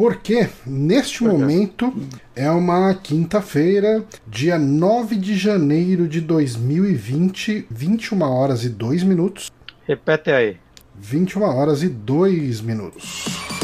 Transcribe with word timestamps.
Porque 0.00 0.48
neste 0.66 1.22
momento 1.22 1.92
é 2.34 2.50
uma 2.50 2.94
quinta-feira, 2.94 4.02
dia 4.26 4.58
9 4.58 5.14
de 5.14 5.36
janeiro 5.36 6.08
de 6.08 6.22
2020, 6.22 7.66
21 7.68 8.22
horas 8.22 8.64
e 8.64 8.70
2 8.70 9.02
minutos. 9.02 9.52
Repete 9.86 10.30
aí. 10.30 10.56
21 10.96 11.42
horas 11.42 11.82
e 11.82 11.88
2 11.90 12.62
minutos. 12.62 13.59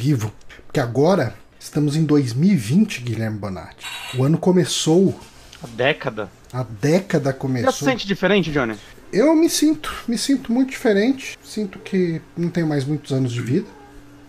Vivo. 0.00 0.32
Porque 0.66 0.80
agora 0.80 1.34
estamos 1.58 1.94
em 1.94 2.04
2020, 2.04 3.02
Guilherme 3.02 3.38
Bonatti. 3.38 3.86
O 4.16 4.24
ano 4.24 4.38
começou, 4.38 5.18
A 5.62 5.66
década. 5.66 6.30
a 6.52 6.62
década 6.62 7.26
Já 7.26 7.32
se 7.34 7.38
começou. 7.38 7.72
sente 7.88 8.06
diferente, 8.06 8.50
Johnny? 8.50 8.74
Eu 9.12 9.34
me 9.34 9.50
sinto, 9.50 9.92
me 10.08 10.16
sinto 10.16 10.52
muito 10.52 10.70
diferente. 10.70 11.36
Sinto 11.42 11.78
que 11.80 12.22
não 12.36 12.48
tenho 12.48 12.66
mais 12.66 12.84
muitos 12.84 13.12
anos 13.12 13.32
de 13.32 13.42
vida. 13.42 13.66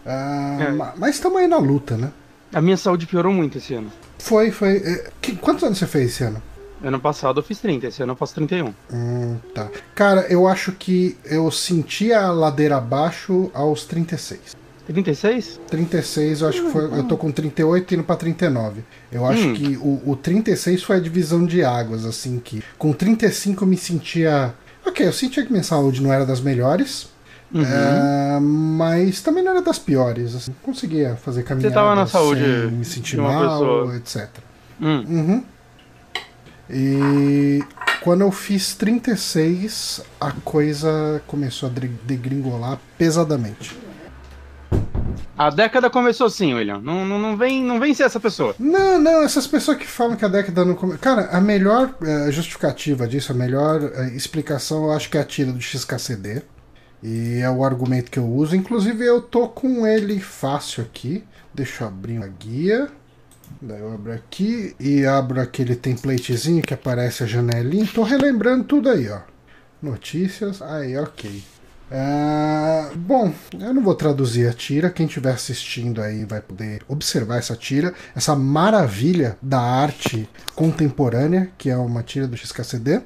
Ah, 0.05 0.57
É. 0.59 0.71
ma- 0.71 0.93
Mas 0.97 1.15
estamos 1.15 1.37
aí 1.39 1.47
na 1.47 1.57
luta, 1.57 1.95
né? 1.95 2.11
A 2.53 2.59
minha 2.59 2.75
saúde 2.75 3.05
piorou 3.05 3.31
muito 3.31 3.57
esse 3.59 3.73
ano. 3.73 3.91
Foi, 4.19 4.51
foi. 4.51 4.77
é, 4.77 5.09
que- 5.21 5.35
quantos 5.35 5.63
anos 5.63 5.77
você 5.77 5.87
fez 5.87 6.11
esse 6.11 6.23
ano? 6.23 6.41
Ano 6.83 6.99
passado 6.99 7.39
eu 7.39 7.43
fiz 7.43 7.59
30, 7.59 7.87
esse 7.87 8.01
ano 8.01 8.13
eu 8.13 8.15
faço 8.17 8.33
31. 8.33 8.73
Hum, 8.91 9.37
tá. 9.53 9.69
Cara, 9.93 10.21
eu 10.29 10.47
acho 10.47 10.71
que 10.71 11.15
eu 11.23 11.49
senti 11.51 12.11
a 12.11 12.31
ladeira 12.31 12.77
abaixo 12.77 13.51
aos 13.53 13.85
36. 13.85 14.55
36? 14.91 15.59
36, 15.69 16.41
eu 16.41 16.47
acho 16.49 16.63
que 16.63 16.71
foi. 16.71 16.83
Eu 16.85 17.03
tô 17.03 17.17
com 17.17 17.31
38 17.31 17.95
indo 17.95 18.03
pra 18.03 18.15
39. 18.15 18.81
Eu 19.11 19.25
acho 19.25 19.47
Hum. 19.47 19.53
que 19.53 19.77
o, 19.77 20.01
o 20.11 20.15
36 20.15 20.83
foi 20.83 20.97
a 20.97 20.99
divisão 20.99 21.45
de 21.45 21.63
águas, 21.63 22.05
assim, 22.05 22.39
que 22.39 22.63
com 22.77 22.91
35 22.93 23.63
eu 23.63 23.67
me 23.67 23.77
sentia. 23.77 24.53
Ok, 24.85 25.05
eu 25.07 25.13
sentia 25.13 25.45
que 25.45 25.51
minha 25.51 25.63
saúde 25.63 26.01
não 26.01 26.11
era 26.11 26.25
das 26.25 26.41
melhores. 26.41 27.09
Uhum. 27.53 27.63
é, 27.65 28.39
mas 28.39 29.19
também 29.21 29.43
não 29.43 29.51
era 29.51 29.61
das 29.61 29.77
piores. 29.77 30.33
Assim, 30.35 30.53
conseguia 30.63 31.15
fazer 31.17 31.43
caminhada 31.43 31.75
tava 31.75 31.95
na 31.95 32.07
saúde 32.07 32.41
sem 32.41 32.71
me 32.71 32.85
sentir 32.85 33.15
de 33.15 33.21
uma 33.21 33.31
mal, 33.33 33.59
pessoa. 33.59 33.95
etc. 33.97 34.29
Hum. 34.79 35.05
Uhum. 35.09 35.43
E 36.69 37.61
quando 38.01 38.21
eu 38.21 38.31
fiz 38.31 38.73
36, 38.75 40.01
a 40.19 40.31
coisa 40.31 41.21
começou 41.27 41.69
a 41.69 41.71
degringolar 42.05 42.79
pesadamente. 42.97 43.77
A 45.37 45.49
década 45.49 45.89
começou 45.89 46.27
assim, 46.27 46.53
William. 46.53 46.79
Não, 46.79 47.05
não, 47.05 47.19
não, 47.19 47.37
vem, 47.37 47.63
não 47.63 47.79
vem 47.79 47.93
ser 47.93 48.03
essa 48.03 48.19
pessoa. 48.19 48.55
Não, 48.59 48.99
não, 48.99 49.23
essas 49.23 49.47
pessoas 49.47 49.77
que 49.77 49.87
falam 49.87 50.15
que 50.15 50.25
a 50.25 50.27
década 50.27 50.63
não 50.65 50.75
começou. 50.75 50.99
Cara, 50.99 51.29
a 51.31 51.41
melhor 51.41 51.95
eh, 52.01 52.31
justificativa 52.31 53.07
disso, 53.07 53.31
a 53.31 53.35
melhor 53.35 53.81
eh, 53.83 54.11
explicação, 54.15 54.85
eu 54.85 54.91
acho 54.91 55.09
que 55.09 55.17
é 55.17 55.21
a 55.21 55.25
tira 55.25 55.51
do 55.51 55.61
XKCD. 55.61 56.41
E 57.03 57.39
é 57.39 57.49
o 57.49 57.63
argumento 57.63 58.11
que 58.11 58.19
eu 58.19 58.27
uso. 58.27 58.55
Inclusive, 58.55 59.03
eu 59.03 59.21
tô 59.21 59.47
com 59.47 59.87
ele 59.87 60.19
fácil 60.19 60.83
aqui. 60.83 61.23
Deixa 61.53 61.83
eu 61.83 61.87
abrir 61.87 62.17
uma 62.17 62.27
guia. 62.27 62.89
Daí 63.59 63.79
eu 63.79 63.93
abro 63.93 64.13
aqui 64.13 64.75
e 64.79 65.05
abro 65.05 65.41
aquele 65.41 65.75
templatezinho 65.75 66.61
que 66.61 66.73
aparece 66.73 67.23
a 67.23 67.27
janelinha. 67.27 67.87
Tô 67.93 68.03
relembrando 68.03 68.63
tudo 68.65 68.89
aí, 68.89 69.09
ó. 69.09 69.19
Notícias. 69.81 70.61
Aí, 70.61 70.95
ok. 70.97 71.43
Ah, 71.93 72.89
bom, 72.95 73.33
eu 73.59 73.73
não 73.73 73.83
vou 73.83 73.93
traduzir 73.93 74.47
a 74.47 74.53
tira. 74.53 74.89
Quem 74.89 75.07
estiver 75.07 75.33
assistindo 75.33 76.01
aí 76.01 76.23
vai 76.23 76.39
poder 76.39 76.81
observar 76.87 77.37
essa 77.37 77.55
tira, 77.55 77.93
essa 78.15 78.33
maravilha 78.33 79.37
da 79.41 79.59
arte 79.59 80.29
contemporânea, 80.55 81.51
que 81.57 81.69
é 81.69 81.75
uma 81.75 82.01
tira 82.01 82.27
do 82.27 82.37
XKCD. 82.37 83.01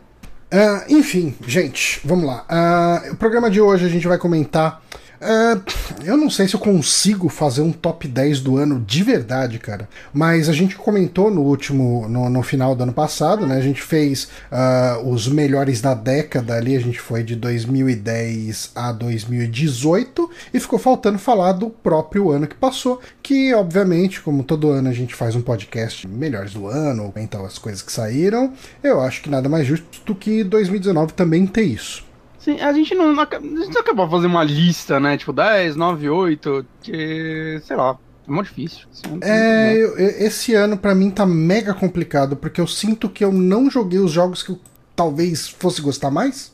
Ah, 0.52 0.86
enfim, 0.88 1.36
gente, 1.48 2.00
vamos 2.06 2.26
lá. 2.26 2.46
Ah, 2.48 3.02
o 3.12 3.16
programa 3.16 3.50
de 3.50 3.60
hoje 3.60 3.86
a 3.86 3.90
gente 3.90 4.08
vai 4.08 4.20
comentar. 4.20 4.84
Ah, 5.22 5.60
eu 6.04 6.18
não 6.18 6.30
sei 6.30 6.48
se 6.48 6.56
eu 6.56 6.60
consigo 6.60 7.30
fazer 7.30 7.62
um 7.62 7.72
top 7.72 8.08
10 8.08 8.42
do 8.42 8.58
ano 8.58 8.84
de 8.86 9.04
verdade, 9.04 9.60
cara. 9.60 9.88
Mas 10.14 10.50
a 10.50 10.54
gente 10.54 10.76
comentou 10.76 11.32
no 11.32 11.42
último, 11.42 12.08
no, 12.08 12.30
no 12.30 12.44
final 12.44 12.76
do 12.76 12.84
ano 12.84 12.94
passado, 12.94 13.46
né? 13.46 13.58
A 13.58 13.62
gente 13.62 13.82
fez 13.82 14.28
ah, 14.52 15.02
os 15.04 15.28
melhores 15.28 15.82
da 15.82 15.94
década 15.94 16.56
ali, 16.56 16.76
a 16.76 16.80
gente 16.80 17.00
foi 17.00 17.24
de 17.24 17.36
2010 17.36 18.72
a 18.76 18.92
2018 18.92 20.30
e 20.54 20.60
ficou 20.60 20.80
faltando 20.80 21.18
falar 21.18 21.54
do 21.54 21.70
próprio 21.70 22.32
ano 22.32 22.48
que 22.48 22.56
passou, 22.56 23.02
que 23.22 23.54
obviamente, 23.54 24.22
como 24.22 24.44
todo 24.44 24.70
ano 24.70 24.90
a 24.90 24.94
gente 24.94 25.16
faz 25.16 25.36
um 25.36 25.42
podcast 25.42 26.08
melhores 26.08 26.54
do 26.54 26.68
ano, 26.68 27.12
comenta 27.12 27.40
as 27.42 27.58
coisas 27.58 27.82
que 27.82 27.92
saíram, 27.92 28.54
eu 28.84 29.02
acho 29.02 29.22
que 29.22 29.30
nada 29.30 29.50
mais 29.50 29.66
justo 29.66 30.02
do 30.06 30.14
que 30.14 30.44
2019 30.44 31.14
também 31.14 31.48
ter 31.48 31.64
isso. 31.64 32.05
Sim, 32.46 32.60
a 32.62 32.72
gente 32.72 32.94
não, 32.96 33.20
a 33.20 33.26
gente 33.40 33.74
não 33.74 33.82
acabou 33.82 34.08
fazendo 34.08 34.30
uma 34.32 34.44
lista, 34.44 35.00
né? 35.00 35.18
Tipo 35.18 35.34
10, 35.34 35.76
9, 35.76 36.08
8, 36.10 36.66
que. 36.82 37.60
sei 37.66 37.76
lá. 37.76 37.98
É 38.28 38.32
muito 38.32 38.48
difícil. 38.48 38.88
Esse 38.92 39.06
ano 39.08 39.20
tá 39.20 39.28
É, 39.28 39.74
muito 39.78 40.00
eu- 40.00 40.10
esse 40.28 40.54
ano 40.54 40.78
pra 40.78 40.96
mim 40.96 41.10
tá 41.12 41.26
mega 41.26 41.74
complicado, 41.74 42.36
porque 42.36 42.62
eu 42.62 42.68
sinto 42.68 43.10
que 43.10 43.24
eu 43.26 43.32
não 43.32 43.70
joguei 43.70 44.00
os 44.00 44.12
jogos 44.12 44.42
que 44.44 44.52
eu 44.52 44.60
talvez 44.96 45.48
fosse 45.50 45.82
gostar 45.82 46.10
mais. 46.12 46.54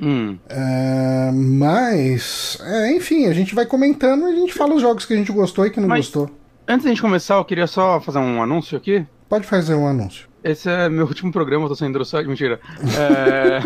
Hum. 0.00 0.36
É, 0.48 1.30
mas, 1.32 2.58
é, 2.62 2.92
enfim, 2.96 3.26
a 3.26 3.32
gente 3.32 3.54
vai 3.54 3.64
comentando 3.66 4.28
e 4.28 4.32
a 4.32 4.36
gente 4.36 4.52
fala 4.54 4.74
os 4.74 4.82
jogos 4.82 5.04
que 5.04 5.12
a 5.12 5.16
gente 5.16 5.30
gostou 5.32 5.66
e 5.66 5.70
que 5.70 5.80
não 5.80 5.88
Mas- 5.88 6.06
gostou. 6.06 6.30
Antes 6.66 6.84
da 6.84 6.90
gente 6.90 7.02
começar, 7.02 7.34
eu 7.36 7.44
queria 7.44 7.66
só 7.66 8.00
fazer 8.00 8.18
um 8.18 8.42
anúncio 8.42 8.76
aqui. 8.78 9.04
Pode 9.28 9.46
fazer 9.46 9.74
um 9.74 9.86
anúncio. 9.86 10.28
Esse 10.44 10.68
é 10.68 10.88
meu 10.88 11.06
último 11.06 11.30
programa, 11.30 11.64
eu 11.64 11.68
tô 11.68 11.74
sendo 11.76 11.90
endossado. 11.90 12.28
Mentira. 12.28 12.60
É... 12.98 13.60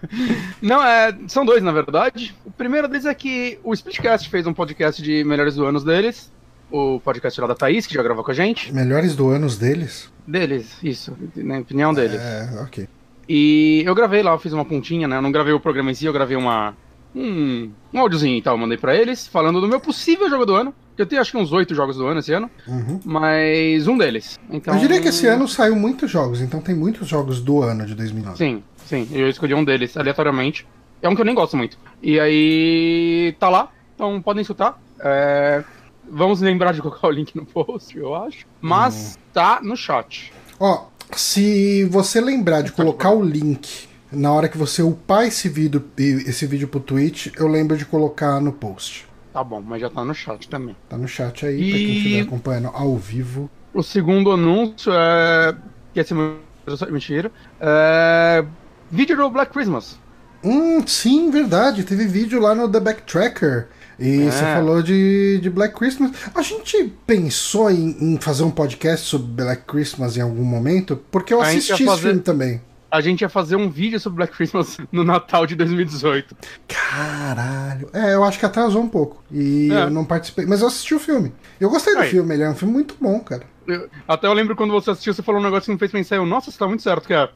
Não, 0.60 0.82
é... 0.82 1.16
são 1.26 1.44
dois, 1.44 1.62
na 1.62 1.72
verdade. 1.72 2.34
O 2.44 2.50
primeiro 2.50 2.86
deles 2.86 3.06
é 3.06 3.14
que 3.14 3.58
o 3.64 3.72
Splitcast 3.72 4.28
fez 4.28 4.46
um 4.46 4.52
podcast 4.52 5.02
de 5.02 5.24
melhores 5.24 5.54
do 5.54 5.64
anos 5.64 5.82
deles. 5.82 6.30
O 6.70 7.00
podcast 7.00 7.40
lá 7.40 7.46
da 7.46 7.54
Thaís, 7.54 7.86
que 7.86 7.94
já 7.94 8.02
gravou 8.02 8.22
com 8.22 8.30
a 8.30 8.34
gente. 8.34 8.72
Melhores 8.74 9.16
do 9.16 9.28
anos 9.30 9.56
deles? 9.56 10.12
Deles, 10.26 10.76
isso, 10.82 11.16
na 11.34 11.60
opinião 11.60 11.94
deles. 11.94 12.20
É, 12.20 12.60
ok. 12.62 12.86
E 13.26 13.82
eu 13.86 13.94
gravei 13.94 14.22
lá, 14.22 14.32
eu 14.32 14.38
fiz 14.38 14.52
uma 14.52 14.64
pontinha, 14.64 15.08
né? 15.08 15.16
Eu 15.16 15.22
não 15.22 15.32
gravei 15.32 15.54
o 15.54 15.60
programa 15.60 15.90
em 15.90 15.94
si, 15.94 16.04
eu 16.04 16.12
gravei 16.12 16.36
uma. 16.36 16.76
Um, 17.14 17.70
um 17.92 17.98
áudiozinho 17.98 18.36
e 18.36 18.42
tal, 18.42 18.56
mandei 18.58 18.76
pra 18.76 18.94
eles, 18.94 19.26
falando 19.26 19.62
do 19.62 19.68
meu 19.68 19.80
possível 19.80 20.28
jogo 20.28 20.44
do 20.44 20.54
ano. 20.54 20.74
Eu 20.98 21.06
tenho 21.06 21.20
acho 21.20 21.30
que 21.30 21.38
uns 21.38 21.52
oito 21.52 21.74
jogos 21.74 21.96
do 21.96 22.06
ano 22.06 22.20
esse 22.20 22.32
ano, 22.32 22.50
Uhum. 22.66 23.00
mas 23.04 23.86
um 23.86 23.96
deles. 23.96 24.38
Então, 24.50 24.74
Eu 24.74 24.80
diria 24.80 25.00
que 25.00 25.08
esse 25.08 25.26
ano 25.26 25.46
saiu 25.46 25.76
muitos 25.76 26.10
jogos, 26.10 26.40
então 26.40 26.60
tem 26.60 26.74
muitos 26.74 27.06
jogos 27.08 27.40
do 27.40 27.62
ano 27.62 27.86
de 27.86 27.94
2009. 27.94 28.36
Sim, 28.36 28.62
sim, 28.84 29.08
eu 29.12 29.28
escolhi 29.28 29.54
um 29.54 29.64
deles 29.64 29.96
aleatoriamente. 29.96 30.66
É 31.00 31.08
um 31.08 31.14
que 31.14 31.20
eu 31.20 31.24
nem 31.24 31.34
gosto 31.34 31.56
muito. 31.56 31.78
E 32.02 32.18
aí. 32.18 33.34
tá 33.38 33.48
lá, 33.48 33.70
então 33.94 34.20
podem 34.20 34.42
escutar. 34.42 34.80
É, 35.00 35.62
Vamos 36.10 36.40
lembrar 36.40 36.72
de 36.72 36.80
colocar 36.80 37.06
o 37.06 37.10
link 37.10 37.36
no 37.36 37.44
post, 37.44 37.96
eu 37.96 38.14
acho. 38.14 38.46
Mas 38.60 39.18
tá 39.32 39.60
no 39.62 39.76
chat. 39.76 40.32
Ó, 40.58 40.86
se 41.14 41.84
você 41.84 42.20
lembrar 42.20 42.62
de 42.62 42.72
colocar 42.72 43.10
o 43.10 43.22
link 43.22 43.86
na 44.10 44.32
hora 44.32 44.48
que 44.48 44.56
você 44.56 44.82
upar 44.82 45.24
esse 45.26 45.48
vídeo, 45.50 45.84
esse 45.98 46.46
vídeo 46.46 46.66
pro 46.66 46.80
Twitch, 46.80 47.28
eu 47.36 47.46
lembro 47.46 47.76
de 47.76 47.84
colocar 47.84 48.40
no 48.40 48.52
post. 48.52 49.06
Tá 49.32 49.44
bom, 49.44 49.60
mas 49.60 49.80
já 49.80 49.90
tá 49.90 50.04
no 50.04 50.14
chat 50.14 50.48
também. 50.48 50.74
Tá 50.88 50.96
no 50.96 51.06
chat 51.06 51.44
aí, 51.46 51.56
pra 51.70 51.78
quem 51.78 51.86
E- 51.88 51.96
estiver 51.98 52.20
acompanhando 52.22 52.68
ao 52.72 52.96
vivo. 52.96 53.50
O 53.74 53.82
segundo 53.82 54.30
anúncio 54.32 54.92
é. 54.92 55.54
Que 55.92 56.00
esse 56.00 56.14
é. 56.14 56.90
Mentira. 56.90 57.30
É. 57.60 58.44
Vídeo 58.90 59.16
do 59.16 59.30
Black 59.30 59.52
Christmas. 59.52 59.98
Hum, 60.42 60.86
sim, 60.86 61.30
verdade. 61.30 61.84
Teve 61.84 62.06
vídeo 62.06 62.40
lá 62.40 62.54
no 62.54 62.68
The 62.68 62.80
Backtracker. 62.80 63.68
E 63.98 64.22
É. 64.22 64.30
você 64.30 64.44
falou 64.44 64.82
de, 64.82 65.38
de 65.42 65.50
Black 65.50 65.74
Christmas. 65.74 66.12
A 66.34 66.40
gente 66.42 66.92
pensou 67.06 67.70
em, 67.70 67.96
em 68.00 68.18
fazer 68.20 68.44
um 68.44 68.50
podcast 68.50 69.06
sobre 69.06 69.44
Black 69.44 69.62
Christmas 69.66 70.16
em 70.16 70.20
algum 70.20 70.44
momento, 70.44 70.96
porque 71.10 71.34
eu 71.34 71.40
A 71.40 71.46
assisti 71.48 71.72
esse 71.72 71.84
fazer- 71.84 72.02
filme 72.08 72.20
também. 72.20 72.62
A 72.90 73.00
gente 73.02 73.20
ia 73.20 73.28
fazer 73.28 73.56
um 73.56 73.68
vídeo 73.68 74.00
sobre 74.00 74.16
Black 74.16 74.32
Christmas 74.34 74.78
no 74.90 75.04
Natal 75.04 75.46
de 75.46 75.54
2018. 75.54 76.34
Caralho. 76.66 77.88
É, 77.92 78.14
eu 78.14 78.24
acho 78.24 78.38
que 78.38 78.46
atrasou 78.46 78.82
um 78.82 78.88
pouco. 78.88 79.22
E 79.30 79.70
É. 79.72 79.82
eu 79.82 79.90
não 79.90 80.04
participei. 80.04 80.46
Mas 80.46 80.60
eu 80.62 80.68
assisti 80.68 80.94
o 80.94 80.98
filme. 80.98 81.32
Eu 81.60 81.68
gostei 81.68 81.94
do 81.94 82.00
Aí. 82.00 82.08
filme, 82.10 82.34
ele 82.34 82.42
é 82.44 82.50
um 82.50 82.54
filme 82.54 82.72
muito 82.72 82.96
bom, 83.00 83.20
cara. 83.20 83.42
Eu- 83.66 83.88
até 84.06 84.26
eu 84.26 84.32
lembro 84.32 84.56
quando 84.56 84.72
você 84.72 84.90
assistiu, 84.90 85.12
você 85.12 85.22
falou 85.22 85.40
um 85.40 85.44
negócio 85.44 85.66
que 85.66 85.72
me 85.72 85.78
fez 85.78 85.90
pensar, 85.92 86.16
eu, 86.16 86.24
nossa, 86.24 86.50
você 86.50 86.58
tá 86.58 86.66
muito 86.66 86.82
certo, 86.82 87.06
que 87.06 87.12
é. 87.12 87.28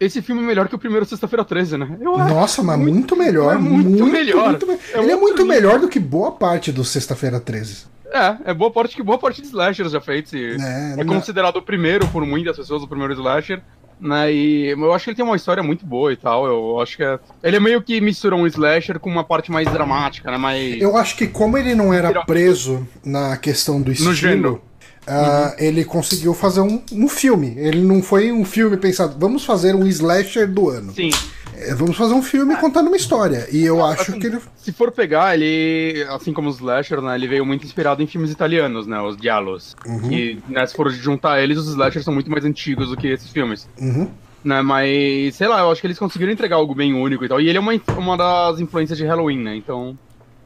esse 0.00 0.22
filme 0.22 0.42
é 0.42 0.46
melhor 0.46 0.66
que 0.66 0.74
o 0.74 0.78
primeiro 0.78 1.04
Sexta-feira 1.04 1.44
13, 1.44 1.76
né? 1.76 1.98
Eu 2.00 2.16
Nossa, 2.16 2.62
mas 2.62 2.78
muito, 2.78 2.94
muito 2.94 3.16
melhor. 3.16 3.54
É 3.56 3.58
muito, 3.58 3.86
muito 3.90 4.06
melhor. 4.06 4.48
Muito, 4.48 4.70
é 4.70 4.98
ele 5.02 5.12
é 5.12 5.16
muito 5.16 5.44
melhor 5.44 5.78
do 5.78 5.88
que 5.88 6.00
boa 6.00 6.32
parte 6.32 6.72
do 6.72 6.82
Sexta-feira 6.82 7.38
13. 7.38 7.84
É, 8.12 8.50
é 8.50 8.54
boa 8.54 8.70
parte 8.72 8.96
que 8.96 9.02
boa 9.02 9.18
parte 9.18 9.42
de 9.42 9.48
slashers 9.48 9.92
já 9.92 10.00
feitos. 10.00 10.32
é, 10.32 10.94
é 10.98 11.04
considerado 11.04 11.56
o 11.56 11.62
primeiro 11.62 12.08
por 12.08 12.24
muitas 12.24 12.56
pessoas, 12.56 12.82
o 12.82 12.88
primeiro 12.88 13.12
slasher. 13.12 13.62
Né, 14.00 14.32
e 14.32 14.68
eu 14.70 14.94
acho 14.94 15.04
que 15.04 15.10
ele 15.10 15.16
tem 15.16 15.24
uma 15.24 15.36
história 15.36 15.62
muito 15.62 15.84
boa 15.84 16.10
e 16.12 16.16
tal. 16.16 16.46
Eu 16.46 16.80
acho 16.80 16.96
que 16.96 17.04
é... 17.04 17.18
ele 17.42 17.56
é 17.56 17.60
meio 17.60 17.82
que 17.82 18.00
mistura 18.00 18.34
um 18.34 18.46
slasher 18.46 18.98
com 18.98 19.10
uma 19.10 19.22
parte 19.22 19.52
mais 19.52 19.70
dramática, 19.70 20.30
né? 20.30 20.38
Mais... 20.38 20.80
Eu 20.80 20.96
acho 20.96 21.16
que 21.16 21.26
como 21.26 21.58
ele 21.58 21.74
não 21.74 21.92
era 21.92 22.24
preso 22.24 22.88
na 23.04 23.36
questão 23.36 23.80
do 23.82 23.92
estilo, 23.92 24.62
Uh, 25.10 25.12
uhum. 25.12 25.54
ele 25.58 25.84
conseguiu 25.84 26.32
fazer 26.32 26.60
um, 26.60 26.80
um 26.92 27.08
filme. 27.08 27.54
Ele 27.56 27.82
não 27.82 28.00
foi 28.00 28.30
um 28.30 28.44
filme 28.44 28.76
pensado, 28.76 29.16
vamos 29.18 29.44
fazer 29.44 29.74
um 29.74 29.84
slasher 29.86 30.48
do 30.48 30.70
ano. 30.70 30.92
Sim. 30.92 31.10
É, 31.56 31.74
vamos 31.74 31.96
fazer 31.96 32.14
um 32.14 32.22
filme 32.22 32.56
contando 32.56 32.86
uma 32.86 32.96
história. 32.96 33.48
E 33.52 33.64
eu 33.64 33.84
acho 33.84 34.12
assim, 34.12 34.20
que 34.20 34.26
ele. 34.28 34.38
Se 34.56 34.72
for 34.72 34.90
pegar, 34.92 35.34
ele, 35.34 36.06
assim 36.10 36.32
como 36.32 36.48
os 36.48 36.56
slasher, 36.56 37.02
né? 37.02 37.14
Ele 37.16 37.26
veio 37.26 37.44
muito 37.44 37.66
inspirado 37.66 38.02
em 38.02 38.06
filmes 38.06 38.30
italianos, 38.30 38.86
né? 38.86 39.00
Os 39.00 39.16
diálogos. 39.16 39.76
Uhum. 39.84 40.12
E 40.12 40.38
né, 40.48 40.64
se 40.66 40.74
for 40.74 40.90
juntar 40.90 41.42
eles, 41.42 41.58
os 41.58 41.68
slashers 41.68 42.04
são 42.04 42.14
muito 42.14 42.30
mais 42.30 42.44
antigos 42.44 42.88
do 42.88 42.96
que 42.96 43.08
esses 43.08 43.30
filmes. 43.30 43.68
Uhum. 43.80 44.08
Né, 44.42 44.62
mas, 44.62 45.34
sei 45.34 45.48
lá, 45.48 45.60
eu 45.60 45.70
acho 45.70 45.82
que 45.82 45.86
eles 45.86 45.98
conseguiram 45.98 46.32
entregar 46.32 46.56
algo 46.56 46.74
bem 46.74 46.94
único 46.94 47.24
e 47.24 47.28
tal. 47.28 47.40
E 47.40 47.48
ele 47.48 47.58
é 47.58 47.60
uma, 47.60 47.72
uma 47.98 48.16
das 48.16 48.58
influências 48.58 48.96
de 48.96 49.04
Halloween, 49.04 49.42
né? 49.42 49.56
Então. 49.56 49.98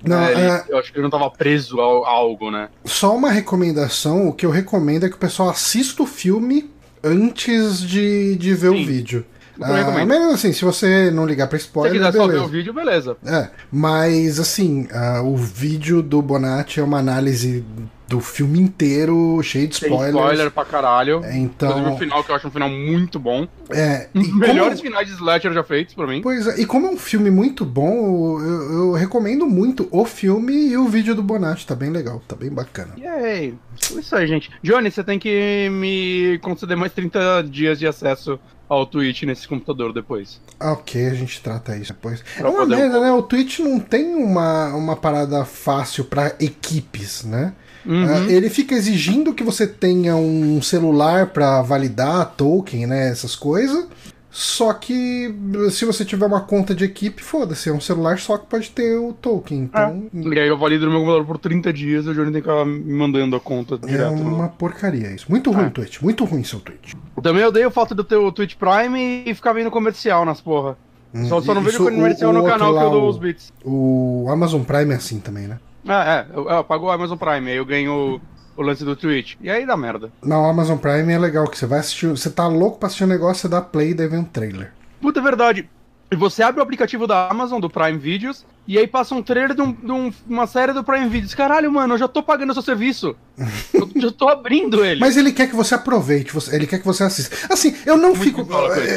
Não, 0.04 0.20
é, 0.20 0.32
ele, 0.32 0.40
é... 0.42 0.64
Eu 0.68 0.78
acho 0.78 0.92
que 0.92 0.98
ele 0.98 1.08
não 1.08 1.08
estava 1.08 1.30
preso 1.30 1.80
a, 1.80 1.84
a, 1.84 2.10
algo, 2.10 2.50
né? 2.50 2.68
Só 2.84 3.14
uma 3.14 3.30
recomendação: 3.30 4.28
o 4.28 4.32
que 4.32 4.46
eu 4.46 4.50
recomendo 4.50 5.06
é 5.06 5.08
que 5.08 5.16
o 5.16 5.18
pessoal 5.18 5.50
assista 5.50 6.02
o 6.02 6.06
filme 6.06 6.70
antes 7.02 7.80
de, 7.80 8.36
de 8.36 8.54
ver 8.54 8.70
Sim. 8.70 8.82
o 8.82 8.86
vídeo. 8.86 9.26
Ah, 9.60 10.04
mas 10.04 10.34
assim, 10.34 10.52
se 10.52 10.64
você 10.64 11.10
não 11.10 11.24
ligar 11.24 11.46
pra 11.46 11.56
spoiler. 11.56 11.92
Se 11.92 11.98
quiser 11.98 12.12
beleza. 12.12 12.32
só 12.32 12.40
ver 12.40 12.44
o 12.44 12.48
vídeo, 12.50 12.74
beleza. 12.74 13.16
É, 13.24 13.50
mas 13.70 14.40
assim, 14.40 14.88
uh, 14.92 15.24
o 15.24 15.36
vídeo 15.36 16.02
do 16.02 16.20
Bonatti 16.20 16.80
é 16.80 16.82
uma 16.82 16.98
análise 16.98 17.64
do 18.06 18.20
filme 18.20 18.60
inteiro, 18.60 19.40
cheio 19.42 19.66
de 19.66 19.74
spoilers. 19.74 20.12
Tem 20.12 20.20
spoiler 20.20 20.50
pra 20.50 20.64
caralho. 20.64 21.24
É, 21.24 21.36
então... 21.36 21.70
Inclusive 21.70 21.94
o 21.94 21.98
final, 21.98 22.24
que 22.24 22.30
eu 22.30 22.36
acho 22.36 22.48
um 22.48 22.50
final 22.50 22.68
muito 22.68 23.18
bom. 23.18 23.48
É. 23.70 24.08
Um 24.14 24.20
dos 24.20 24.36
melhores 24.36 24.78
como... 24.78 24.90
finais 24.90 25.08
de 25.08 25.14
slasher 25.14 25.52
já 25.52 25.64
feitos 25.64 25.94
pra 25.94 26.06
mim. 26.06 26.20
Pois 26.22 26.46
é, 26.46 26.60
e 26.60 26.66
como 26.66 26.86
é 26.86 26.90
um 26.90 26.98
filme 26.98 27.30
muito 27.30 27.64
bom, 27.64 28.40
eu, 28.40 28.72
eu 28.72 28.92
recomendo 28.92 29.46
muito 29.46 29.88
o 29.90 30.04
filme 30.04 30.52
e 30.52 30.76
o 30.76 30.86
vídeo 30.86 31.14
do 31.14 31.22
Bonatti, 31.22 31.66
tá 31.66 31.74
bem 31.74 31.90
legal, 31.90 32.22
tá 32.28 32.36
bem 32.36 32.50
bacana. 32.50 32.94
Yay! 32.98 33.54
Isso 33.98 34.14
aí, 34.14 34.26
gente. 34.26 34.50
Johnny, 34.62 34.90
você 34.90 35.02
tem 35.02 35.18
que 35.18 35.68
me 35.70 36.38
conceder 36.42 36.76
mais 36.76 36.92
30 36.92 37.42
dias 37.44 37.78
de 37.78 37.86
acesso 37.86 38.38
ao 38.68 38.86
Twitch 38.86 39.22
nesse 39.22 39.46
computador 39.46 39.92
depois. 39.92 40.40
Ok, 40.60 41.06
a 41.06 41.14
gente 41.14 41.40
trata 41.42 41.76
isso 41.76 41.92
depois. 41.92 42.22
Pra 42.36 42.48
é 42.48 42.50
uma 42.50 42.66
merda, 42.66 42.98
um... 42.98 43.02
né? 43.02 43.12
O 43.12 43.22
Twitch 43.22 43.60
não 43.60 43.78
tem 43.78 44.14
uma, 44.14 44.68
uma 44.74 44.96
parada 44.96 45.44
fácil 45.44 46.04
para 46.04 46.34
equipes, 46.40 47.24
né? 47.24 47.52
Uhum. 47.86 48.04
Uh, 48.04 48.30
ele 48.30 48.48
fica 48.48 48.74
exigindo 48.74 49.34
que 49.34 49.42
você 49.42 49.66
tenha 49.66 50.16
um 50.16 50.62
celular 50.62 51.28
para 51.28 51.62
validar 51.62 52.34
token, 52.36 52.86
né? 52.86 53.10
Essas 53.10 53.36
coisas. 53.36 53.86
Só 54.34 54.72
que 54.72 55.32
se 55.70 55.84
você 55.84 56.04
tiver 56.04 56.26
uma 56.26 56.40
conta 56.40 56.74
de 56.74 56.84
equipe, 56.84 57.22
foda-se, 57.22 57.68
é 57.68 57.72
um 57.72 57.80
celular 57.80 58.18
só 58.18 58.36
que 58.36 58.46
pode 58.46 58.68
ter 58.68 58.96
o 58.96 59.12
token. 59.12 59.60
Então... 59.60 60.08
É. 60.12 60.18
E 60.18 60.40
aí 60.40 60.48
eu 60.48 60.58
valido 60.58 60.86
no 60.86 60.90
meu 60.90 61.00
computador 61.02 61.24
por 61.24 61.38
30 61.38 61.72
dias 61.72 62.04
e 62.04 62.08
o 62.08 62.14
Johnny 62.14 62.32
tem 62.32 62.42
que 62.42 62.48
ficar 62.48 62.64
me 62.64 62.92
mandando 62.92 63.36
a 63.36 63.40
conta 63.40 63.78
direto. 63.78 64.02
É 64.02 64.08
uma 64.08 64.48
porcaria 64.48 65.14
isso. 65.14 65.26
Muito 65.28 65.52
ruim 65.52 65.66
o 65.66 65.68
é. 65.68 65.70
Twitch, 65.70 66.02
muito 66.02 66.24
ruim 66.24 66.42
seu 66.42 66.58
Twitch. 66.58 66.94
Também 67.22 67.44
odeio 67.44 67.68
o 67.68 67.70
fato 67.70 67.94
de 67.94 68.00
eu 68.00 68.04
ter 68.04 68.16
o 68.16 68.32
Twitch 68.32 68.56
Prime 68.56 69.22
e 69.24 69.32
ficar 69.34 69.52
vendo 69.52 69.70
comercial 69.70 70.24
nas 70.24 70.40
porra. 70.40 70.76
Hum, 71.14 71.28
só, 71.28 71.40
só 71.40 71.54
não 71.54 71.62
vejo 71.62 71.84
comercial 71.84 72.32
o, 72.32 72.34
o 72.34 72.38
no 72.38 72.44
canal 72.44 72.72
lá, 72.72 72.80
que 72.80 72.86
eu 72.88 72.90
dou 72.90 73.08
os 73.08 73.16
bits. 73.16 73.52
O 73.64 74.26
Amazon 74.28 74.62
Prime 74.62 74.92
é 74.94 74.96
assim 74.96 75.20
também, 75.20 75.46
né? 75.46 75.60
É, 75.86 75.92
é. 75.92 76.26
Eu, 76.32 76.48
eu 76.48 76.64
pago 76.64 76.86
o 76.86 76.90
Amazon 76.90 77.18
Prime, 77.18 77.50
aí 77.50 77.56
eu 77.56 77.64
ganho 77.64 78.20
o 78.56 78.62
lance 78.62 78.84
do 78.84 78.96
Twitch. 78.96 79.34
E 79.40 79.50
aí 79.50 79.66
dá 79.66 79.76
merda. 79.76 80.10
Não, 80.22 80.42
o 80.42 80.48
Amazon 80.48 80.78
Prime 80.78 81.12
é 81.12 81.18
legal, 81.18 81.46
que 81.48 81.58
você 81.58 81.66
vai 81.66 81.80
assistir. 81.80 82.08
Você 82.08 82.30
tá 82.30 82.46
louco 82.46 82.78
pra 82.78 82.86
assistir 82.86 83.04
um 83.04 83.08
negócio, 83.08 83.42
você 83.42 83.48
dá 83.48 83.60
play 83.60 83.90
e 83.90 83.94
daí 83.94 84.08
vem 84.08 84.20
um 84.20 84.24
trailer. 84.24 84.72
Puta, 85.00 85.20
é 85.20 85.22
verdade. 85.22 85.68
E 86.14 86.16
você 86.16 86.44
abre 86.44 86.60
o 86.60 86.62
aplicativo 86.62 87.08
da 87.08 87.28
Amazon, 87.28 87.58
do 87.58 87.68
Prime 87.68 87.98
Videos, 87.98 88.46
e 88.68 88.78
aí 88.78 88.86
passa 88.86 89.16
um 89.16 89.20
trailer 89.20 89.52
de, 89.52 89.60
um, 89.60 89.72
de 89.72 89.90
um, 89.90 90.12
uma 90.28 90.46
série 90.46 90.72
do 90.72 90.84
Prime 90.84 91.08
Videos. 91.08 91.34
Caralho, 91.34 91.72
mano, 91.72 91.94
eu 91.94 91.98
já 91.98 92.06
tô 92.06 92.22
pagando 92.22 92.50
o 92.50 92.54
seu 92.54 92.62
serviço. 92.62 93.16
eu 93.74 93.90
já 93.96 94.12
tô 94.12 94.28
abrindo 94.28 94.84
ele. 94.84 95.00
Mas 95.00 95.16
ele 95.16 95.32
quer 95.32 95.48
que 95.48 95.56
você 95.56 95.74
aproveite, 95.74 96.32
ele 96.52 96.68
quer 96.68 96.78
que 96.78 96.86
você 96.86 97.02
assista. 97.02 97.34
Assim, 97.52 97.74
eu 97.84 97.96
não 97.96 98.10
Muito 98.10 98.22
fico. 98.22 98.46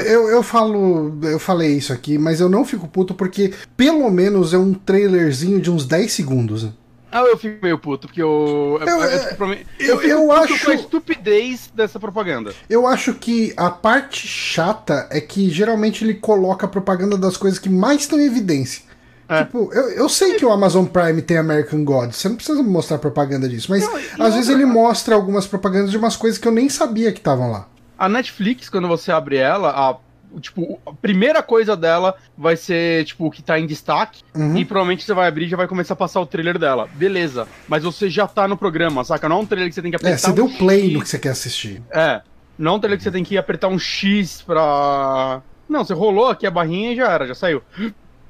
Eu, 0.05 0.29
eu 0.29 0.43
falo. 0.43 1.17
Eu 1.23 1.39
falei 1.39 1.75
isso 1.75 1.91
aqui, 1.91 2.19
mas 2.19 2.39
eu 2.39 2.49
não 2.49 2.63
fico 2.63 2.87
puto 2.87 3.15
porque 3.15 3.51
pelo 3.75 4.07
menos 4.11 4.53
é 4.53 4.59
um 4.59 4.75
trailerzinho 4.75 5.59
de 5.59 5.71
uns 5.71 5.87
10 5.87 6.11
segundos. 6.13 6.67
Ah, 7.11 7.21
eu 7.21 7.37
fico 7.37 7.57
meio 7.63 7.79
puto, 7.79 8.07
porque 8.07 8.21
eu. 8.21 8.79
Eu, 8.81 9.03
é, 9.03 9.15
é, 9.15 9.65
eu, 9.79 10.01
eu, 10.01 10.09
eu 10.09 10.31
acho. 10.31 10.65
Com 10.65 10.71
a 10.71 10.75
estupidez 10.75 11.71
dessa 11.73 11.99
propaganda. 11.99 12.53
Eu 12.69 12.85
acho 12.85 13.13
que 13.13 13.53
a 13.55 13.69
parte 13.69 14.27
chata 14.27 15.07
é 15.09 15.21
que 15.21 15.49
geralmente 15.49 16.03
ele 16.03 16.15
coloca 16.15 16.65
a 16.65 16.69
propaganda 16.69 17.17
das 17.17 17.37
coisas 17.37 17.59
que 17.59 17.69
mais 17.69 18.01
estão 18.01 18.19
em 18.19 18.25
evidência. 18.25 18.83
É. 19.29 19.43
Tipo, 19.43 19.69
eu, 19.73 19.89
eu 19.91 20.09
sei 20.09 20.35
que 20.35 20.45
o 20.45 20.51
Amazon 20.51 20.85
Prime 20.85 21.21
tem 21.21 21.37
American 21.37 21.83
Gods, 21.83 22.15
você 22.15 22.29
não 22.29 22.37
precisa 22.37 22.63
mostrar 22.63 22.97
propaganda 22.97 23.47
disso, 23.47 23.69
mas 23.69 23.83
não, 24.17 24.25
às 24.25 24.35
vezes 24.35 24.49
ele 24.49 24.65
mostra 24.65 25.15
algumas 25.15 25.45
propagandas 25.45 25.91
de 25.91 25.97
umas 25.97 26.15
coisas 26.15 26.39
que 26.39 26.47
eu 26.47 26.51
nem 26.51 26.69
sabia 26.69 27.11
que 27.11 27.19
estavam 27.19 27.51
lá. 27.51 27.67
A 27.97 28.07
Netflix, 28.07 28.69
quando 28.69 28.87
você 28.87 29.11
abre 29.11 29.35
ela, 29.35 29.71
a 29.71 29.97
tipo, 30.39 30.79
a 30.85 30.93
primeira 30.93 31.41
coisa 31.41 31.75
dela 31.75 32.15
vai 32.37 32.55
ser, 32.55 33.05
tipo, 33.05 33.25
o 33.25 33.31
que 33.31 33.41
tá 33.41 33.59
em 33.59 33.65
destaque. 33.65 34.23
Uhum. 34.35 34.57
E 34.57 34.65
provavelmente 34.65 35.03
você 35.03 35.13
vai 35.13 35.27
abrir 35.27 35.45
e 35.45 35.49
já 35.49 35.57
vai 35.57 35.67
começar 35.67 35.93
a 35.93 35.97
passar 35.97 36.21
o 36.21 36.25
trailer 36.25 36.57
dela. 36.57 36.87
Beleza. 36.93 37.47
Mas 37.67 37.83
você 37.83 38.09
já 38.09 38.27
tá 38.27 38.47
no 38.47 38.57
programa, 38.57 39.03
saca? 39.03 39.27
Não 39.27 39.37
é 39.37 39.39
um 39.41 39.45
trailer 39.45 39.69
que 39.69 39.75
você 39.75 39.81
tem 39.81 39.91
que 39.91 39.97
apertar. 39.97 40.15
É, 40.15 40.17
você 40.17 40.31
um 40.31 40.35
deu 40.35 40.49
play 40.49 40.85
X. 40.85 40.93
no 40.93 41.01
que 41.01 41.09
você 41.09 41.19
quer 41.19 41.29
assistir. 41.29 41.81
É. 41.91 42.21
Não 42.57 42.73
é 42.73 42.75
um 42.75 42.79
trailer 42.79 42.97
que 42.97 43.03
você 43.03 43.11
tem 43.11 43.23
que 43.23 43.37
apertar 43.37 43.67
um 43.67 43.77
X 43.79 44.41
pra. 44.41 45.41
Não, 45.69 45.83
você 45.83 45.93
rolou 45.93 46.27
aqui 46.27 46.47
a 46.47 46.51
barrinha 46.51 46.93
e 46.93 46.95
já 46.95 47.11
era, 47.11 47.27
já 47.27 47.35
saiu. 47.35 47.61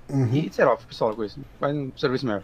Uhum. 0.10 0.30
E 0.34 0.50
sei 0.52 0.66
lá, 0.66 0.76
pistola 0.76 1.14
com 1.14 1.24
isso. 1.24 1.40
Faz 1.60 1.76
um 1.76 1.92
serviço 1.96 2.26
melhor. 2.26 2.44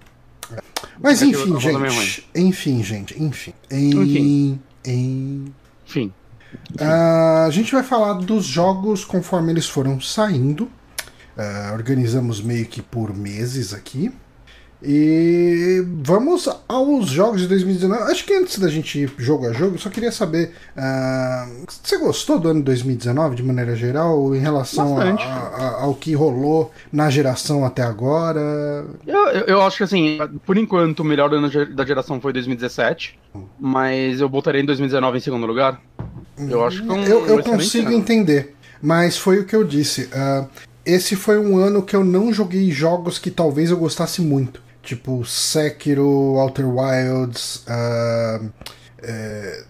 É. 0.52 0.60
Mas 1.02 1.22
enfim, 1.22 1.60
gente. 1.60 2.30
Enfim, 2.36 2.84
gente. 2.84 3.22
Enfim. 3.22 3.54
Enfim. 3.72 4.62
Enfim. 4.86 6.14
Uh, 6.80 7.46
a 7.48 7.50
gente 7.52 7.72
vai 7.72 7.84
falar 7.84 8.14
dos 8.14 8.46
jogos 8.46 9.06
conforme 9.06 9.52
eles 9.52 9.68
foram 9.68 10.00
saindo. 10.00 10.64
Uh, 11.36 11.74
organizamos 11.74 12.42
meio 12.42 12.66
que 12.66 12.82
por 12.82 13.16
meses 13.16 13.74
aqui. 13.74 14.12
E 14.86 15.82
vamos 16.02 16.50
aos 16.68 17.08
jogos 17.08 17.40
de 17.40 17.48
2019. 17.48 18.12
Acho 18.12 18.26
que 18.26 18.34
antes 18.34 18.60
da 18.60 18.68
gente 18.68 19.00
ir 19.00 19.14
jogo 19.18 19.48
a 19.48 19.54
jogo, 19.54 19.80
só 19.80 19.90
queria 19.90 20.12
saber: 20.12 20.54
uh, 20.76 21.66
você 21.66 21.98
gostou 21.98 22.38
do 22.38 22.50
ano 22.50 22.62
2019 22.62 23.38
de 23.38 23.44
maneira 23.44 23.78
geral, 23.78 24.36
em 24.36 24.40
relação 24.40 24.98
a, 24.98 25.04
a, 25.04 25.84
ao 25.84 25.96
que 25.96 26.14
rolou 26.14 26.70
na 26.92 27.10
geração 27.10 27.64
até 27.64 27.82
agora? 27.82 28.86
Eu, 29.08 29.30
eu, 29.48 29.62
acho 29.62 29.78
que, 29.78 29.84
assim, 29.84 30.20
por 30.46 30.58
enquanto, 30.58 31.00
o 31.00 31.06
melhor 31.06 31.34
ano 31.34 31.50
da 31.74 31.86
geração 31.86 32.20
foi 32.20 32.34
2017, 32.34 33.18
mas 33.58 34.20
eu 34.20 34.28
botaria 34.28 34.62
em 34.62 34.66
2019 34.66 35.18
em 35.18 35.22
segundo 35.22 35.46
lugar. 35.46 35.80
Eu 36.38 36.66
acho 36.66 36.84
que 36.84 36.90
é 36.90 36.94
um, 36.94 37.04
eu, 37.04 37.28
eu 37.28 37.44
consigo 37.44 37.88
ano. 37.88 37.98
entender, 37.98 38.56
mas 38.82 39.18
foi 39.18 39.40
o 39.40 39.46
que 39.46 39.56
eu 39.56 39.64
disse. 39.64 40.04
Uh, 40.04 40.48
esse 40.86 41.16
foi 41.16 41.38
um 41.38 41.58
ano 41.58 41.82
que 41.84 41.96
eu 41.96 42.04
não 42.04 42.34
joguei 42.34 42.72
jogos 42.72 43.18
que 43.18 43.32
talvez 43.32 43.70
eu 43.70 43.78
gostasse 43.78 44.22
muito. 44.22 44.62
Tipo 44.82 45.24
Sekiro, 45.24 46.06
Outer 46.36 46.68
Wilds. 46.68 47.66
Uh, 47.68 48.52
é, 49.06 49.64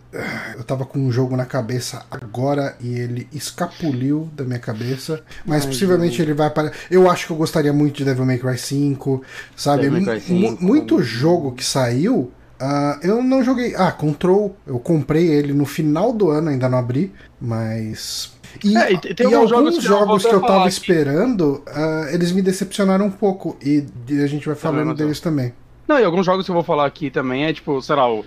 eu 0.55 0.63
tava 0.63 0.85
com 0.85 0.99
um 0.99 1.11
jogo 1.11 1.35
na 1.35 1.45
cabeça 1.45 2.05
agora 2.11 2.77
e 2.79 2.99
ele 2.99 3.27
escapuliu 3.33 4.29
da 4.35 4.43
minha 4.43 4.59
cabeça. 4.59 5.23
Mas 5.43 5.63
Ai, 5.63 5.69
possivelmente 5.69 6.21
ele 6.21 6.33
vai 6.33 6.51
para. 6.51 6.71
Eu 6.89 7.09
acho 7.09 7.25
que 7.25 7.33
eu 7.33 7.37
gostaria 7.37 7.73
muito 7.73 7.97
de 7.97 8.05
Devil 8.05 8.25
May 8.25 8.37
Cry 8.37 8.57
5, 8.57 9.23
sabe? 9.55 9.89
May 9.89 10.03
Cry 10.03 10.21
5, 10.21 10.63
muito 10.63 11.01
jogo 11.01 11.51
que 11.51 11.65
saiu 11.65 12.31
Uh, 12.63 12.97
eu 13.05 13.21
não 13.21 13.43
joguei. 13.43 13.75
Ah, 13.75 13.91
Control, 13.91 14.55
eu 14.65 14.79
comprei 14.79 15.27
ele 15.27 15.51
no 15.51 15.65
final 15.65 16.13
do 16.13 16.29
ano, 16.29 16.49
ainda 16.49 16.69
não 16.69 16.77
abri, 16.77 17.11
mas. 17.39 18.33
E, 18.63 18.77
é, 18.77 18.93
e, 18.93 18.97
tem 18.97 19.29
e 19.29 19.33
alguns 19.33 19.49
jogos 19.49 19.77
que, 19.77 19.83
jogos 19.83 20.25
que 20.25 20.33
eu 20.33 20.41
tava 20.41 20.69
esperando, 20.69 21.61
uh, 21.67 22.07
eles 22.13 22.31
me 22.31 22.41
decepcionaram 22.41 23.07
um 23.07 23.11
pouco. 23.11 23.57
E 23.61 23.85
a 24.23 24.27
gente 24.27 24.45
vai 24.45 24.55
falando 24.55 24.93
deles 24.93 25.19
também. 25.19 25.53
Não, 25.85 25.99
e 25.99 26.05
alguns 26.05 26.25
jogos 26.25 26.45
que 26.45 26.51
eu 26.51 26.55
vou 26.55 26.63
falar 26.63 26.85
aqui 26.85 27.09
também 27.09 27.43
é 27.43 27.51
tipo, 27.51 27.81
sei 27.81 27.97
lá, 27.97 28.09
o, 28.09 28.23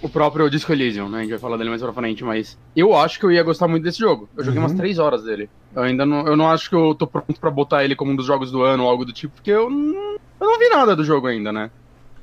o 0.00 0.08
próprio 0.08 0.48
Disco 0.48 0.70
Elysium, 0.70 1.08
né? 1.08 1.18
A 1.18 1.20
gente 1.22 1.30
vai 1.30 1.38
falar 1.40 1.56
dele 1.56 1.70
mais 1.70 1.82
pra 1.82 1.92
frente, 1.92 2.22
mas 2.22 2.56
eu 2.76 2.94
acho 2.94 3.18
que 3.18 3.26
eu 3.26 3.32
ia 3.32 3.42
gostar 3.42 3.66
muito 3.66 3.82
desse 3.82 3.98
jogo. 3.98 4.28
Eu 4.36 4.44
joguei 4.44 4.60
uhum. 4.60 4.66
umas 4.66 4.76
3 4.76 5.00
horas 5.00 5.24
dele. 5.24 5.50
Eu 5.74 5.82
ainda 5.82 6.06
não, 6.06 6.24
eu 6.24 6.36
não 6.36 6.48
acho 6.48 6.70
que 6.70 6.76
eu 6.76 6.94
tô 6.94 7.08
pronto 7.08 7.40
para 7.40 7.50
botar 7.50 7.84
ele 7.84 7.96
como 7.96 8.12
um 8.12 8.16
dos 8.16 8.26
jogos 8.26 8.52
do 8.52 8.62
ano 8.62 8.84
ou 8.84 8.88
algo 8.88 9.04
do 9.04 9.12
tipo, 9.12 9.34
porque 9.34 9.50
eu 9.50 9.68
não, 9.68 10.12
eu 10.40 10.46
não 10.46 10.58
vi 10.58 10.68
nada 10.68 10.94
do 10.94 11.02
jogo 11.02 11.26
ainda, 11.26 11.50
né? 11.50 11.68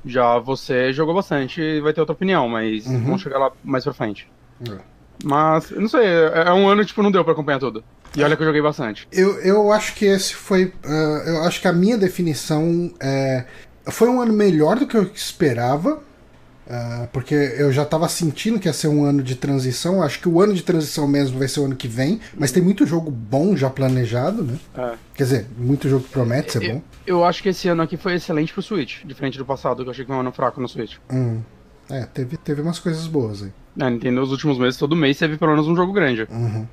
Já 0.06 0.40
você 0.40 0.94
jogou 0.94 1.14
bastante 1.14 1.62
e 1.62 1.82
vai 1.82 1.94
ter 1.94 2.00
outra 2.00 2.14
opinião, 2.14 2.48
mas 2.48 2.86
uhum. 2.86 3.04
vamos 3.04 3.22
chegar 3.22 3.38
lá 3.38 3.52
mais 3.64 3.84
pra 3.84 3.94
frente. 3.94 4.30
É. 4.70 4.78
Mas, 5.24 5.72
não 5.72 5.88
sei, 5.88 6.06
é, 6.06 6.44
é 6.48 6.54
um 6.54 6.68
ano, 6.68 6.86
tipo, 6.86 7.04
não 7.04 7.12
deu 7.12 7.24
pra 7.24 7.34
acompanhar 7.34 7.60
tudo. 7.60 7.84
E 8.16 8.24
olha 8.24 8.36
que 8.36 8.42
eu 8.42 8.48
joguei 8.48 8.62
bastante. 8.62 9.08
Eu, 9.12 9.40
eu 9.42 9.72
acho 9.72 9.94
que 9.94 10.06
esse 10.06 10.34
foi. 10.34 10.66
Uh, 10.84 11.28
eu 11.28 11.44
acho 11.44 11.62
que 11.62 11.68
a 11.68 11.74
minha 11.74 11.98
definição 11.98 12.92
é. 13.00 13.46
Foi 13.86 14.08
um 14.10 14.22
ano 14.22 14.34
melhor 14.34 14.78
do 14.78 14.88
que 14.88 14.96
eu 14.96 15.04
esperava. 15.14 16.02
Uh, 16.70 17.08
porque 17.12 17.34
eu 17.34 17.72
já 17.72 17.82
estava 17.82 18.08
sentindo 18.08 18.60
que 18.60 18.68
ia 18.68 18.74
ser 18.74 18.88
um 18.88 19.04
ano 19.04 19.24
de 19.24 19.36
transição. 19.36 20.04
Acho 20.04 20.20
que 20.20 20.30
o 20.30 20.40
ano 20.40 20.54
de 20.54 20.62
transição 20.62 21.08
mesmo 21.08 21.40
vai 21.40 21.48
ser 21.48 21.60
o 21.60 21.66
ano 21.66 21.76
que 21.76 21.88
vem. 21.88 22.20
Mas 22.38 22.52
tem 22.52 22.62
muito 22.62 22.86
jogo 22.86 23.10
bom 23.10 23.56
já 23.56 23.70
planejado, 23.70 24.44
né? 24.44 24.58
É. 24.78 24.94
Quer 25.16 25.24
dizer, 25.24 25.48
muito 25.58 25.90
jogo 25.90 26.04
que 26.04 26.12
promete 26.12 26.52
ser 26.52 26.64
eu, 26.64 26.76
bom. 26.76 26.82
Eu 27.06 27.24
acho 27.24 27.42
que 27.42 27.50
esse 27.50 27.68
ano 27.68 27.82
aqui 27.82 27.98
foi 27.98 28.16
excelente 28.16 28.54
pro 28.54 28.62
Switch, 28.62 29.04
diferente 29.06 29.38
do 29.38 29.46
passado, 29.46 29.84
que 29.84 29.88
eu 29.88 29.92
achei 29.92 30.04
que 30.04 30.10
foi 30.10 30.18
um 30.18 30.22
ano 30.22 30.32
fraco 30.32 30.62
no 30.62 30.68
Switch. 30.68 30.98
Hum. 31.12 31.42
É, 31.90 32.06
teve, 32.06 32.38
teve 32.38 32.62
umas 32.62 32.78
coisas 32.78 33.08
boas 33.08 33.42
aí. 33.42 33.52
É, 33.80 33.90
Nintendo 33.90 34.22
nos 34.22 34.32
últimos 34.32 34.58
meses, 34.60 34.78
todo 34.78 34.96
mês 34.96 35.18
teve 35.18 35.38
pelo 35.38 35.52
menos 35.52 35.68
um 35.68 35.76
jogo 35.76 35.92
grande. 35.92 36.28
Uhum. 36.30 36.68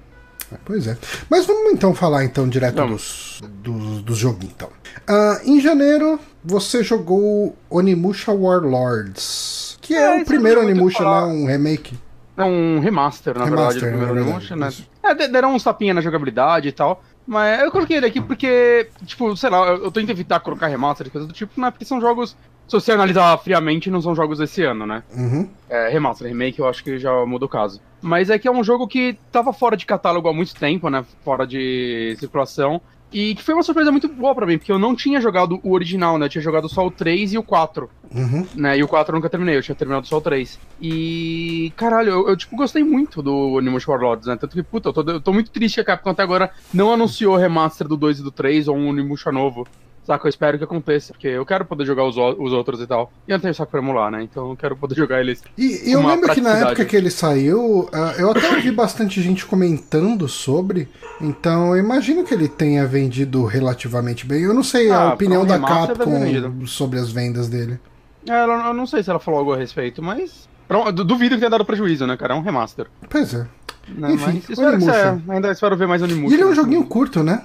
É, 0.53 0.57
pois 0.65 0.87
é. 0.87 0.97
Mas 1.31 1.47
vamos 1.47 1.73
então 1.73 1.95
falar 1.95 2.25
então 2.25 2.49
direto 2.49 2.87
dos, 2.87 3.41
dos, 3.63 4.03
dos 4.03 4.19
joguinhos 4.19 4.55
então. 4.55 4.69
Uh, 5.09 5.51
em 5.51 5.61
janeiro, 5.61 6.21
você 6.45 6.83
jogou 6.83 7.57
Onimusha 7.71 8.33
Warlords. 8.33 9.79
Que 9.81 9.95
é, 9.95 10.19
é 10.19 10.23
o 10.23 10.25
primeiro 10.25 10.61
Onimusha, 10.61 11.03
né? 11.03 11.21
Um 11.23 11.47
remake. 11.47 11.99
É 12.37 12.45
um 12.45 12.81
remaster, 12.81 13.37
na 13.39 13.47
remaster, 13.47 13.81
verdade, 13.81 13.97
do 13.97 13.99
primeiro 13.99 14.19
é 14.19 14.23
Onimusha, 14.23 14.57
né? 14.57 14.69
É, 15.03 15.29
deram 15.29 15.55
uns 15.55 15.65
tapinha 15.65 15.95
na 15.95 16.01
jogabilidade 16.01 16.69
e 16.69 16.73
tal. 16.73 17.03
Mas 17.27 17.61
eu 17.61 17.73
coloquei 17.73 17.97
ele 17.97 18.07
aqui 18.07 18.21
porque, 18.21 18.89
tipo, 19.05 19.37
sei 19.37 19.51
lá, 19.51 19.67
eu, 19.67 19.91
tento 19.91 20.11
evitar 20.11 20.39
colocar 20.39 20.69
remaster 20.69 21.09
e 21.09 21.11
coisa 21.11 21.27
do 21.27 21.33
tipo, 21.33 21.61
né? 21.61 21.71
Porque 21.71 21.85
são 21.85 22.01
jogos, 22.01 22.37
se 22.69 22.73
você 22.73 22.93
analisar 22.93 23.37
friamente, 23.39 23.91
não 23.91 24.01
são 24.01 24.15
jogos 24.15 24.39
desse 24.39 24.63
ano, 24.63 24.87
né? 24.87 25.03
Uhum. 25.13 25.49
É, 25.69 25.89
remaster, 25.89 26.29
remake, 26.29 26.61
eu 26.61 26.69
acho 26.69 26.85
que 26.85 26.99
já 26.99 27.27
muda 27.27 27.45
o 27.45 27.49
caso. 27.49 27.81
Mas 28.01 28.31
é 28.31 28.39
que 28.39 28.47
é 28.47 28.51
um 28.51 28.63
jogo 28.63 28.87
que 28.87 29.19
tava 29.33 29.53
fora 29.53 29.77
de 29.77 29.85
catálogo 29.85 30.29
há 30.29 30.33
muito 30.33 30.55
tempo, 30.55 30.89
né? 30.89 31.05
Fora 31.25 31.45
de 31.45 32.15
circulação. 32.21 32.81
E 33.13 33.35
que 33.35 33.43
foi 33.43 33.55
uma 33.55 33.63
surpresa 33.63 33.91
muito 33.93 34.09
boa 34.09 34.35
para 34.35 34.47
mim, 34.47 34.59
porque 34.59 34.73
eu 34.73 34.79
não 34.79 34.95
tinha 34.95 35.21
jogado 35.21 35.61
o 35.63 35.73
original, 35.73 36.19
né? 36.19 36.27
Eu 36.27 36.31
tinha 36.31 36.43
jogado 36.43 36.69
só 36.69 36.85
o 36.87 36.91
3 36.91 37.35
e 37.35 37.39
o 37.39 37.43
4. 37.43 37.89
Uhum. 38.13 38.47
Né? 38.55 38.79
E 38.79 38.83
o 38.83 38.89
4 38.89 39.13
eu 39.13 39.17
nunca 39.17 39.31
terminei, 39.31 39.57
eu 39.57 39.63
tinha 39.63 39.75
terminado 39.75 40.07
só 40.07 40.19
o 40.19 40.21
3. 40.21 40.59
E. 40.81 41.73
Caralho, 41.77 42.11
eu, 42.11 42.29
eu 42.29 42.37
tipo, 42.37 42.57
gostei 42.57 42.83
muito 42.83 43.23
do 43.23 43.59
Animal 43.59 43.81
Warlords, 43.87 44.27
né? 44.27 44.37
Tanto 44.37 44.55
que, 44.55 44.63
puta, 44.63 44.89
eu 44.89 44.93
tô, 44.93 45.03
eu 45.03 45.21
tô 45.21 45.33
muito 45.33 45.51
triste 45.51 45.77
que 45.77 45.81
a 45.83 45.85
Capcom 45.85 46.11
até 46.11 46.23
agora 46.23 46.51
não 46.75 46.93
anunciou 46.93 47.35
o 47.35 47.39
remaster 47.39 47.87
do 47.87 47.97
2 47.97 48.19
e 48.19 48.23
do 48.23 48.31
3 48.31 48.69
ou 48.69 48.77
um 48.77 48.89
Onimusha 48.89 49.31
novo. 49.31 49.67
Saca, 50.07 50.27
eu 50.27 50.31
espero 50.31 50.57
que 50.57 50.63
aconteça, 50.63 51.13
porque 51.13 51.27
eu 51.27 51.45
quero 51.45 51.65
poder 51.65 51.85
jogar 51.85 52.05
os, 52.05 52.17
os 52.17 52.53
outros 52.53 52.81
e 52.81 52.87
tal. 52.87 53.11
E 53.27 53.33
eu 53.33 53.37
não 53.37 53.43
tenho 53.43 53.55
saco 53.55 53.73
pra 53.73 53.81
emular, 53.81 54.09
né? 54.09 54.23
Então 54.23 54.51
eu 54.51 54.57
quero 54.57 54.77
poder 54.77 54.95
jogar 54.97 55.21
eles. 55.21 55.43
E, 55.59 55.91
eu 55.91 56.07
lembro 56.07 56.33
que 56.33 56.41
na 56.41 56.59
época 56.59 56.85
que 56.85 56.95
ele 56.95 57.11
saiu, 57.11 57.89
uh, 57.93 58.13
eu 58.17 58.31
até 58.31 58.49
ouvi 58.55 58.71
bastante 58.71 59.21
gente 59.21 59.45
comentando 59.45 60.29
sobre. 60.29 60.89
Então 61.21 61.75
eu 61.75 61.83
imagino 61.83 62.23
que 62.23 62.33
ele 62.33 62.49
tenha 62.49 62.87
vendido 62.87 63.45
relativamente 63.45 64.25
bem. 64.25 64.43
Eu 64.43 64.55
não 64.55 64.63
sei 64.63 64.91
ah, 64.91 65.11
a 65.11 65.15
opinião 65.15 65.43
um 65.43 65.47
da 65.47 65.59
Capcom 65.59 66.67
sobre 66.67 67.01
as 67.01 67.11
vendas 67.11 67.49
dele. 67.49 67.81
É, 68.29 68.45
eu 68.45 68.75
não 68.75 68.87
sei 68.87 69.03
se 69.03 69.11
ela 69.11 69.19
falou 69.19 69.41
algo 69.41 69.55
a 69.55 69.57
respeito, 69.57 70.01
mas. 70.01 70.49
Duvido 70.95 71.35
que 71.35 71.41
tenha 71.41 71.51
dado 71.51 71.65
prejuízo, 71.65 72.07
né, 72.07 72.17
cara? 72.17 72.35
É 72.35 72.37
um 72.37 72.43
remaster. 72.43 72.87
Pois 73.09 73.35
é. 73.35 73.47
Não, 73.89 74.11
Enfim, 74.11 74.43
mas 74.49 74.51
espero 74.51 74.91
é, 74.91 75.35
ainda 75.35 75.51
espero 75.51 75.77
ver 75.77 75.87
mais 75.87 76.03
Onimusha. 76.03 76.35
E 76.35 76.35
ele 76.35 76.43
é 76.43 76.47
um 76.47 76.55
joguinho 76.55 76.85
curto, 76.85 77.23
né? 77.23 77.45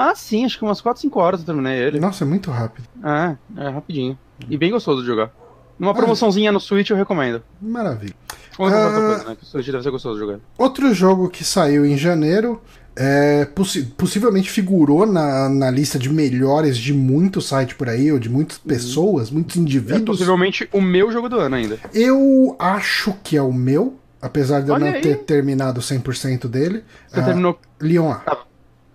Ah, 0.00 0.14
sim, 0.14 0.46
acho 0.46 0.56
que 0.56 0.64
umas 0.64 0.80
4, 0.80 1.02
5 1.02 1.20
horas 1.20 1.40
eu 1.40 1.46
terminei 1.46 1.78
ele. 1.78 2.00
Nossa, 2.00 2.24
é 2.24 2.26
muito 2.26 2.50
rápido. 2.50 2.88
É, 3.04 3.36
é 3.62 3.68
rapidinho. 3.68 4.18
E 4.48 4.56
bem 4.56 4.70
gostoso 4.70 5.02
de 5.02 5.06
jogar. 5.06 5.30
Uma 5.78 5.92
promoçãozinha 5.92 6.50
no 6.50 6.58
Switch 6.58 6.88
eu 6.88 6.96
recomendo. 6.96 7.42
Maravilha. 7.60 8.14
Outra 8.56 8.86
ah, 8.86 8.92
coisa, 8.92 9.28
né? 9.28 9.36
Que 9.36 9.42
o 9.42 9.46
Switch 9.46 9.66
deve 9.66 9.82
ser 9.82 9.90
gostoso 9.90 10.14
de 10.14 10.20
jogar. 10.24 10.40
Outro 10.56 10.94
jogo 10.94 11.28
que 11.28 11.44
saiu 11.44 11.84
em 11.84 11.98
janeiro 11.98 12.62
é, 12.96 13.44
possi 13.44 13.82
possivelmente 13.82 14.50
figurou 14.50 15.04
na, 15.04 15.50
na 15.50 15.70
lista 15.70 15.98
de 15.98 16.08
melhores 16.08 16.78
de 16.78 16.94
muito 16.94 17.42
site 17.42 17.74
por 17.74 17.90
aí, 17.90 18.10
ou 18.10 18.18
de 18.18 18.30
muitas 18.30 18.56
uhum. 18.56 18.64
pessoas, 18.68 19.30
muitos 19.30 19.56
indivíduos. 19.56 20.00
É 20.00 20.04
possivelmente 20.06 20.68
o 20.72 20.80
meu 20.80 21.12
jogo 21.12 21.28
do 21.28 21.38
ano 21.38 21.56
ainda. 21.56 21.78
Eu 21.92 22.56
acho 22.58 23.14
que 23.22 23.36
é 23.36 23.42
o 23.42 23.52
meu, 23.52 23.98
apesar 24.20 24.62
de 24.62 24.70
Olha 24.70 24.86
eu 24.86 24.90
não 24.92 24.96
aí. 24.96 25.02
ter 25.02 25.18
terminado 25.24 25.82
100% 25.82 26.48
dele. 26.48 26.84
Você 27.06 27.20
uh, 27.20 27.24
terminou. 27.24 27.60
Leon 27.78 28.10
A. 28.10 28.14
Tá. 28.16 28.49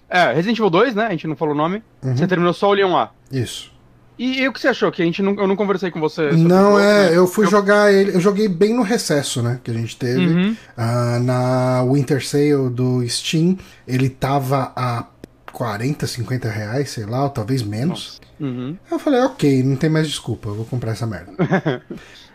É, 0.10 0.34
Resident 0.34 0.58
Evil 0.58 0.70
2, 0.70 0.96
né? 0.96 1.08
A 1.08 1.12
gente 1.12 1.28
não 1.28 1.36
falou 1.36 1.54
o 1.54 1.58
nome. 1.58 1.84
Uhum. 2.04 2.16
Você 2.16 2.28
terminou 2.28 2.54
só 2.54 2.70
o 2.70 2.74
Leon 2.74 2.96
A. 2.96 3.10
Isso. 3.32 3.74
E, 4.18 4.42
e, 4.42 4.48
o 4.48 4.54
que 4.54 4.62
você 4.62 4.70
achou? 4.70 4.92
Que 4.92 5.02
a 5.02 5.06
gente 5.06 5.22
não, 5.22 5.36
eu 5.36 5.46
não 5.46 5.58
conversei 5.58 5.92
com 5.92 6.00
você 6.00 6.32
Não, 6.32 6.80
é, 6.80 7.10
né? 7.10 7.18
eu 7.18 7.28
fui 7.28 7.46
eu... 7.46 7.52
jogar 7.52 7.92
ele. 7.92 8.16
Eu 8.16 8.22
joguei 8.22 8.48
bem 8.48 8.74
no 8.74 8.82
recesso, 8.82 9.42
né? 9.42 9.60
Que 9.62 9.72
a 9.72 9.74
gente 9.74 9.98
teve. 9.98 10.26
Uhum. 10.26 10.56
Uh, 10.78 11.24
na 11.24 11.84
Winter 11.84 12.26
Sale 12.26 12.70
do 12.70 13.06
Steam. 13.10 13.58
Ele 13.86 14.10
tava 14.10 14.72
a 14.74 15.06
40, 15.52 16.08
50 16.08 16.50
reais, 16.50 16.90
sei 16.92 17.06
lá, 17.06 17.24
ou 17.24 17.30
talvez 17.30 17.62
menos. 17.62 18.22
Uhum. 18.40 18.78
Eu 18.92 19.00
falei, 19.00 19.22
ok, 19.22 19.64
não 19.64 19.76
tem 19.76 19.90
mais 19.90 20.08
desculpa, 20.08 20.50
eu 20.50 20.56
vou 20.56 20.66
comprar 20.66 20.92
essa 20.92 21.08
merda. 21.08 21.32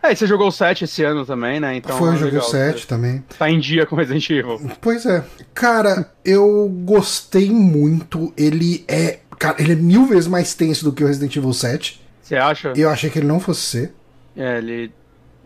é, 0.03 0.13
e 0.13 0.17
você 0.17 0.27
jogou 0.27 0.49
o 0.49 0.53
7 0.53 0.85
esse 0.85 1.03
ano 1.05 1.27
também, 1.27 1.61
né? 1.61 1.77
Então, 1.77 1.97
Foi, 1.97 2.09
eu 2.09 2.15
é 2.15 2.17
joguei 2.17 2.39
o 2.39 2.43
7 2.43 2.87
também. 2.87 3.23
Tá 3.39 3.51
em 3.51 3.59
dia 3.59 3.85
com 3.87 3.97
Resident 3.97 4.29
Evil. 4.31 4.61
Pois 4.81 5.05
é. 5.07 5.25
Cara, 5.53 6.11
eu 6.25 6.69
gostei 6.85 7.51
muito. 7.51 8.33
Ele 8.37 8.85
é. 8.89 9.21
Cara, 9.39 9.57
ele 9.59 9.73
é 9.73 9.77
mil 9.77 10.07
vezes 10.07 10.27
mais 10.27 10.55
tenso 10.55 10.85
do 10.85 10.93
que 10.93 11.03
o 11.03 11.07
Resident 11.07 11.35
Evil 11.37 11.53
7. 11.53 12.01
Você 12.23 12.37
acha? 12.37 12.73
Eu 12.77 12.91
achei 12.91 13.11
que 13.11 13.19
ele 13.19 13.27
não 13.27 13.41
fosse 13.41 13.61
ser. 13.61 13.95
É, 14.37 14.59
ele 14.59 14.93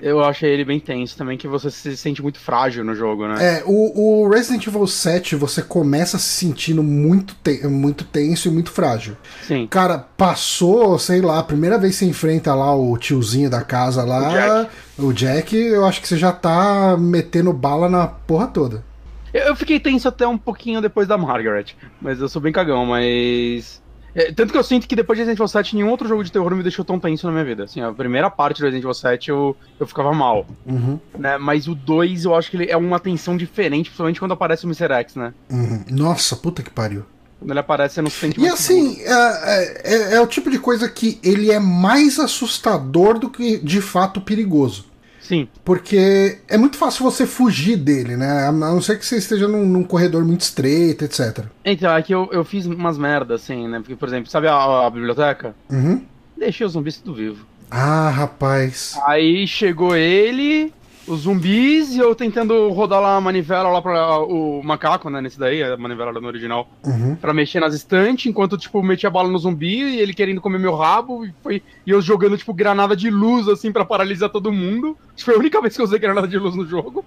eu 0.00 0.22
achei 0.24 0.50
ele 0.50 0.64
bem 0.64 0.80
tenso 0.80 1.16
também, 1.16 1.38
que 1.38 1.46
você 1.46 1.70
se 1.70 1.96
sente 1.96 2.22
muito 2.22 2.38
frágil 2.38 2.84
no 2.84 2.94
jogo, 2.94 3.26
né? 3.26 3.58
É, 3.58 3.62
o, 3.64 4.24
o 4.24 4.28
Resident 4.28 4.66
Evil 4.66 4.86
7 4.86 5.36
você 5.36 5.62
começa 5.62 6.18
se 6.18 6.28
sentindo 6.28 6.82
muito, 6.82 7.34
te 7.42 7.66
muito 7.66 8.04
tenso 8.04 8.48
e 8.48 8.50
muito 8.50 8.70
frágil. 8.70 9.16
Sim. 9.42 9.66
Cara, 9.66 9.98
passou, 9.98 10.98
sei 10.98 11.20
lá, 11.20 11.38
a 11.38 11.44
primeira 11.44 11.78
vez 11.78 11.94
que 11.94 11.98
você 12.00 12.10
enfrenta 12.10 12.54
lá 12.54 12.74
o 12.74 12.96
tiozinho 12.98 13.48
da 13.48 13.62
casa 13.62 14.04
lá, 14.04 14.28
o 14.28 14.32
Jack, 14.32 14.70
o 14.98 15.12
Jack 15.12 15.56
eu 15.56 15.84
acho 15.84 16.00
que 16.00 16.08
você 16.08 16.16
já 16.16 16.32
tá 16.32 16.96
metendo 16.98 17.52
bala 17.52 17.88
na 17.88 18.06
porra 18.06 18.46
toda. 18.48 18.84
Eu 19.32 19.56
fiquei 19.56 19.80
tenso 19.80 20.06
até 20.06 20.24
um 20.26 20.38
pouquinho 20.38 20.80
depois 20.80 21.08
da 21.08 21.18
Margaret, 21.18 21.74
mas 22.00 22.20
eu 22.20 22.28
sou 22.28 22.40
bem 22.40 22.52
cagão, 22.52 22.86
mas. 22.86 23.82
É, 24.14 24.32
tanto 24.32 24.52
que 24.52 24.58
eu 24.58 24.62
sinto 24.62 24.86
que 24.86 24.94
depois 24.94 25.16
de 25.16 25.22
Resident 25.22 25.38
Evil 25.38 25.48
7, 25.48 25.74
nenhum 25.74 25.90
outro 25.90 26.06
jogo 26.06 26.22
de 26.22 26.30
terror 26.30 26.54
me 26.54 26.62
deixou 26.62 26.84
tão 26.84 27.00
tenso 27.00 27.26
na 27.26 27.32
minha 27.32 27.44
vida. 27.44 27.64
Assim, 27.64 27.80
a 27.80 27.92
primeira 27.92 28.30
parte 28.30 28.58
do 28.58 28.64
Resident 28.64 28.84
Evil 28.84 28.94
7 28.94 29.30
eu, 29.30 29.56
eu 29.78 29.86
ficava 29.86 30.12
mal. 30.12 30.46
Uhum. 30.64 30.98
Né? 31.18 31.36
Mas 31.38 31.66
o 31.66 31.74
2 31.74 32.24
eu 32.24 32.34
acho 32.34 32.50
que 32.50 32.56
ele 32.56 32.70
é 32.70 32.76
uma 32.76 33.00
tensão 33.00 33.36
diferente, 33.36 33.86
principalmente 33.86 34.20
quando 34.20 34.32
aparece 34.32 34.64
o 34.64 34.68
Mr. 34.68 34.92
X, 34.92 35.16
né? 35.16 35.34
Uhum. 35.50 35.84
Nossa, 35.90 36.36
puta 36.36 36.62
que 36.62 36.70
pariu. 36.70 37.04
Quando 37.38 37.50
ele 37.50 37.60
aparece, 37.60 37.96
você 37.96 38.02
não 38.02 38.10
se 38.10 38.16
sente 38.16 38.40
E 38.40 38.48
assim, 38.48 39.00
é, 39.00 39.12
é, 39.12 39.82
é, 39.84 40.14
é 40.14 40.20
o 40.20 40.26
tipo 40.26 40.50
de 40.50 40.58
coisa 40.58 40.88
que 40.88 41.18
ele 41.22 41.50
é 41.50 41.58
mais 41.58 42.18
assustador 42.18 43.18
do 43.18 43.28
que 43.28 43.58
de 43.58 43.80
fato 43.80 44.20
perigoso. 44.20 44.86
Sim. 45.24 45.48
Porque 45.64 46.38
é 46.46 46.58
muito 46.58 46.76
fácil 46.76 47.02
você 47.02 47.26
fugir 47.26 47.76
dele, 47.76 48.14
né? 48.14 48.46
A 48.46 48.52
não 48.52 48.82
ser 48.82 48.98
que 48.98 49.06
você 49.06 49.16
esteja 49.16 49.48
num, 49.48 49.64
num 49.64 49.82
corredor 49.82 50.22
muito 50.22 50.42
estreito, 50.42 51.02
etc. 51.02 51.46
Então, 51.64 51.96
é 51.96 52.02
que 52.02 52.14
eu, 52.14 52.28
eu 52.30 52.44
fiz 52.44 52.66
umas 52.66 52.98
merdas, 52.98 53.42
assim, 53.42 53.66
né? 53.66 53.78
Porque, 53.78 53.96
por 53.96 54.06
exemplo, 54.06 54.30
sabe 54.30 54.48
a, 54.48 54.86
a 54.86 54.90
biblioteca? 54.90 55.54
Uhum. 55.70 56.04
Deixei 56.36 56.66
os 56.66 56.72
zumbis 56.72 56.98
tudo 56.98 57.14
vivo. 57.14 57.46
Ah, 57.70 58.10
rapaz. 58.10 58.98
Aí 59.06 59.46
chegou 59.46 59.96
ele, 59.96 60.70
os 61.06 61.20
zumbis 61.20 61.94
e 61.94 61.98
eu 61.98 62.14
tentando 62.14 62.68
rodar 62.70 63.00
lá 63.00 63.16
a 63.16 63.20
manivela 63.20 63.68
lá 63.68 63.82
pra 63.82 64.18
o 64.18 64.62
macaco, 64.62 65.10
né? 65.10 65.20
Nesse 65.20 65.38
daí, 65.38 65.62
a 65.62 65.76
manivela 65.76 66.12
no 66.12 66.26
original. 66.26 66.68
Uhum. 66.84 67.14
Pra 67.16 67.34
mexer 67.34 67.60
nas 67.60 67.74
estantes, 67.74 68.26
enquanto, 68.26 68.56
tipo, 68.56 68.82
metia 68.82 69.08
a 69.08 69.12
bala 69.12 69.28
no 69.28 69.38
zumbi 69.38 69.82
e 69.82 70.00
ele 70.00 70.14
querendo 70.14 70.40
comer 70.40 70.58
meu 70.58 70.74
rabo. 70.74 71.24
E, 71.24 71.34
foi, 71.42 71.62
e 71.86 71.90
eu 71.90 72.00
jogando, 72.00 72.36
tipo, 72.38 72.54
granada 72.54 72.96
de 72.96 73.10
luz, 73.10 73.48
assim, 73.48 73.72
pra 73.72 73.84
paralisar 73.84 74.30
todo 74.30 74.52
mundo. 74.52 74.96
Foi 75.18 75.34
a 75.34 75.38
única 75.38 75.60
vez 75.60 75.74
que 75.74 75.80
eu 75.80 75.84
usei 75.84 75.98
granada 75.98 76.26
de 76.26 76.38
luz 76.38 76.54
no 76.56 76.66
jogo. 76.66 77.04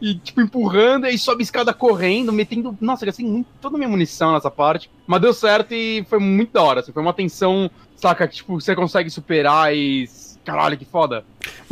E, 0.00 0.14
tipo, 0.14 0.40
empurrando, 0.40 1.06
e 1.06 1.10
aí 1.10 1.18
sobe 1.18 1.42
escada 1.42 1.72
correndo, 1.72 2.32
metendo. 2.32 2.76
Nossa, 2.80 3.04
gastei 3.04 3.26
muito, 3.26 3.48
toda 3.60 3.76
a 3.76 3.78
minha 3.78 3.88
munição 3.88 4.32
nessa 4.32 4.50
parte. 4.50 4.90
Mas 5.06 5.20
deu 5.20 5.34
certo 5.34 5.72
e 5.74 6.04
foi 6.08 6.18
muito 6.18 6.52
da 6.52 6.62
hora. 6.62 6.80
Assim, 6.80 6.92
foi 6.92 7.02
uma 7.02 7.12
tensão, 7.12 7.70
saca, 7.96 8.28
que, 8.28 8.36
tipo, 8.36 8.60
você 8.60 8.74
consegue 8.74 9.10
superar 9.10 9.74
e 9.74 10.08
caralho, 10.44 10.76
que 10.76 10.84
foda. 10.84 11.24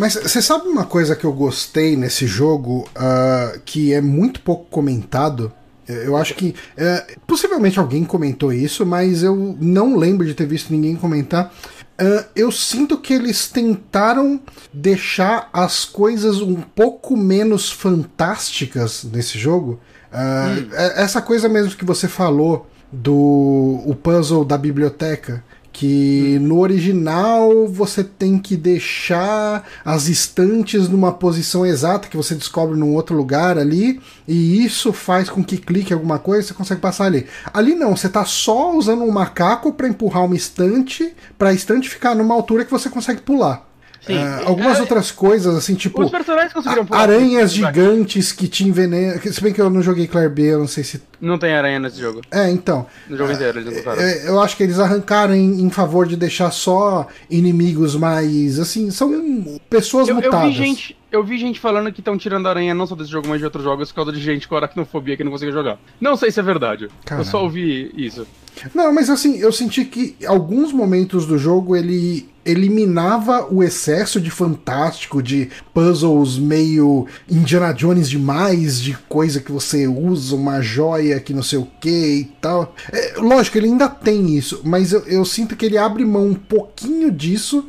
Mas 0.02 0.14
você 0.14 0.42
sabe 0.42 0.66
uma 0.66 0.84
coisa 0.84 1.14
que 1.14 1.24
eu 1.24 1.32
gostei 1.32 1.96
nesse 1.96 2.26
jogo, 2.26 2.88
uh, 2.96 3.60
que 3.64 3.92
é 3.92 4.00
muito 4.00 4.40
pouco 4.40 4.64
comentado? 4.68 5.52
Eu 5.86 6.16
acho 6.16 6.34
que. 6.34 6.56
Uh, 6.76 7.20
possivelmente 7.24 7.78
alguém 7.78 8.04
comentou 8.04 8.52
isso, 8.52 8.84
mas 8.84 9.22
eu 9.22 9.56
não 9.60 9.96
lembro 9.96 10.26
de 10.26 10.34
ter 10.34 10.44
visto 10.44 10.72
ninguém 10.72 10.96
comentar. 10.96 11.54
Uh, 12.00 12.24
eu 12.34 12.50
sinto 12.50 12.98
que 12.98 13.14
eles 13.14 13.46
tentaram 13.46 14.40
deixar 14.72 15.48
as 15.52 15.84
coisas 15.84 16.40
um 16.40 16.56
pouco 16.56 17.16
menos 17.16 17.70
fantásticas 17.70 19.04
nesse 19.04 19.38
jogo. 19.38 19.78
Uh, 20.12 20.62
hum. 20.62 20.68
Essa 20.96 21.22
coisa 21.22 21.48
mesmo 21.48 21.76
que 21.76 21.84
você 21.84 22.08
falou 22.08 22.68
do 22.90 23.84
o 23.86 23.94
puzzle 23.94 24.44
da 24.44 24.58
biblioteca 24.58 25.44
que 25.72 26.38
no 26.40 26.58
original 26.60 27.66
você 27.66 28.04
tem 28.04 28.38
que 28.38 28.56
deixar 28.56 29.66
as 29.84 30.06
estantes 30.08 30.88
numa 30.88 31.12
posição 31.12 31.64
exata 31.64 32.08
que 32.08 32.16
você 32.16 32.34
descobre 32.34 32.76
num 32.76 32.94
outro 32.94 33.16
lugar 33.16 33.56
ali, 33.58 34.00
e 34.28 34.64
isso 34.64 34.92
faz 34.92 35.30
com 35.30 35.42
que 35.42 35.56
clique 35.56 35.92
alguma 35.92 36.18
coisa 36.18 36.42
e 36.42 36.48
você 36.48 36.54
consegue 36.54 36.80
passar 36.80 37.06
ali. 37.06 37.26
Ali 37.52 37.74
não, 37.74 37.96
você 37.96 38.08
tá 38.08 38.24
só 38.24 38.76
usando 38.76 39.02
um 39.02 39.10
macaco 39.10 39.72
para 39.72 39.88
empurrar 39.88 40.24
uma 40.24 40.36
estante, 40.36 41.14
para 41.38 41.48
a 41.48 41.54
estante 41.54 41.88
ficar 41.88 42.14
numa 42.14 42.34
altura 42.34 42.64
que 42.64 42.70
você 42.70 42.90
consegue 42.90 43.22
pular. 43.22 43.71
Sim. 44.06 44.16
Uh, 44.18 44.48
algumas 44.48 44.78
É, 44.78 44.80
outras 44.80 45.10
coisas, 45.12 45.54
assim, 45.54 45.74
tipo. 45.74 46.02
Os 46.02 46.10
personagens 46.10 46.52
conseguiram 46.52 46.84
a-. 46.90 46.96
Aranhas 46.98 47.52
gigantes 47.52 48.32
que 48.32 48.48
te 48.48 48.64
envenenam. 48.64 49.20
Se 49.20 49.40
bem 49.40 49.52
que 49.52 49.60
eu 49.60 49.70
não 49.70 49.80
joguei 49.80 50.06
Claire 50.08 50.28
B, 50.32 50.42
eu 50.42 50.58
não 50.58 50.66
sei 50.66 50.82
se. 50.82 51.00
Não 51.20 51.38
tem 51.38 51.54
aranha 51.54 51.78
nesse 51.78 52.00
jogo. 52.00 52.20
É, 52.30 52.50
então. 52.50 52.84
No 53.08 53.16
jogo 53.16 53.30
inteiro, 53.32 53.60
eles 53.60 53.84
não. 53.84 53.92
É, 53.92 54.28
Eu 54.28 54.40
acho 54.40 54.56
que 54.56 54.62
eles 54.64 54.80
arrancaram 54.80 55.34
em, 55.34 55.62
em 55.62 55.70
favor 55.70 56.04
de 56.06 56.16
deixar 56.16 56.50
só 56.50 57.06
inimigos 57.30 57.94
mais. 57.94 58.58
Assim, 58.58 58.90
são 58.90 59.60
pessoas 59.70 60.08
Eu, 60.08 60.16
eu 60.18 60.22
mutadas. 60.22 60.48
vi 60.48 60.52
gente, 60.52 60.96
eu 61.12 61.22
vi 61.22 61.38
gente 61.38 61.60
falando 61.60 61.92
que 61.92 62.00
estão 62.00 62.18
tirando 62.18 62.48
aranha 62.48 62.74
não 62.74 62.88
só 62.88 62.96
desse 62.96 63.10
jogo, 63.10 63.28
mas 63.28 63.38
de 63.38 63.44
outros 63.44 63.62
jogos 63.62 63.90
por 63.90 63.96
causa 63.96 64.12
de 64.12 64.20
gente 64.20 64.48
com 64.48 64.56
aracnofobia 64.56 65.16
que 65.16 65.22
não 65.22 65.30
consegue 65.30 65.52
jogar. 65.52 65.78
Não 66.00 66.16
sei 66.16 66.32
se 66.32 66.40
é 66.40 66.42
verdade. 66.42 66.88
Caralho. 67.04 67.24
Eu 67.26 67.30
só 67.30 67.42
ouvi 67.44 67.92
isso. 67.96 68.26
Não, 68.74 68.92
mas 68.92 69.08
assim, 69.08 69.38
eu 69.38 69.52
senti 69.52 69.84
que 69.84 70.16
alguns 70.26 70.72
momentos 70.72 71.24
do 71.24 71.38
jogo 71.38 71.76
ele 71.76 72.28
eliminava 72.44 73.46
o 73.52 73.62
excesso 73.62 74.20
de 74.20 74.30
fantástico, 74.30 75.22
de 75.22 75.48
puzzles 75.72 76.38
meio 76.38 77.06
Indiana 77.30 77.72
Jones 77.72 78.08
demais, 78.08 78.80
de 78.80 78.96
coisa 79.08 79.40
que 79.40 79.52
você 79.52 79.86
usa, 79.86 80.34
uma 80.34 80.60
joia 80.60 81.20
que 81.20 81.32
não 81.32 81.42
sei 81.42 81.58
o 81.58 81.68
que 81.80 82.16
e 82.16 82.24
tal. 82.40 82.74
É, 82.92 83.14
lógico, 83.18 83.58
ele 83.58 83.68
ainda 83.68 83.88
tem 83.88 84.36
isso, 84.36 84.60
mas 84.64 84.92
eu, 84.92 85.00
eu 85.06 85.24
sinto 85.24 85.56
que 85.56 85.66
ele 85.66 85.78
abre 85.78 86.04
mão 86.04 86.26
um 86.26 86.34
pouquinho 86.34 87.10
disso 87.10 87.64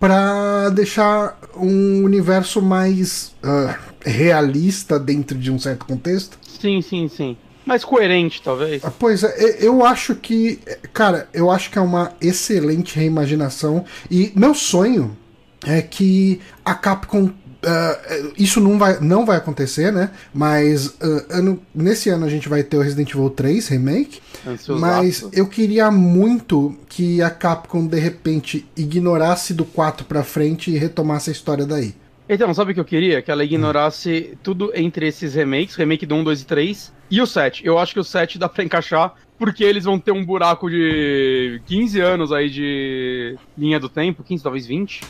pra 0.00 0.68
deixar 0.70 1.38
um 1.56 2.02
universo 2.04 2.60
mais 2.60 3.32
ah, 3.42 3.78
realista 4.04 4.98
dentro 4.98 5.38
de 5.38 5.50
um 5.50 5.58
certo 5.58 5.86
contexto. 5.86 6.38
Sim, 6.42 6.82
sim, 6.82 7.08
sim. 7.08 7.36
Mais 7.66 7.84
coerente, 7.84 8.42
talvez. 8.42 8.84
Ah, 8.84 8.92
Pois 8.98 9.22
é, 9.22 9.56
eu 9.60 9.84
acho 9.84 10.14
que. 10.14 10.58
Cara, 10.92 11.28
eu 11.32 11.50
acho 11.50 11.70
que 11.70 11.78
é 11.78 11.82
uma 11.82 12.12
excelente 12.20 12.96
reimaginação. 12.98 13.84
E 14.10 14.32
meu 14.34 14.54
sonho 14.54 15.16
é 15.66 15.80
que 15.80 16.40
a 16.64 16.74
Capcom. 16.74 17.30
ah, 17.64 17.98
isso 18.36 18.60
não 18.60 18.78
vai, 18.78 19.00
não 19.00 19.24
vai 19.24 19.38
acontecer, 19.38 19.90
né? 19.92 20.10
Mas 20.32 20.94
ah, 21.00 21.24
ano, 21.30 21.60
nesse 21.74 22.10
ano 22.10 22.26
a 22.26 22.28
gente 22.28 22.48
vai 22.48 22.62
ter 22.62 22.76
o 22.76 22.82
Resident 22.82 23.10
Evil 23.10 23.30
3 23.30 23.66
Remake. 23.68 24.20
Mas 24.78 25.26
eu 25.32 25.46
queria 25.46 25.90
muito 25.90 26.76
que 26.88 27.22
a 27.22 27.30
Capcom 27.30 27.86
de 27.86 27.98
repente 27.98 28.68
ignorasse 28.76 29.54
do 29.54 29.64
4 29.64 30.04
pra 30.04 30.22
frente 30.22 30.70
e 30.70 30.76
retomasse 30.76 31.30
a 31.30 31.32
história 31.32 31.64
daí. 31.64 31.94
Então, 32.28 32.54
sabe 32.54 32.70
o 32.72 32.74
que 32.74 32.80
eu 32.80 32.84
queria? 32.84 33.20
Que 33.20 33.30
ela 33.30 33.44
ignorasse 33.44 34.36
tudo 34.42 34.72
entre 34.74 35.06
esses 35.06 35.34
remakes, 35.34 35.74
remake 35.76 36.06
do 36.06 36.14
1, 36.14 36.24
2 36.24 36.40
e 36.42 36.46
3, 36.46 36.92
e 37.10 37.20
o 37.20 37.26
7. 37.26 37.66
Eu 37.66 37.78
acho 37.78 37.92
que 37.92 38.00
o 38.00 38.04
7 38.04 38.38
dá 38.38 38.48
pra 38.48 38.64
encaixar, 38.64 39.14
porque 39.38 39.62
eles 39.62 39.84
vão 39.84 39.98
ter 39.98 40.12
um 40.12 40.24
buraco 40.24 40.70
de 40.70 41.60
15 41.66 42.00
anos 42.00 42.32
aí 42.32 42.48
de 42.48 43.36
linha 43.58 43.78
do 43.78 43.88
tempo, 43.90 44.22
15, 44.22 44.42
talvez 44.42 44.66
20, 44.66 45.02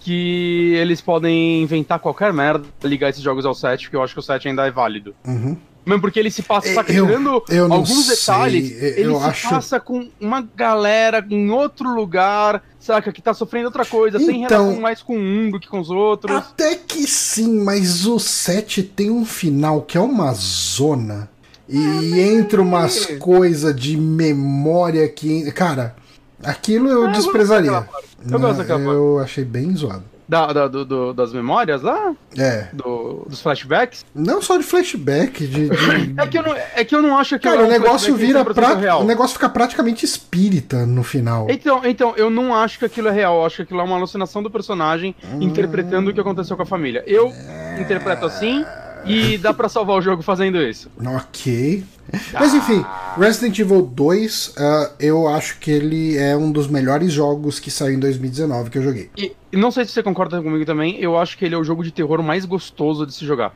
que 0.00 0.72
eles 0.76 1.00
podem 1.00 1.62
inventar 1.62 1.98
qualquer 1.98 2.32
merda, 2.32 2.64
ligar 2.84 3.10
esses 3.10 3.22
jogos 3.22 3.44
ao 3.44 3.54
7, 3.54 3.84
porque 3.84 3.96
eu 3.96 4.02
acho 4.02 4.14
que 4.14 4.20
o 4.20 4.22
7 4.22 4.48
ainda 4.48 4.66
é 4.66 4.70
válido. 4.70 5.14
Uhum. 5.26 5.56
Mesmo 5.84 6.00
porque 6.00 6.18
ele 6.20 6.30
se 6.30 6.42
passa, 6.42 6.68
Eu- 6.88 7.08
eu 7.08 7.20
não 7.68 7.76
alguns 7.76 8.06
sei, 8.06 8.16
detalhes, 8.16 8.82
ele 8.82 9.08
eu 9.08 9.18
se 9.18 9.26
acho- 9.26 9.48
passa 9.50 9.80
com 9.80 10.08
uma 10.20 10.48
galera 10.56 11.24
em 11.28 11.50
outro 11.50 11.92
lugar, 11.92 12.62
saca, 12.84 13.12
que 13.12 13.22
tá 13.22 13.32
sofrendo 13.32 13.66
outra 13.66 13.84
coisa, 13.84 14.18
Então- 14.20 14.38
relação 14.66 14.80
mais 14.80 15.02
com 15.02 15.16
um 15.18 15.50
do 15.50 15.60
que 15.60 15.68
com 15.68 15.80
os 15.80 15.90
outros. 15.90 16.36
Até 16.36 16.74
que 16.76 17.06
sim, 17.06 17.62
mas 17.62 18.06
o 18.06 18.18
7 18.18 18.82
tem 18.82 19.10
um 19.10 19.24
final 19.24 19.82
que 19.82 19.96
é 19.96 20.00
uma 20.00 20.32
zona. 20.34 21.28
E 21.68 22.20
entra 22.20 22.60
umas 22.60 23.06
coisas 23.18 23.74
de 23.74 23.96
memória 23.96 25.08
que. 25.08 25.50
Cara, 25.52 25.94
aquilo 26.42 26.88
eu 26.88 27.02
Ah, 27.02 27.04
eu 27.04 27.06
gosto 27.08 27.22
desprezaria. 27.22 27.70
daquela 27.70 27.92
parte. 27.92 28.08
Eu 28.30 28.40
gosto 28.40 28.56
daquela 28.58 28.80
Eu 28.92 29.18
achei 29.20 29.44
bem 29.44 29.74
zoado. 29.74 30.04
Da, 30.32 30.50
da- 30.50 30.66
do- 30.66 30.84
do- 30.86 31.12
das 31.12 31.30
memórias 31.30 31.82
lá? 31.82 32.14
É. 32.38 32.68
Do- 32.72 33.26
dos 33.28 33.42
flashbacks? 33.42 34.02
Não 34.14 34.40
só 34.40 34.56
de 34.56 34.62
flashback, 34.62 35.46
de. 35.46 35.68
de- 35.68 36.14
É 36.16 36.26
que 36.26 36.38
eu 36.38 36.42
não, 36.42 36.54
é 36.56 36.84
que 36.86 36.94
eu 36.94 37.02
não 37.02 37.18
acho 37.18 37.38
que 37.38 37.46
Cara, 37.46 37.60
é 37.60 37.64
o 37.64 37.68
negócio 37.68 38.16
vira 38.16 38.42
100% 38.42 38.54
pra... 38.54 38.74
real. 38.74 39.02
O 39.02 39.04
negócio 39.04 39.34
fica 39.34 39.50
praticamente 39.50 40.06
espírita 40.06 40.86
no 40.86 41.02
final. 41.02 41.48
Então, 41.50 41.82
então, 41.84 42.14
eu 42.16 42.30
não 42.30 42.54
acho 42.54 42.78
que 42.78 42.86
aquilo 42.86 43.08
é 43.08 43.10
real, 43.12 43.40
eu 43.40 43.44
acho 43.44 43.56
que 43.56 43.62
aquilo 43.62 43.80
é 43.80 43.84
uma 43.84 43.96
alucinação 43.96 44.42
do 44.42 44.50
personagem 44.50 45.14
Hum. 45.22 45.42
interpretando 45.42 46.08
o 46.08 46.14
que 46.14 46.20
aconteceu 46.20 46.56
com 46.56 46.62
a 46.62 46.66
família. 46.66 47.04
Eu 47.06 47.30
interpreto 47.78 48.24
assim 48.24 48.64
e 49.04 49.36
dá 49.36 49.52
pra 49.52 49.68
salvar 49.68 49.98
o 49.98 50.00
jogo 50.00 50.22
fazendo 50.22 50.56
isso. 50.62 50.88
Ok. 51.04 51.84
Mas 52.32 52.54
enfim, 52.54 52.84
Resident 53.18 53.58
Evil 53.58 53.82
2, 53.82 54.54
ah, 54.58 54.90
eu 54.98 55.28
acho 55.28 55.58
que 55.58 55.70
ele 55.70 56.16
é 56.16 56.34
um 56.36 56.50
dos 56.50 56.68
melhores 56.68 57.12
jogos 57.12 57.58
que 57.60 57.70
saiu 57.70 57.94
em 57.94 57.98
2019 57.98 58.70
que 58.70 58.78
eu 58.78 58.82
joguei. 58.82 59.10
E 59.16 59.32
não 59.52 59.70
sei 59.70 59.84
se 59.84 59.92
você 59.92 60.02
concorda 60.02 60.40
comigo 60.42 60.64
também, 60.64 60.98
eu 61.00 61.18
acho 61.18 61.36
que 61.38 61.44
ele 61.44 61.54
é 61.54 61.58
o 61.58 61.64
jogo 61.64 61.82
de 61.84 61.90
terror 61.90 62.22
mais 62.22 62.44
gostoso 62.44 63.06
de 63.06 63.12
se 63.14 63.24
jogar. 63.26 63.54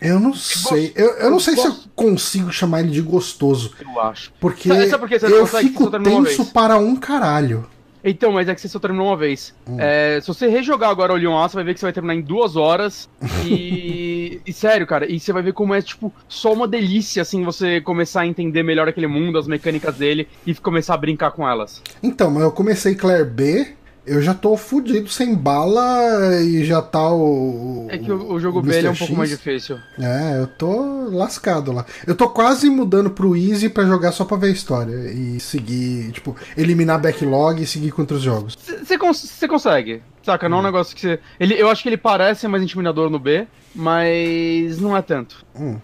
Eu 0.00 0.20
não 0.20 0.34
sei. 0.34 0.92
Eu, 0.94 1.08
eu 1.16 1.30
não 1.30 1.36
eu 1.38 1.40
sei 1.40 1.54
se 1.54 1.60
eu 1.64 1.70
gosto. 1.70 1.88
consigo 1.94 2.52
chamar 2.52 2.80
ele 2.80 2.90
de 2.90 3.00
gostoso. 3.00 3.72
Eu 3.80 4.00
acho. 4.00 4.30
Porque 4.38 4.68
Sabe- 4.68 4.88
sabe 4.88 5.00
por 5.00 5.08
que 5.08 5.18
você 5.18 5.28
não 5.28 5.36
eu 5.36 5.40
consegue? 5.42 5.68
fico 5.68 5.78
Você 5.78 5.84
só 5.84 5.90
terminou 5.90 6.18
uma 6.18 6.26
tenso 6.26 6.42
vez. 6.42 6.52
para 6.52 6.76
um 6.76 6.94
caralho. 6.96 7.66
Então, 8.04 8.30
mas 8.30 8.46
é 8.48 8.54
que 8.54 8.60
você 8.60 8.68
só 8.68 8.78
terminou 8.78 9.06
uma 9.08 9.16
vez. 9.16 9.52
Hum. 9.66 9.76
É, 9.80 10.20
se 10.20 10.28
você 10.28 10.46
rejogar 10.48 10.90
agora 10.90 11.12
o 11.12 11.16
Leon 11.16 11.36
A, 11.36 11.48
você 11.48 11.56
vai 11.56 11.64
ver 11.64 11.74
que 11.74 11.80
você 11.80 11.86
vai 11.86 11.92
terminar 11.94 12.14
em 12.14 12.20
duas 12.20 12.56
horas. 12.56 13.08
E, 13.46 14.40
e 14.46 14.52
sério, 14.52 14.86
cara, 14.86 15.10
e 15.10 15.18
você 15.18 15.32
vai 15.32 15.42
ver 15.42 15.52
como 15.52 15.72
é, 15.72 15.80
tipo, 15.80 16.12
só 16.28 16.52
uma 16.52 16.66
delícia, 16.68 17.22
assim, 17.22 17.42
você 17.44 17.80
começar 17.80 18.22
a 18.22 18.26
entender 18.26 18.62
melhor 18.62 18.88
aquele 18.88 19.06
mundo, 19.06 19.38
as 19.38 19.46
mecânicas 19.46 19.94
dele 19.96 20.28
e 20.44 20.54
começar 20.54 20.94
a 20.94 20.96
brincar 20.96 21.30
com 21.30 21.48
elas. 21.48 21.80
Então, 22.02 22.30
mas 22.30 22.42
eu 22.42 22.50
comecei 22.52 22.94
Claire 22.94 23.24
B, 23.24 23.75
eu 24.06 24.22
já 24.22 24.32
tô 24.34 24.56
fudido 24.56 25.08
sem 25.08 25.34
bala 25.34 26.40
e 26.42 26.64
já 26.64 26.80
tá 26.80 27.12
o. 27.12 27.86
É 27.90 27.98
que 27.98 28.10
o, 28.10 28.32
o 28.32 28.40
jogo 28.40 28.62
B 28.62 28.80
é 28.80 28.90
um 28.90 28.94
pouco 28.94 29.14
mais 29.14 29.30
difícil. 29.30 29.78
É, 29.98 30.40
eu 30.40 30.46
tô 30.46 31.08
lascado 31.10 31.72
lá. 31.72 31.84
Eu 32.06 32.14
tô 32.14 32.28
quase 32.28 32.70
mudando 32.70 33.10
pro 33.10 33.36
Easy 33.36 33.68
pra 33.68 33.84
jogar 33.84 34.12
só 34.12 34.24
pra 34.24 34.36
ver 34.36 34.48
a 34.48 34.50
história 34.50 34.94
e 35.10 35.40
seguir, 35.40 36.12
tipo, 36.12 36.36
eliminar 36.56 37.00
backlog 37.00 37.62
e 37.62 37.66
seguir 37.66 37.90
com 37.90 38.02
outros 38.02 38.22
jogos. 38.22 38.56
Você 38.82 38.96
cons 38.96 39.38
consegue, 39.48 40.02
saca? 40.22 40.46
Hum. 40.46 40.50
Não 40.50 40.58
é 40.58 40.60
um 40.60 40.64
negócio 40.64 40.94
que 40.94 41.00
você. 41.02 41.20
Ele, 41.40 41.54
eu 41.60 41.68
acho 41.68 41.82
que 41.82 41.88
ele 41.88 41.96
parece 41.96 42.46
mais 42.48 42.62
intimidador 42.62 43.10
no 43.10 43.18
B, 43.18 43.46
mas 43.74 44.78
não 44.80 44.96
é 44.96 45.02
tanto. 45.02 45.44
Hum. 45.58 45.76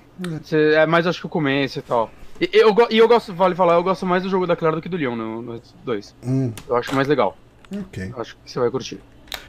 Você- 0.43 0.75
é 0.75 0.87
mais 0.87 1.07
acho 1.07 1.21
que 1.21 1.27
o 1.27 1.31
começo 1.31 1.79
e 1.79 1.83
tal. 1.83 2.11
E 2.41 2.49
eu, 2.53 2.75
e 2.91 2.99
eu 2.99 3.07
gosto, 3.07 3.33
vale 3.33 3.55
falar, 3.55 3.75
eu 3.75 3.83
gosto 3.83 4.05
mais 4.07 4.23
do 4.23 4.29
jogo 4.29 4.47
da 4.47 4.57
Claire 4.57 4.77
do 4.77 4.83
que 4.83 4.89
do 4.89 4.97
Leon 4.97 5.15
no, 5.15 5.43
no 5.43 5.61
2. 5.85 6.15
Hum, 6.25 6.53
Eu 6.69 6.77
acho 6.77 6.95
mais 6.95 7.07
legal. 7.07 7.37
Ok. 7.81 8.13
Acho 8.17 8.37
que 8.45 8.51
você 8.51 8.59
vai 8.59 8.71
curtir. 8.71 9.01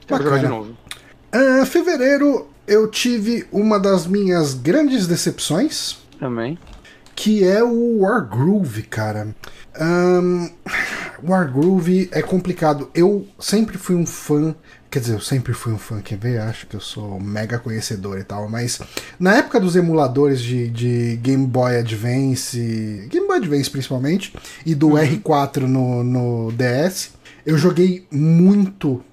Bacana. 0.10 0.24
jogar 0.30 0.42
de 0.42 0.48
novo. 0.48 0.78
Ah, 1.32 1.66
fevereiro 1.66 2.48
eu 2.68 2.88
tive 2.88 3.46
uma 3.52 3.80
das 3.80 4.06
minhas 4.08 4.54
grandes 4.54 5.08
decepções, 5.08 5.98
Também. 6.20 6.58
que 7.16 7.44
é 7.44 7.64
o 7.64 8.00
Wargroove, 8.00 8.84
cara. 8.84 9.36
Ahn, 9.76 10.50
Wargroove 11.24 12.10
é 12.12 12.22
complicado. 12.22 12.90
Eu 12.94 13.28
sempre 13.40 13.78
fui 13.78 13.96
um 13.96 14.06
fã. 14.06 14.56
Quer 14.90 15.00
dizer, 15.00 15.14
eu 15.14 15.20
sempre 15.20 15.54
fui 15.54 15.74
um 15.74 15.78
fã, 15.78 16.00
quer 16.02 16.18
ver? 16.20 16.40
Acho 16.40 16.68
que 16.68 16.76
eu 16.76 16.80
sou 16.80 17.20
mega 17.20 17.58
conhecedor 17.58 18.20
e 18.20 18.24
tal, 18.24 18.48
mas 18.48 18.80
na 19.20 19.36
época 19.38 19.60
dos 19.60 19.76
emuladores 19.76 20.40
de, 20.40 20.70
de 20.70 21.16
Game 21.16 21.48
Boy 21.48 21.78
Advance, 21.78 23.08
Game 23.10 23.26
Boy 23.26 23.38
Advance 23.38 23.72
principalmente, 23.72 24.36
e 24.64 24.76
do 24.76 24.90
R4 24.90 25.62
no, 25.62 26.04
no 26.04 26.52
DS, 26.52 27.10
eu 27.46 27.58
joguei 27.58 28.06
muito 28.12 29.04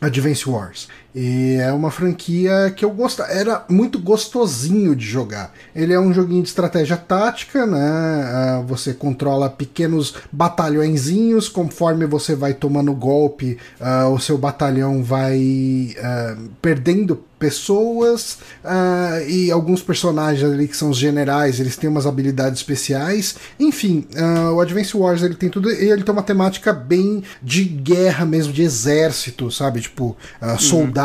Advance 0.00 0.48
Wars. 0.48 0.88
E 1.14 1.56
é 1.60 1.72
uma 1.72 1.90
franquia 1.90 2.72
que 2.74 2.84
eu 2.84 2.90
gosto, 2.90 3.22
era 3.22 3.64
muito 3.68 3.98
gostosinho 3.98 4.94
de 4.94 5.04
jogar. 5.04 5.52
Ele 5.74 5.92
é 5.92 5.98
um 5.98 6.12
joguinho 6.12 6.42
de 6.42 6.48
estratégia 6.48 6.96
tática, 6.96 7.66
né? 7.66 7.80
Ah, 7.80 8.62
Você 8.66 8.94
controla 8.94 9.50
pequenos 9.50 10.14
batalhõezinhos, 10.30 11.48
conforme 11.48 12.06
você 12.06 12.34
vai 12.34 12.54
tomando 12.54 12.92
golpe, 12.92 13.58
ah, 13.80 14.08
o 14.08 14.18
seu 14.18 14.38
batalhão 14.38 15.02
vai 15.02 15.94
ah, 15.98 16.36
perdendo 16.62 17.24
pessoas 17.40 18.38
ah, 18.62 19.18
e 19.26 19.50
alguns 19.50 19.82
personagens 19.82 20.44
ali 20.44 20.68
que 20.68 20.76
são 20.76 20.90
os 20.90 20.98
generais, 20.98 21.58
eles 21.58 21.74
têm 21.74 21.88
umas 21.88 22.06
habilidades 22.06 22.60
especiais. 22.60 23.34
Enfim, 23.58 24.04
ah, 24.14 24.52
o 24.52 24.60
Advance 24.60 24.94
Wars 24.94 25.22
ele 25.22 25.34
tem 25.34 25.48
tudo, 25.48 25.70
e 25.72 25.90
ele 25.90 26.04
tem 26.04 26.12
uma 26.12 26.22
temática 26.22 26.70
bem 26.72 27.22
de 27.42 27.64
guerra 27.64 28.26
mesmo, 28.26 28.52
de 28.52 28.62
exército, 28.62 29.50
sabe? 29.50 29.80
Tipo, 29.80 30.14
ah, 30.38 30.58
soldados, 30.58 30.99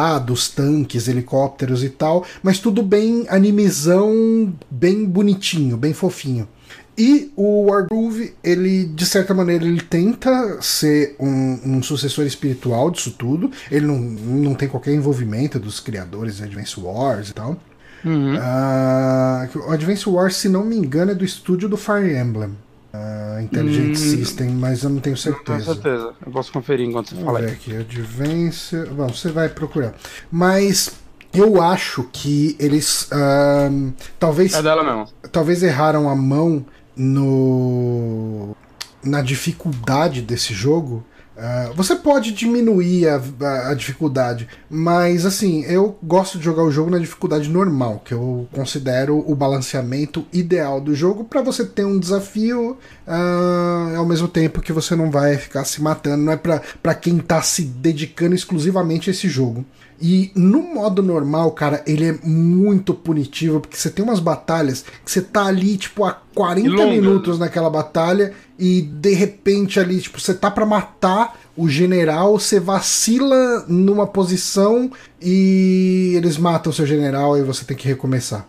tanques, 0.49 1.07
helicópteros 1.07 1.83
e 1.83 1.89
tal, 1.89 2.25
mas 2.41 2.59
tudo 2.59 2.81
bem 2.83 3.25
animizão, 3.29 4.53
bem 4.69 5.05
bonitinho, 5.05 5.77
bem 5.77 5.93
fofinho. 5.93 6.47
E 6.97 7.31
o 7.35 7.65
Wargroove, 7.65 8.33
ele, 8.41 8.85
de 8.85 9.05
certa 9.05 9.33
maneira, 9.33 9.65
ele 9.65 9.81
tenta 9.81 10.61
ser 10.61 11.15
um, 11.19 11.59
um, 11.65 11.83
sucessor 11.83 12.25
espiritual 12.25 12.89
disso 12.89 13.11
tudo. 13.11 13.51
Ele 13.69 13.85
não, 13.85 13.97
não 13.97 14.55
tem 14.55 14.69
qualquer 14.69 14.93
envolvimento 14.93 15.59
dos 15.59 15.81
criadores 15.81 16.37
de 16.37 16.43
Advance 16.43 16.79
Wars 16.79 17.29
e 17.29 17.33
tal. 17.33 17.57
Uhum. 18.05 18.35
Uh, 18.35 19.67
o 19.67 19.71
Advance 19.71 20.07
Wars, 20.07 20.37
se 20.37 20.47
não 20.47 20.63
me 20.63 20.77
engano, 20.77 21.11
é 21.11 21.15
do 21.15 21.25
estúdio 21.25 21.67
do 21.67 21.75
Fire 21.75 22.15
Emblem. 22.15 22.55
Uh, 22.95 23.41
Intelligent 23.41 23.91
hum, 23.91 23.95
System, 23.95 24.49
mas 24.51 24.83
eu 24.83 24.89
não 24.89 24.99
tenho 24.99 25.17
certeza. 25.17 25.57
Não 25.57 25.63
tenho 25.63 25.75
certeza. 25.75 26.13
Eu 26.25 26.31
posso 26.31 26.51
conferir 26.51 26.87
enquanto 26.87 27.15
você 27.15 27.23
fala. 27.23 27.39
aqui, 27.39 27.75
Advance. 27.75 28.75
Bom, 28.85 29.07
você 29.07 29.29
vai 29.29 29.49
procurar. 29.49 29.93
Mas 30.31 30.91
eu 31.33 31.61
acho 31.61 32.07
que 32.11 32.55
eles 32.59 33.09
uh, 33.11 33.93
talvez. 34.17 34.53
É 34.53 34.61
dela 34.61 34.83
mesmo. 34.83 35.07
Talvez 35.31 35.61
erraram 35.63 36.09
a 36.09 36.15
mão 36.15 36.65
no 36.95 38.55
na 39.03 39.21
dificuldade 39.21 40.21
desse 40.21 40.53
jogo 40.53 41.05
Uh, 41.35 41.73
você 41.73 41.97
pode 41.97 42.31
diminuir 42.31 43.09
a, 43.09 43.21
a, 43.41 43.69
a, 43.71 43.73
dificuldade, 43.73 44.47
mas 44.69 45.25
assim, 45.25 45.65
eu 45.65 45.99
gosto 46.01 46.37
de 46.37 46.45
jogar 46.45 46.63
o 46.63 46.71
jogo 46.71 46.89
na 46.89 46.97
dificuldade 46.97 47.49
normal, 47.49 48.01
que 48.05 48.13
eu 48.13 48.47
considero 48.53 49.21
o 49.29 49.35
balanceamento 49.35 50.25
ideal 50.31 50.79
do 50.79 50.95
jogo 50.95 51.25
para 51.25 51.41
você 51.41 51.65
ter 51.65 51.83
um 51.83 51.99
desafio 51.99 52.77
uh, 53.05 53.97
ao 53.97 54.05
mesmo 54.05 54.29
tempo 54.29 54.61
que 54.61 54.71
você 54.71 54.95
não 54.95 55.11
vai 55.11 55.35
ficar 55.35 55.65
se 55.65 55.81
matando, 55.81 56.23
não 56.23 56.31
é 56.31 56.37
para 56.37 56.95
quem 56.95 57.17
tá 57.17 57.41
se 57.41 57.63
dedicando 57.63 58.33
exclusivamente 58.33 59.09
a 59.09 59.11
esse 59.11 59.27
jogo. 59.27 59.65
E 60.01 60.31
no 60.35 60.61
modo 60.61 61.01
normal, 61.01 61.51
cara, 61.51 61.83
ele 61.87 62.05
é 62.05 62.19
muito 62.23 62.93
punitivo, 62.93 63.61
porque 63.61 63.77
você 63.77 63.89
tem 63.89 64.03
umas 64.03 64.19
batalhas 64.19 64.83
que 65.03 65.11
você 65.11 65.21
tá 65.21 65.45
ali, 65.45 65.77
tipo, 65.77 66.03
há 66.03 66.11
40 66.33 66.85
minutos 66.87 67.39
naquela 67.39 67.69
batalha 67.69 68.33
e 68.59 68.81
de 68.81 69.13
repente 69.13 69.79
ali, 69.79 70.01
tipo, 70.01 70.19
você 70.19 70.33
tá 70.33 70.51
para 70.51 70.65
matar 70.65 71.39
o 71.55 71.69
general, 71.69 72.37
você 72.37 72.59
vacila 72.59 73.65
numa 73.67 74.05
posição 74.05 74.91
e 75.21 76.13
eles 76.15 76.37
matam 76.37 76.71
o 76.71 76.73
seu 76.73 76.85
general 76.85 77.37
e 77.37 77.43
você 77.43 77.63
tem 77.63 77.77
que 77.77 77.87
recomeçar. 77.87 78.45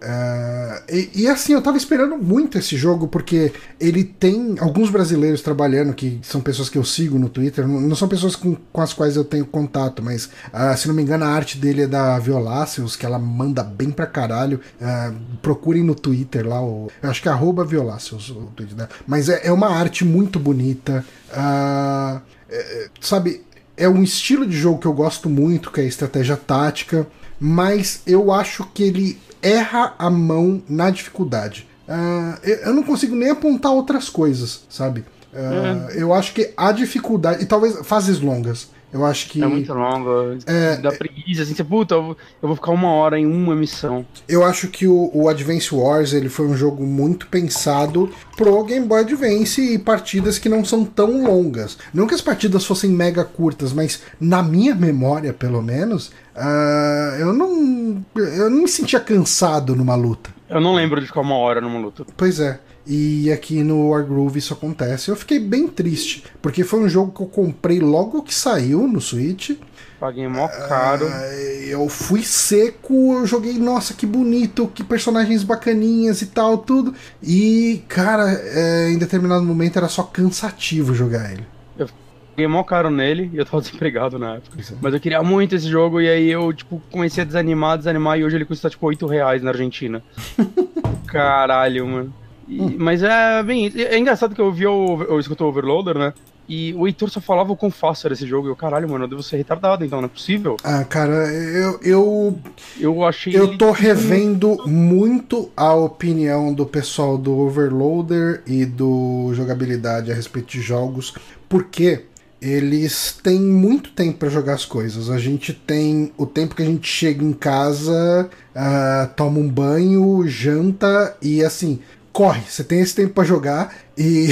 Uh, 0.00 0.82
e, 0.90 1.10
e, 1.22 1.28
assim, 1.28 1.52
eu 1.52 1.60
tava 1.60 1.76
esperando 1.76 2.16
muito 2.16 2.56
esse 2.56 2.74
jogo, 2.74 3.06
porque 3.06 3.52
ele 3.78 4.02
tem 4.02 4.56
alguns 4.58 4.88
brasileiros 4.88 5.42
trabalhando, 5.42 5.92
que 5.92 6.18
são 6.22 6.40
pessoas 6.40 6.70
que 6.70 6.78
eu 6.78 6.84
sigo 6.84 7.18
no 7.18 7.28
Twitter, 7.28 7.68
não, 7.68 7.80
não 7.82 7.94
são 7.94 8.08
pessoas 8.08 8.34
com, 8.34 8.56
com, 8.72 8.80
as 8.80 8.94
quais 8.94 9.16
eu 9.16 9.24
tenho 9.24 9.44
contato, 9.44 10.02
mas 10.02 10.24
uh, 10.24 10.76
se 10.76 10.88
não 10.88 10.94
me 10.94 11.02
engano, 11.02 11.24
a 11.26 11.28
arte 11.28 11.58
dele 11.58 11.82
é 11.82 11.86
da 11.86 12.18
Violáceos, 12.18 12.96
que 12.96 13.04
ela 13.04 13.18
manda 13.18 13.62
bem 13.62 13.90
pra 13.90 14.06
caralho. 14.06 14.60
Uh, 14.80 15.14
procurem 15.42 15.84
no 15.84 15.94
Twitter 15.94 16.48
lá, 16.48 16.62
o, 16.62 16.90
eu 17.02 17.10
acho 17.10 17.20
que 17.20 17.28
é 17.28 17.32
arroba 17.32 17.62
Violáceos 17.62 18.30
o 18.30 18.50
dela. 18.74 18.88
Mas 19.06 19.28
é, 19.28 19.48
é, 19.48 19.52
uma 19.52 19.68
arte 19.68 20.02
muito 20.02 20.40
bonita. 20.40 21.04
É, 21.30 22.20
é, 22.48 22.88
sabe, 23.00 23.42
é 23.76 23.88
um 23.88 24.02
estilo 24.02 24.46
de 24.46 24.56
jogo 24.56 24.78
que 24.78 24.86
eu 24.86 24.94
gosto 24.94 25.28
muito, 25.28 25.70
que 25.70 25.80
é 25.80 25.84
estratégia 25.84 26.36
tática, 26.36 27.06
mas 27.38 28.02
eu 28.06 28.32
acho 28.32 28.64
que 28.72 28.82
ele 28.82 29.18
erra 29.42 29.94
a 29.98 30.10
mão 30.10 30.62
na 30.68 30.90
dificuldade. 30.90 31.68
Uh, 31.88 32.46
eu 32.46 32.72
não 32.72 32.82
consigo 32.82 33.16
nem 33.16 33.30
apontar 33.30 33.72
outras 33.72 34.08
coisas, 34.08 34.64
sabe? 34.68 35.04
Uh, 35.32 35.90
é. 35.90 36.02
Eu 36.02 36.14
acho 36.14 36.32
que 36.32 36.52
a 36.56 36.70
dificuldade. 36.72 37.42
E 37.42 37.46
talvez 37.46 37.86
fases 37.86 38.20
longas. 38.20 38.68
Eu 38.92 39.04
acho 39.04 39.28
que. 39.28 39.42
É 39.42 39.46
muito 39.46 39.72
longo. 39.72 40.36
É, 40.46 40.76
dá 40.76 40.90
preguiça, 40.90 41.42
assim, 41.42 41.54
você, 41.54 41.62
puta, 41.62 41.94
eu 41.94 42.16
vou 42.42 42.56
ficar 42.56 42.72
uma 42.72 42.92
hora 42.92 43.18
em 43.18 43.26
uma 43.26 43.54
missão. 43.54 44.04
Eu 44.28 44.44
acho 44.44 44.68
que 44.68 44.86
o, 44.86 45.10
o, 45.14 45.28
Advance 45.28 45.72
Wars 45.72 46.12
ele 46.12 46.28
foi 46.28 46.46
um 46.46 46.56
jogo 46.56 46.84
muito 46.84 47.28
pensado 47.28 48.10
pro 48.36 48.64
Game 48.64 48.86
Boy 48.86 49.00
Advance 49.00 49.60
e 49.60 49.78
partidas 49.78 50.38
que 50.38 50.48
não 50.48 50.64
são 50.64 50.84
tão 50.84 51.24
longas. 51.24 51.78
Não 51.94 52.06
que 52.06 52.14
as 52.14 52.20
partidas 52.20 52.64
fossem 52.64 52.90
mega 52.90 53.24
curtas, 53.24 53.72
mas 53.72 54.02
na 54.20 54.42
minha 54.42 54.74
memória, 54.74 55.32
pelo 55.32 55.62
menos, 55.62 56.08
uh, 56.34 57.16
eu 57.18 57.32
não. 57.32 58.04
Eu 58.16 58.50
não 58.50 58.62
me 58.62 58.68
sentia 58.68 58.98
cansado 58.98 59.76
numa 59.76 59.94
luta. 59.94 60.30
Eu 60.48 60.60
não 60.60 60.74
lembro 60.74 61.00
de 61.00 61.06
ficar 61.06 61.20
uma 61.20 61.36
hora 61.36 61.60
numa 61.60 61.78
luta. 61.78 62.04
Pois 62.16 62.40
é. 62.40 62.58
E 62.92 63.30
aqui 63.30 63.62
no 63.62 63.90
Wargroove 63.90 64.40
isso 64.40 64.52
acontece. 64.52 65.10
Eu 65.10 65.14
fiquei 65.14 65.38
bem 65.38 65.68
triste, 65.68 66.24
porque 66.42 66.64
foi 66.64 66.80
um 66.80 66.88
jogo 66.88 67.12
que 67.12 67.20
eu 67.20 67.26
comprei 67.28 67.78
logo 67.78 68.20
que 68.20 68.34
saiu 68.34 68.88
no 68.88 69.00
Switch. 69.00 69.52
Paguei 70.00 70.26
mó 70.26 70.48
caro. 70.48 71.06
Uh, 71.06 71.68
eu 71.68 71.88
fui 71.88 72.24
seco, 72.24 73.12
eu 73.12 73.26
joguei, 73.28 73.52
nossa, 73.60 73.94
que 73.94 74.04
bonito, 74.04 74.66
que 74.74 74.82
personagens 74.82 75.44
bacaninhas 75.44 76.20
e 76.20 76.26
tal, 76.26 76.58
tudo. 76.58 76.92
E, 77.22 77.84
cara, 77.86 78.28
é, 78.32 78.90
em 78.90 78.98
determinado 78.98 79.44
momento 79.44 79.76
era 79.76 79.86
só 79.86 80.02
cansativo 80.02 80.92
jogar 80.92 81.30
ele. 81.30 81.46
Eu 81.78 81.88
paguei 82.30 82.48
mó 82.48 82.64
caro 82.64 82.90
nele 82.90 83.30
e 83.32 83.36
eu 83.36 83.44
tava 83.44 83.60
desempregado 83.62 84.18
na 84.18 84.34
época. 84.34 84.60
É. 84.60 84.74
Mas 84.82 84.94
eu 84.94 84.98
queria 84.98 85.22
muito 85.22 85.54
esse 85.54 85.68
jogo 85.68 86.00
e 86.00 86.08
aí 86.08 86.28
eu, 86.28 86.52
tipo, 86.52 86.82
comecei 86.90 87.22
a 87.22 87.26
desanimar, 87.26 87.78
desanimar 87.78 88.18
e 88.18 88.24
hoje 88.24 88.34
ele 88.34 88.44
custa, 88.44 88.68
tipo, 88.68 88.84
8 88.84 89.06
reais 89.06 89.44
na 89.44 89.52
Argentina. 89.52 90.02
Caralho, 91.06 91.86
mano. 91.86 92.19
E, 92.50 92.60
hum. 92.60 92.74
Mas 92.76 93.02
é 93.02 93.42
bem. 93.44 93.72
É 93.76 93.96
engraçado 93.96 94.34
que 94.34 94.40
eu 94.40 94.50
vi 94.50 94.66
o. 94.66 95.02
Eu 95.04 95.20
escutou 95.20 95.46
o 95.46 95.50
Overloader, 95.50 95.96
né? 95.96 96.12
E 96.48 96.74
o 96.74 96.84
Heitor 96.84 97.08
só 97.08 97.20
falava 97.20 97.52
o 97.52 97.56
quão 97.56 97.70
fácil 97.70 98.08
era 98.08 98.14
esse 98.14 98.26
jogo. 98.26 98.48
E 98.48 98.50
eu, 98.50 98.56
caralho, 98.56 98.88
mano, 98.88 99.04
eu 99.04 99.08
devo 99.08 99.22
ser 99.22 99.36
retardado, 99.36 99.84
então, 99.84 100.00
não 100.00 100.06
é 100.06 100.08
possível. 100.08 100.56
Ah, 100.64 100.82
cara, 100.82 101.32
eu. 101.32 101.78
Eu, 101.80 102.38
eu 102.80 103.04
achei. 103.04 103.36
Eu 103.36 103.56
tô 103.56 103.70
revendo 103.70 104.66
muito 104.66 105.48
a 105.56 105.72
opinião 105.72 106.52
do 106.52 106.66
pessoal 106.66 107.16
do 107.16 107.38
Overloader 107.38 108.42
e 108.48 108.66
do 108.66 109.32
jogabilidade 109.32 110.10
a 110.10 110.14
respeito 110.14 110.48
de 110.48 110.60
jogos, 110.60 111.14
porque 111.48 112.06
eles 112.42 113.16
têm 113.22 113.38
muito 113.38 113.92
tempo 113.92 114.18
para 114.18 114.28
jogar 114.28 114.54
as 114.54 114.64
coisas. 114.64 115.08
A 115.08 115.18
gente 115.18 115.52
tem 115.52 116.10
o 116.16 116.26
tempo 116.26 116.56
que 116.56 116.62
a 116.62 116.66
gente 116.66 116.88
chega 116.88 117.22
em 117.22 117.34
casa, 117.34 118.28
uh, 118.56 119.14
toma 119.14 119.38
um 119.38 119.48
banho, 119.48 120.26
janta 120.26 121.16
e 121.22 121.44
assim 121.44 121.78
corre, 122.12 122.42
você 122.48 122.64
tem 122.64 122.80
esse 122.80 122.94
tempo 122.94 123.14
para 123.14 123.24
jogar 123.24 123.74
e 123.96 124.28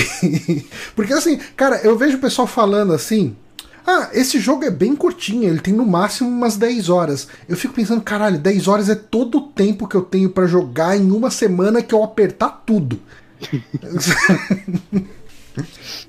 porque 0.97 1.13
assim, 1.13 1.39
cara, 1.57 1.81
eu 1.83 1.97
vejo 1.97 2.17
o 2.17 2.21
pessoal 2.21 2.47
falando 2.47 2.93
assim, 2.93 3.37
ah, 3.87 4.11
esse 4.13 4.39
jogo 4.39 4.65
é 4.65 4.71
bem 4.71 4.95
curtinho, 4.95 5.49
ele 5.49 5.61
tem 5.61 5.73
no 5.73 5.87
máximo 5.87 6.29
umas 6.29 6.59
10 6.59 6.91
horas. 6.91 7.27
Eu 7.49 7.57
fico 7.57 7.73
pensando, 7.73 8.03
caralho, 8.03 8.39
10 8.39 8.69
horas 8.69 8.91
é 8.91 8.95
todo 8.95 9.39
o 9.39 9.49
tempo 9.49 9.89
que 9.89 9.97
eu 9.97 10.03
tenho 10.03 10.29
para 10.29 10.47
jogar 10.47 10.95
em 10.95 11.11
uma 11.11 11.31
semana 11.31 11.81
que 11.83 11.95
eu 11.95 12.03
apertar 12.05 12.63
tudo. 12.67 13.01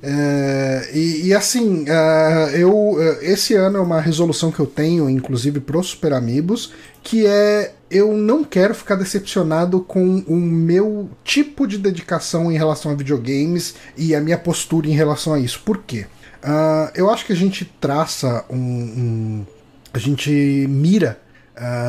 É, 0.03 0.91
e, 0.93 1.27
e, 1.27 1.33
assim, 1.33 1.83
uh, 1.83 2.49
eu 2.55 2.71
uh, 2.71 3.17
esse 3.21 3.55
ano 3.55 3.79
é 3.79 3.81
uma 3.81 3.99
resolução 3.99 4.51
que 4.51 4.59
eu 4.59 4.67
tenho, 4.67 5.09
inclusive 5.09 5.59
pro 5.59 5.81
Super 5.81 6.13
Amigos, 6.13 6.71
que 7.01 7.25
é 7.25 7.73
eu 7.89 8.15
não 8.15 8.43
quero 8.43 8.73
ficar 8.73 8.95
decepcionado 8.95 9.81
com 9.81 10.19
o 10.27 10.35
meu 10.35 11.09
tipo 11.23 11.67
de 11.67 11.77
dedicação 11.77 12.51
em 12.51 12.57
relação 12.57 12.91
a 12.91 12.95
videogames 12.95 13.75
e 13.97 14.13
a 14.13 14.21
minha 14.21 14.37
postura 14.37 14.87
em 14.87 14.93
relação 14.93 15.33
a 15.33 15.39
isso. 15.39 15.61
Por 15.65 15.79
quê? 15.79 16.05
Uh, 16.43 16.91
eu 16.95 17.09
acho 17.09 17.25
que 17.25 17.33
a 17.33 17.35
gente 17.35 17.65
traça 17.79 18.45
um. 18.49 18.57
um 18.57 19.45
a 19.91 19.97
gente 19.97 20.29
mira 20.69 21.19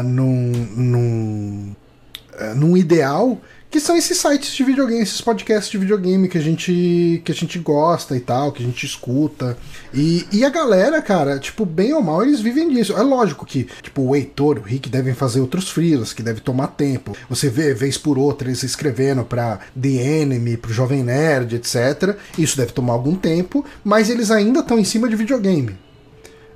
num, 0.05 0.53
num, 0.75 1.77
num 2.57 2.77
ideal 2.77 3.41
que 3.71 3.79
são 3.79 3.97
esses 3.97 4.19
sites 4.19 4.53
de 4.53 4.65
videogame, 4.65 5.03
esses 5.03 5.21
podcasts 5.21 5.71
de 5.71 5.79
videogame 5.79 6.29
que 6.29 6.37
a 6.37 6.41
gente 6.41 7.23
que 7.25 7.31
a 7.31 7.35
gente 7.35 7.59
gosta 7.59 8.17
e 8.17 8.21
tal, 8.21 8.51
que 8.51 8.63
a 8.63 8.67
gente 8.67 8.85
escuta. 8.85 9.57
E, 9.95 10.27
e 10.33 10.45
a 10.45 10.49
galera, 10.49 11.01
cara, 11.01 11.39
tipo, 11.39 11.65
bem 11.65 11.93
ou 11.93 12.03
mal, 12.03 12.23
eles 12.23 12.41
vivem 12.41 12.69
disso. 12.69 12.97
É 12.97 13.03
lógico 13.03 13.47
que, 13.47 13.69
tipo, 13.81 14.03
o 14.03 14.17
Heitor, 14.17 14.59
o 14.59 14.63
Rick 14.63 14.89
devem 14.89 15.15
fazer 15.15 15.41
outros 15.41 15.71
freelas, 15.71 16.13
que 16.13 16.23
deve 16.23 16.41
tomar 16.41 16.69
tempo. 16.69 17.17
Você 17.29 17.49
vê, 17.49 17.73
vez 17.73 17.97
por 17.97 18.19
outra, 18.19 18.49
eles 18.49 18.63
escrevendo 18.65 19.25
pra 19.25 19.61
The 19.81 19.89
Enemy, 19.89 20.57
pro 20.57 20.73
Jovem 20.73 21.05
Nerd, 21.05 21.55
etc. 21.55 22.17
Isso 22.37 22.57
deve 22.57 22.73
tomar 22.73 22.95
algum 22.95 23.15
tempo, 23.15 23.65
mas 23.85 24.11
eles 24.11 24.31
ainda 24.33 24.61
estão 24.61 24.79
em 24.79 24.85
cima 24.85 25.09
de 25.09 25.15
videogame. 25.15 25.77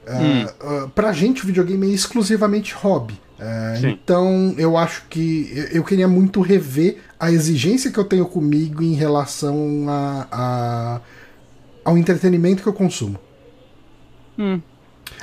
Hum. 0.08 0.44
Uh, 0.44 0.84
uh, 0.84 0.88
pra 0.90 1.12
gente, 1.12 1.44
o 1.44 1.46
videogame 1.46 1.90
é 1.90 1.94
exclusivamente 1.94 2.74
hobby. 2.74 3.23
É, 3.38 3.80
então 3.88 4.54
eu 4.56 4.76
acho 4.76 5.06
que 5.10 5.68
eu 5.72 5.82
queria 5.82 6.06
muito 6.06 6.40
rever 6.40 6.98
a 7.18 7.32
exigência 7.32 7.90
que 7.90 7.98
eu 7.98 8.04
tenho 8.04 8.26
comigo 8.26 8.82
em 8.82 8.94
relação 8.94 9.86
a, 9.88 10.26
a 10.30 11.00
ao 11.84 11.98
entretenimento 11.98 12.62
que 12.62 12.68
eu 12.68 12.72
consumo. 12.72 13.18
Hum. 14.38 14.60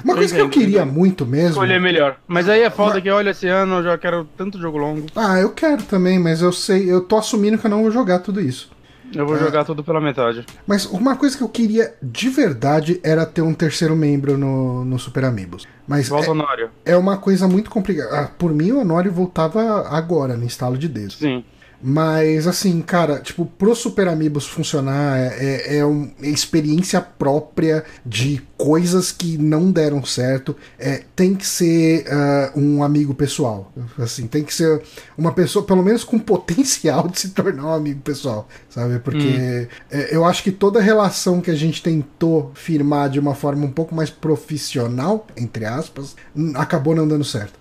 Uma 0.04 0.16
coisa 0.16 0.34
que 0.34 0.42
eu 0.42 0.50
queria 0.50 0.86
muito 0.86 1.26
mesmo. 1.26 1.50
Escolher 1.50 1.80
melhor. 1.80 2.18
Mas 2.28 2.48
aí 2.48 2.62
é 2.62 2.70
foda 2.70 2.96
mas... 2.96 3.04
que, 3.04 3.10
olha, 3.10 3.32
esse 3.32 3.48
ano 3.48 3.78
eu 3.78 3.84
já 3.84 3.98
quero 3.98 4.28
tanto 4.38 4.60
jogo 4.60 4.78
longo. 4.78 5.08
Ah, 5.16 5.40
eu 5.40 5.50
quero 5.52 5.84
também, 5.84 6.20
mas 6.20 6.42
eu 6.42 6.52
sei, 6.52 6.92
eu 6.92 7.02
tô 7.02 7.18
assumindo 7.18 7.58
que 7.58 7.66
eu 7.66 7.72
não 7.72 7.82
vou 7.82 7.92
jogar 7.92 8.20
tudo 8.20 8.40
isso. 8.40 8.71
Eu 9.14 9.26
vou 9.26 9.36
é. 9.36 9.40
jogar 9.40 9.66
tudo 9.66 9.84
pela 9.84 10.00
metade. 10.00 10.46
Mas 10.66 10.86
uma 10.86 11.16
coisa 11.16 11.38
que 11.38 11.44
eu 11.44 11.50
queria 11.50 11.94
de 12.02 12.30
verdade 12.30 13.00
era 13.04 13.26
ter 13.26 13.42
um 13.42 13.54
terceiro 13.54 13.96
membro 13.96 14.38
no, 14.38 14.86
no 14.86 14.98
Super 15.00 15.26
Amigos. 15.26 15.68
Mas 15.88 16.08
Volta 16.08 16.28
é, 16.28 16.30
Honório. 16.32 16.70
é 16.86 16.98
uma 16.98 17.18
coisa 17.18 17.48
muito 17.48 17.70
complicada. 17.70 18.22
Ah, 18.22 18.28
por 18.28 18.54
mim, 18.54 18.72
o 18.72 18.80
Honório 18.80 19.12
voltava 19.12 19.88
agora, 19.90 20.38
no 20.38 20.44
instalo 20.44 20.78
de 20.78 20.88
dedos. 20.88 21.18
Sim. 21.18 21.44
Mas, 21.84 22.46
assim, 22.46 22.80
cara, 22.82 23.20
tipo, 23.20 23.46
pro 23.46 23.76
Super 23.76 24.08
Amigos 24.08 24.48
funcionar 24.48 25.18
é, 25.18 25.38
é, 25.40 25.78
é 25.78 25.86
uma 25.86 26.12
experiência 26.22 27.02
própria 27.02 27.84
de 28.06 28.42
coisas 28.58 29.12
que 29.12 29.38
não 29.38 29.72
deram 29.72 30.04
certo. 30.06 30.56
É, 30.78 31.04
tem 31.16 31.34
que 31.34 31.46
ser 31.46 32.06
uh, 32.08 32.60
um 32.60 32.84
amigo 32.84 33.16
pessoal. 33.16 33.72
Assim, 33.98 34.28
tem 34.28 34.44
que 34.44 34.54
ser 34.54 34.84
uma 35.18 35.32
pessoa, 35.32 35.66
pelo 35.66 35.84
menos 35.84 36.04
com 36.04 36.18
potencial 36.20 37.08
de 37.08 37.20
se 37.20 37.30
tornar 37.30 37.66
um 37.66 37.74
amigo 37.74 38.02
pessoal, 38.02 38.48
sabe? 38.70 39.00
Porque 39.00 39.18
hum. 39.18 39.68
é, 39.90 40.16
eu 40.16 40.24
acho 40.24 40.44
que 40.44 40.52
toda 40.52 40.80
relação 40.80 41.42
que 41.42 41.50
a 41.50 41.56
gente 41.56 41.82
tentou 41.82 42.52
firmar 42.54 43.10
de 43.10 43.20
uma 43.20 43.34
forma 43.34 43.66
um 43.66 43.72
pouco 43.72 43.96
mais 43.96 44.10
profissional, 44.10 45.26
entre 45.36 45.66
aspas, 45.66 46.16
acabou 46.56 46.94
não 46.94 47.08
dando 47.08 47.24
certo. 47.24 47.61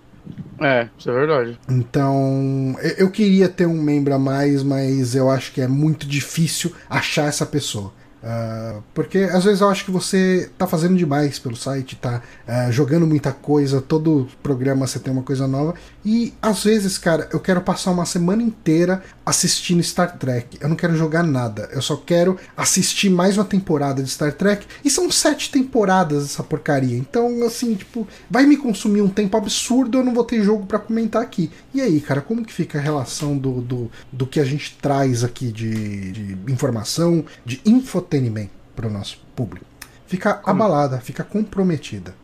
É, 0.60 0.88
isso 0.98 1.10
é 1.10 1.12
verdade. 1.12 1.58
Então, 1.68 2.76
eu 2.98 3.10
queria 3.10 3.48
ter 3.48 3.66
um 3.66 3.80
membro 3.80 4.14
a 4.14 4.18
mais, 4.18 4.62
mas 4.62 5.14
eu 5.14 5.30
acho 5.30 5.52
que 5.52 5.60
é 5.60 5.68
muito 5.68 6.06
difícil 6.06 6.72
achar 6.88 7.26
essa 7.26 7.46
pessoa. 7.46 7.92
Uh, 8.22 8.82
porque 8.92 9.18
às 9.32 9.44
vezes 9.44 9.62
eu 9.62 9.68
acho 9.70 9.82
que 9.82 9.90
você 9.90 10.50
tá 10.58 10.66
fazendo 10.66 10.94
demais 10.94 11.38
pelo 11.38 11.56
site, 11.56 11.96
tá 11.96 12.20
uh, 12.46 12.70
jogando 12.70 13.06
muita 13.06 13.32
coisa, 13.32 13.80
todo 13.80 14.28
programa 14.42 14.86
você 14.86 14.98
tem 14.98 15.10
uma 15.10 15.22
coisa 15.22 15.48
nova. 15.48 15.74
E 16.04 16.34
às 16.42 16.62
vezes, 16.62 16.98
cara, 16.98 17.28
eu 17.32 17.40
quero 17.40 17.62
passar 17.62 17.90
uma 17.90 18.04
semana 18.04 18.42
inteira 18.42 19.02
assistindo 19.30 19.82
Star 19.82 20.16
Trek. 20.16 20.58
Eu 20.60 20.68
não 20.68 20.76
quero 20.76 20.96
jogar 20.96 21.22
nada, 21.22 21.68
eu 21.72 21.82
só 21.82 21.96
quero 21.96 22.38
assistir 22.56 23.10
mais 23.10 23.36
uma 23.36 23.44
temporada 23.44 24.02
de 24.02 24.10
Star 24.10 24.32
Trek. 24.32 24.66
E 24.84 24.90
são 24.90 25.10
sete 25.10 25.50
temporadas 25.50 26.24
essa 26.24 26.42
porcaria. 26.42 26.96
Então, 26.96 27.44
assim, 27.44 27.74
tipo, 27.74 28.06
vai 28.30 28.44
me 28.46 28.56
consumir 28.56 29.02
um 29.02 29.08
tempo 29.08 29.36
absurdo, 29.36 29.98
eu 29.98 30.04
não 30.04 30.14
vou 30.14 30.24
ter 30.24 30.42
jogo 30.42 30.66
para 30.66 30.78
comentar 30.78 31.22
aqui. 31.22 31.50
E 31.74 31.80
aí, 31.80 32.00
cara, 32.00 32.20
como 32.20 32.44
que 32.44 32.52
fica 32.52 32.78
a 32.78 32.82
relação 32.82 33.36
do, 33.36 33.60
do, 33.60 33.90
do 34.12 34.26
que 34.26 34.40
a 34.40 34.44
gente 34.44 34.76
traz 34.80 35.24
aqui 35.24 35.50
de, 35.50 36.12
de 36.12 36.52
informação, 36.52 37.24
de 37.44 37.60
infotenimento? 37.64 38.20
entretenimento 38.20 38.52
para 38.74 38.86
o 38.86 38.90
nosso 38.90 39.18
público. 39.34 39.66
Fica 40.06 40.34
Como? 40.34 40.62
abalada, 40.62 41.00
fica 41.00 41.24
comprometida. 41.24 42.14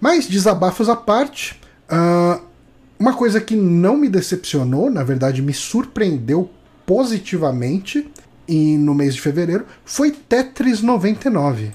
Mas, 0.00 0.26
desabafos 0.26 0.88
à 0.88 0.96
parte, 0.96 1.60
uh, 1.90 2.42
uma 2.98 3.14
coisa 3.14 3.40
que 3.40 3.54
não 3.54 3.96
me 3.96 4.08
decepcionou, 4.08 4.90
na 4.90 5.04
verdade 5.04 5.40
me 5.40 5.52
surpreendeu 5.52 6.50
positivamente 6.84 8.10
e 8.48 8.76
no 8.78 8.94
mês 8.94 9.14
de 9.14 9.20
fevereiro, 9.20 9.66
foi 9.84 10.10
Tetris 10.10 10.80
99. 10.80 11.70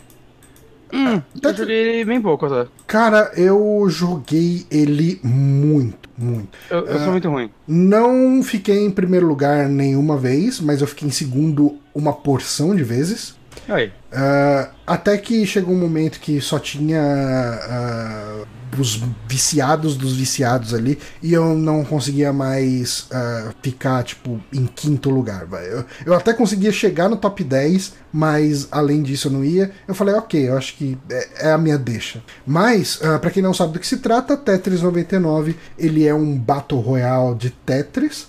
Hum, 0.92 1.22
Tetris... 1.34 1.44
eu 1.44 1.56
joguei 1.58 1.78
ele 1.78 2.06
bem 2.06 2.22
pouco, 2.22 2.48
tá? 2.48 2.68
Cara, 2.86 3.32
eu 3.36 3.86
joguei 3.90 4.66
ele 4.70 5.20
muito, 5.24 6.10
muito. 6.18 6.50
Eu, 6.70 6.86
eu 6.86 6.96
uh, 6.96 7.00
sou 7.00 7.12
muito 7.12 7.30
ruim. 7.30 7.50
Não 7.68 8.44
fiquei 8.44 8.86
em 8.86 8.92
primeiro 8.92 9.28
lugar 9.28 9.70
nenhuma 9.70 10.18
vez, 10.18 10.60
mas 10.60 10.82
eu 10.82 10.88
fiquei 10.88 11.08
em 11.08 11.12
segundo 11.12 11.78
uma 11.94 12.14
porção 12.14 12.76
de 12.76 12.84
vezes. 12.84 13.36
Aí. 13.68 13.88
Uh, 13.88 14.70
até 14.86 15.18
que 15.18 15.46
chegou 15.46 15.74
um 15.74 15.80
momento 15.80 16.20
que 16.20 16.42
só 16.42 16.60
tinha 16.60 17.02
uh, 17.02 18.48
os 18.82 19.02
viciados 19.28 19.96
dos 19.96 20.16
viciados 20.16 20.74
ali 20.74 20.98
e 21.22 21.34
eu 21.34 21.54
não 21.54 21.84
conseguia 21.84 22.32
mais 22.34 23.08
uh, 23.12 23.54
ficar, 23.62 24.04
tipo, 24.04 24.40
em 24.52 24.66
quinto 24.66 25.10
lugar. 25.10 25.48
Eu, 25.64 25.86
eu 26.06 26.14
até 26.14 26.34
conseguia 26.34 26.72
chegar 26.72 27.10
no 27.10 27.18
top 27.18 27.44
10, 27.44 27.94
mas 28.12 28.68
além 28.72 29.02
disso 29.02 29.28
eu 29.28 29.32
não 29.32 29.44
ia. 29.44 29.72
Eu 29.88 29.96
falei, 29.96 30.16
ok, 30.16 30.50
eu 30.50 30.58
acho 30.58 30.76
que 30.76 30.98
é, 31.10 31.50
é 31.50 31.52
a 31.52 31.58
minha 31.58 31.78
deixa. 31.78 32.24
Mas, 32.46 32.96
uh, 32.98 33.20
para 33.20 33.32
quem 33.32 33.44
não 33.44 33.54
sabe 33.54 33.74
do 33.74 33.80
que 33.80 33.88
se 33.88 33.98
trata, 33.98 34.38
Tetris 34.38 34.82
99 34.82 35.56
ele 35.78 36.06
é 36.06 36.14
um 36.14 36.38
Battle 36.38 36.80
Royale 36.80 37.36
de 37.36 37.50
Tetris. 37.50 38.28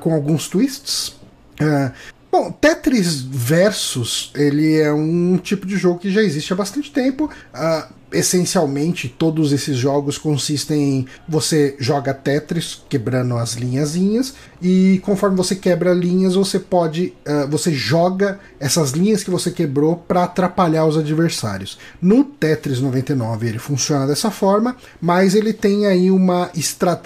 com 0.00 0.12
alguns 0.12 0.48
twists, 0.48 1.14
Uh, 1.54 1.92
Bom, 2.34 2.50
Tetris 2.50 3.20
Versus, 3.20 4.32
ele 4.34 4.80
é 4.80 4.92
um 4.92 5.38
tipo 5.38 5.64
de 5.64 5.76
jogo 5.76 6.00
que 6.00 6.10
já 6.10 6.20
existe 6.20 6.52
há 6.52 6.56
bastante 6.56 6.90
tempo. 6.90 7.30
Uh, 7.54 7.94
essencialmente, 8.14 9.08
todos 9.08 9.52
esses 9.52 9.76
jogos 9.76 10.16
consistem 10.16 10.82
em 10.82 11.06
você 11.28 11.76
joga 11.78 12.14
Tetris, 12.14 12.82
quebrando 12.88 13.36
as 13.36 13.54
linhazinhas, 13.54 14.34
e 14.62 15.00
conforme 15.04 15.36
você 15.36 15.54
quebra 15.54 15.92
linhas, 15.92 16.34
você 16.34 16.58
pode. 16.58 17.12
Uh, 17.26 17.48
você 17.50 17.72
joga 17.72 18.38
essas 18.58 18.92
linhas 18.92 19.22
que 19.22 19.30
você 19.30 19.50
quebrou 19.50 19.96
para 19.96 20.24
atrapalhar 20.24 20.86
os 20.86 20.96
adversários. 20.96 21.78
No 22.00 22.24
Tetris 22.24 22.80
99 22.80 23.48
ele 23.48 23.58
funciona 23.58 24.06
dessa 24.06 24.30
forma, 24.30 24.76
mas 25.00 25.34
ele 25.34 25.52
tem 25.52 25.86
aí 25.86 26.10
uma. 26.10 26.50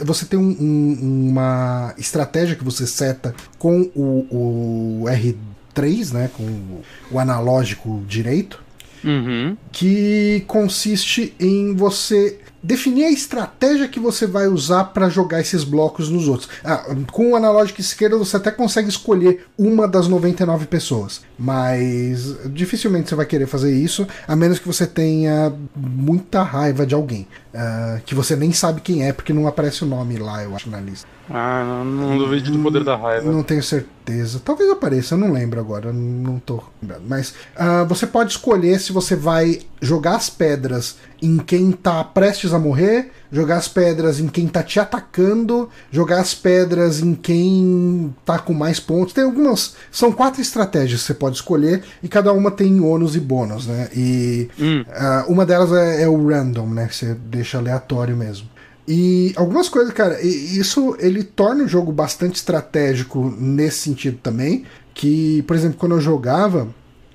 Você 0.04 0.26
tem 0.26 0.38
um, 0.38 0.56
um, 0.60 1.28
uma 1.30 1.94
estratégia 1.98 2.54
que 2.54 2.64
você 2.64 2.86
seta 2.86 3.34
com 3.58 3.90
o, 3.94 4.26
o 4.30 5.04
R3, 5.06 6.12
né? 6.12 6.30
Com 6.36 6.80
o 7.10 7.18
analógico 7.18 8.02
direito. 8.06 8.67
Uhum. 9.04 9.56
Que 9.72 10.44
consiste 10.46 11.34
em 11.38 11.74
você 11.74 12.38
definir 12.62 13.04
a 13.04 13.10
estratégia 13.10 13.88
que 13.88 14.00
você 14.00 14.26
vai 14.26 14.48
usar 14.48 14.84
para 14.84 15.08
jogar 15.08 15.40
esses 15.40 15.64
blocos 15.64 16.08
nos 16.10 16.26
outros. 16.28 16.48
Ah, 16.64 16.84
com 17.10 17.32
o 17.32 17.36
analógico 17.36 17.80
esquerdo 17.80 18.18
você 18.18 18.36
até 18.36 18.50
consegue 18.50 18.88
escolher 18.88 19.46
uma 19.56 19.86
das 19.86 20.08
99 20.08 20.66
pessoas, 20.66 21.22
mas 21.38 22.36
dificilmente 22.46 23.08
você 23.08 23.14
vai 23.14 23.26
querer 23.26 23.46
fazer 23.46 23.72
isso, 23.72 24.06
a 24.26 24.34
menos 24.34 24.58
que 24.58 24.66
você 24.66 24.86
tenha 24.86 25.52
muita 25.74 26.42
raiva 26.42 26.84
de 26.84 26.94
alguém, 26.94 27.26
uh, 27.54 28.00
que 28.04 28.14
você 28.14 28.36
nem 28.36 28.52
sabe 28.52 28.80
quem 28.80 29.06
é, 29.06 29.12
porque 29.12 29.32
não 29.32 29.46
aparece 29.46 29.84
o 29.84 29.86
nome 29.86 30.16
lá, 30.16 30.42
eu 30.42 30.54
acho, 30.54 30.68
na 30.70 30.80
lista. 30.80 31.06
Ah, 31.30 31.62
não, 31.64 31.84
não 31.84 32.18
duvido 32.18 32.50
do 32.50 32.58
poder 32.60 32.82
da 32.82 32.96
raiva. 32.96 33.30
Não 33.30 33.42
tenho 33.42 33.62
certeza. 33.62 34.40
Talvez 34.42 34.70
apareça, 34.70 35.14
eu 35.14 35.18
não 35.18 35.32
lembro 35.32 35.60
agora, 35.60 35.92
não 35.92 36.38
tô 36.38 36.62
lembrando. 36.80 37.04
Mas 37.06 37.34
uh, 37.54 37.86
você 37.86 38.06
pode 38.06 38.30
escolher 38.30 38.80
se 38.80 38.92
você 38.92 39.14
vai 39.14 39.60
jogar 39.80 40.16
as 40.16 40.30
pedras 40.30 40.96
em 41.20 41.36
quem 41.38 41.70
tá 41.72 42.02
prestes 42.02 42.54
a 42.54 42.58
morrer, 42.58 43.10
jogar 43.30 43.56
as 43.56 43.68
pedras 43.68 44.20
em 44.20 44.28
quem 44.28 44.48
tá 44.48 44.62
te 44.62 44.80
atacando, 44.80 45.68
jogar 45.90 46.20
as 46.20 46.34
pedras 46.34 47.00
em 47.00 47.14
quem 47.14 48.14
tá 48.24 48.38
com 48.38 48.54
mais 48.54 48.80
pontos. 48.80 49.12
Tem 49.12 49.24
algumas. 49.24 49.74
São 49.90 50.10
quatro 50.10 50.40
estratégias 50.40 51.02
que 51.02 51.06
você 51.08 51.14
pode 51.14 51.36
escolher 51.36 51.82
e 52.02 52.08
cada 52.08 52.32
uma 52.32 52.50
tem 52.50 52.80
ônus 52.80 53.14
e 53.14 53.20
bônus, 53.20 53.66
né? 53.66 53.88
E 53.94 54.48
hum. 54.58 54.82
uh, 54.88 55.30
uma 55.30 55.44
delas 55.44 55.72
é, 55.72 56.02
é, 56.02 56.08
o 56.08 56.26
random, 56.26 56.66
né? 56.68 56.86
Que 56.86 56.96
você 56.96 57.14
deixa 57.38 57.58
aleatório 57.58 58.16
mesmo. 58.16 58.48
E 58.86 59.32
algumas 59.36 59.68
coisas, 59.68 59.92
cara, 59.92 60.20
isso 60.22 60.96
ele 60.98 61.22
torna 61.22 61.64
o 61.64 61.68
jogo 61.68 61.92
bastante 61.92 62.36
estratégico 62.36 63.34
nesse 63.38 63.78
sentido 63.80 64.18
também. 64.22 64.64
Que, 64.94 65.42
por 65.42 65.54
exemplo, 65.54 65.78
quando 65.78 65.92
eu 65.92 66.00
jogava, 66.00 66.68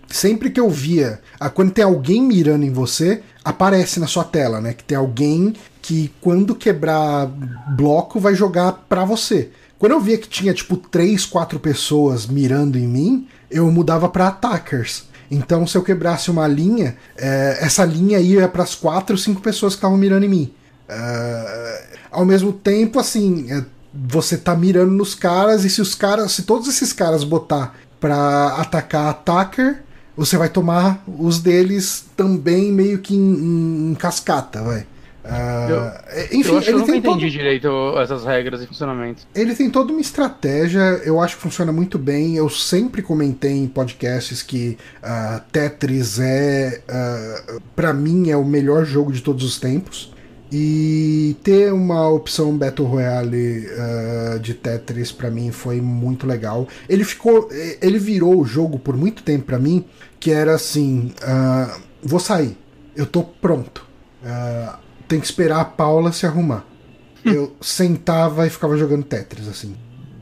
sempre 0.07 0.51
que 0.51 0.59
eu 0.59 0.69
via, 0.69 1.19
ah, 1.39 1.49
quando 1.49 1.71
tem 1.71 1.83
alguém 1.83 2.21
mirando 2.21 2.63
em 2.63 2.71
você, 2.71 3.21
aparece 3.43 3.99
na 3.99 4.07
sua 4.07 4.23
tela, 4.23 4.62
né? 4.62 4.73
Que 4.73 4.83
tem 4.83 4.97
alguém 4.97 5.55
que 5.81 6.13
quando 6.21 6.55
quebrar 6.55 7.25
bloco 7.75 8.19
vai 8.19 8.36
jogar 8.36 8.86
pra 8.88 9.03
você. 9.03 9.49
Quando 9.79 9.93
eu 9.93 9.99
via 9.99 10.17
que 10.17 10.29
tinha 10.29 10.53
tipo 10.53 10.77
três, 10.77 11.25
quatro 11.25 11.59
pessoas 11.59 12.27
mirando 12.27 12.77
em 12.77 12.88
mim, 12.88 13.27
eu 13.49 13.69
mudava 13.71 14.07
para 14.07 14.27
attackers. 14.27 15.05
Então, 15.29 15.65
se 15.65 15.77
eu 15.77 15.83
quebrasse 15.83 16.29
uma 16.29 16.47
linha, 16.47 16.95
é, 17.17 17.57
essa 17.62 17.83
linha 17.86 18.19
ia 18.19 18.47
para 18.47 18.63
as 18.63 18.75
quatro, 18.75 19.17
cinco 19.17 19.41
pessoas 19.41 19.73
que 19.73 19.77
estavam 19.77 19.97
mirando 19.97 20.25
em 20.25 20.29
mim. 20.29 20.53
Uh, 20.89 21.97
ao 22.12 22.25
mesmo 22.25 22.53
tempo, 22.53 22.99
assim, 22.99 23.51
é, 23.51 23.63
você 23.93 24.38
tá 24.38 24.55
mirando 24.55 24.91
nos 24.91 25.15
caras, 25.15 25.63
e 25.63 25.69
se 25.69 25.81
os 25.81 25.95
caras, 25.95 26.31
se 26.31 26.43
todos 26.43 26.67
esses 26.67 26.93
caras 26.93 27.23
botar 27.23 27.75
pra 27.99 28.55
atacar 28.57 29.09
attacker, 29.09 29.83
você 30.15 30.38
vai 30.38 30.49
tomar 30.49 31.03
os 31.07 31.39
deles 31.39 32.05
também 32.15 32.71
meio 32.71 32.99
que 32.99 33.15
em, 33.15 33.91
em 33.91 33.95
cascata, 33.95 34.62
vai. 34.62 34.86
Uh, 35.23 35.71
eu, 35.71 36.39
enfim, 36.39 36.51
eu 36.51 36.57
acho 36.57 36.67
que 36.67 36.73
eu 36.73 36.79
nunca 36.79 36.95
entendi 36.97 37.19
todo... 37.21 37.29
direito 37.29 37.69
essas 37.97 38.25
regras 38.25 38.62
e 38.62 38.67
funcionamentos. 38.67 39.25
Ele 39.33 39.55
tem 39.55 39.69
toda 39.69 39.93
uma 39.93 40.01
estratégia, 40.01 40.81
eu 41.05 41.19
acho 41.21 41.38
que 41.38 41.41
funciona 41.41 41.71
muito 41.71 41.97
bem. 41.97 42.36
Eu 42.36 42.49
sempre 42.49 43.01
comentei 43.01 43.53
em 43.53 43.67
podcasts 43.67 44.43
que 44.43 44.77
uh, 45.01 45.41
Tetris 45.51 46.19
é, 46.19 46.81
uh, 46.89 47.62
para 47.75 47.93
mim, 47.93 48.29
é 48.29 48.38
o 48.38 48.43
melhor 48.43 48.86
jogo 48.86 49.12
de 49.12 49.21
todos 49.21 49.45
os 49.45 49.59
tempos. 49.59 50.12
E 50.51 51.36
ter 51.41 51.73
uma 51.73 52.07
opção 52.09 52.55
Battle 52.55 52.88
Royale 52.88 53.65
uh, 53.65 54.39
de 54.39 54.53
Tetris 54.53 55.12
para 55.12 55.31
mim 55.31 55.51
foi 55.51 55.81
muito 55.81 56.27
legal. 56.27 56.67
Ele 56.88 57.03
ficou, 57.03 57.49
ele 57.81 57.97
virou 57.97 58.39
o 58.39 58.45
jogo 58.45 58.77
por 58.77 58.95
muito 58.95 59.23
tempo 59.23 59.45
para 59.45 59.57
mim 59.57 59.86
que 60.19 60.31
era 60.31 60.53
assim, 60.53 61.12
vou 62.01 62.19
sair, 62.19 62.55
eu 62.95 63.05
tô 63.05 63.23
pronto. 63.23 63.86
Uh, 64.23 64.82
tem 65.13 65.19
que 65.19 65.28
esperar 65.28 65.62
a 65.62 65.65
Paula 65.65 66.12
se 66.12 66.26
arrumar. 66.26 66.65
eu 67.23 67.56
sentava 67.62 68.47
e 68.47 68.49
ficava 68.49 68.76
jogando 68.76 69.04
Tetris 69.04 69.47
assim. 69.47 69.76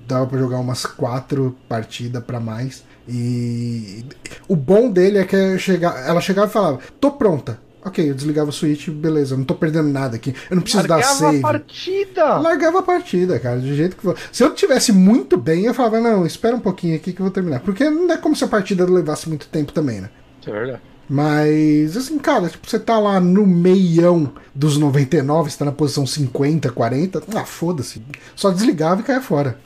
Dava 0.06 0.28
para 0.28 0.38
jogar 0.38 0.60
umas 0.60 0.86
quatro 0.86 1.56
partidas 1.70 2.22
para 2.22 2.42
mais. 2.42 2.84
E 3.08 4.04
o 4.50 4.56
bom 4.56 4.92
dele 4.92 5.18
é 5.18 5.24
que 5.24 5.36
ela 5.36 6.20
chegava 6.20 6.48
e 6.48 6.52
falava: 6.52 6.80
"Tô 7.00 7.12
pronta" 7.12 7.58
Ok, 7.84 8.08
eu 8.08 8.14
desligava 8.14 8.50
o 8.50 8.54
Switch, 8.54 8.90
beleza, 8.90 9.34
eu 9.34 9.40
não 9.40 9.46
tô 9.46 9.56
perdendo 9.56 9.90
nada 9.90 10.16
aqui. 10.16 10.36
Eu 10.52 10.56
não 10.56 10.62
preciso 10.62 10.88
Largava 10.88 11.02
dar 11.02 11.08
save. 11.08 11.38
a 11.40 11.42
partida! 11.42 12.38
Largava 12.38 12.80
a 12.80 12.84
partida, 12.84 13.40
cara, 13.40 13.60
do 13.60 13.74
jeito 13.74 13.96
que 13.96 14.04
for. 14.04 14.16
Se 14.32 14.44
eu 14.44 14.54
tivesse 14.54 14.92
muito 14.92 15.36
bem, 15.36 15.66
eu 15.66 15.74
falava, 15.74 16.00
não, 16.00 16.24
espera 16.24 16.56
um 16.56 16.60
pouquinho 16.60 16.96
aqui 16.96 17.12
que 17.12 17.20
eu 17.20 17.26
vou 17.26 17.34
terminar. 17.34 17.62
Porque 17.62 17.90
não 17.90 18.12
é 18.14 18.18
como 18.18 18.36
se 18.36 18.44
a 18.44 18.48
partida 18.48 18.86
levasse 18.86 19.28
muito 19.28 19.48
tempo 19.48 19.72
também, 19.72 20.00
né? 20.00 20.12
Isso 20.40 20.52
é 20.52 20.54
verdade. 20.54 20.91
Mas, 21.14 21.98
assim, 21.98 22.18
cara, 22.18 22.48
tipo, 22.48 22.66
você 22.70 22.80
tá 22.80 22.98
lá 22.98 23.20
no 23.20 23.46
meião 23.46 24.32
dos 24.56 24.78
99, 24.78 25.52
você 25.52 25.58
tá 25.58 25.66
na 25.66 25.74
posição 25.74 26.08
50, 26.08 26.72
40, 26.72 27.22
ah, 27.36 27.44
foda-se. 27.44 28.02
Só 28.34 28.50
desligava 28.50 29.02
e 29.02 29.04
caia 29.04 29.20
fora. 29.20 29.60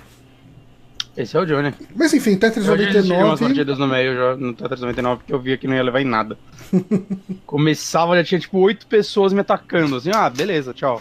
Esse 1.16 1.38
é 1.38 1.40
o 1.40 1.46
Johnny. 1.46 1.72
Mas 1.96 2.16
enfim, 2.16 2.36
Tetris 2.36 2.66
Eu 2.66 2.76
já 2.76 2.84
desisti 2.84 3.04
de 3.08 3.14
umas 3.14 3.40
99. 3.40 3.46
partidas 3.46 3.78
no 3.78 3.88
meio 3.88 4.16
já, 4.16 4.36
no 4.36 4.54
Tetris 4.56 4.82
99 4.82 5.18
porque 5.20 5.34
eu 5.36 5.40
via 5.40 5.56
que 5.56 5.68
não 5.68 5.76
ia 5.76 5.84
levar 5.84 6.02
em 6.02 6.06
nada. 6.06 6.36
Começava, 7.46 8.16
já 8.18 8.24
tinha 8.24 8.40
tipo 8.40 8.58
oito 8.58 8.88
pessoas 8.88 9.32
me 9.32 9.40
atacando, 9.42 9.98
assim, 9.98 10.10
ah, 10.16 10.28
beleza, 10.28 10.74
tchau. 10.74 11.00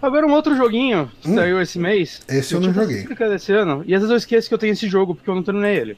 Agora 0.00 0.26
um 0.26 0.32
outro 0.32 0.54
joguinho 0.54 1.10
que 1.22 1.30
Hum. 1.30 1.34
saiu 1.36 1.60
esse 1.62 1.78
mês. 1.78 2.20
Esse 2.28 2.52
eu 2.54 2.60
não 2.60 2.70
tinha 2.70 2.84
joguei. 2.84 3.28
desse 3.30 3.50
ano, 3.50 3.82
e 3.86 3.94
às 3.94 4.00
vezes 4.02 4.10
eu 4.10 4.16
esqueço 4.18 4.46
que 4.46 4.52
eu 4.54 4.58
tenho 4.58 4.74
esse 4.74 4.86
jogo 4.86 5.14
porque 5.14 5.30
eu 5.30 5.34
não 5.34 5.42
terminei 5.42 5.74
ele. 5.74 5.96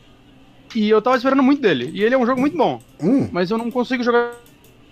E 0.75 0.89
eu 0.89 1.01
tava 1.03 1.17
esperando 1.17 1.43
muito 1.43 1.63
dele, 1.63 1.91
e 1.95 2.03
ele 2.03 2.15
é 2.15 2.19
um 2.19 2.27
jogo 2.27 2.41
muito 2.41 2.57
bom, 2.57 2.81
Hum, 3.03 3.29
mas 3.33 3.51
eu 3.51 3.59
não 3.59 3.71
consigo 3.71 4.03
jogar. 4.03 4.33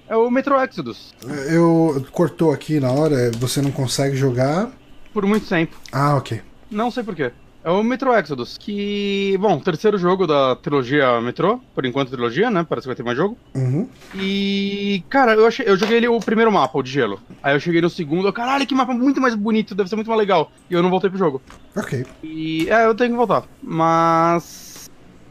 É 0.09 0.17
o 0.17 0.31
Metro 0.31 0.55
Exodus, 0.61 1.13
eu 1.51 2.07
cortou 2.13 2.53
aqui 2.53 2.79
na 2.79 2.93
hora, 2.93 3.31
você 3.39 3.61
não 3.61 3.73
consegue 3.73 4.17
jogar. 4.17 4.71
por 5.13 5.27
muito 5.27 5.49
tempo. 5.49 5.77
Ah, 5.91 6.15
ok. 6.17 6.41
Não 6.71 6.91
sei 6.91 7.03
porquê. 7.03 7.33
É 7.65 7.71
o 7.71 7.83
Metro 7.83 8.15
Exodus, 8.15 8.57
que, 8.57 9.37
bom, 9.41 9.59
terceiro 9.59 9.99
jogo 9.99 10.25
da 10.25 10.55
trilogia 10.55 11.21
Metro, 11.21 11.61
por 11.75 11.85
enquanto 11.85 12.11
trilogia, 12.11 12.49
né? 12.49 12.65
Parece 12.69 12.85
que 12.85 12.89
vai 12.91 12.95
ter 12.95 13.03
mais 13.03 13.17
jogo. 13.17 13.37
Uhum. 13.57 13.89
E, 14.15 15.03
cara, 15.09 15.35
eu, 15.35 15.45
achei, 15.45 15.67
eu 15.69 15.77
joguei 15.77 15.97
ele 15.97 16.07
o 16.07 16.21
primeiro 16.21 16.53
mapa, 16.53 16.79
o 16.79 16.83
de 16.85 16.93
gelo. 16.93 17.21
Aí 17.43 17.57
eu 17.57 17.59
cheguei 17.59 17.81
no 17.81 17.91
segundo, 17.91 18.29
eu, 18.29 18.33
caralho, 18.33 18.65
que 18.65 18.73
mapa 18.75 18.95
muito 18.95 19.21
mais 19.21 19.35
bonito, 19.35 19.75
deve 19.75 19.89
ser 19.89 19.97
muito 19.97 20.07
mais 20.07 20.19
legal. 20.21 20.53
E 20.71 20.75
eu 20.75 20.83
não 20.83 20.91
voltei 20.91 21.11
pro 21.11 21.19
jogo. 21.19 21.43
Ok. 21.75 22.07
E, 22.23 22.69
é, 22.71 22.87
eu 22.87 22.95
tenho 22.95 23.11
que 23.11 23.17
voltar. 23.17 23.43
Mas, 23.61 24.66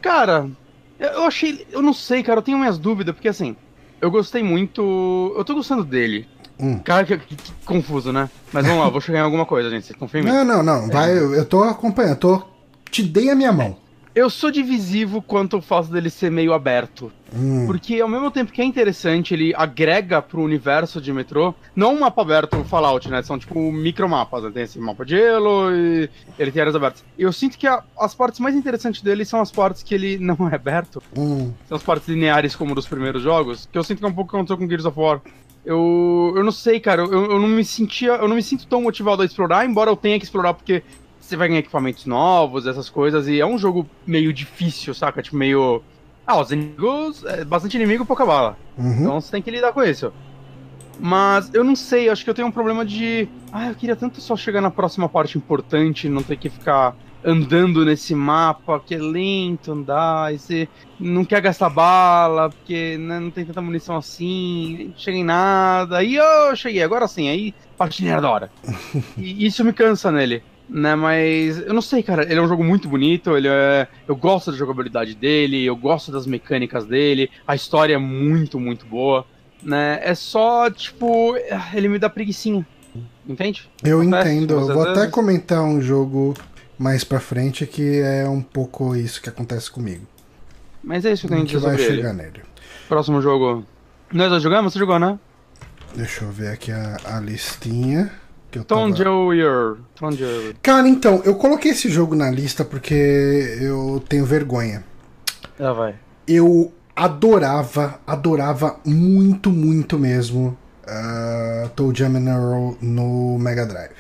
cara, 0.10 0.48
eu 1.00 1.24
achei, 1.24 1.66
eu 1.72 1.82
não 1.82 1.94
sei, 1.94 2.22
cara, 2.22 2.38
eu 2.40 2.44
tenho 2.44 2.58
minhas 2.60 2.78
dúvidas, 2.78 3.14
porque 3.16 3.28
assim, 3.28 3.56
eu 4.00 4.12
gostei 4.12 4.44
muito, 4.44 5.34
eu 5.36 5.44
tô 5.44 5.56
gostando 5.56 5.84
dele. 5.84 6.28
Hum. 6.60 6.78
Cara, 6.80 7.04
que, 7.04 7.18
que- 7.18 7.36
que 7.36 7.52
confuso, 7.66 8.14
né? 8.14 8.30
Mas 8.54 8.66
vamos 8.66 8.82
lá, 8.84 8.90
vou 8.90 9.02
chegar 9.02 9.20
em 9.20 9.24
alguma 9.24 9.46
coisa, 9.46 9.70
gente, 9.70 9.86
vocês 9.88 9.98
confiam 9.98 10.22
em 10.22 10.26
mim? 10.26 10.32
Não, 10.32 10.46
não, 10.46 10.64
não. 10.64 10.88
Vai, 10.90 11.12
eu, 11.18 11.34
eu 11.34 11.44
tô 11.46 11.64
acompanhando, 11.64 12.12
eu 12.14 12.20
tô. 12.20 12.42
Te 12.90 13.04
dei 13.04 13.30
a 13.30 13.36
minha 13.36 13.52
mão. 13.52 13.76
Eu 14.16 14.30
sou 14.30 14.50
divisivo 14.50 15.22
quanto 15.22 15.58
ao 15.58 15.62
fato 15.62 15.90
dele 15.90 16.10
ser 16.10 16.32
meio 16.32 16.54
aberto. 16.54 17.12
Hum. 17.36 17.66
Porque 17.68 18.00
ao 18.00 18.08
mesmo 18.08 18.32
tempo 18.32 18.50
que 18.54 18.62
é 18.62 18.64
interessante, 18.64 19.34
ele 19.34 19.54
agrega 19.54 20.22
pro 20.22 20.42
universo 20.42 21.02
de 21.02 21.12
metrô, 21.12 21.54
não 21.76 21.96
um 21.96 22.00
mapa 22.00 22.22
aberto 22.22 22.64
Fallout, 22.64 23.10
né? 23.10 23.22
São 23.24 23.38
tipo 23.38 23.60
micromapas, 23.74 24.44
né? 24.44 24.52
Tem 24.54 24.64
esse 24.64 24.80
mapa 24.80 25.04
de 25.04 25.18
gelo 25.18 25.70
e 25.76 26.10
ele 26.40 26.50
tem 26.50 26.62
áreas 26.62 26.76
abertas. 26.78 27.04
Eu 27.20 27.34
sinto 27.34 27.58
que 27.58 27.68
a- 27.68 27.84
as 28.00 28.16
partes 28.16 28.40
mais 28.40 28.56
interessantes 28.56 29.02
dele 29.02 29.26
são 29.26 29.42
as 29.42 29.52
partes 29.52 29.84
que 29.84 29.94
ele 29.94 30.18
não 30.24 30.48
é 30.50 30.56
aberto. 30.56 31.04
Hum. 31.18 31.52
São 31.68 31.76
as 31.76 31.84
partes 31.84 32.08
lineares 32.08 32.56
como 32.56 32.74
dos 32.74 32.88
primeiros 32.88 33.22
jogos, 33.22 33.68
que 33.70 33.78
eu 33.78 33.84
sinto 33.84 34.00
que 34.00 34.06
é 34.06 34.08
um 34.08 34.14
pouco 34.14 34.30
o 34.30 34.32
que 34.32 34.36
aconteceu 34.38 34.58
com 34.58 34.66
Gears 34.70 34.86
of 34.86 34.98
War. 34.98 35.20
Eu, 35.66 36.32
eu 36.38 36.44
não 36.44 36.52
sei, 36.54 36.80
cara, 36.80 37.02
eu, 37.02 37.12
eu 37.12 37.40
não 37.40 37.48
me 37.50 37.66
sentia, 37.66 38.12
eu 38.14 38.28
não 38.30 38.36
me 38.36 38.44
sinto 38.44 38.66
tão 38.68 38.82
motivado 38.84 39.24
a 39.24 39.26
explorar, 39.26 39.66
embora 39.66 39.90
eu 39.92 39.96
tenha 39.98 40.18
que 40.20 40.24
explorar 40.24 40.54
porque 40.54 40.84
você 41.26 41.36
vai 41.36 41.48
ganhar 41.48 41.60
equipamentos 41.60 42.06
novos, 42.06 42.68
essas 42.68 42.90
coisas, 42.90 43.28
e 43.28 43.40
é 43.40 43.46
um 43.46 43.58
jogo 43.58 43.88
meio 44.06 44.32
difícil, 44.32 44.94
saca? 44.94 45.22
Tipo, 45.22 45.38
meio. 45.38 45.82
Ah, 46.26 46.40
os 46.40 46.52
inimigos. 46.52 47.24
É 47.26 47.44
bastante 47.44 47.76
inimigo, 47.76 48.06
pouca 48.06 48.26
bala. 48.26 48.58
Uhum. 48.78 49.02
Então 49.02 49.22
você 49.22 49.32
tem 49.32 49.42
que 49.42 49.52
lidar 49.52 49.74
com 49.74 49.84
isso. 49.84 50.14
Mas 51.00 51.54
eu 51.54 51.64
não 51.64 51.76
sei, 51.76 52.10
acho 52.10 52.24
que 52.24 52.30
eu 52.30 52.34
tenho 52.34 52.48
um 52.48 52.52
problema 52.52 52.86
de. 52.86 53.28
Ah, 53.52 53.70
eu 53.70 53.76
queria 53.76 53.96
tanto 53.96 54.22
só 54.22 54.36
chegar 54.36 54.62
na 54.62 54.72
próxima 54.72 55.10
parte 55.10 55.38
importante, 55.38 56.08
não 56.08 56.24
ter 56.24 56.38
que 56.38 56.50
ficar 56.50 56.96
andando 57.24 57.84
nesse 57.84 58.14
mapa, 58.14 58.80
que 58.80 58.94
é 58.94 59.00
lento 59.00 59.72
andar, 59.72 60.34
e 60.34 60.38
você 60.38 60.70
não 61.00 61.26
quer 61.26 61.42
gastar 61.42 61.70
bala, 61.70 62.52
porque 62.52 62.98
né, 63.00 63.20
não 63.20 63.32
tem 63.32 63.44
tanta 63.44 63.64
munição 63.64 63.98
assim, 63.98 64.94
chega 64.96 65.18
em 65.18 65.24
nada. 65.24 65.98
Aí 65.98 66.16
eu 66.16 66.56
cheguei, 66.56 66.84
agora 66.84 67.08
sim, 67.08 67.28
aí 67.28 67.54
partilhar 67.76 68.22
da 68.22 68.30
hora. 68.30 68.52
e 69.18 69.46
isso 69.46 69.66
me 69.66 69.74
cansa 69.74 70.12
nele. 70.12 70.44
Né, 70.68 70.96
mas 70.96 71.60
eu 71.60 71.74
não 71.74 71.82
sei, 71.82 72.02
cara. 72.02 72.24
Ele 72.24 72.40
é 72.40 72.42
um 72.42 72.48
jogo 72.48 72.64
muito 72.64 72.90
bonito. 72.90 73.38
Ele 73.38 73.48
é, 73.48 73.88
eu 74.08 74.16
gosto 74.16 74.52
da 74.52 74.58
jogabilidade 74.58 75.14
dele, 75.14 75.64
eu 75.64 75.76
gosto 75.76 76.12
das 76.12 76.26
mecânicas 76.26 76.86
dele. 76.86 77.30
A 77.48 77.54
história 77.56 77.94
é 77.94 78.00
muito, 78.00 78.60
muito 78.60 78.86
boa 78.86 79.26
né? 79.66 80.00
É 80.04 80.14
só, 80.14 80.70
tipo, 80.70 81.36
ele 81.74 81.90
me 81.90 82.00
dá 82.00 82.10
preguicinha. 82.10 82.66
Entende? 83.28 83.70
Eu 83.84 84.04
entendo. 84.04 84.54
Eu 84.54 84.68
vou 84.68 84.88
até 84.88 85.08
comentar 85.08 85.64
um 85.64 85.82
jogo 85.82 86.36
mais 86.78 87.04
pra 87.04 87.20
frente 87.20 87.66
que 87.66 88.00
é 88.00 88.30
um 88.30 88.42
pouco 88.42 88.96
isso 88.96 89.22
que 89.22 89.28
acontece 89.28 89.70
comigo. 89.72 90.06
Mas 90.84 91.04
é 91.04 91.12
isso 91.12 91.28
que 91.28 91.34
A 91.34 91.38
eu 91.38 91.46
tenho 91.46 91.50
gente 91.50 91.60
que 91.60 91.68
vai 91.68 91.78
chegar 91.78 92.10
ele. 92.10 92.22
nele. 92.22 92.42
Próximo 92.88 93.20
jogo. 93.22 93.66
Nós 94.14 94.30
já 94.30 94.40
jogamos? 94.40 94.72
Você 94.72 94.80
jogou, 94.80 95.00
né? 95.00 95.18
Deixa 95.96 96.24
eu 96.24 96.32
ver 96.32 96.50
aqui 96.50 96.72
a, 96.72 96.98
a 97.04 97.20
listinha. 97.20 98.12
Que 98.56 98.60
eu 98.60 98.64
tava... 98.64 98.82
Cara, 100.62 100.88
então, 100.88 101.22
eu 101.26 101.36
coloquei 101.36 101.72
esse 101.72 101.90
jogo 101.90 102.16
na 102.16 102.32
lista 102.32 102.64
porque 102.64 102.94
eu 103.60 104.02
tenho 104.08 104.26
vergonha. 104.26 104.82
Já 105.60 105.74
vai. 105.74 105.96
Eu 106.26 106.72
adorava, 106.96 108.00
adorava 108.08 108.80
muito, 108.86 109.50
muito 109.50 110.00
mesmo 110.00 110.58
uh, 110.86 111.68
Toe 111.76 111.94
Jam 111.94 112.14
no 112.82 113.38
Mega 113.38 113.66
Drive. 113.66 113.92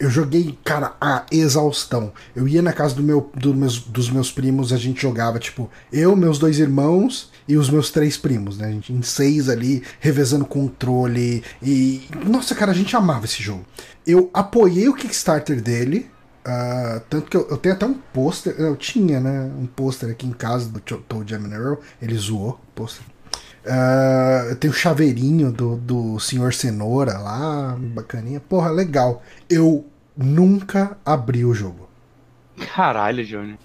Eu 0.00 0.08
joguei, 0.08 0.56
cara, 0.64 0.94
a 1.00 1.26
exaustão. 1.30 2.12
Eu 2.34 2.46
ia 2.48 2.62
na 2.62 2.72
casa 2.72 2.94
do 2.94 3.02
meu, 3.02 3.30
do 3.34 3.52
meus, 3.52 3.80
dos 3.80 4.08
meus 4.08 4.30
primos, 4.30 4.72
a 4.72 4.76
gente 4.76 5.02
jogava, 5.02 5.38
tipo, 5.38 5.68
eu, 5.92 6.14
meus 6.16 6.38
dois 6.38 6.60
irmãos 6.60 7.30
e 7.48 7.56
os 7.56 7.68
meus 7.68 7.90
três 7.90 8.16
primos, 8.16 8.58
né? 8.58 8.68
A 8.68 8.70
gente 8.70 8.92
em 8.92 9.02
seis 9.02 9.48
ali, 9.48 9.82
revezando 9.98 10.44
controle. 10.44 11.42
E. 11.60 12.02
Nossa, 12.26 12.54
cara, 12.54 12.70
a 12.70 12.74
gente 12.74 12.94
amava 12.94 13.24
esse 13.24 13.42
jogo. 13.42 13.64
Eu 14.08 14.30
apoiei 14.32 14.88
o 14.88 14.94
Kickstarter 14.94 15.60
dele. 15.60 16.10
ah, 16.44 17.00
tanto 17.10 17.30
que 17.30 17.36
eu, 17.36 17.46
eu 17.50 17.56
tenho 17.58 17.74
até 17.74 17.84
um 17.86 17.94
pôster. 17.94 18.54
Eu 18.58 18.74
tinha, 18.74 19.20
né? 19.20 19.50
Um 19.60 19.66
pôster 19.66 20.08
aqui 20.10 20.26
em 20.26 20.32
casa 20.32 20.68
do 20.70 20.80
Toe 20.80 21.24
Jam 21.26 21.46
Earl. 21.52 21.74
Ele 22.00 22.16
zoou 22.16 22.52
o 22.52 22.58
pôster. 22.74 23.02
Ah, 23.66 24.46
eu 24.48 24.56
tenho 24.56 24.72
o 24.72 24.76
chaveirinho 24.76 25.52
do, 25.52 25.76
do 25.76 26.18
Senhor 26.18 26.54
Cenoura 26.54 27.18
lá, 27.18 27.76
bacaninha. 27.78 28.40
Porra, 28.40 28.70
legal. 28.70 29.22
Eu 29.50 29.84
nunca 30.16 30.96
abri 31.04 31.44
o 31.44 31.52
jogo. 31.52 31.86
Caralho, 32.74 33.24
Johnny. 33.24 33.58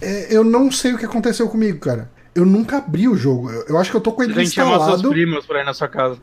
É, 0.00 0.28
eu 0.30 0.42
não 0.44 0.70
sei 0.70 0.94
o 0.94 0.98
que 0.98 1.04
aconteceu 1.04 1.48
comigo, 1.48 1.78
cara. 1.80 2.10
Eu 2.34 2.46
nunca 2.46 2.78
abri 2.78 3.08
o 3.08 3.16
jogo. 3.16 3.50
Eu, 3.50 3.62
eu 3.70 3.78
acho 3.78 3.90
que 3.90 3.96
eu 3.96 4.00
tô 4.00 4.12
com 4.12 4.22
ele 4.22 4.32
Tem 4.32 4.44
que 4.44 4.50
chamar 4.52 4.74
seus 4.76 4.82
instalado. 4.82 5.10
primos 5.10 5.44
pra 5.44 5.60
ir 5.60 5.64
na 5.64 5.74
sua 5.74 5.88
casa. 5.88 6.18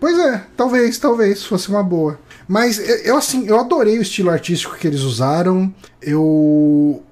Pois 0.00 0.18
é, 0.18 0.44
talvez, 0.56 0.98
talvez 0.98 1.44
fosse 1.44 1.68
uma 1.68 1.82
boa. 1.82 2.18
Mas 2.48 2.78
eu, 3.04 3.16
assim, 3.16 3.46
eu 3.46 3.60
adorei 3.60 3.98
o 3.98 4.02
estilo 4.02 4.30
artístico 4.30 4.76
que 4.76 4.86
eles 4.86 5.02
usaram. 5.02 5.72
Eu 6.00 7.02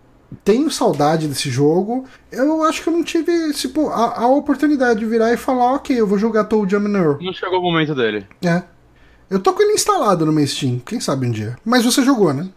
tenho 0.43 0.71
saudade 0.71 1.29
desse 1.29 1.51
jogo. 1.51 2.05
Eu 2.33 2.63
acho 2.65 2.83
que 2.83 2.89
eu 2.89 2.93
não 2.93 3.05
tive 3.05 3.53
tipo, 3.53 3.89
a, 3.91 4.23
a 4.23 4.27
oportunidade 4.29 5.01
de 5.01 5.07
virar 5.07 5.33
e 5.33 5.37
falar, 5.37 5.75
ok, 5.75 5.99
eu 6.01 6.07
vou 6.07 6.19
jogar 6.19 6.45
Toe 6.45 6.69
Jam 6.69 6.87
Earl. 6.89 7.19
Não 7.23 7.33
chegou 7.33 7.59
o 7.61 7.63
momento 7.63 7.95
dele. 7.95 8.27
É. 8.45 8.63
Eu 9.29 9.39
tô 9.41 9.53
com 9.53 9.63
ele 9.63 9.73
instalado 9.73 10.25
no 10.25 10.33
meu 10.33 10.47
Steam, 10.47 10.79
quem 10.79 11.01
sabe 11.01 11.27
um 11.27 11.31
dia. 11.31 11.57
Mas 11.65 11.85
você 11.85 12.03
jogou, 12.03 12.33
né? 12.33 12.49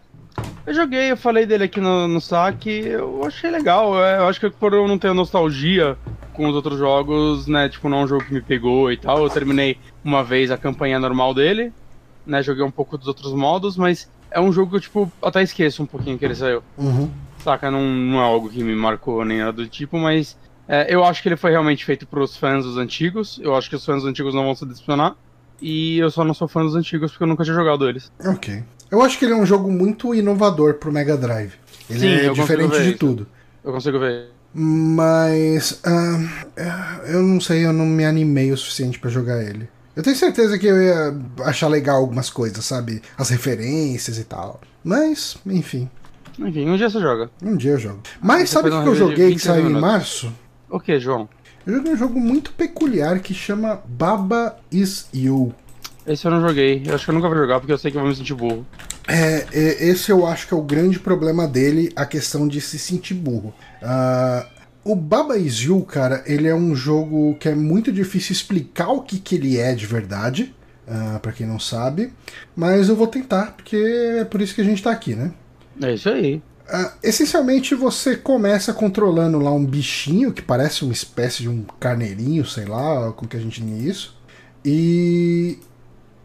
Eu 0.66 0.72
joguei, 0.72 1.10
eu 1.10 1.16
falei 1.16 1.44
dele 1.44 1.64
aqui 1.64 1.80
no, 1.80 2.06
no 2.06 2.20
saque, 2.20 2.70
eu 2.70 3.22
achei 3.26 3.50
legal. 3.50 3.98
é, 4.02 4.18
Eu 4.18 4.28
acho 4.28 4.38
que 4.40 4.48
por 4.50 4.72
eu 4.72 4.86
não 4.86 4.96
ter 4.98 5.12
nostalgia 5.12 5.98
com 6.32 6.48
os 6.48 6.54
outros 6.54 6.78
jogos, 6.78 7.46
né? 7.46 7.68
Tipo, 7.68 7.88
não 7.88 8.00
é 8.00 8.04
um 8.04 8.08
jogo 8.08 8.24
que 8.24 8.32
me 8.32 8.40
pegou 8.40 8.90
e 8.92 8.96
tal. 8.96 9.22
Eu 9.24 9.30
terminei 9.30 9.76
uma 10.04 10.22
vez 10.22 10.50
a 10.50 10.56
campanha 10.56 10.98
normal 10.98 11.34
dele, 11.34 11.72
né? 12.26 12.42
Joguei 12.42 12.64
um 12.64 12.70
pouco 12.70 12.96
dos 12.96 13.08
outros 13.08 13.32
modos, 13.32 13.76
mas 13.76 14.08
é 14.30 14.40
um 14.40 14.52
jogo 14.52 14.70
que 14.70 14.76
eu, 14.76 14.80
tipo, 14.80 15.12
até 15.22 15.42
esqueço 15.42 15.82
um 15.82 15.86
pouquinho 15.86 16.18
que 16.18 16.24
ele 16.24 16.34
saiu. 16.34 16.62
Uhum. 16.78 17.10
Saca? 17.42 17.70
Não, 17.70 17.82
não 17.82 18.18
é 18.18 18.22
algo 18.22 18.48
que 18.48 18.62
me 18.62 18.74
marcou 18.74 19.24
nem 19.24 19.38
nada 19.38 19.52
do 19.52 19.68
tipo, 19.68 19.98
mas 19.98 20.36
é, 20.68 20.94
eu 20.94 21.04
acho 21.04 21.22
que 21.22 21.28
ele 21.28 21.36
foi 21.36 21.50
realmente 21.50 21.84
feito 21.84 22.06
pros 22.06 22.36
fãs 22.36 22.64
dos 22.64 22.76
antigos. 22.76 23.40
Eu 23.42 23.56
acho 23.56 23.68
que 23.68 23.76
os 23.76 23.84
fãs 23.84 24.02
dos 24.02 24.10
antigos 24.10 24.34
não 24.34 24.44
vão 24.44 24.54
se 24.54 24.64
decepcionar. 24.64 25.16
E 25.60 25.98
eu 25.98 26.10
só 26.10 26.24
não 26.24 26.32
sou 26.32 26.48
fã 26.48 26.62
dos 26.62 26.74
antigos 26.74 27.10
porque 27.10 27.24
eu 27.24 27.28
nunca 27.28 27.44
tinha 27.44 27.54
jogado 27.54 27.88
eles. 27.88 28.10
Ok. 28.24 28.62
Eu 28.90 29.02
acho 29.02 29.18
que 29.18 29.24
ele 29.24 29.34
é 29.34 29.36
um 29.36 29.44
jogo 29.44 29.70
muito 29.70 30.14
inovador 30.14 30.74
pro 30.74 30.92
Mega 30.92 31.16
Drive. 31.16 31.54
Ele 31.88 31.98
Sim, 31.98 32.26
é 32.26 32.32
diferente 32.32 32.82
de 32.82 32.94
tudo. 32.94 33.26
Eu 33.64 33.72
consigo 33.72 33.98
ver. 33.98 34.28
Mas. 34.54 35.80
ah, 35.84 37.00
eu 37.06 37.22
não 37.22 37.40
sei, 37.40 37.64
eu 37.64 37.72
não 37.72 37.86
me 37.86 38.04
animei 38.04 38.50
o 38.52 38.56
suficiente 38.56 38.98
pra 38.98 39.10
jogar 39.10 39.42
ele. 39.42 39.68
Eu 40.00 40.04
tenho 40.04 40.16
certeza 40.16 40.58
que 40.58 40.66
eu 40.66 40.80
ia 40.82 41.14
achar 41.44 41.68
legal 41.68 41.98
algumas 41.98 42.30
coisas, 42.30 42.64
sabe? 42.64 43.02
As 43.18 43.28
referências 43.28 44.16
e 44.16 44.24
tal. 44.24 44.58
Mas, 44.82 45.36
enfim, 45.44 45.90
Enfim, 46.38 46.70
um 46.70 46.76
dia 46.78 46.88
você 46.88 46.98
joga. 46.98 47.30
um 47.42 47.54
dia 47.54 47.72
eu 47.72 47.78
jogo. 47.78 48.00
Mas 48.18 48.48
Você 48.48 48.54
sabe 48.54 48.70
o 48.70 48.82
que 48.82 48.88
eu 48.88 48.94
joguei 48.94 49.26
que 49.26 49.34
26 49.34 49.42
saiu 49.42 49.70
em 49.70 49.78
março? 49.78 50.32
O 50.70 50.80
que, 50.80 50.98
João? 50.98 51.28
Eu 51.66 51.74
joguei 51.74 51.92
um 51.92 51.96
jogo 51.98 52.18
muito 52.18 52.50
peculiar 52.52 53.18
que 53.20 53.34
chama 53.34 53.82
Baba 53.86 54.56
Is 54.72 55.06
You. 55.12 55.52
Esse 56.06 56.26
eu 56.26 56.30
não 56.30 56.40
joguei. 56.40 56.82
Eu 56.86 56.94
acho 56.94 57.04
que 57.04 57.10
eu 57.10 57.14
nunca 57.14 57.28
vou 57.28 57.36
jogar 57.36 57.60
porque 57.60 57.72
eu 57.74 57.76
sei 57.76 57.90
que 57.90 57.98
eu 57.98 58.00
vou 58.00 58.08
me 58.08 58.16
sentir 58.16 58.32
burro. 58.32 58.64
É, 59.06 59.46
é, 59.52 59.84
esse 59.86 60.10
eu 60.10 60.26
acho 60.26 60.48
que 60.48 60.54
é 60.54 60.56
o 60.56 60.62
grande 60.62 60.98
problema 60.98 61.46
dele, 61.46 61.92
a 61.94 62.06
questão 62.06 62.48
de 62.48 62.58
se 62.62 62.78
sentir 62.78 63.12
burro. 63.12 63.52
Uh, 63.82 64.59
o 64.90 64.96
Baba 64.96 65.38
Is 65.38 65.58
You, 65.58 65.82
cara, 65.82 66.22
ele 66.26 66.48
é 66.48 66.54
um 66.54 66.74
jogo 66.74 67.36
que 67.38 67.48
é 67.48 67.54
muito 67.54 67.92
difícil 67.92 68.32
explicar 68.32 68.88
o 68.88 69.02
que, 69.02 69.18
que 69.20 69.36
ele 69.36 69.56
é 69.56 69.72
de 69.74 69.86
verdade, 69.86 70.54
uh, 70.88 71.20
para 71.20 71.32
quem 71.32 71.46
não 71.46 71.60
sabe, 71.60 72.12
mas 72.56 72.88
eu 72.88 72.96
vou 72.96 73.06
tentar, 73.06 73.52
porque 73.52 73.76
é 73.76 74.24
por 74.24 74.40
isso 74.40 74.54
que 74.54 74.60
a 74.60 74.64
gente 74.64 74.82
tá 74.82 74.90
aqui, 74.90 75.14
né? 75.14 75.32
É 75.80 75.94
isso 75.94 76.08
aí. 76.08 76.42
Uh, 76.68 76.90
essencialmente 77.02 77.74
você 77.74 78.16
começa 78.16 78.72
controlando 78.72 79.38
lá 79.38 79.52
um 79.52 79.64
bichinho 79.64 80.32
que 80.32 80.42
parece 80.42 80.82
uma 80.82 80.92
espécie 80.92 81.42
de 81.42 81.48
um 81.48 81.64
carneirinho, 81.78 82.44
sei 82.44 82.64
lá, 82.64 83.12
como 83.12 83.28
que 83.28 83.36
a 83.36 83.40
gente 83.40 83.62
diz 83.62 83.84
isso. 83.84 84.20
E 84.64 85.58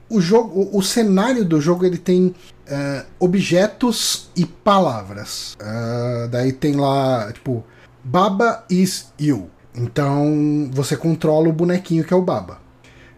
o 0.10 0.20
jogo, 0.20 0.60
o, 0.60 0.80
o 0.80 0.84
cenário 0.84 1.46
do 1.46 1.62
jogo 1.62 1.86
ele 1.86 1.98
tem 1.98 2.28
uh, 2.28 3.06
objetos 3.20 4.30
e 4.36 4.46
palavras. 4.46 5.56
Uh, 5.60 6.28
daí 6.30 6.52
tem 6.52 6.76
lá, 6.76 7.32
tipo, 7.32 7.64
Baba 8.06 8.64
is 8.70 9.12
you. 9.20 9.50
Então 9.76 10.70
você 10.72 10.96
controla 10.96 11.50
o 11.50 11.52
bonequinho 11.52 12.04
que 12.04 12.14
é 12.14 12.16
o 12.16 12.22
Baba. 12.22 12.60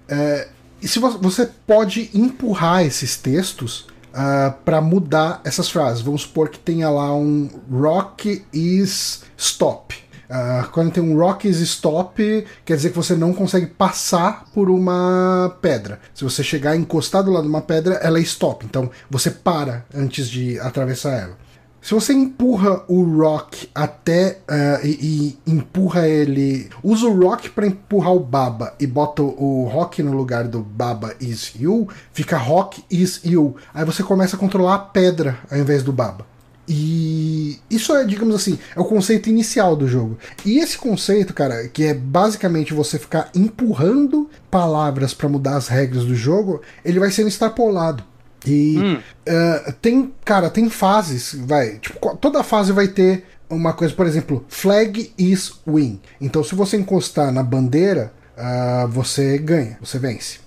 Uh, 0.09 0.49
e 0.81 0.87
se 0.87 0.97
você, 0.97 1.17
você 1.17 1.49
pode 1.67 2.09
empurrar 2.13 2.85
esses 2.85 3.17
textos 3.17 3.81
uh, 4.13 4.53
para 4.63 4.79
mudar 4.79 5.41
essas 5.43 5.69
frases. 5.69 6.01
Vamos 6.01 6.21
supor 6.21 6.47
que 6.47 6.57
tenha 6.57 6.89
lá 6.89 7.13
um 7.13 7.49
Rock 7.69 8.45
is 8.53 9.23
stop. 9.35 9.93
Uh, 10.29 10.69
quando 10.71 10.91
tem 10.91 11.01
um 11.01 11.17
rock 11.17 11.47
is 11.47 11.59
stop, 11.61 12.45
quer 12.65 12.75
dizer 12.75 12.89
que 12.89 12.97
você 12.97 13.15
não 13.15 13.33
consegue 13.33 13.65
passar 13.65 14.45
por 14.53 14.69
uma 14.69 15.55
pedra. 15.61 16.01
Se 16.13 16.23
você 16.23 16.43
chegar 16.43 16.75
encostado 16.75 17.31
lá 17.31 17.41
numa 17.41 17.61
pedra, 17.61 17.95
ela 17.95 18.19
é 18.19 18.21
stop. 18.21 18.65
Então 18.65 18.89
você 19.09 19.31
para 19.31 19.85
antes 19.93 20.29
de 20.29 20.59
atravessar 20.59 21.13
ela. 21.13 21.46
Se 21.87 21.93
você 21.93 22.11
empurra 22.11 22.83
o 22.89 23.01
rock 23.17 23.69
até 23.73 24.39
uh, 24.41 24.85
e, 24.85 25.37
e, 25.47 25.53
empurra 25.53 26.05
ele, 26.05 26.69
usa 26.83 27.05
o 27.07 27.17
rock 27.17 27.49
para 27.49 27.65
empurrar 27.65 28.11
o 28.11 28.19
baba 28.19 28.73
e 28.77 28.85
bota 28.85 29.21
o 29.21 29.63
rock 29.71 30.03
no 30.03 30.11
lugar 30.11 30.49
do 30.49 30.59
baba 30.59 31.15
is 31.21 31.53
you, 31.57 31.87
fica 32.11 32.35
rock 32.35 32.83
is 32.91 33.21
you. 33.23 33.55
Aí 33.73 33.85
você 33.85 34.03
começa 34.03 34.35
a 34.35 34.39
controlar 34.39 34.75
a 34.75 34.79
pedra 34.79 35.39
ao 35.49 35.57
invés 35.57 35.81
do 35.81 35.93
baba. 35.93 36.25
E 36.67 37.57
isso 37.69 37.95
é, 37.95 38.03
digamos 38.03 38.35
assim, 38.35 38.59
é 38.75 38.79
o 38.81 38.83
conceito 38.83 39.29
inicial 39.29 39.73
do 39.73 39.87
jogo. 39.87 40.17
E 40.45 40.59
esse 40.59 40.77
conceito, 40.77 41.33
cara, 41.33 41.69
que 41.69 41.85
é 41.85 41.93
basicamente 41.93 42.73
você 42.73 42.99
ficar 42.99 43.29
empurrando 43.33 44.29
palavras 44.51 45.13
para 45.13 45.29
mudar 45.29 45.55
as 45.55 45.69
regras 45.69 46.03
do 46.03 46.15
jogo, 46.15 46.61
ele 46.83 46.99
vai 46.99 47.11
sendo 47.11 47.29
extrapolado. 47.29 48.03
E 48.45 48.77
hum. 48.77 48.97
uh, 48.97 49.73
tem, 49.81 50.13
cara, 50.23 50.49
tem 50.49 50.69
fases, 50.69 51.35
vai, 51.45 51.79
tipo, 51.79 52.15
toda 52.17 52.43
fase 52.43 52.71
vai 52.71 52.87
ter 52.87 53.25
uma 53.49 53.73
coisa, 53.73 53.93
por 53.93 54.05
exemplo, 54.05 54.45
flag 54.47 55.11
is 55.17 55.53
win. 55.65 55.99
Então, 56.19 56.43
se 56.43 56.53
você 56.53 56.77
encostar 56.77 57.31
na 57.31 57.41
bandeira, 57.41 58.13
uh, 58.37 58.87
você 58.87 59.37
ganha, 59.37 59.77
você 59.81 59.97
vence. 59.97 60.39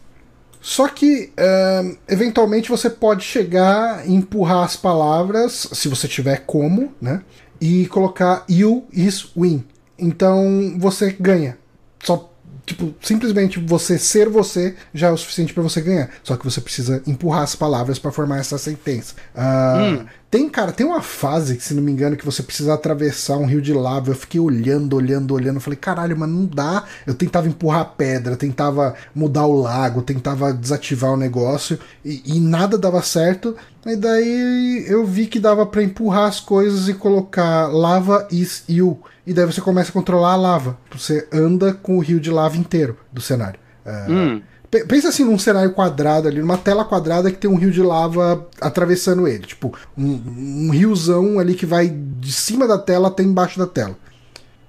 Só 0.61 0.89
que, 0.89 1.33
uh, 1.39 1.99
eventualmente, 2.07 2.69
você 2.69 2.91
pode 2.91 3.25
chegar 3.25 4.07
e 4.07 4.15
empurrar 4.15 4.65
as 4.65 4.77
palavras, 4.77 5.69
se 5.73 5.89
você 5.89 6.07
tiver 6.07 6.45
como, 6.47 6.93
né? 7.01 7.23
E 7.61 7.87
colocar 7.87 8.45
you 8.49 8.87
is 8.93 9.31
win. 9.37 9.65
Então 9.99 10.77
você 10.79 11.11
ganha. 11.19 11.59
Só, 12.03 12.30
tipo, 12.71 12.95
simplesmente 13.03 13.59
você 13.59 13.99
ser 13.99 14.29
você 14.29 14.77
já 14.95 15.09
é 15.09 15.11
o 15.11 15.17
suficiente 15.17 15.53
para 15.53 15.63
você 15.63 15.81
ganhar. 15.81 16.09
Só 16.23 16.37
que 16.37 16.45
você 16.45 16.61
precisa 16.61 17.03
empurrar 17.07 17.43
as 17.43 17.57
palavras 17.57 17.99
para 17.99 18.13
formar 18.13 18.39
essa 18.39 18.57
sentença. 18.59 19.15
Uh, 19.35 20.03
hum. 20.03 20.07
Tem, 20.31 20.49
cara, 20.49 20.71
tem 20.71 20.87
uma 20.87 21.03
fase, 21.03 21.59
se 21.61 21.75
não 21.75 21.83
me 21.83 21.91
engano, 21.91 22.17
que 22.17 22.25
você 22.25 22.41
precisa 22.41 22.73
atravessar 22.73 23.37
um 23.37 23.47
rio 23.47 23.61
de 23.61 23.73
lava. 23.73 24.11
Eu 24.11 24.15
fiquei 24.15 24.41
olhando, 24.41 24.95
olhando, 24.95 25.35
olhando. 25.35 25.59
Falei, 25.59 25.77
caralho, 25.77 26.17
mas 26.17 26.29
não 26.29 26.47
dá. 26.47 26.85
Eu 27.05 27.15
tentava 27.15 27.49
empurrar 27.49 27.81
a 27.81 27.85
pedra, 27.85 28.37
tentava 28.37 28.95
mudar 29.13 29.47
o 29.47 29.61
lago, 29.61 30.03
tentava 30.03 30.53
desativar 30.53 31.11
o 31.11 31.17
negócio 31.17 31.81
e, 32.05 32.23
e 32.37 32.39
nada 32.39 32.79
dava 32.79 33.03
certo. 33.03 33.57
E 33.85 33.97
daí 33.97 34.85
eu 34.87 35.05
vi 35.05 35.27
que 35.27 35.41
dava 35.41 35.67
para 35.67 35.83
empurrar 35.83 36.29
as 36.29 36.39
coisas 36.39 36.89
e 36.89 36.95
colocar 36.95 37.67
lava 37.67 38.29
is 38.31 38.63
you. 38.69 39.01
E 39.27 39.35
daí 39.35 39.47
você 39.47 39.61
começa 39.61 39.91
a 39.91 39.93
controlar 39.93 40.35
a 40.35 40.37
lava. 40.37 40.79
Você 40.93 41.27
anda 41.33 41.75
com 41.75 41.97
o 41.97 42.01
rio 42.01 42.21
de 42.21 42.31
lava 42.31 42.57
inteiro 42.57 42.97
do 43.13 43.21
cenário. 43.21 43.59
Uh, 43.85 44.13
hum. 44.13 44.43
Pensa 44.87 45.09
assim 45.09 45.25
num 45.25 45.39
cenário 45.39 45.73
quadrado 45.73 46.29
ali, 46.29 46.41
numa 46.41 46.57
tela 46.57 46.85
quadrada 46.85 47.31
que 47.31 47.39
tem 47.39 47.51
um 47.51 47.57
rio 47.57 47.73
de 47.73 47.83
lava 47.83 48.47
atravessando 48.61 49.27
ele. 49.27 49.45
Tipo, 49.45 49.77
um, 49.99 50.67
um 50.67 50.71
riozão 50.71 51.41
ali 51.41 51.55
que 51.55 51.67
vai 51.67 51.89
de 51.89 52.31
cima 52.31 52.69
da 52.69 52.79
tela 52.79 53.09
até 53.09 53.23
embaixo 53.23 53.59
da 53.59 53.67
tela. 53.67 53.99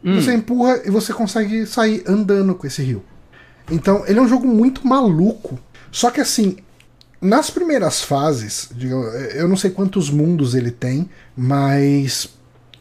Hum. 0.04 0.20
Você 0.20 0.34
empurra 0.34 0.82
e 0.84 0.90
você 0.90 1.14
consegue 1.14 1.68
sair 1.68 2.04
andando 2.08 2.56
com 2.56 2.66
esse 2.66 2.82
rio. 2.82 3.04
Então, 3.70 4.04
ele 4.08 4.18
é 4.18 4.22
um 4.22 4.28
jogo 4.28 4.48
muito 4.48 4.88
maluco. 4.88 5.60
Só 5.92 6.10
que 6.10 6.20
assim, 6.20 6.58
nas 7.22 7.52
primeiras 7.52 8.02
fases, 8.02 8.70
eu 9.36 9.48
não 9.48 9.56
sei 9.56 9.70
quantos 9.70 10.10
mundos 10.10 10.56
ele 10.56 10.72
tem, 10.72 11.08
mas 11.38 12.30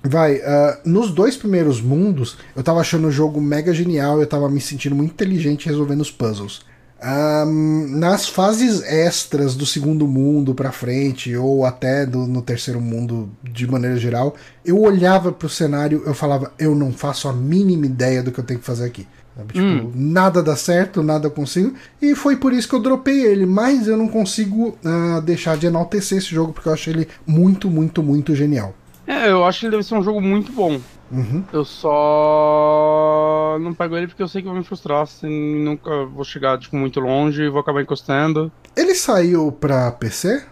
Vai, 0.02 0.36
uh, 0.36 0.78
nos 0.82 1.10
dois 1.10 1.36
primeiros 1.36 1.78
mundos, 1.78 2.38
eu 2.56 2.62
tava 2.62 2.80
achando 2.80 3.06
o 3.06 3.12
jogo 3.12 3.38
mega 3.38 3.72
genial, 3.74 4.18
eu 4.18 4.26
tava 4.26 4.48
me 4.48 4.58
sentindo 4.58 4.94
muito 4.94 5.10
inteligente 5.10 5.66
resolvendo 5.66 6.00
os 6.00 6.10
puzzles. 6.10 6.62
Um, 7.02 7.86
nas 7.98 8.28
fases 8.28 8.82
extras 8.82 9.54
do 9.54 9.64
segundo 9.64 10.06
mundo 10.06 10.54
para 10.54 10.70
frente, 10.70 11.34
ou 11.34 11.64
até 11.64 12.04
do, 12.04 12.26
no 12.26 12.42
terceiro 12.42 12.78
mundo 12.78 13.30
de 13.42 13.66
maneira 13.66 13.96
geral, 13.96 14.34
eu 14.64 14.78
olhava 14.78 15.32
pro 15.32 15.48
cenário 15.48 16.02
eu 16.04 16.12
falava, 16.12 16.52
eu 16.58 16.74
não 16.74 16.92
faço 16.92 17.26
a 17.26 17.32
mínima 17.32 17.86
ideia 17.86 18.22
do 18.22 18.30
que 18.30 18.38
eu 18.38 18.44
tenho 18.44 18.60
que 18.60 18.66
fazer 18.66 18.84
aqui. 18.84 19.06
Tipo, 19.48 19.58
hum. 19.58 19.92
nada 19.94 20.42
dá 20.42 20.54
certo, 20.54 21.02
nada 21.02 21.26
eu 21.26 21.30
consigo. 21.30 21.74
E 22.02 22.14
foi 22.14 22.36
por 22.36 22.52
isso 22.52 22.68
que 22.68 22.74
eu 22.74 22.80
dropei 22.80 23.24
ele. 23.24 23.46
Mas 23.46 23.86
eu 23.86 23.96
não 23.96 24.08
consigo 24.08 24.76
uh, 24.84 25.20
deixar 25.22 25.56
de 25.56 25.66
enaltecer 25.66 26.18
esse 26.18 26.28
jogo, 26.28 26.52
porque 26.52 26.68
eu 26.68 26.72
acho 26.72 26.90
ele 26.90 27.08
muito, 27.26 27.70
muito, 27.70 28.02
muito 28.02 28.34
genial. 28.34 28.74
É, 29.06 29.30
eu 29.30 29.44
acho 29.44 29.60
que 29.60 29.66
ele 29.66 29.72
deve 29.72 29.82
ser 29.84 29.94
um 29.94 30.02
jogo 30.02 30.20
muito 30.20 30.52
bom. 30.52 30.78
Uhum. 31.10 31.44
Eu 31.52 31.64
só 31.64 33.58
não 33.60 33.74
pego 33.74 33.96
ele 33.96 34.06
porque 34.06 34.22
eu 34.22 34.28
sei 34.28 34.42
que 34.42 34.48
vou 34.48 34.56
me 34.56 34.64
frustrar, 34.64 35.02
assim, 35.02 35.64
nunca 35.64 36.04
vou 36.06 36.24
chegar 36.24 36.58
tipo, 36.58 36.76
muito 36.76 37.00
longe 37.00 37.42
e 37.42 37.48
vou 37.48 37.60
acabar 37.60 37.82
encostando. 37.82 38.50
Ele 38.76 38.94
saiu 38.94 39.50
pra 39.50 39.90
PC? 39.90 40.44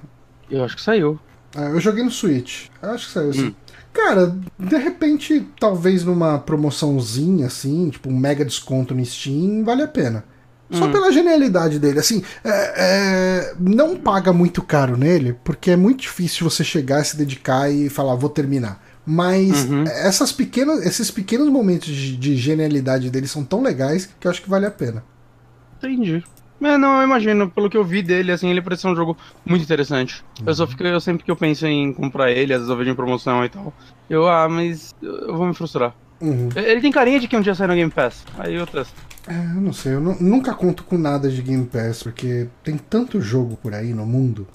Eu 0.50 0.64
acho 0.64 0.76
que 0.76 0.82
saiu. 0.82 1.18
Ah, 1.54 1.66
eu 1.70 1.80
joguei 1.80 2.02
no 2.02 2.10
Switch. 2.10 2.66
Eu 2.82 2.90
acho 2.90 3.06
que 3.06 3.12
saiu 3.12 3.30
assim. 3.30 3.46
Hum. 3.46 3.54
Cara, 3.92 4.36
de 4.58 4.76
repente, 4.76 5.46
talvez 5.58 6.04
numa 6.04 6.38
promoçãozinha 6.38 7.46
assim, 7.46 7.90
tipo 7.90 8.08
um 8.08 8.16
mega 8.16 8.44
desconto 8.44 8.94
no 8.94 9.04
Steam, 9.04 9.64
vale 9.64 9.82
a 9.82 9.88
pena. 9.88 10.24
Só 10.70 10.84
hum. 10.84 10.92
pela 10.92 11.10
genialidade 11.10 11.78
dele. 11.78 11.98
Assim, 11.98 12.22
é, 12.44 12.72
é, 12.76 13.54
não 13.58 13.96
paga 13.96 14.32
muito 14.32 14.62
caro 14.62 14.96
nele, 14.96 15.36
porque 15.42 15.70
é 15.70 15.76
muito 15.76 16.02
difícil 16.02 16.48
você 16.48 16.62
chegar, 16.62 17.04
se 17.04 17.16
dedicar 17.16 17.70
e 17.70 17.88
falar, 17.88 18.14
vou 18.14 18.28
terminar. 18.28 18.87
Mas 19.10 19.64
uhum. 19.64 19.84
essas 19.84 20.30
pequenas, 20.30 20.84
esses 20.84 21.10
pequenos 21.10 21.48
momentos 21.48 21.88
de, 21.88 22.14
de, 22.14 22.36
genialidade 22.36 23.08
dele 23.08 23.26
são 23.26 23.42
tão 23.42 23.62
legais 23.62 24.04
que 24.20 24.26
eu 24.26 24.30
acho 24.30 24.42
que 24.42 24.50
vale 24.50 24.66
a 24.66 24.70
pena. 24.70 25.02
Entendi. 25.78 26.22
É, 26.60 26.76
não, 26.76 26.98
eu 26.98 27.04
imagino, 27.04 27.48
pelo 27.48 27.70
que 27.70 27.76
eu 27.78 27.84
vi 27.84 28.02
dele, 28.02 28.32
assim, 28.32 28.50
ele 28.50 28.60
parece 28.60 28.86
um 28.86 28.94
jogo 28.94 29.16
muito 29.46 29.62
interessante. 29.62 30.22
Uhum. 30.38 30.48
Eu 30.48 30.54
só 30.54 30.64
uhum. 30.64 30.68
fico, 30.68 30.82
eu 30.82 31.00
sempre 31.00 31.24
que 31.24 31.30
eu 31.30 31.36
penso 31.36 31.66
em 31.66 31.90
comprar 31.90 32.30
ele, 32.30 32.52
às 32.52 32.58
vezes 32.58 32.68
eu 32.68 32.76
vejo 32.76 32.90
em 32.90 32.94
promoção 32.94 33.42
e 33.42 33.48
tal. 33.48 33.72
Eu, 34.10 34.28
ah, 34.28 34.46
mas 34.46 34.94
eu 35.00 35.34
vou 35.34 35.46
me 35.46 35.54
frustrar. 35.54 35.94
Uhum. 36.20 36.50
Ele 36.54 36.82
tem 36.82 36.92
carinha 36.92 37.18
de 37.18 37.26
que 37.26 37.36
um 37.36 37.40
dia 37.40 37.54
sai 37.54 37.66
no 37.66 37.74
Game 37.74 37.90
Pass. 37.90 38.26
Aí 38.38 38.56
eu 38.56 38.66
testo. 38.66 38.94
É, 39.26 39.32
eu 39.32 39.60
não 39.62 39.72
sei, 39.72 39.94
eu 39.94 40.00
nunca 40.00 40.52
conto 40.52 40.84
com 40.84 40.98
nada 40.98 41.30
de 41.30 41.40
Game 41.40 41.64
Pass, 41.64 42.02
porque 42.02 42.46
tem 42.62 42.76
tanto 42.76 43.22
jogo 43.22 43.56
por 43.56 43.72
aí 43.72 43.94
no 43.94 44.04
mundo 44.04 44.46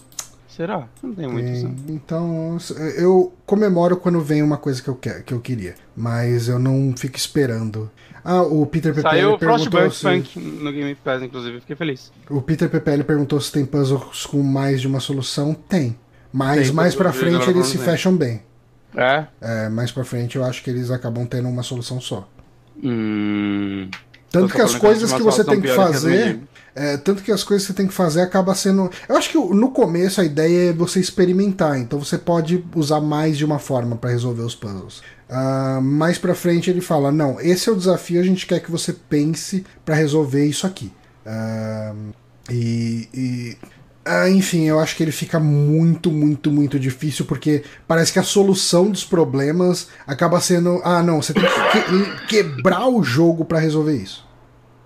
Será? 0.55 0.87
Não 1.01 1.15
tem 1.15 1.27
muito. 1.27 1.91
Então, 1.91 2.57
eu 2.95 3.33
comemoro 3.43 3.97
quando 3.97 4.21
vem 4.21 4.43
uma 4.43 4.57
coisa 4.57 4.81
que 4.81 4.87
eu, 4.87 4.93
quer, 4.93 5.23
que 5.23 5.33
eu 5.33 5.39
queria. 5.39 5.73
Mas 5.95 6.47
eu 6.47 6.59
não 6.59 6.93
fico 6.95 7.17
esperando. 7.17 7.89
Ah, 8.23 8.43
o 8.43 8.63
Peter 8.67 8.93
PPL 8.93 9.09
Saiu 9.09 9.37
perguntou 9.39 9.91
se... 9.91 10.01
Funk 10.01 10.39
no 10.39 10.71
Game 10.71 10.95
Pass, 10.95 11.23
inclusive. 11.23 11.59
Fiquei 11.61 11.75
feliz. 11.75 12.11
O 12.29 12.39
Peter 12.39 12.69
PPL 12.69 13.03
perguntou 13.03 13.41
se 13.41 13.51
tem 13.51 13.65
puzzles 13.65 14.27
com 14.27 14.43
mais 14.43 14.79
de 14.79 14.87
uma 14.87 14.99
solução. 14.99 15.55
Tem. 15.55 15.97
Mas 16.31 16.67
tem, 16.67 16.75
mais 16.75 16.93
pra 16.95 17.11
frente 17.11 17.49
eles 17.49 17.67
se 17.67 17.79
fecham 17.79 18.15
bem. 18.15 18.43
É? 18.95 19.25
É, 19.41 19.69
mais 19.69 19.91
pra 19.91 20.03
frente 20.03 20.35
eu 20.37 20.43
acho 20.43 20.63
que 20.63 20.69
eles 20.69 20.91
acabam 20.91 21.25
tendo 21.25 21.49
uma 21.49 21.63
solução 21.63 21.99
só. 21.99 22.29
Hum... 22.81 23.89
Tanto 24.29 24.53
que 24.53 24.61
as 24.61 24.75
coisas 24.75 25.13
que 25.13 25.21
você 25.21 25.43
tem 25.43 25.61
que 25.61 25.67
fazer. 25.67 26.39
É, 26.75 26.97
tanto 26.97 27.21
que 27.21 27.31
as 27.31 27.43
coisas 27.43 27.67
que 27.67 27.73
você 27.73 27.77
tem 27.77 27.87
que 27.87 27.93
fazer 27.93 28.21
acaba 28.21 28.55
sendo. 28.55 28.89
Eu 29.07 29.15
acho 29.15 29.29
que 29.29 29.37
no 29.37 29.69
começo 29.69 30.19
a 30.19 30.25
ideia 30.25 30.69
é 30.69 30.73
você 30.73 30.99
experimentar, 30.99 31.77
então 31.77 31.99
você 31.99 32.17
pode 32.17 32.65
usar 32.75 32.99
mais 32.99 33.37
de 33.37 33.45
uma 33.45 33.59
forma 33.59 33.95
para 33.95 34.09
resolver 34.09 34.41
os 34.41 34.55
puzzles. 34.55 35.01
Uh, 35.29 35.81
mais 35.81 36.17
pra 36.17 36.33
frente 36.33 36.71
ele 36.71 36.81
fala: 36.81 37.11
Não, 37.11 37.39
esse 37.39 37.69
é 37.69 37.71
o 37.71 37.75
desafio, 37.75 38.19
a 38.19 38.23
gente 38.23 38.47
quer 38.47 38.59
que 38.59 38.71
você 38.71 38.91
pense 38.91 39.63
para 39.85 39.93
resolver 39.93 40.45
isso 40.45 40.65
aqui. 40.65 40.91
Uh, 41.25 42.13
e, 42.49 43.07
e 43.13 43.57
uh, 44.07 44.27
enfim, 44.29 44.63
eu 44.63 44.79
acho 44.79 44.95
que 44.95 45.03
ele 45.03 45.11
fica 45.11 45.39
muito, 45.39 46.11
muito, 46.11 46.51
muito 46.51 46.79
difícil 46.79 47.23
porque 47.25 47.63
parece 47.87 48.11
que 48.11 48.19
a 48.19 48.23
solução 48.23 48.89
dos 48.89 49.05
problemas 49.05 49.89
acaba 50.07 50.41
sendo: 50.41 50.81
Ah, 50.83 51.03
não, 51.03 51.21
você 51.21 51.33
tem 51.33 51.43
que, 51.43 51.81
que 51.81 52.25
quebrar 52.27 52.87
o 52.87 53.03
jogo 53.03 53.45
para 53.45 53.59
resolver 53.59 53.95
isso. 53.95 54.27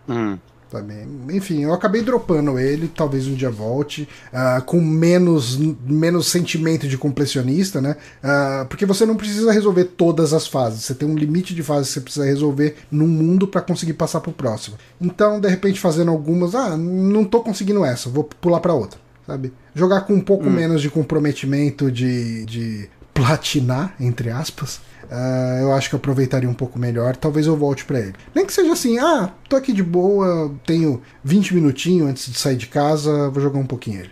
Hum. 0.09 0.37
Também. 0.69 1.07
Enfim, 1.31 1.63
eu 1.63 1.73
acabei 1.73 2.01
dropando 2.01 2.59
ele, 2.59 2.89
talvez 2.89 3.25
um 3.25 3.33
dia 3.33 3.49
volte, 3.49 4.07
uh, 4.33 4.61
com 4.63 4.81
menos, 4.81 5.57
menos 5.57 6.27
sentimento 6.27 6.89
de 6.89 6.97
completionista, 6.97 7.79
né? 7.79 7.95
Uh, 8.21 8.65
porque 8.67 8.85
você 8.85 9.05
não 9.05 9.15
precisa 9.15 9.51
resolver 9.51 9.85
todas 9.85 10.33
as 10.33 10.45
fases, 10.45 10.83
você 10.83 10.93
tem 10.93 11.07
um 11.07 11.15
limite 11.15 11.55
de 11.55 11.63
fases 11.63 11.87
que 11.87 11.93
você 11.93 12.01
precisa 12.01 12.25
resolver 12.25 12.75
num 12.91 13.07
mundo 13.07 13.47
para 13.47 13.61
conseguir 13.61 13.93
passar 13.93 14.19
pro 14.19 14.33
próximo. 14.33 14.77
Então, 14.99 15.39
de 15.39 15.47
repente, 15.47 15.79
fazendo 15.79 16.11
algumas, 16.11 16.53
ah, 16.53 16.75
não 16.75 17.23
tô 17.23 17.39
conseguindo 17.39 17.85
essa, 17.85 18.09
vou 18.09 18.25
pular 18.25 18.59
para 18.59 18.73
outra, 18.73 18.99
sabe? 19.25 19.53
Jogar 19.73 20.01
com 20.01 20.13
um 20.13 20.21
pouco 20.21 20.47
hum. 20.47 20.51
menos 20.51 20.81
de 20.81 20.89
comprometimento 20.89 21.89
de, 21.89 22.45
de 22.45 22.89
platinar, 23.13 23.95
entre 23.99 24.29
aspas, 24.29 24.81
Uh, 25.09 25.61
eu 25.61 25.73
acho 25.73 25.89
que 25.89 25.95
eu 25.95 25.99
aproveitaria 25.99 26.49
um 26.49 26.53
pouco 26.53 26.77
melhor. 26.77 27.15
Talvez 27.15 27.47
eu 27.47 27.55
volte 27.55 27.85
para 27.85 27.99
ele. 27.99 28.13
Nem 28.35 28.45
que 28.45 28.53
seja 28.53 28.73
assim, 28.73 28.99
ah, 28.99 29.31
tô 29.47 29.55
aqui 29.55 29.71
de 29.71 29.83
boa, 29.83 30.53
tenho 30.65 31.01
20 31.23 31.55
minutinhos 31.55 32.09
antes 32.09 32.31
de 32.31 32.37
sair 32.37 32.57
de 32.57 32.67
casa, 32.67 33.29
vou 33.29 33.41
jogar 33.41 33.59
um 33.59 33.65
pouquinho 33.65 34.01
ele. 34.01 34.11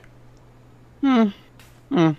Hum. 1.04 1.32
Hum. 1.92 2.16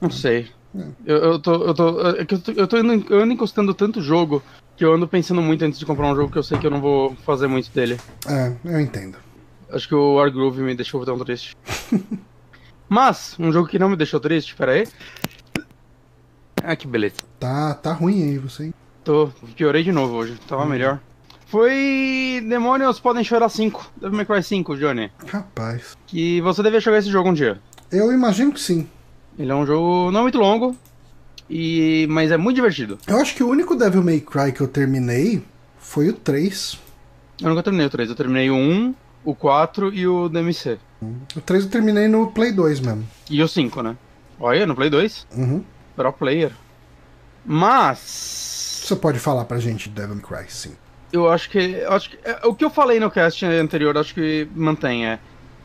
Não 0.00 0.10
sei. 0.10 0.48
É. 0.76 0.84
Eu, 1.06 1.16
eu, 1.16 1.38
tô, 1.38 1.54
eu, 1.64 1.74
tô, 1.74 2.00
é 2.00 2.20
eu, 2.20 2.26
tô, 2.26 2.52
eu, 2.52 2.66
tô 2.66 2.78
indo, 2.78 3.12
eu 3.12 3.20
ando 3.20 3.32
encostando 3.32 3.72
tanto 3.74 4.02
jogo 4.02 4.42
que 4.76 4.84
eu 4.84 4.92
ando 4.92 5.08
pensando 5.08 5.40
muito 5.40 5.64
antes 5.64 5.78
de 5.78 5.86
comprar 5.86 6.12
um 6.12 6.16
jogo 6.16 6.30
que 6.30 6.38
eu 6.38 6.42
sei 6.42 6.58
que 6.58 6.66
eu 6.66 6.70
não 6.70 6.80
vou 6.80 7.14
fazer 7.24 7.46
muito 7.46 7.70
dele. 7.70 7.98
É, 8.28 8.52
eu 8.64 8.80
entendo. 8.80 9.16
Acho 9.70 9.88
que 9.88 9.94
o 9.94 10.14
Wargroove 10.14 10.62
me 10.62 10.74
deixou 10.74 11.04
tão 11.04 11.18
triste. 11.18 11.56
Mas, 12.88 13.34
um 13.38 13.50
jogo 13.50 13.68
que 13.68 13.78
não 13.78 13.88
me 13.88 13.96
deixou 13.96 14.20
triste, 14.20 14.54
pera 14.54 14.72
aí. 14.72 14.86
Ah, 16.68 16.74
que 16.74 16.88
beleza. 16.88 17.14
Tá, 17.38 17.74
tá 17.74 17.92
ruim 17.92 18.24
aí 18.24 18.38
você, 18.38 18.64
hein? 18.64 18.74
Tô, 19.04 19.30
piorei 19.54 19.84
de 19.84 19.92
novo 19.92 20.16
hoje, 20.16 20.36
tava 20.48 20.64
hum. 20.64 20.66
melhor. 20.66 21.00
Foi 21.46 22.44
Demônios 22.48 22.98
Podem 22.98 23.22
Chorar 23.22 23.48
5, 23.48 23.92
Devil 24.00 24.16
May 24.16 24.26
Cry 24.26 24.42
5, 24.42 24.76
Johnny. 24.76 25.12
Rapaz. 25.28 25.96
Que 26.08 26.40
você 26.40 26.64
deve 26.64 26.80
jogar 26.80 26.98
esse 26.98 27.08
jogo 27.08 27.28
um 27.28 27.32
dia. 27.32 27.60
Eu 27.92 28.12
imagino 28.12 28.50
que 28.50 28.58
sim. 28.60 28.88
Ele 29.38 29.52
é 29.52 29.54
um 29.54 29.64
jogo 29.64 30.10
não 30.10 30.22
muito 30.22 30.38
longo, 30.38 30.76
e 31.48 32.04
mas 32.10 32.32
é 32.32 32.36
muito 32.36 32.56
divertido. 32.56 32.98
Eu 33.06 33.18
acho 33.18 33.36
que 33.36 33.44
o 33.44 33.48
único 33.48 33.76
Devil 33.76 34.02
May 34.02 34.18
Cry 34.18 34.50
que 34.50 34.60
eu 34.60 34.66
terminei 34.66 35.44
foi 35.78 36.08
o 36.08 36.12
3. 36.14 36.80
Eu 37.42 37.50
nunca 37.50 37.62
terminei 37.62 37.86
o 37.86 37.90
3, 37.90 38.10
eu 38.10 38.16
terminei 38.16 38.50
o 38.50 38.56
1, 38.56 38.92
o 39.24 39.36
4 39.36 39.94
e 39.94 40.04
o 40.04 40.28
DMC. 40.28 40.78
O 41.36 41.40
3 41.40 41.62
eu 41.62 41.70
terminei 41.70 42.08
no 42.08 42.32
Play 42.32 42.50
2 42.50 42.80
mesmo. 42.80 43.06
E 43.30 43.40
o 43.40 43.46
5, 43.46 43.82
né? 43.84 43.96
Olha, 44.40 44.66
no 44.66 44.74
Play 44.74 44.90
2? 44.90 45.28
Uhum. 45.36 45.62
Pro 45.96 46.12
player. 46.12 46.52
Mas. 47.44 48.82
Você 48.84 48.94
pode 48.94 49.18
falar 49.18 49.44
pra 49.44 49.58
gente 49.58 49.88
de 49.88 49.94
Devil 49.96 50.16
May 50.16 50.24
Cry, 50.24 50.50
sim. 50.50 50.76
Eu 51.12 51.28
acho 51.28 51.48
que. 51.48 51.58
Eu 51.58 51.92
acho 51.92 52.10
que 52.10 52.18
é, 52.24 52.40
o 52.44 52.54
que 52.54 52.64
eu 52.64 52.70
falei 52.70 53.00
no 53.00 53.10
cast 53.10 53.44
anterior, 53.44 53.96
acho 53.96 54.14
que 54.14 54.48
mantém. 54.54 55.06
É, 55.06 55.18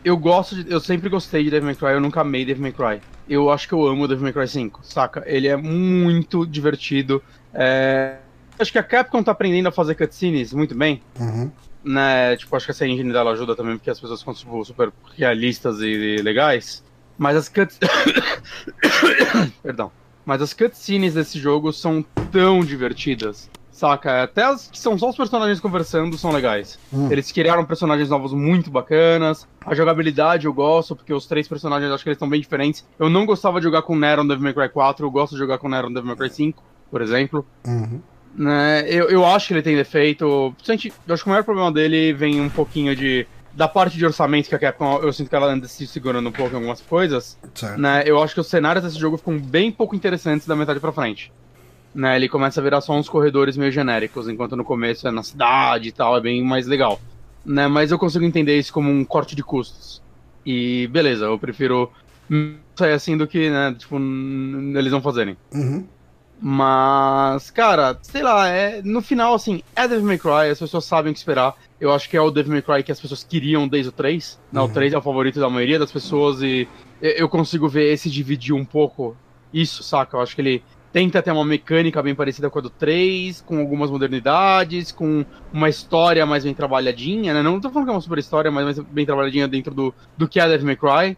eu 0.06 0.16
gosto 0.16 0.64
de. 0.64 0.72
Eu 0.72 0.80
sempre 0.80 1.10
gostei 1.10 1.44
de 1.44 1.50
Devil 1.50 1.66
May 1.66 1.76
Cry, 1.76 1.90
eu 1.90 2.00
nunca 2.00 2.22
amei 2.22 2.46
Devil 2.46 2.62
May 2.62 2.72
Cry. 2.72 3.02
Eu 3.28 3.50
acho 3.50 3.68
que 3.68 3.74
eu 3.74 3.86
amo 3.86 4.08
Devil 4.08 4.24
May 4.24 4.34
Cry 4.34 4.48
5, 4.48 4.82
saca? 4.84 5.24
Ele 5.26 5.48
é 5.48 5.56
muito 5.56 6.46
divertido. 6.46 7.22
É, 7.54 8.18
acho 8.60 8.72
que 8.72 8.78
a 8.80 8.84
Capcom 8.84 9.24
tá 9.24 9.32
aprendendo 9.32 9.68
a 9.68 9.72
fazer 9.72 9.96
cutscenes 9.96 10.54
muito 10.54 10.76
bem. 10.76 11.02
Uhum. 11.20 11.52
Né? 11.84 12.36
Tipo, 12.38 12.56
acho 12.56 12.66
que 12.66 12.72
essa 12.72 12.86
engine 12.86 13.12
dela 13.12 13.32
ajuda 13.32 13.56
também, 13.56 13.78
porque 13.78 13.90
as 13.90 14.00
pessoas 14.00 14.20
ficam 14.20 14.34
tipo, 14.34 14.64
super 14.64 14.92
realistas 15.18 15.80
e 15.80 16.18
legais. 16.22 16.84
Mas 17.18 17.36
as 17.36 17.50
cutscenes. 17.50 17.90
Perdão. 19.64 19.92
Mas 20.32 20.42
as 20.42 20.54
cutscenes 20.54 21.16
desse 21.16 21.38
jogo 21.38 21.74
são 21.74 22.02
tão 22.32 22.62
divertidas. 22.62 23.50
Saca? 23.70 24.24
Até 24.24 24.44
as 24.44 24.70
que 24.70 24.80
são 24.80 24.98
só 24.98 25.10
os 25.10 25.18
personagens 25.18 25.60
conversando 25.60 26.18
são 26.18 26.32
legais. 26.32 26.80
Hum. 26.94 27.12
Eles 27.12 27.34
criaram 27.34 27.66
personagens 27.66 28.08
novos 28.08 28.32
muito 28.32 28.72
bacanas. 28.72 29.46
A 29.66 29.76
jogabilidade 29.76 30.46
eu 30.46 30.54
gosto, 30.54 30.96
porque 30.96 31.14
os 31.14 31.26
três 31.26 31.50
personagens 31.50 31.92
acho 31.92 32.02
que 32.02 32.08
eles 32.08 32.16
estão 32.16 32.30
bem 32.30 32.40
diferentes. 32.40 32.88
Eu 32.98 33.10
não 33.10 33.26
gostava 33.26 33.60
de 33.60 33.66
jogar 33.66 33.82
com 33.82 33.94
Nero 33.94 34.24
no 34.24 34.30
Devil 34.30 34.46
May 34.46 34.54
Cry 34.54 34.70
4, 34.70 35.06
eu 35.06 35.12
gosto 35.12 35.34
de 35.34 35.40
jogar 35.40 35.58
com 35.58 35.68
Nero 35.68 35.90
no 35.90 35.96
Devil 35.96 36.08
May 36.08 36.16
Cry 36.16 36.30
5, 36.30 36.64
por 36.90 37.02
exemplo. 37.02 37.46
Uhum. 37.68 38.00
Né? 38.34 38.86
Eu, 38.88 39.10
eu 39.10 39.26
acho 39.26 39.50
que 39.50 39.54
ele 39.54 39.62
tem 39.62 39.76
defeito. 39.76 40.24
Eu 40.26 41.14
acho 41.14 41.24
que 41.24 41.30
o 41.30 41.30
maior 41.30 41.44
problema 41.44 41.74
dele 41.74 42.14
vem 42.14 42.40
um 42.40 42.50
pouquinho 42.50 42.96
de 42.96 43.28
da 43.54 43.68
parte 43.68 43.98
de 43.98 44.06
orçamento 44.06 44.48
que 44.48 44.56
a 44.56 44.60
Capcom, 44.60 45.00
eu 45.00 45.12
sinto 45.12 45.30
que 45.30 45.36
ela 45.36 45.48
anda 45.48 45.68
se 45.68 45.86
segurando 45.86 46.30
um 46.30 46.32
pouco 46.32 46.54
em 46.54 46.56
algumas 46.56 46.82
coisas, 46.82 47.38
certo. 47.54 47.80
né? 47.80 48.04
Eu 48.06 48.22
acho 48.22 48.34
que 48.34 48.40
os 48.40 48.48
cenários 48.48 48.84
desse 48.84 48.98
jogo 48.98 49.18
ficam 49.18 49.38
bem 49.38 49.72
pouco 49.72 49.96
interessantes 49.96 50.48
da 50.48 50.56
metade 50.56 50.80
pra 50.80 50.92
frente. 50.92 51.32
Né, 51.94 52.16
ele 52.16 52.30
começa 52.30 52.62
a 52.62 52.64
virar 52.64 52.80
só 52.80 52.94
uns 52.94 53.10
corredores 53.10 53.58
meio 53.58 53.70
genéricos, 53.70 54.30
enquanto 54.30 54.56
no 54.56 54.64
começo 54.64 55.06
é 55.06 55.12
na 55.12 55.24
cidade 55.24 55.90
e 55.90 55.92
tal, 55.92 56.16
é 56.16 56.22
bem 56.22 56.42
mais 56.42 56.66
legal. 56.66 57.02
Né, 57.46 57.68
mas 57.68 57.92
eu 57.92 58.00
consigo 58.00 58.24
entender 58.24 58.58
isso 58.58 58.72
como 58.72 58.90
um 58.90 59.04
corte 59.04 59.36
de 59.36 59.44
custos. 59.44 60.02
E 60.46 60.88
beleza, 60.88 61.26
eu 61.26 61.38
prefiro 61.38 61.92
sair 62.78 62.94
assim 62.94 63.18
do 63.18 63.28
que, 63.28 63.50
né, 63.50 63.76
tipo, 63.78 63.98
eles 63.98 64.92
não 64.92 65.02
fazerem. 65.02 65.36
Uhum. 65.54 65.86
Mas, 66.44 67.52
cara, 67.52 68.00
sei 68.02 68.24
lá, 68.24 68.48
é, 68.50 68.82
no 68.82 69.00
final, 69.02 69.36
assim, 69.36 69.62
é 69.76 69.88
Devil 69.88 70.08
May 70.08 70.18
Cry, 70.18 70.50
as 70.52 70.60
pessoas 70.60 70.86
sabem 70.86 71.12
o 71.12 71.14
que 71.14 71.20
esperar. 71.20 71.54
Eu 71.80 71.94
acho 71.94 72.10
que 72.10 72.18
é 72.18 72.22
o 72.22 72.32
Devil 72.32 72.54
May 72.54 72.64
Cry 72.64 72.84
que 72.84 72.92
as 72.92 73.00
pessoas 73.00 73.24
queriam 73.24 73.68
desde 73.68 73.90
o 73.90 73.92
3. 73.92 74.40
Não, 74.52 74.64
uhum. 74.64 74.70
o 74.70 74.74
3 74.74 74.94
é 74.94 74.98
o 74.98 75.02
favorito 75.02 75.40
da 75.40 75.50
maioria 75.50 75.78
das 75.78 75.92
pessoas 75.92 76.42
e 76.42 76.68
eu 77.00 77.30
consigo 77.30 77.70
ver 77.70 77.92
esse 77.94 78.10
dividir 78.10 78.54
um 78.54 78.66
pouco 78.66 79.16
isso, 79.54 79.84
saca? 79.84 80.18
Eu 80.18 80.22
acho 80.22 80.36
que 80.36 80.42
ele 80.42 80.64
tenta 80.92 81.22
ter 81.22 81.32
uma 81.32 81.46
mecânica 81.46 82.02
bem 82.02 82.14
parecida 82.14 82.50
com 82.50 82.60
a 82.60 82.62
do 82.62 82.70
3, 82.70 83.42
com 83.42 83.60
algumas 83.60 83.90
modernidades, 83.90 84.92
com 84.92 85.26
uma 85.54 85.70
história 85.70 86.26
mais 86.26 86.44
bem 86.44 86.54
trabalhadinha, 86.54 87.34
né? 87.34 87.42
Não 87.42 87.60
tô 87.60 87.70
falando 87.70 87.86
que 87.86 87.92
é 87.92 87.96
uma 87.96 88.02
super 88.02 88.18
história, 88.18 88.52
mas 88.52 88.64
mais 88.64 88.80
bem 88.80 89.06
trabalhadinha 89.06 89.48
dentro 89.48 89.74
do, 89.74 89.94
do 90.18 90.28
que 90.28 90.40
é 90.40 90.48
Devil 90.48 90.66
May 90.66 90.76
Cry. 90.76 91.18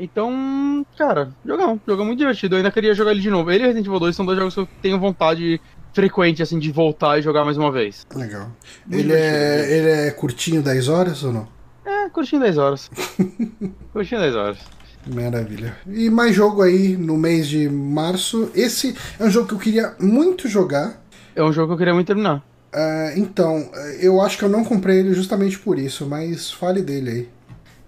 Então, 0.00 0.84
cara, 0.96 1.30
jogão, 1.44 1.78
jogão 1.86 2.06
muito 2.06 2.18
divertido. 2.18 2.54
Eu 2.54 2.58
ainda 2.58 2.70
queria 2.70 2.94
jogar 2.94 3.10
ele 3.10 3.20
de 3.20 3.28
novo. 3.28 3.50
Ele 3.50 3.64
e 3.64 3.66
Resident 3.66 3.86
Evil 3.86 4.00
2 4.00 4.16
são 4.16 4.24
dois 4.24 4.38
jogos 4.38 4.54
que 4.54 4.60
eu 4.60 4.68
tenho 4.80 4.98
vontade 4.98 5.60
frequente, 5.92 6.42
assim, 6.42 6.58
de 6.58 6.72
voltar 6.72 7.18
e 7.18 7.22
jogar 7.22 7.44
mais 7.44 7.58
uma 7.58 7.70
vez. 7.70 8.06
Legal. 8.14 8.50
ele 8.90 9.12
é, 9.12 9.76
ele 9.76 9.88
é 9.88 10.10
curtinho 10.10 10.62
10 10.62 10.88
horas 10.88 11.22
ou 11.22 11.32
não? 11.32 11.48
É, 11.84 12.08
curtinho 12.08 12.40
10 12.40 12.56
horas. 12.56 12.90
curtinho 13.92 14.20
10 14.22 14.34
horas. 14.34 14.58
Maravilha. 15.06 15.76
E 15.86 16.08
mais 16.08 16.34
jogo 16.34 16.62
aí 16.62 16.96
no 16.96 17.18
mês 17.18 17.46
de 17.46 17.68
março. 17.68 18.50
Esse 18.54 18.96
é 19.18 19.24
um 19.24 19.30
jogo 19.30 19.48
que 19.48 19.54
eu 19.54 19.58
queria 19.58 19.94
muito 20.00 20.48
jogar. 20.48 21.02
É 21.36 21.42
um 21.42 21.52
jogo 21.52 21.68
que 21.68 21.72
eu 21.74 21.78
queria 21.78 21.94
muito 21.94 22.06
terminar. 22.06 22.38
Uh, 22.72 23.18
então, 23.18 23.70
eu 24.00 24.20
acho 24.20 24.38
que 24.38 24.44
eu 24.44 24.48
não 24.48 24.64
comprei 24.64 25.00
ele 25.00 25.12
justamente 25.12 25.58
por 25.58 25.78
isso, 25.78 26.06
mas 26.06 26.50
fale 26.50 26.80
dele 26.82 27.10
aí. 27.10 27.28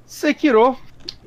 Sekiro 0.05 0.77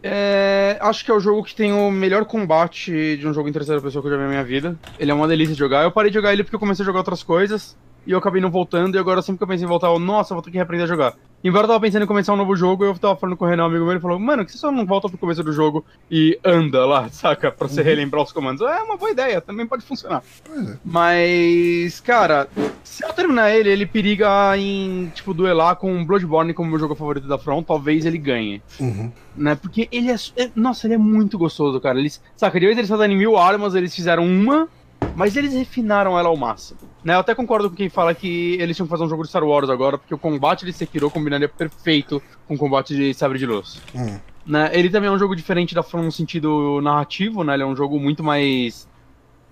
é, 0.08 0.78
acho 0.82 1.04
que 1.04 1.10
é 1.10 1.14
o 1.14 1.20
jogo 1.20 1.44
que 1.44 1.56
tem 1.56 1.74
o 1.74 1.90
melhor 1.90 2.26
combate 2.26 3.18
de 3.18 3.28
um 3.28 3.34
jogo 3.34 3.50
em 3.50 3.52
terceira 3.52 3.82
pessoa 3.82 4.04
que 4.04 4.08
eu 4.08 4.12
já 4.12 4.18
vi 4.18 4.24
na 4.24 4.30
minha 4.30 4.44
vida. 4.44 4.78
Ele 5.00 5.10
é 5.10 5.14
uma 5.14 5.28
delícia 5.28 5.54
de 5.54 5.60
jogar. 5.60 5.84
Eu 5.84 5.92
parei 5.92 6.12
de 6.12 6.16
jogar 6.16 6.32
ele 6.32 6.44
porque 6.44 6.56
eu 6.56 6.60
comecei 6.60 6.84
a 6.84 6.86
jogar 6.86 7.00
outras 7.00 7.24
coisas. 7.24 7.76
E 8.06 8.12
eu 8.12 8.18
acabei 8.18 8.42
não 8.42 8.52
voltando, 8.52 8.96
e 8.96 9.00
agora 9.00 9.22
sempre 9.22 9.40
que 9.40 9.44
eu 9.44 9.48
pensei 9.48 9.66
em 9.66 9.70
voltar, 9.70 9.88
eu, 9.88 10.00
nossa, 10.00 10.34
vou 10.34 10.44
ter 10.44 10.52
que 10.52 10.58
reaprender 10.58 10.86
a 10.86 10.88
jogar. 10.88 11.16
Embora 11.44 11.66
eu 11.66 11.68
tava 11.68 11.80
pensando 11.80 12.04
em 12.04 12.08
começar 12.08 12.34
um 12.34 12.38
novo 12.38 12.56
jogo, 12.56 12.84
eu 12.84 12.98
tava 12.98 13.16
falando 13.16 13.38
com 13.38 13.46
o 13.46 13.48
Renan, 13.48 13.66
amigo 13.66 13.84
meu, 13.84 13.94
ele 13.94 14.00
falou, 14.00 14.18
mano, 14.18 14.44
que 14.44 14.52
você 14.52 14.58
só 14.58 14.72
não 14.72 14.84
volta 14.84 15.08
pro 15.08 15.18
começo 15.18 15.44
do 15.44 15.54
jogo 15.54 15.86
e 16.10 16.40
anda 16.44 16.86
lá, 16.86 17.08
saca? 17.14 17.52
Pra 17.52 17.68
você 17.68 17.82
uhum. 17.82 17.86
relembrar 17.86 18.24
os 18.24 18.32
comandos. 18.32 18.62
É 18.68 18.82
uma 18.82 18.98
boa 18.98 19.12
ideia, 19.12 19.40
também 19.40 19.68
pode 19.68 19.86
funcionar. 19.86 20.24
É. 20.50 20.78
Mas, 20.84 22.00
cara, 22.00 22.48
se 22.84 23.06
eu 23.06 23.14
terminar 23.14 23.52
ele, 23.52 23.70
ele 23.70 23.86
periga 23.86 24.58
em, 24.58 25.12
tipo, 25.14 25.34
duelar 25.36 25.76
com 25.76 26.04
Bloodborne 26.04 26.54
como 26.54 26.70
meu 26.70 26.80
jogo 26.80 26.96
favorito 26.96 27.28
da 27.28 27.38
Front, 27.38 27.66
talvez 27.66 28.06
ele 28.06 28.18
ganhe. 28.18 28.62
Uhum. 28.80 29.12
Né? 29.36 29.54
Porque 29.54 29.88
ele 29.92 30.10
é, 30.10 30.16
é, 30.38 30.50
Nossa, 30.56 30.88
ele 30.88 30.96
é 30.96 30.98
muito 30.98 31.38
gostoso, 31.38 31.80
cara. 31.80 32.00
Eles, 32.00 32.22
saca, 32.36 32.60
de 32.60 32.66
vez 32.66 32.78
eles 32.78 32.90
fazerem 32.90 33.16
mil 33.18 33.38
armas, 33.38 33.76
eles 33.76 33.94
fizeram 33.94 34.26
uma 34.26 34.68
mas 35.16 35.36
eles 35.36 35.54
refinaram 35.54 36.18
ela 36.18 36.30
ao 36.30 36.38
máximo. 36.38 36.80
Né? 37.04 37.14
Eu 37.14 37.20
até 37.20 37.36
concordo 37.36 37.70
com 37.70 37.76
quem 37.76 37.90
fala 37.90 38.14
que 38.16 38.58
eles 38.60 38.76
tinham 38.76 38.88
que 38.88 38.92
fazer 38.92 39.04
um 39.04 39.10
jogo 39.10 39.24
de 39.24 39.30
Star 39.30 39.44
Wars 39.44 39.70
agora, 39.70 39.98
porque 39.98 40.14
o 40.14 40.18
combate 40.18 40.66
de 40.66 40.74
Sekiro 40.74 41.10
combinaria 41.10 41.48
perfeito 41.48 42.22
com 42.48 42.56
o 42.56 42.58
combate 42.58 42.96
de 42.96 43.14
Sabre 43.14 43.38
de 43.38 43.46
Luz. 43.46 43.82
Hum. 43.94 44.20
Né? 44.46 44.70
Ele 44.74 44.90
também 44.90 45.10
é 45.10 45.12
um 45.12 45.20
jogo 45.20 45.36
diferente 45.36 45.74
da 45.74 45.84
From 45.84 46.04
no 46.04 46.12
sentido 46.12 46.80
narrativo, 46.82 47.44
né? 47.44 47.54
Ele 47.54 47.64
é 47.64 47.66
um 47.66 47.76
jogo 47.76 48.00
muito 48.00 48.24
mais. 48.24 48.88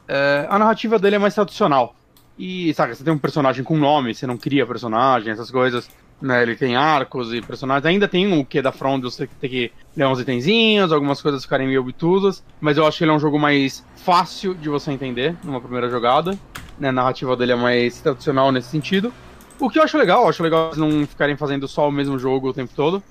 É... 0.08 0.46
a 0.50 0.60
narrativa 0.60 1.00
dele 1.00 1.16
é 1.16 1.20
mais 1.20 1.34
tradicional. 1.34 1.96
E, 2.38 2.74
sabe, 2.74 2.96
você 2.96 3.04
tem 3.04 3.14
um 3.14 3.18
personagem 3.18 3.64
com 3.64 3.78
nome, 3.78 4.14
você 4.14 4.26
não 4.26 4.38
cria 4.38 4.66
personagem, 4.66 5.32
essas 5.32 5.52
coisas. 5.52 5.90
Né, 6.24 6.42
ele 6.42 6.56
tem 6.56 6.78
arcos 6.78 7.34
e 7.34 7.42
personagens. 7.42 7.86
Ainda 7.86 8.08
tem 8.08 8.40
o 8.40 8.46
que 8.46 8.62
da 8.62 8.72
Front, 8.72 9.04
você 9.04 9.28
tem 9.42 9.50
que 9.50 9.72
ler 9.94 10.08
uns 10.08 10.22
itenzinhos, 10.22 10.94
algumas 10.94 11.22
coisas 11.22 11.44
ficarem 11.44 11.68
meio 11.68 11.82
obtusas. 11.82 12.42
Mas 12.62 12.78
eu 12.78 12.88
acho 12.88 13.00
que 13.00 13.04
ele 13.04 13.12
é 13.12 13.14
um 13.14 13.20
jogo 13.20 13.38
mais 13.38 13.86
fácil 13.98 14.56
de 14.56 14.70
você 14.70 14.90
entender 14.94 15.36
numa 15.44 15.60
primeira 15.60 15.90
jogada. 15.90 16.32
né, 16.80 16.88
a 16.88 16.92
narrativa 16.94 17.36
dele 17.36 17.52
é 17.52 17.56
mais 17.58 18.00
tradicional 18.00 18.54
nesse 18.54 18.70
sentido. 18.70 19.14
O 19.60 19.70
que 19.70 19.78
eu 19.78 19.84
acho 19.84 19.98
legal, 19.98 20.24
eu 20.24 20.30
acho 20.30 20.42
legal 20.42 20.68
eles 20.68 20.78
não 20.78 21.06
ficarem 21.06 21.36
fazendo 21.36 21.68
só 21.68 21.90
o 21.90 21.92
mesmo 21.92 22.18
jogo 22.18 22.48
o 22.48 22.54
tempo 22.54 22.72
todo. 22.74 23.04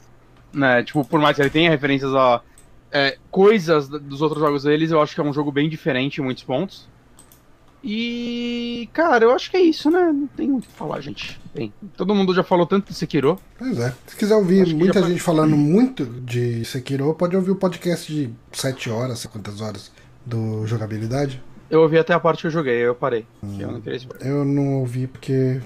Né? 0.51 0.83
Tipo, 0.83 1.05
por 1.05 1.21
mais 1.21 1.37
que 1.37 1.43
ele 1.43 1.51
tenha 1.51 1.69
referências 1.69 2.15
a 2.15 2.41
é, 2.91 3.19
coisas 3.31 3.89
dos 3.89 4.23
outros 4.23 4.41
jogos 4.41 4.63
deles, 4.63 4.91
eu 4.91 5.03
acho 5.03 5.15
que 5.15 5.21
é 5.21 5.25
um 5.25 5.33
jogo 5.35 5.53
bem 5.53 5.69
diferente 5.69 6.21
em 6.21 6.25
muitos 6.25 6.45
pontos. 6.45 6.89
E, 7.85 8.89
cara, 8.93 9.25
eu 9.25 9.33
acho 9.33 9.51
que 9.51 9.57
é 9.57 9.61
isso, 9.61 9.91
né? 9.91 10.13
Não 10.13 10.27
tem 10.29 10.49
muito 10.49 10.65
o 10.65 10.69
que 10.69 10.75
falar, 10.75 11.01
gente. 11.01 11.41
Bem, 11.53 11.73
todo 11.97 12.15
mundo 12.15 12.33
já 12.33 12.45
falou 12.45 12.65
tanto 12.65 12.89
de 12.89 12.95
Sekiro. 12.95 13.39
Pois 13.59 13.79
é. 13.79 13.93
Se 14.07 14.17
quiser 14.17 14.37
ouvir 14.37 14.73
muita 14.75 15.03
gente 15.03 15.21
falando 15.21 15.57
muito 15.57 16.05
de 16.05 16.65
Sekiro, 16.65 17.13
pode 17.15 17.35
ouvir 17.35 17.51
o 17.51 17.57
podcast 17.57 18.13
de 18.13 18.31
7 18.53 18.89
horas, 18.89 19.27
quantas 19.27 19.61
horas, 19.61 19.91
do 20.25 20.65
jogabilidade. 20.67 21.43
Eu 21.69 21.81
ouvi 21.81 21.99
até 21.99 22.15
a 22.15 22.21
parte 22.21 22.43
que 22.43 22.47
eu 22.47 22.51
joguei, 22.51 22.75
aí 22.77 22.83
eu 22.83 22.95
parei. 22.95 23.27
Hum, 23.43 23.59
eu, 23.59 23.73
não 23.73 23.83
eu 24.21 24.45
não 24.45 24.75
ouvi 24.81 25.07
porque 25.07 25.61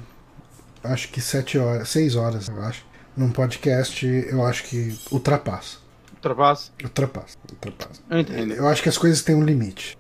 acho 0.83 1.11
que 1.11 1.21
7 1.21 1.59
horas, 1.59 1.89
6 1.89 2.17
horas, 2.17 2.49
eu 2.49 2.62
acho. 2.62 2.85
Num 3.17 3.31
podcast, 3.31 4.07
eu 4.07 4.45
acho 4.45 4.64
que 4.64 4.99
ultrapassa. 5.11 5.79
Ultrapassa? 6.14 6.71
Ultrapassa, 6.83 7.37
ultrapassa. 7.51 8.01
Eu 8.11 8.21
entendo. 8.21 8.55
Eu 8.55 8.67
acho 8.69 8.83
que 8.83 8.89
as 8.89 8.97
coisas 8.97 9.23
têm 9.23 9.35
um 9.35 9.45
limite. 9.45 9.99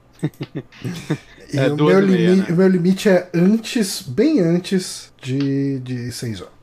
É, 1.54 1.68
o, 1.68 1.76
meu 1.76 2.04
meia, 2.04 2.36
né? 2.36 2.46
meu 2.50 2.68
limite 2.68 3.08
é 3.08 3.30
antes, 3.32 4.02
bem 4.02 4.40
antes 4.40 5.12
de, 5.22 5.78
de 5.78 6.10
6 6.10 6.40
horas. 6.40 6.56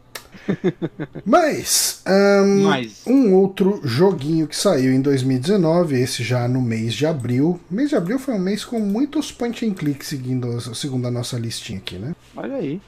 Mas, 1.25 2.01
um, 2.05 2.63
Mas, 2.63 3.01
um 3.07 3.33
outro 3.33 3.79
joguinho 3.83 4.47
que 4.47 4.55
saiu 4.55 4.91
em 4.91 5.01
2019, 5.01 5.99
esse 5.99 6.23
já 6.23 6.47
no 6.47 6.61
mês 6.61 6.93
de 6.93 7.05
abril. 7.05 7.59
Mês 7.69 7.89
de 7.89 7.95
abril 7.95 8.19
foi 8.19 8.33
um 8.33 8.39
mês 8.39 8.65
com 8.65 8.79
muitos 8.79 9.31
point 9.31 9.65
and 9.65 9.73
click 9.73 10.05
seguindo, 10.05 10.59
segundo 10.75 11.07
a 11.07 11.11
nossa 11.11 11.37
listinha 11.37 11.79
aqui, 11.79 11.95
né? 11.95 12.13
Olha 12.35 12.55
aí. 12.55 12.81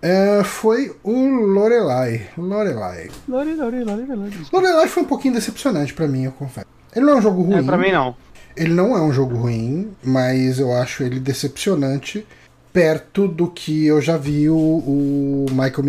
É, 0.00 0.44
foi 0.44 0.94
o 1.02 1.26
Lorelai. 1.26 2.28
Lorelai. 2.38 3.10
Lorelai, 3.28 3.84
Lorelai. 3.84 4.30
Lorelai 4.52 4.88
foi 4.88 5.02
um 5.02 5.06
pouquinho 5.06 5.34
decepcionante 5.34 5.92
para 5.92 6.06
mim, 6.06 6.24
eu 6.24 6.32
confesso. 6.32 6.66
Ele 6.94 7.04
não 7.04 7.14
é 7.14 7.16
um 7.16 7.22
jogo 7.22 7.42
ruim. 7.42 7.58
É, 7.58 7.62
pra 7.62 7.76
mim 7.76 7.90
não. 7.90 8.16
Ele 8.58 8.74
não 8.74 8.96
é 8.96 9.00
um 9.00 9.12
jogo 9.12 9.36
ruim, 9.36 9.92
mas 10.02 10.58
eu 10.58 10.72
acho 10.72 11.04
ele 11.04 11.20
decepcionante 11.20 12.26
perto 12.72 13.28
do 13.28 13.48
que 13.48 13.86
eu 13.86 14.00
já 14.00 14.16
vi 14.16 14.50
o, 14.50 14.56
o 14.56 15.46
Michael 15.50 15.84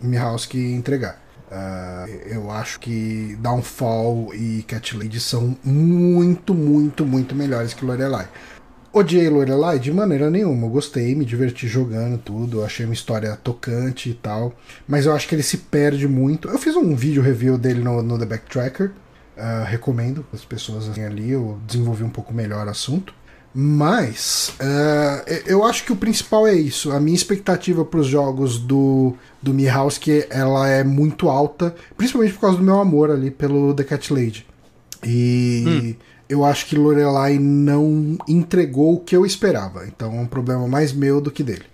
Mihalski 0.00 0.58
entregar. 0.72 1.22
Uh, 1.50 2.10
eu 2.26 2.50
acho 2.50 2.80
que 2.80 3.36
Downfall 3.38 4.34
e 4.34 4.64
Cat 4.66 4.96
Lady 4.96 5.20
são 5.20 5.56
muito, 5.62 6.54
muito, 6.54 7.04
muito 7.04 7.34
melhores 7.34 7.74
que 7.74 7.84
Lorelai. 7.84 8.26
Odiei 8.92 9.28
Lorelai 9.28 9.78
de 9.78 9.92
maneira 9.92 10.30
nenhuma. 10.30 10.66
Eu 10.66 10.70
gostei, 10.70 11.14
me 11.14 11.24
diverti 11.24 11.68
jogando 11.68 12.16
tudo. 12.16 12.64
Achei 12.64 12.86
uma 12.86 12.94
história 12.94 13.36
tocante 13.36 14.08
e 14.08 14.14
tal. 14.14 14.54
Mas 14.88 15.04
eu 15.04 15.14
acho 15.14 15.28
que 15.28 15.34
ele 15.34 15.42
se 15.42 15.58
perde 15.58 16.08
muito. 16.08 16.48
Eu 16.48 16.58
fiz 16.58 16.74
um 16.74 16.96
vídeo 16.96 17.22
review 17.22 17.58
dele 17.58 17.80
no, 17.80 18.02
no 18.02 18.18
The 18.18 18.24
Backtracker. 18.24 18.90
Uh, 19.36 19.64
recomendo 19.66 20.24
as 20.32 20.44
pessoas 20.44 20.88
assim, 20.88 21.02
ali, 21.02 21.30
eu 21.30 21.58
desenvolvi 21.66 22.02
um 22.02 22.08
pouco 22.08 22.32
melhor 22.32 22.66
o 22.66 22.70
assunto. 22.70 23.12
Mas 23.58 24.54
uh, 24.60 25.30
eu 25.46 25.64
acho 25.64 25.84
que 25.84 25.92
o 25.92 25.96
principal 25.96 26.46
é 26.46 26.54
isso. 26.54 26.92
A 26.92 27.00
minha 27.00 27.14
expectativa 27.14 27.86
para 27.86 28.00
os 28.00 28.06
jogos 28.06 28.58
do, 28.58 29.14
do 29.40 29.54
Mihawski 29.54 30.26
ela 30.28 30.68
é 30.68 30.84
muito 30.84 31.30
alta, 31.30 31.74
principalmente 31.96 32.34
por 32.34 32.40
causa 32.40 32.58
do 32.58 32.62
meu 32.62 32.78
amor 32.78 33.10
ali 33.10 33.30
pelo 33.30 33.72
The 33.72 33.84
Cat 33.84 34.12
Lady. 34.12 34.46
E 35.02 35.64
hum. 35.66 35.94
eu 36.28 36.44
acho 36.44 36.66
que 36.66 36.76
Lorelai 36.76 37.38
não 37.38 38.18
entregou 38.28 38.94
o 38.94 39.00
que 39.00 39.16
eu 39.16 39.24
esperava. 39.24 39.86
Então 39.86 40.14
é 40.14 40.20
um 40.20 40.26
problema 40.26 40.66
mais 40.68 40.92
meu 40.92 41.20
do 41.20 41.30
que 41.30 41.42
dele. 41.42 41.64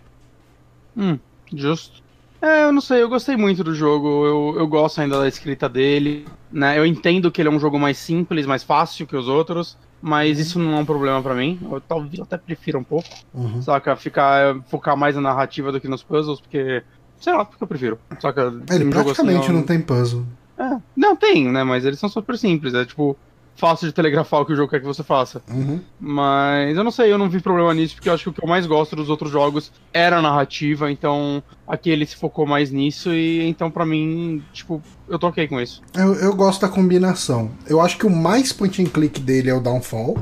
Hum, 0.96 1.18
justo. 1.52 2.01
É, 2.42 2.64
eu 2.64 2.72
não 2.72 2.80
sei, 2.80 3.00
eu 3.00 3.08
gostei 3.08 3.36
muito 3.36 3.62
do 3.62 3.72
jogo, 3.72 4.26
eu, 4.26 4.58
eu 4.58 4.66
gosto 4.66 5.00
ainda 5.00 5.20
da 5.20 5.28
escrita 5.28 5.68
dele, 5.68 6.26
né? 6.50 6.76
Eu 6.76 6.84
entendo 6.84 7.30
que 7.30 7.40
ele 7.40 7.48
é 7.48 7.52
um 7.52 7.60
jogo 7.60 7.78
mais 7.78 7.96
simples, 7.96 8.46
mais 8.46 8.64
fácil 8.64 9.06
que 9.06 9.16
os 9.16 9.28
outros, 9.28 9.78
mas 10.00 10.40
isso 10.40 10.58
não 10.58 10.74
é 10.74 10.80
um 10.80 10.84
problema 10.84 11.22
para 11.22 11.36
mim. 11.36 11.60
Eu 11.62 11.80
talvez 11.80 12.18
até 12.18 12.36
prefira 12.36 12.76
um 12.76 12.82
pouco, 12.82 13.08
uhum. 13.32 13.62
saca? 13.62 13.94
Ficar, 13.94 14.60
focar 14.66 14.96
mais 14.96 15.14
na 15.14 15.20
narrativa 15.20 15.70
do 15.70 15.80
que 15.80 15.86
nos 15.86 16.02
puzzles, 16.02 16.40
porque, 16.40 16.82
sei 17.20 17.32
lá, 17.32 17.44
porque 17.44 17.62
eu 17.62 17.68
prefiro, 17.68 17.96
saca? 18.18 18.52
Ele 18.70 18.86
um 18.86 18.90
praticamente 18.90 19.44
assim, 19.44 19.52
não 19.52 19.62
tem 19.62 19.80
puzzle. 19.80 20.26
É, 20.58 20.78
não 20.96 21.14
tem, 21.14 21.48
né? 21.48 21.62
Mas 21.62 21.84
eles 21.84 22.00
são 22.00 22.08
super 22.08 22.36
simples, 22.36 22.74
é 22.74 22.84
tipo 22.84 23.16
fácil 23.62 23.86
de 23.86 23.94
telegrafar 23.94 24.40
o 24.40 24.44
que 24.44 24.52
o 24.52 24.56
jogo 24.56 24.68
quer 24.68 24.80
que 24.80 24.86
você 24.86 25.04
faça. 25.04 25.40
Uhum. 25.48 25.80
Mas 26.00 26.76
eu 26.76 26.82
não 26.82 26.90
sei, 26.90 27.12
eu 27.12 27.16
não 27.16 27.30
vi 27.30 27.40
problema 27.40 27.72
nisso, 27.72 27.94
porque 27.94 28.08
eu 28.08 28.12
acho 28.12 28.24
que 28.24 28.30
o 28.30 28.32
que 28.32 28.44
eu 28.44 28.48
mais 28.48 28.66
gosto 28.66 28.96
dos 28.96 29.08
outros 29.08 29.30
jogos 29.30 29.70
era 29.92 30.18
a 30.18 30.22
narrativa, 30.22 30.90
então 30.90 31.40
aqui 31.64 31.88
ele 31.88 32.04
se 32.04 32.16
focou 32.16 32.44
mais 32.44 32.72
nisso, 32.72 33.14
e 33.14 33.46
então 33.46 33.70
para 33.70 33.86
mim, 33.86 34.42
tipo, 34.52 34.82
eu 35.08 35.16
toquei 35.16 35.46
com 35.46 35.60
isso. 35.60 35.80
Eu, 35.94 36.12
eu 36.14 36.34
gosto 36.34 36.62
da 36.62 36.68
combinação. 36.68 37.52
Eu 37.68 37.80
acho 37.80 37.96
que 37.96 38.04
o 38.04 38.10
mais 38.10 38.52
point 38.52 38.82
and 38.82 38.86
click 38.86 39.20
dele 39.20 39.48
é 39.48 39.54
o 39.54 39.60
Downfall. 39.60 40.18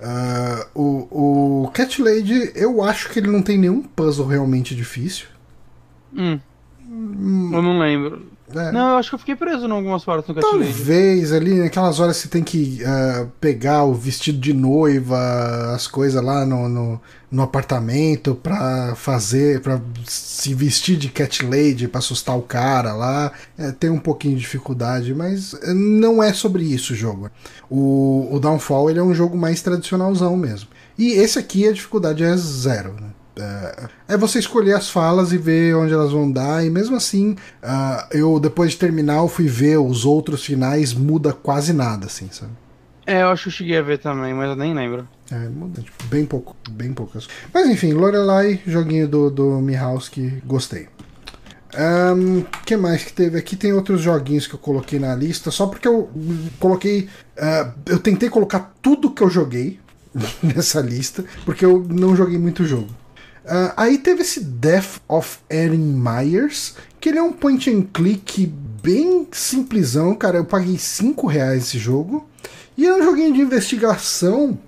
Uh, 0.00 0.80
o, 0.80 1.64
o 1.64 1.70
Cat 1.72 2.00
Lady, 2.00 2.52
eu 2.54 2.84
acho 2.84 3.10
que 3.10 3.18
ele 3.18 3.32
não 3.32 3.42
tem 3.42 3.58
nenhum 3.58 3.82
puzzle 3.82 4.28
realmente 4.28 4.76
difícil. 4.76 5.26
Hum. 6.14 6.38
hum. 6.88 7.50
Eu 7.52 7.62
não 7.62 7.80
lembro. 7.80 8.33
É. 8.52 8.70
Não, 8.70 8.90
eu 8.90 8.96
acho 8.96 9.08
que 9.08 9.14
eu 9.14 9.18
fiquei 9.18 9.34
preso 9.34 9.66
em 9.66 9.70
algumas 9.70 10.04
partes 10.04 10.28
no 10.28 10.34
Cat 10.34 10.46
Talvez 10.46 11.32
ali, 11.32 11.54
naquelas 11.54 11.98
horas 11.98 12.18
você 12.18 12.28
tem 12.28 12.42
que 12.42 12.80
uh, 12.82 13.26
pegar 13.40 13.84
o 13.84 13.94
vestido 13.94 14.38
de 14.38 14.52
noiva, 14.52 15.72
as 15.74 15.86
coisas 15.86 16.22
lá 16.22 16.44
no, 16.44 16.68
no, 16.68 17.00
no, 17.30 17.42
apartamento 17.42 18.34
pra 18.34 18.94
fazer, 18.96 19.60
pra 19.60 19.80
se 20.04 20.52
vestir 20.52 20.96
de 20.96 21.08
Cat 21.08 21.42
Lady 21.44 21.88
pra 21.88 22.00
assustar 22.00 22.36
o 22.36 22.42
cara 22.42 22.92
lá. 22.92 23.32
É, 23.56 23.72
tem 23.72 23.88
um 23.88 23.98
pouquinho 23.98 24.34
de 24.34 24.42
dificuldade, 24.42 25.14
mas 25.14 25.58
não 25.74 26.22
é 26.22 26.32
sobre 26.32 26.64
isso 26.64 26.92
o 26.92 26.96
jogo. 26.96 27.30
O, 27.70 28.28
o 28.30 28.38
Downfall 28.38 28.90
ele 28.90 28.98
é 28.98 29.02
um 29.02 29.14
jogo 29.14 29.36
mais 29.38 29.62
tradicionalzão 29.62 30.36
mesmo. 30.36 30.68
E 30.98 31.12
esse 31.12 31.38
aqui 31.38 31.66
a 31.66 31.72
dificuldade 31.72 32.22
é 32.22 32.36
zero, 32.36 32.92
né? 33.00 33.13
É, 33.36 33.88
é 34.08 34.16
você 34.16 34.38
escolher 34.38 34.74
as 34.74 34.88
falas 34.88 35.32
e 35.32 35.38
ver 35.38 35.74
onde 35.74 35.92
elas 35.92 36.12
vão 36.12 36.30
dar, 36.30 36.64
e 36.64 36.70
mesmo 36.70 36.96
assim, 36.96 37.32
uh, 37.62 38.06
eu 38.12 38.38
depois 38.38 38.72
de 38.72 38.78
terminar, 38.78 39.16
eu 39.16 39.28
fui 39.28 39.48
ver 39.48 39.78
os 39.78 40.04
outros 40.04 40.44
finais, 40.44 40.94
muda 40.94 41.32
quase 41.32 41.72
nada, 41.72 42.06
assim, 42.06 42.28
sabe? 42.30 42.52
É, 43.06 43.22
eu 43.22 43.28
acho 43.28 43.44
que 43.44 43.48
eu 43.48 43.52
cheguei 43.52 43.76
a 43.76 43.82
ver 43.82 43.98
também, 43.98 44.32
mas 44.32 44.48
eu 44.48 44.56
nem 44.56 44.72
lembro. 44.72 45.06
É, 45.30 45.48
muda, 45.48 45.82
tipo, 45.82 46.04
bem 46.04 46.24
pouco, 46.24 46.56
bem 46.70 46.92
poucas. 46.92 47.28
Mas 47.52 47.68
enfim, 47.68 47.92
Lorelai, 47.92 48.60
joguinho 48.66 49.06
do, 49.06 49.30
do 49.30 49.60
Mihalski, 49.60 50.42
gostei. 50.46 50.88
O 51.76 52.14
um, 52.14 52.44
que 52.64 52.76
mais 52.76 53.04
que 53.04 53.12
teve 53.12 53.36
aqui? 53.36 53.56
Tem 53.56 53.72
outros 53.72 54.00
joguinhos 54.00 54.46
que 54.46 54.54
eu 54.54 54.58
coloquei 54.58 54.98
na 54.98 55.14
lista, 55.14 55.50
só 55.50 55.66
porque 55.66 55.88
eu 55.88 56.08
coloquei. 56.58 57.08
Uh, 57.36 57.72
eu 57.86 57.98
tentei 57.98 58.30
colocar 58.30 58.72
tudo 58.80 59.10
que 59.10 59.22
eu 59.22 59.28
joguei 59.28 59.80
nessa 60.42 60.80
lista, 60.80 61.24
porque 61.44 61.64
eu 61.64 61.84
não 61.86 62.16
joguei 62.16 62.38
muito 62.38 62.64
jogo. 62.64 62.88
Uh, 63.44 63.72
aí 63.76 63.98
teve 63.98 64.22
esse 64.22 64.40
Death 64.40 65.00
of 65.06 65.38
Erin 65.50 65.94
Myers, 65.94 66.74
que 66.98 67.10
ele 67.10 67.18
é 67.18 67.22
um 67.22 67.32
point 67.32 67.70
and 67.70 67.82
click 67.92 68.46
bem 68.82 69.28
simplesão, 69.32 70.14
cara. 70.14 70.38
Eu 70.38 70.44
paguei 70.44 70.78
5 70.78 71.26
reais 71.26 71.64
esse 71.64 71.78
jogo. 71.78 72.26
E 72.76 72.86
é 72.86 72.94
um 72.94 73.02
joguinho 73.02 73.34
de 73.34 73.40
investigação 73.40 74.58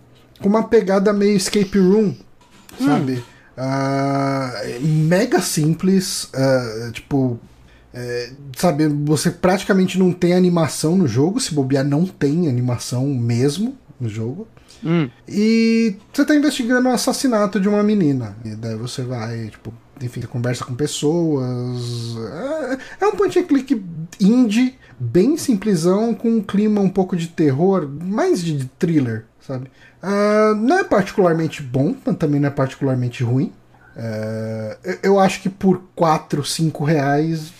com 0.41 0.49
uma 0.49 0.65
pegada 0.69 1.13
meio 1.13 1.37
escape 1.37 1.79
room, 1.79 2.15
sabe? 2.79 3.15
Hum. 3.15 3.23
Uh, 3.59 4.81
mega 4.87 5.41
simples, 5.41 6.25
uh, 6.25 6.93
tipo. 6.93 7.41
É, 7.99 8.31
sabe, 8.55 8.87
você 8.89 9.31
praticamente 9.31 9.99
não 9.99 10.13
tem 10.13 10.35
animação 10.35 10.97
no 10.97 11.09
jogo, 11.09 11.41
se 11.41 11.55
bobear, 11.55 11.83
não 11.83 12.05
tem 12.05 12.47
animação 12.47 13.07
mesmo 13.07 13.75
no 14.01 14.09
jogo. 14.09 14.47
Hum. 14.85 15.09
E 15.29 15.97
você 16.13 16.25
tá 16.25 16.35
investigando 16.35 16.89
o 16.89 16.93
assassinato 16.93 17.61
de 17.61 17.69
uma 17.69 17.83
menina. 17.83 18.37
E 18.45 18.55
daí 18.55 18.77
você 18.77 19.03
vai, 19.03 19.49
tipo, 19.49 19.73
enfim, 20.01 20.21
conversa 20.23 20.65
com 20.65 20.75
pessoas. 20.75 22.17
É, 23.01 23.05
é 23.05 23.07
um 23.07 23.13
point 23.13 23.39
and 23.39 23.45
click 23.45 23.83
indie, 24.21 24.79
bem 24.99 25.37
simplesão, 25.37 26.15
com 26.15 26.29
um 26.29 26.43
clima 26.43 26.81
um 26.81 26.91
pouco 26.91 27.17
de 27.17 27.29
terror, 27.29 27.89
mais 27.89 28.43
de 28.43 28.65
thriller, 28.79 29.25
sabe? 29.41 29.71
Uh, 30.03 30.55
não 30.55 30.79
é 30.79 30.85
particularmente 30.85 31.63
bom, 31.63 31.95
mas 32.05 32.17
também 32.17 32.41
não 32.41 32.49
é 32.49 32.53
particularmente 32.53 33.25
ruim. 33.25 33.53
Uh, 33.97 34.99
eu 35.03 35.19
acho 35.19 35.41
que 35.41 35.49
por 35.49 35.83
4, 35.95 36.45
5 36.45 36.85
reais 36.85 37.51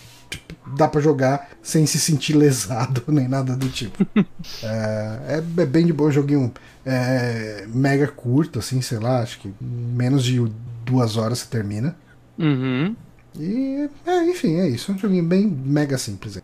dá 0.75 0.87
para 0.87 0.99
jogar 1.01 1.49
sem 1.61 1.85
se 1.85 1.99
sentir 1.99 2.33
lesado 2.33 3.03
nem 3.07 3.27
nada 3.27 3.55
do 3.55 3.69
tipo. 3.69 4.05
é, 4.63 5.19
é, 5.29 5.61
é, 5.61 5.65
bem 5.65 5.85
de 5.85 5.93
boa, 5.93 6.11
joguinho 6.11 6.53
é, 6.85 7.65
mega 7.67 8.07
curto, 8.07 8.59
assim, 8.59 8.81
sei 8.81 8.99
lá, 8.99 9.21
acho 9.21 9.39
que 9.39 9.53
menos 9.61 10.23
de 10.23 10.45
duas 10.85 11.17
horas 11.17 11.39
você 11.39 11.47
termina. 11.49 11.95
Uhum. 12.37 12.95
E, 13.39 13.89
é, 14.05 14.29
enfim, 14.29 14.55
é 14.59 14.67
isso. 14.67 14.91
É 14.91 14.95
um 14.95 14.97
joguinho 14.97 15.23
bem 15.23 15.47
mega 15.47 15.97
simples. 15.97 16.41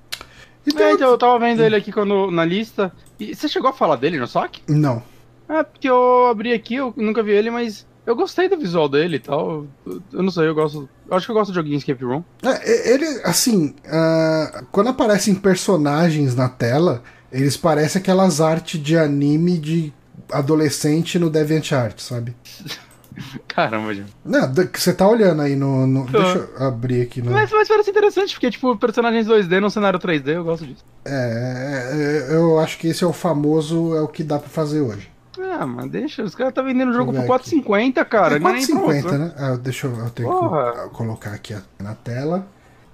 Então, 0.65 0.91
então, 0.91 1.09
eu 1.09 1.17
tava 1.17 1.39
vendo 1.39 1.61
ele 1.61 1.75
aqui 1.75 1.91
quando, 1.91 2.31
na 2.31 2.45
lista. 2.45 2.91
E 3.19 3.35
você 3.35 3.47
chegou 3.47 3.69
a 3.69 3.73
falar 3.73 3.95
dele 3.95 4.19
no 4.19 4.27
SOC? 4.27 4.61
Não. 4.67 5.03
É, 5.49 5.63
porque 5.63 5.89
eu 5.89 6.27
abri 6.27 6.53
aqui, 6.53 6.75
eu 6.75 6.93
nunca 6.95 7.21
vi 7.21 7.31
ele, 7.31 7.49
mas 7.49 7.85
Eu 8.05 8.15
gostei 8.15 8.49
do 8.49 8.57
visual 8.57 8.89
dele 8.89 9.15
e 9.15 9.19
tal. 9.19 9.65
Eu 9.85 10.23
não 10.23 10.31
sei, 10.31 10.47
eu 10.47 10.55
gosto. 10.55 10.89
Eu 11.09 11.15
acho 11.15 11.25
que 11.25 11.31
eu 11.31 11.35
gosto 11.35 11.51
de 11.51 11.55
joguinho 11.55 11.77
escape 11.77 12.03
room. 12.03 12.23
É, 12.43 12.93
ele, 12.93 13.05
assim, 13.23 13.73
uh, 13.85 14.65
quando 14.71 14.89
aparecem 14.89 15.33
personagens 15.35 16.35
na 16.35 16.49
tela, 16.49 17.01
eles 17.31 17.55
parecem 17.55 18.01
aquelas 18.01 18.41
artes 18.41 18.81
de 18.81 18.97
anime 18.97 19.57
de 19.57 19.93
adolescente 20.29 21.17
no 21.17 21.29
DeviantArt, 21.29 21.99
sabe? 21.99 22.35
Caramba, 23.47 23.93
Jim. 23.93 24.05
Não, 24.25 24.51
você 24.51 24.91
tá 24.91 25.07
olhando 25.07 25.41
aí 25.41 25.55
no. 25.55 25.85
no 25.85 26.05
deixa 26.05 26.37
eu 26.39 26.65
abrir 26.65 27.03
aqui 27.03 27.21
no. 27.21 27.31
Mas, 27.31 27.51
mas 27.51 27.67
parece 27.67 27.91
interessante, 27.91 28.33
porque, 28.33 28.49
tipo, 28.49 28.75
personagens 28.77 29.27
2D 29.27 29.59
num 29.59 29.69
cenário 29.69 29.99
3D, 29.99 30.29
eu 30.29 30.43
gosto 30.43 30.65
disso. 30.65 30.83
É, 31.05 32.27
é, 32.31 32.35
eu 32.35 32.59
acho 32.59 32.77
que 32.79 32.87
esse 32.87 33.03
é 33.03 33.07
o 33.07 33.13
famoso, 33.13 33.95
é 33.95 34.01
o 34.01 34.07
que 34.07 34.23
dá 34.23 34.39
pra 34.39 34.49
fazer 34.49 34.81
hoje. 34.81 35.12
Ah, 35.43 35.67
mas 35.67 35.91
deixa, 35.91 36.23
os 36.23 36.33
caras 36.33 36.53
tá 36.53 36.61
vendendo 36.61 36.89
o 36.89 36.93
jogo 36.93 37.13
por 37.13 37.23
4,50, 37.23 38.05
cara. 38.05 38.37
É 38.37 38.39
4,50, 38.39 39.13
é 39.13 39.17
né? 39.17 39.33
Ah, 39.37 39.55
deixa 39.55 39.87
eu, 39.87 39.95
eu 39.97 40.09
tenho 40.09 40.29
Porra. 40.29 40.71
que 40.71 40.89
colocar 40.89 41.31
aqui 41.31 41.55
na 41.79 41.93
tela. 41.93 42.47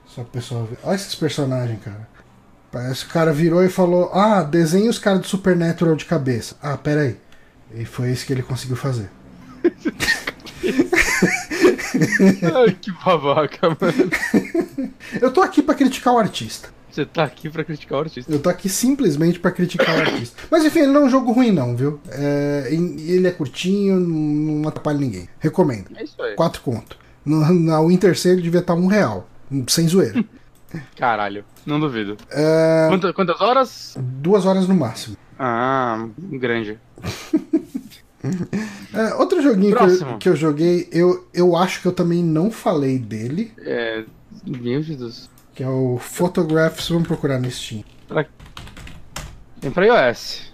Só 0.07 0.23
pro 0.23 0.31
pessoal 0.31 0.65
ver. 0.65 0.77
Olha 0.83 0.95
esses 0.95 1.15
personagens, 1.15 1.79
cara. 1.83 2.07
Parece 2.71 3.05
que 3.05 3.11
o 3.11 3.13
cara 3.13 3.31
virou 3.31 3.63
e 3.63 3.69
falou: 3.69 4.11
Ah, 4.13 4.43
desenha 4.43 4.89
os 4.89 4.99
caras 4.99 5.21
do 5.21 5.27
Supernatural 5.27 5.95
de 5.95 6.05
cabeça. 6.05 6.55
Ah, 6.61 6.77
pera 6.77 7.01
aí. 7.01 7.17
E 7.73 7.85
foi 7.85 8.11
isso 8.11 8.25
que 8.25 8.33
ele 8.33 8.43
conseguiu 8.43 8.75
fazer. 8.75 9.09
Ai, 12.55 12.77
que 12.79 12.91
babaca, 12.91 13.69
mano. 13.69 14.91
Eu 15.21 15.31
tô 15.31 15.41
aqui 15.41 15.61
para 15.61 15.75
criticar 15.75 16.13
o 16.13 16.17
artista. 16.17 16.69
Você 16.89 17.05
tá 17.05 17.23
aqui 17.23 17.49
pra 17.49 17.63
criticar 17.63 17.99
o 17.99 18.01
artista. 18.01 18.31
Eu 18.31 18.41
tô 18.41 18.49
aqui 18.49 18.67
simplesmente 18.67 19.39
para 19.39 19.51
criticar 19.51 19.97
o 19.97 20.01
artista. 20.01 20.41
Mas 20.49 20.65
enfim, 20.65 20.79
ele 20.79 20.91
não 20.91 21.01
é 21.01 21.05
um 21.05 21.09
jogo 21.09 21.31
ruim, 21.31 21.51
não, 21.51 21.75
viu? 21.75 21.99
É, 22.09 22.67
ele 22.71 23.27
é 23.27 23.31
curtinho, 23.31 23.99
não 23.99 24.67
atrapalha 24.67 24.97
ninguém. 24.97 25.29
Recomendo. 25.39 25.91
É 25.95 26.03
isso 26.03 26.21
aí. 26.21 26.35
Quatro 26.35 26.61
conto. 26.61 26.97
No, 27.25 27.53
na 27.53 27.81
Winter 27.81 28.17
Sale 28.17 28.41
devia 28.41 28.59
estar 28.61 28.73
um 28.73 28.87
real. 28.87 29.29
Sem 29.67 29.87
zoeira. 29.87 30.23
Caralho, 30.95 31.43
não 31.65 31.79
duvido. 31.79 32.17
É... 32.29 32.87
Quantas, 32.89 33.11
quantas 33.13 33.41
horas? 33.41 33.97
Duas 33.99 34.45
horas 34.45 34.67
no 34.67 34.75
máximo. 34.75 35.17
Ah, 35.37 36.07
grande. 36.17 36.77
é, 38.93 39.13
outro 39.15 39.41
joguinho 39.41 39.75
que 39.75 39.83
eu, 39.83 40.17
que 40.17 40.29
eu, 40.29 40.35
joguei, 40.35 40.87
eu, 40.91 41.27
eu 41.33 41.55
acho 41.55 41.81
que 41.81 41.87
eu 41.87 41.91
também 41.91 42.23
não 42.23 42.51
falei 42.51 42.99
dele. 42.99 43.51
É. 43.59 44.03
Meu 44.45 44.81
Jesus. 44.81 45.29
Que 45.59 45.63
é 45.65 45.67
o 45.67 45.97
Photographs, 45.97 46.87
vamos 46.87 47.05
procurar 47.05 47.37
no 47.37 47.51
Steam. 47.51 47.83
Pra... 48.07 48.25
Tem 49.59 49.69
pra 49.69 49.85
iOS. 49.85 50.53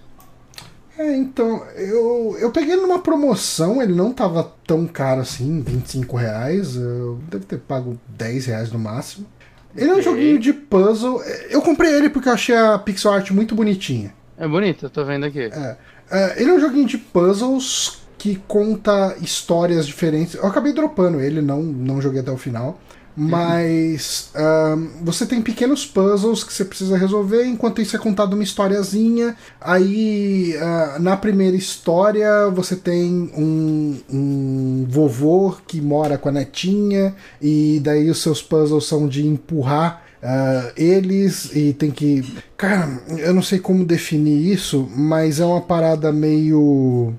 É, 0.98 1.16
então, 1.16 1.64
eu, 1.76 2.36
eu 2.40 2.52
peguei 2.52 2.76
numa 2.76 2.98
promoção, 2.98 3.84
ele 3.84 3.94
não 3.94 4.12
tava 4.12 4.52
tão 4.66 4.88
caro 4.88 5.22
assim, 5.22 5.62
25 5.62 6.18
reais. 6.18 6.76
Eu 6.76 7.20
deve 7.30 7.46
ter 7.46 7.60
pago 7.60 8.00
10 8.18 8.48
reais 8.48 8.72
no 8.72 8.80
máximo. 8.80 9.28
Ele 9.76 9.92
okay. 9.92 9.96
é 9.96 10.00
um 10.00 10.02
joguinho 10.02 10.40
de 10.40 10.54
puzzle. 10.54 11.22
Eu 11.52 11.62
comprei 11.62 11.94
ele 11.94 12.10
porque 12.10 12.28
eu 12.28 12.34
achei 12.34 12.58
a 12.58 12.80
pixel 12.80 13.14
art 13.14 13.30
muito 13.30 13.54
bonitinha. 13.54 14.12
É 14.36 14.48
bonito, 14.48 14.88
eu 14.88 14.90
tô 14.90 15.06
vendo 15.06 15.28
aqui. 15.28 15.52
É. 15.54 15.78
é. 16.10 16.42
ele 16.42 16.50
é 16.50 16.54
um 16.56 16.60
joguinho 16.60 16.88
de 16.88 16.98
puzzles 16.98 18.02
que 18.18 18.38
conta 18.48 19.16
histórias 19.22 19.86
diferentes. 19.86 20.34
Eu 20.34 20.48
acabei 20.48 20.74
dropando 20.74 21.22
ele, 21.22 21.44
não, 21.44 21.62
não 21.62 22.02
joguei 22.02 22.22
até 22.22 22.32
o 22.32 22.38
final. 22.38 22.80
Mas 23.16 24.30
um, 24.36 25.04
você 25.04 25.26
tem 25.26 25.42
pequenos 25.42 25.86
puzzles 25.86 26.44
que 26.44 26.54
você 26.54 26.66
precisa 26.66 26.98
resolver, 26.98 27.46
enquanto 27.46 27.82
isso 27.82 27.96
é 27.96 28.00
contado 28.00 28.34
uma 28.34 28.44
historiazinha. 28.44 29.38
Aí, 29.62 30.56
uh, 30.58 31.02
na 31.02 31.16
primeira 31.16 31.56
história, 31.56 32.50
você 32.50 32.76
tem 32.76 33.32
um, 33.38 33.98
um 34.12 34.86
vovô 34.90 35.56
que 35.66 35.80
mora 35.80 36.18
com 36.18 36.28
a 36.28 36.32
netinha, 36.32 37.16
e 37.42 37.80
daí 37.82 38.10
os 38.10 38.22
seus 38.22 38.42
puzzles 38.42 38.86
são 38.86 39.08
de 39.08 39.26
empurrar 39.26 40.04
Uh, 40.26 40.74
eles 40.76 41.56
e 41.56 41.72
tem 41.72 41.92
que. 41.92 42.24
Cara, 42.58 43.00
eu 43.20 43.32
não 43.32 43.44
sei 43.44 43.60
como 43.60 43.86
definir 43.86 44.52
isso, 44.52 44.90
mas 44.96 45.40
é 45.40 45.46
uma 45.46 45.62
parada 45.62 46.12
meio. 46.12 47.14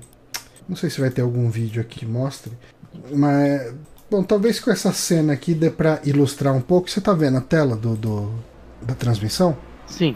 Não 0.67 0.75
sei 0.75 0.89
se 0.89 0.99
vai 0.99 1.09
ter 1.09 1.21
algum 1.21 1.49
vídeo 1.49 1.81
aqui 1.81 1.99
que 1.99 2.05
mostre. 2.05 2.51
Mas 3.13 3.71
Bom, 4.09 4.23
talvez 4.23 4.59
com 4.59 4.71
essa 4.71 4.93
cena 4.93 5.33
aqui 5.33 5.53
dê 5.53 5.69
para 5.69 5.99
ilustrar 6.05 6.53
um 6.53 6.61
pouco. 6.61 6.89
Você 6.89 7.01
tá 7.01 7.13
vendo 7.13 7.37
a 7.37 7.41
tela 7.41 7.75
do, 7.75 7.95
do 7.95 8.31
da 8.81 8.95
transmissão? 8.95 9.57
Sim. 9.85 10.15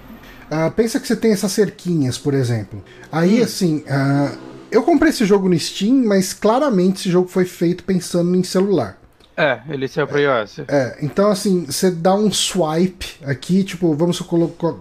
Uh, 0.50 0.72
pensa 0.72 1.00
que 1.00 1.08
você 1.08 1.16
tem 1.16 1.32
essas 1.32 1.52
cerquinhas, 1.52 2.18
por 2.18 2.34
exemplo. 2.34 2.84
Aí, 3.12 3.42
hum. 3.42 3.44
assim, 3.44 3.78
uh, 3.80 4.38
eu 4.72 4.84
comprei 4.84 5.10
esse 5.10 5.26
jogo 5.26 5.50
no 5.50 5.60
Steam, 5.60 6.06
mas 6.06 6.34
claramente 6.34 7.02
esse 7.02 7.12
jogo 7.12 7.28
foi 7.28 7.46
feito 7.46 7.84
pensando 7.84 8.36
em 8.36 8.44
celular. 8.44 8.98
É, 9.36 9.62
ele 9.70 9.88
saiu 9.88 10.08
pra 10.08 10.20
iOS. 10.20 10.60
É, 10.68 10.98
então 11.02 11.32
assim, 11.32 11.66
você 11.66 11.90
dá 11.90 12.14
um 12.14 12.32
swipe 12.32 13.16
aqui, 13.24 13.64
tipo, 13.64 13.94
vamos, 13.96 14.22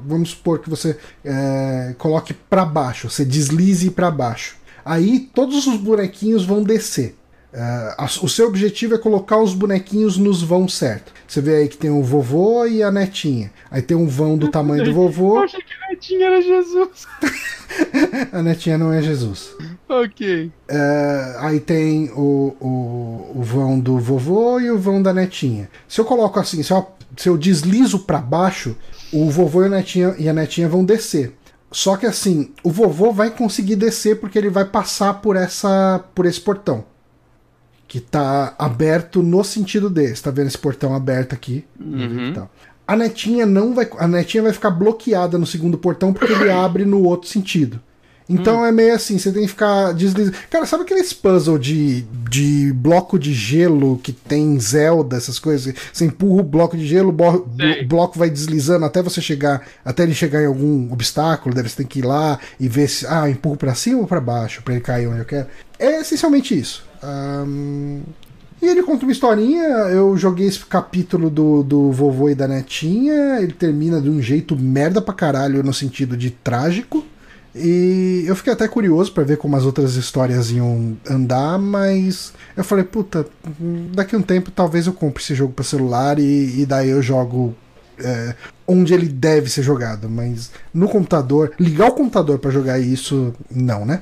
vamos 0.04 0.30
supor 0.30 0.58
que 0.58 0.68
você 0.68 0.98
é, 1.24 1.94
coloque 1.96 2.34
para 2.34 2.64
baixo, 2.64 3.08
você 3.08 3.24
deslize 3.24 3.90
para 3.90 4.10
baixo. 4.10 4.56
Aí 4.84 5.30
todos 5.34 5.66
os 5.66 5.76
bonequinhos 5.76 6.44
vão 6.44 6.62
descer. 6.62 7.16
Uh, 7.52 8.24
o 8.24 8.28
seu 8.28 8.46
objetivo 8.46 8.94
é 8.94 8.98
colocar 8.98 9.38
os 9.38 9.54
bonequinhos 9.54 10.16
nos 10.16 10.40
vão 10.40 10.68
certo. 10.68 11.12
Você 11.26 11.40
vê 11.40 11.56
aí 11.56 11.68
que 11.68 11.76
tem 11.76 11.90
o 11.90 12.02
vovô 12.02 12.64
e 12.64 12.80
a 12.80 12.92
netinha. 12.92 13.50
Aí 13.68 13.82
tem 13.82 13.96
um 13.96 14.06
vão 14.06 14.38
do 14.38 14.48
tamanho 14.48 14.84
do 14.84 14.94
vovô. 14.94 15.38
Eu 15.38 15.42
achei 15.42 15.60
que 15.60 15.72
a 15.72 15.88
netinha 15.90 16.26
era 16.26 16.40
Jesus. 16.40 17.06
a 18.32 18.42
netinha 18.42 18.78
não 18.78 18.92
é 18.92 19.02
Jesus. 19.02 19.52
Ok. 19.88 20.46
Uh, 20.46 20.50
aí 21.38 21.58
tem 21.58 22.10
o, 22.10 22.54
o, 22.60 23.32
o, 23.34 23.42
vão 23.42 23.80
do 23.80 23.98
vovô 23.98 24.60
e 24.60 24.70
o 24.70 24.78
vão 24.78 25.02
da 25.02 25.12
netinha. 25.12 25.68
Se 25.88 26.00
eu 26.00 26.04
coloco 26.04 26.38
assim, 26.38 26.62
se 26.62 26.72
eu, 26.72 26.86
se 27.16 27.28
eu 27.28 27.36
deslizo 27.36 27.98
para 28.00 28.18
baixo, 28.18 28.76
o 29.12 29.28
vovô 29.28 29.64
e 29.64 29.66
a, 29.66 29.70
netinha, 29.70 30.14
e 30.18 30.28
a 30.28 30.32
netinha 30.32 30.68
vão 30.68 30.84
descer. 30.84 31.32
Só 31.72 31.96
que 31.96 32.06
assim, 32.06 32.52
o 32.62 32.70
vovô 32.70 33.12
vai 33.12 33.30
conseguir 33.30 33.74
descer 33.74 34.20
porque 34.20 34.38
ele 34.38 34.50
vai 34.50 34.64
passar 34.64 35.14
por 35.14 35.34
essa 35.34 36.04
por 36.14 36.26
esse 36.26 36.40
portão 36.40 36.84
que 37.90 37.98
tá 37.98 38.54
aberto 38.56 39.20
no 39.20 39.42
sentido 39.42 39.90
desse. 39.90 40.22
Tá 40.22 40.30
vendo 40.30 40.46
esse 40.46 40.56
portão 40.56 40.94
aberto 40.94 41.32
aqui? 41.32 41.64
Uhum. 41.80 42.46
A 42.86 42.94
netinha 42.94 43.44
não 43.44 43.74
vai. 43.74 43.90
A 43.98 44.06
netinha 44.06 44.44
vai 44.44 44.52
ficar 44.52 44.70
bloqueada 44.70 45.36
no 45.36 45.44
segundo 45.44 45.76
portão 45.76 46.12
porque 46.12 46.32
ele 46.32 46.48
abre 46.54 46.84
no 46.84 47.02
outro 47.02 47.28
sentido. 47.28 47.80
Então 48.28 48.60
hum. 48.60 48.64
é 48.64 48.70
meio 48.70 48.94
assim, 48.94 49.18
você 49.18 49.32
tem 49.32 49.42
que 49.42 49.48
ficar 49.48 49.90
deslizando. 49.90 50.36
Cara, 50.48 50.64
sabe 50.66 50.84
aqueles 50.84 51.12
puzzle 51.12 51.58
de, 51.58 52.02
de 52.30 52.72
bloco 52.72 53.18
de 53.18 53.34
gelo 53.34 53.98
que 53.98 54.12
tem 54.12 54.56
Zelda, 54.60 55.16
essas 55.16 55.40
coisas? 55.40 55.74
Você 55.92 56.04
empurra 56.04 56.42
o 56.42 56.44
bloco 56.44 56.76
de 56.76 56.86
gelo, 56.86 57.08
o 57.08 57.86
bloco 57.88 58.16
vai 58.16 58.30
deslizando 58.30 58.84
até 58.84 59.02
você 59.02 59.20
chegar, 59.20 59.66
até 59.84 60.04
ele 60.04 60.14
chegar 60.14 60.40
em 60.40 60.46
algum 60.46 60.92
obstáculo, 60.92 61.52
deve 61.52 61.68
você 61.68 61.78
tem 61.78 61.86
que 61.86 61.98
ir 61.98 62.04
lá 62.04 62.38
e 62.60 62.68
ver 62.68 62.88
se, 62.88 63.04
ah, 63.08 63.28
empurro 63.28 63.56
para 63.56 63.74
cima 63.74 63.98
ou 63.98 64.06
para 64.06 64.20
baixo 64.20 64.62
para 64.62 64.74
ele 64.74 64.80
cair 64.80 65.08
onde 65.08 65.18
eu 65.18 65.24
quero. 65.24 65.48
É 65.76 66.00
essencialmente 66.00 66.56
isso. 66.56 66.88
Um, 67.02 68.02
e 68.62 68.66
ele 68.66 68.82
conta 68.82 69.04
uma 69.04 69.12
historinha. 69.12 69.62
Eu 69.62 70.16
joguei 70.16 70.46
esse 70.46 70.64
capítulo 70.64 71.30
do, 71.30 71.62
do 71.62 71.90
vovô 71.90 72.28
e 72.28 72.34
da 72.34 72.46
netinha. 72.46 73.40
Ele 73.40 73.52
termina 73.52 74.00
de 74.00 74.10
um 74.10 74.20
jeito 74.20 74.56
merda 74.56 75.00
pra 75.00 75.14
caralho, 75.14 75.62
no 75.62 75.72
sentido 75.72 76.16
de 76.16 76.30
trágico. 76.30 77.04
E 77.54 78.24
eu 78.26 78.36
fiquei 78.36 78.52
até 78.52 78.68
curioso 78.68 79.12
para 79.12 79.24
ver 79.24 79.36
como 79.36 79.56
as 79.56 79.64
outras 79.64 79.96
histórias 79.96 80.52
iam 80.52 80.96
andar, 81.08 81.58
mas 81.58 82.32
eu 82.56 82.62
falei, 82.62 82.84
puta, 82.84 83.26
daqui 83.92 84.14
a 84.14 84.18
um 84.18 84.22
tempo 84.22 84.52
talvez 84.52 84.86
eu 84.86 84.92
compre 84.92 85.20
esse 85.20 85.34
jogo 85.34 85.52
para 85.52 85.64
celular 85.64 86.18
e, 86.20 86.60
e, 86.60 86.66
daí 86.66 86.90
eu 86.90 87.02
jogo 87.02 87.52
é, 87.98 88.36
onde 88.68 88.94
ele 88.94 89.08
deve 89.08 89.50
ser 89.50 89.64
jogado, 89.64 90.08
mas 90.08 90.52
no 90.72 90.88
computador, 90.88 91.52
ligar 91.58 91.88
o 91.88 91.92
computador 91.92 92.38
para 92.38 92.52
jogar 92.52 92.78
isso, 92.78 93.34
não, 93.50 93.84
né? 93.84 94.00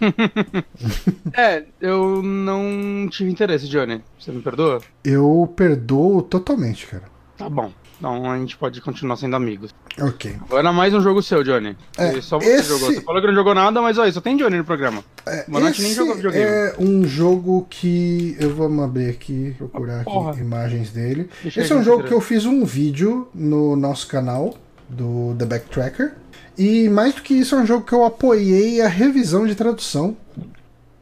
é, 1.32 1.64
eu 1.80 2.22
não 2.22 3.08
tive 3.10 3.30
interesse, 3.30 3.68
Johnny. 3.68 4.02
Você 4.18 4.32
me 4.32 4.42
perdoa? 4.42 4.80
Eu 5.04 5.52
perdoo 5.56 6.22
totalmente, 6.22 6.86
cara. 6.86 7.04
Tá 7.36 7.48
bom. 7.48 7.72
Então 7.98 8.30
a 8.30 8.38
gente 8.38 8.56
pode 8.56 8.80
continuar 8.80 9.16
sendo 9.16 9.36
amigos. 9.36 9.74
Ok. 10.00 10.36
Agora 10.42 10.72
mais 10.72 10.92
um 10.92 11.00
jogo 11.00 11.22
seu, 11.22 11.42
Johnny. 11.42 11.76
É, 11.96 12.20
só 12.20 12.38
você 12.38 12.56
esse... 12.56 12.68
jogou. 12.68 12.92
Você 12.92 13.00
falou 13.00 13.20
que 13.20 13.26
não 13.28 13.34
jogou 13.34 13.54
nada, 13.54 13.80
mas 13.80 13.96
olha, 13.96 14.12
só 14.12 14.20
tem 14.20 14.36
Johnny 14.36 14.58
no 14.58 14.64
programa. 14.64 15.02
É, 15.26 15.44
Monante 15.48 15.80
nem 15.80 15.94
jogou 15.94 16.14
videogame. 16.14 16.44
É 16.44 16.74
um 16.78 17.04
jogo 17.04 17.66
que. 17.70 18.36
Eu 18.38 18.54
vou 18.54 18.82
abrir 18.82 19.08
aqui, 19.08 19.54
procurar 19.56 20.00
aqui 20.00 20.40
imagens 20.40 20.90
dele. 20.90 21.30
Deixa 21.42 21.60
esse 21.62 21.72
é 21.72 21.76
um 21.76 21.82
jogo 21.82 22.04
que 22.04 22.12
eu 22.12 22.20
fiz 22.20 22.44
um 22.44 22.64
vídeo 22.64 23.28
no 23.34 23.76
nosso 23.76 24.06
canal 24.08 24.54
do 24.88 25.34
The 25.38 25.46
Backtracker. 25.46 26.14
E 26.56 26.88
mais 26.88 27.14
do 27.14 27.22
que 27.22 27.34
isso, 27.34 27.54
é 27.54 27.58
um 27.58 27.66
jogo 27.66 27.84
que 27.84 27.92
eu 27.92 28.04
apoiei 28.04 28.80
a 28.80 28.88
revisão 28.88 29.46
de 29.46 29.54
tradução 29.54 30.16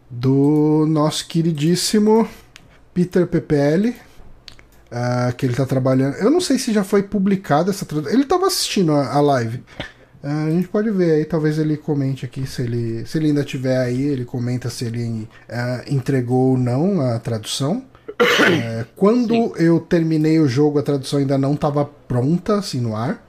do 0.09 0.87
nosso 0.89 1.27
queridíssimo 1.27 2.29
Peter 2.93 3.27
PPL, 3.27 3.89
uh, 3.89 3.95
ah, 4.91 5.33
que 5.37 5.47
ele 5.47 5.53
está 5.53 5.65
trabalhando. 5.65 6.17
Eu 6.17 6.31
não 6.31 6.41
sei 6.41 6.59
se 6.59 6.73
já 6.73 6.85
foi 6.85 7.03
publicada 7.03 7.71
essa 7.71 7.87
tradução. 7.87 8.13
Ele 8.13 8.23
estava 8.23 8.47
assistindo 8.47 8.93
a, 8.93 9.13
a 9.13 9.21
live. 9.21 9.63
a 10.23 10.51
gente 10.51 10.69
pode 10.69 10.91
ver 10.91 11.13
aí, 11.13 11.25
talvez 11.25 11.59
ele 11.59 11.77
comente 11.77 12.25
aqui 12.25 12.47
se 12.47 12.63
ele, 12.63 13.07
se 13.07 13.19
ele 13.19 13.29
ainda 13.29 13.45
tiver 13.45 13.79
aí, 13.79 14.03
ele 14.03 14.25
comenta 14.25 14.69
se 14.69 14.85
ele 14.85 15.29
uh, 15.49 15.93
entregou 15.93 16.51
ou 16.51 16.59
não 16.59 17.01
a 17.01 17.19
tradução. 17.19 17.85
É, 18.23 18.85
quando 18.95 19.35
Sim. 19.35 19.53
eu 19.57 19.81
terminei 19.81 20.39
o 20.39 20.47
jogo, 20.47 20.79
a 20.79 20.83
tradução 20.83 21.19
ainda 21.19 21.37
não 21.37 21.55
estava 21.55 21.85
pronta, 21.85 22.59
assim, 22.59 22.81
no 22.81 22.95
ar. 22.95 23.23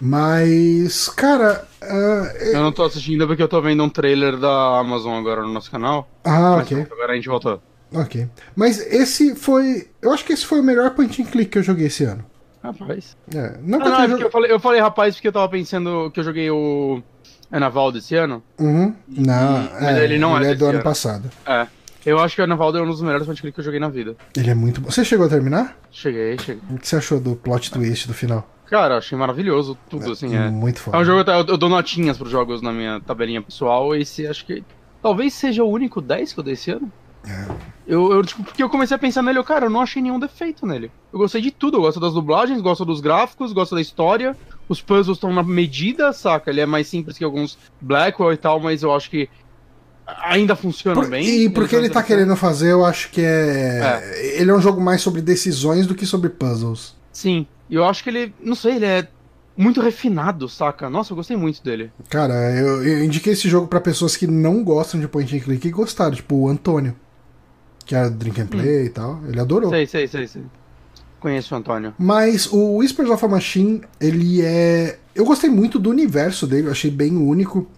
Mas, 0.00 1.08
cara. 1.10 1.64
Uh, 1.82 2.36
eu 2.52 2.62
não 2.62 2.72
tô 2.72 2.84
assistindo 2.84 3.26
porque 3.26 3.42
eu 3.42 3.48
tô 3.48 3.60
vendo 3.60 3.82
um 3.82 3.88
trailer 3.88 4.36
da 4.36 4.78
Amazon 4.78 5.18
agora 5.18 5.42
no 5.42 5.52
nosso 5.52 5.70
canal. 5.70 6.08
Ah, 6.24 6.56
ok. 6.56 6.86
Agora 6.90 7.12
a 7.12 7.16
gente 7.16 7.28
voltou. 7.28 7.62
Ok. 7.92 8.28
Mas 8.54 8.80
esse 8.92 9.34
foi. 9.34 9.88
Eu 10.00 10.12
acho 10.12 10.24
que 10.24 10.32
esse 10.32 10.46
foi 10.46 10.60
o 10.60 10.62
melhor 10.62 10.90
point 10.90 11.20
and 11.20 11.26
click 11.26 11.50
que 11.50 11.58
eu 11.58 11.62
joguei 11.62 11.86
esse 11.86 12.04
ano. 12.04 12.24
Rapaz. 12.62 13.16
É, 13.34 13.58
não, 13.62 13.80
ah, 13.80 14.06
não, 14.06 14.18
é 14.18 14.22
eu, 14.22 14.30
falei, 14.30 14.52
eu 14.52 14.60
falei 14.60 14.80
rapaz 14.80 15.14
porque 15.14 15.28
eu 15.28 15.32
tava 15.32 15.48
pensando 15.48 16.10
que 16.12 16.20
eu 16.20 16.24
joguei 16.24 16.50
o 16.50 17.02
Anaval 17.50 17.90
desse 17.90 18.14
ano. 18.14 18.42
Uhum. 18.58 18.94
Não, 19.08 19.64
e, 19.64 19.84
é, 19.84 20.04
ele 20.04 20.18
não 20.18 20.36
ele 20.36 20.46
é, 20.46 20.50
é 20.50 20.54
do 20.54 20.66
ano, 20.66 20.74
ano 20.74 20.84
passado. 20.84 21.30
É. 21.46 21.66
Eu 22.04 22.18
acho 22.18 22.34
que 22.34 22.40
o 22.40 22.44
Anaval 22.44 22.74
é 22.76 22.82
um 22.82 22.86
dos 22.86 23.02
melhores 23.02 23.26
point 23.26 23.40
click 23.40 23.54
que 23.54 23.60
eu 23.60 23.64
joguei 23.64 23.80
na 23.80 23.88
vida. 23.88 24.16
Ele 24.36 24.50
é 24.50 24.54
muito 24.54 24.80
bom. 24.80 24.90
Você 24.90 25.04
chegou 25.04 25.26
a 25.26 25.28
terminar? 25.28 25.78
Cheguei, 25.90 26.38
cheguei. 26.38 26.62
O 26.70 26.78
que 26.78 26.86
você 26.86 26.96
achou 26.96 27.18
do 27.18 27.34
plot 27.34 27.70
twist 27.70 28.06
do 28.06 28.14
final? 28.14 28.46
Cara, 28.70 28.98
achei 28.98 29.18
maravilhoso 29.18 29.76
tudo, 29.88 30.08
é, 30.08 30.12
assim. 30.12 30.36
É 30.36 30.48
muito 30.48 30.78
foda. 30.78 30.96
É 30.96 31.00
um 31.00 31.04
jogo, 31.04 31.28
eu, 31.28 31.44
eu 31.48 31.58
dou 31.58 31.68
notinhas 31.68 32.16
pros 32.16 32.30
jogos 32.30 32.62
na 32.62 32.72
minha 32.72 33.00
tabelinha 33.00 33.42
pessoal. 33.42 33.96
Esse 33.96 34.28
acho 34.28 34.46
que 34.46 34.62
talvez 35.02 35.34
seja 35.34 35.64
o 35.64 35.68
único 35.68 36.00
10 36.00 36.32
que 36.32 36.38
eu 36.38 36.44
dei 36.44 36.54
esse 36.54 36.70
ano. 36.70 36.90
É. 37.26 37.46
Eu, 37.84 38.12
eu, 38.12 38.22
tipo, 38.22 38.44
porque 38.44 38.62
eu 38.62 38.70
comecei 38.70 38.94
a 38.94 38.98
pensar 38.98 39.22
nele, 39.22 39.40
eu, 39.40 39.44
cara, 39.44 39.66
eu 39.66 39.70
não 39.70 39.80
achei 39.80 40.00
nenhum 40.00 40.20
defeito 40.20 40.64
nele. 40.64 40.88
Eu 41.12 41.18
gostei 41.18 41.42
de 41.42 41.50
tudo, 41.50 41.78
eu 41.78 41.80
gosto 41.80 41.98
das 41.98 42.14
dublagens, 42.14 42.60
gosto 42.62 42.84
dos 42.84 43.00
gráficos, 43.00 43.52
gosto 43.52 43.74
da 43.74 43.80
história. 43.80 44.36
Os 44.68 44.80
puzzles 44.80 45.16
estão 45.16 45.32
na 45.32 45.42
medida, 45.42 46.12
saca? 46.12 46.48
Ele 46.48 46.60
é 46.60 46.66
mais 46.66 46.86
simples 46.86 47.18
que 47.18 47.24
alguns 47.24 47.58
Blackwell 47.80 48.32
e 48.32 48.36
tal, 48.36 48.60
mas 48.60 48.84
eu 48.84 48.94
acho 48.94 49.10
que 49.10 49.28
ainda 50.06 50.54
funciona 50.54 51.00
Por, 51.00 51.10
bem. 51.10 51.26
E 51.26 51.50
porque 51.50 51.74
ele 51.74 51.90
tá 51.90 52.04
querendo 52.04 52.36
fazer, 52.36 52.70
eu 52.70 52.84
acho 52.84 53.10
que 53.10 53.20
é... 53.20 54.00
é. 54.00 54.40
Ele 54.40 54.52
é 54.52 54.54
um 54.54 54.60
jogo 54.60 54.80
mais 54.80 55.00
sobre 55.02 55.20
decisões 55.20 55.88
do 55.88 55.94
que 55.96 56.06
sobre 56.06 56.28
puzzles. 56.30 56.94
Sim, 57.12 57.44
e 57.70 57.74
eu 57.74 57.84
acho 57.84 58.02
que 58.02 58.10
ele, 58.10 58.34
não 58.42 58.54
sei, 58.54 58.76
ele 58.76 58.86
é 58.86 59.08
muito 59.56 59.80
refinado, 59.80 60.48
saca? 60.48 60.90
Nossa, 60.90 61.12
eu 61.12 61.16
gostei 61.16 61.36
muito 61.36 61.62
dele. 61.62 61.92
Cara, 62.08 62.34
eu, 62.56 62.84
eu 62.84 63.04
indiquei 63.04 63.32
esse 63.32 63.48
jogo 63.48 63.68
para 63.68 63.80
pessoas 63.80 64.16
que 64.16 64.26
não 64.26 64.64
gostam 64.64 65.00
de 65.00 65.06
point 65.06 65.36
and 65.36 65.40
click 65.40 65.68
e 65.68 65.70
gostaram, 65.70 66.14
tipo 66.14 66.34
o 66.34 66.48
Antônio 66.48 66.96
que 67.90 67.94
era 67.96 68.08
Drink 68.08 68.40
and 68.40 68.46
Play 68.46 68.82
hum. 68.82 68.84
e 68.84 68.88
tal. 68.88 69.20
Ele 69.26 69.40
adorou. 69.40 69.68
Sei, 69.68 69.84
sei, 69.84 70.06
sei, 70.06 70.28
sei. 70.28 70.42
Conheço 71.18 71.52
o 71.52 71.58
Antônio. 71.58 71.92
Mas 71.98 72.46
o 72.46 72.76
Whispers 72.76 73.10
of 73.10 73.24
a 73.24 73.28
Machine, 73.28 73.82
ele 74.00 74.42
é. 74.42 74.96
Eu 75.12 75.24
gostei 75.24 75.50
muito 75.50 75.76
do 75.76 75.90
universo 75.90 76.46
dele, 76.46 76.68
eu 76.68 76.70
achei 76.70 76.88
bem 76.88 77.16
único. 77.16 77.68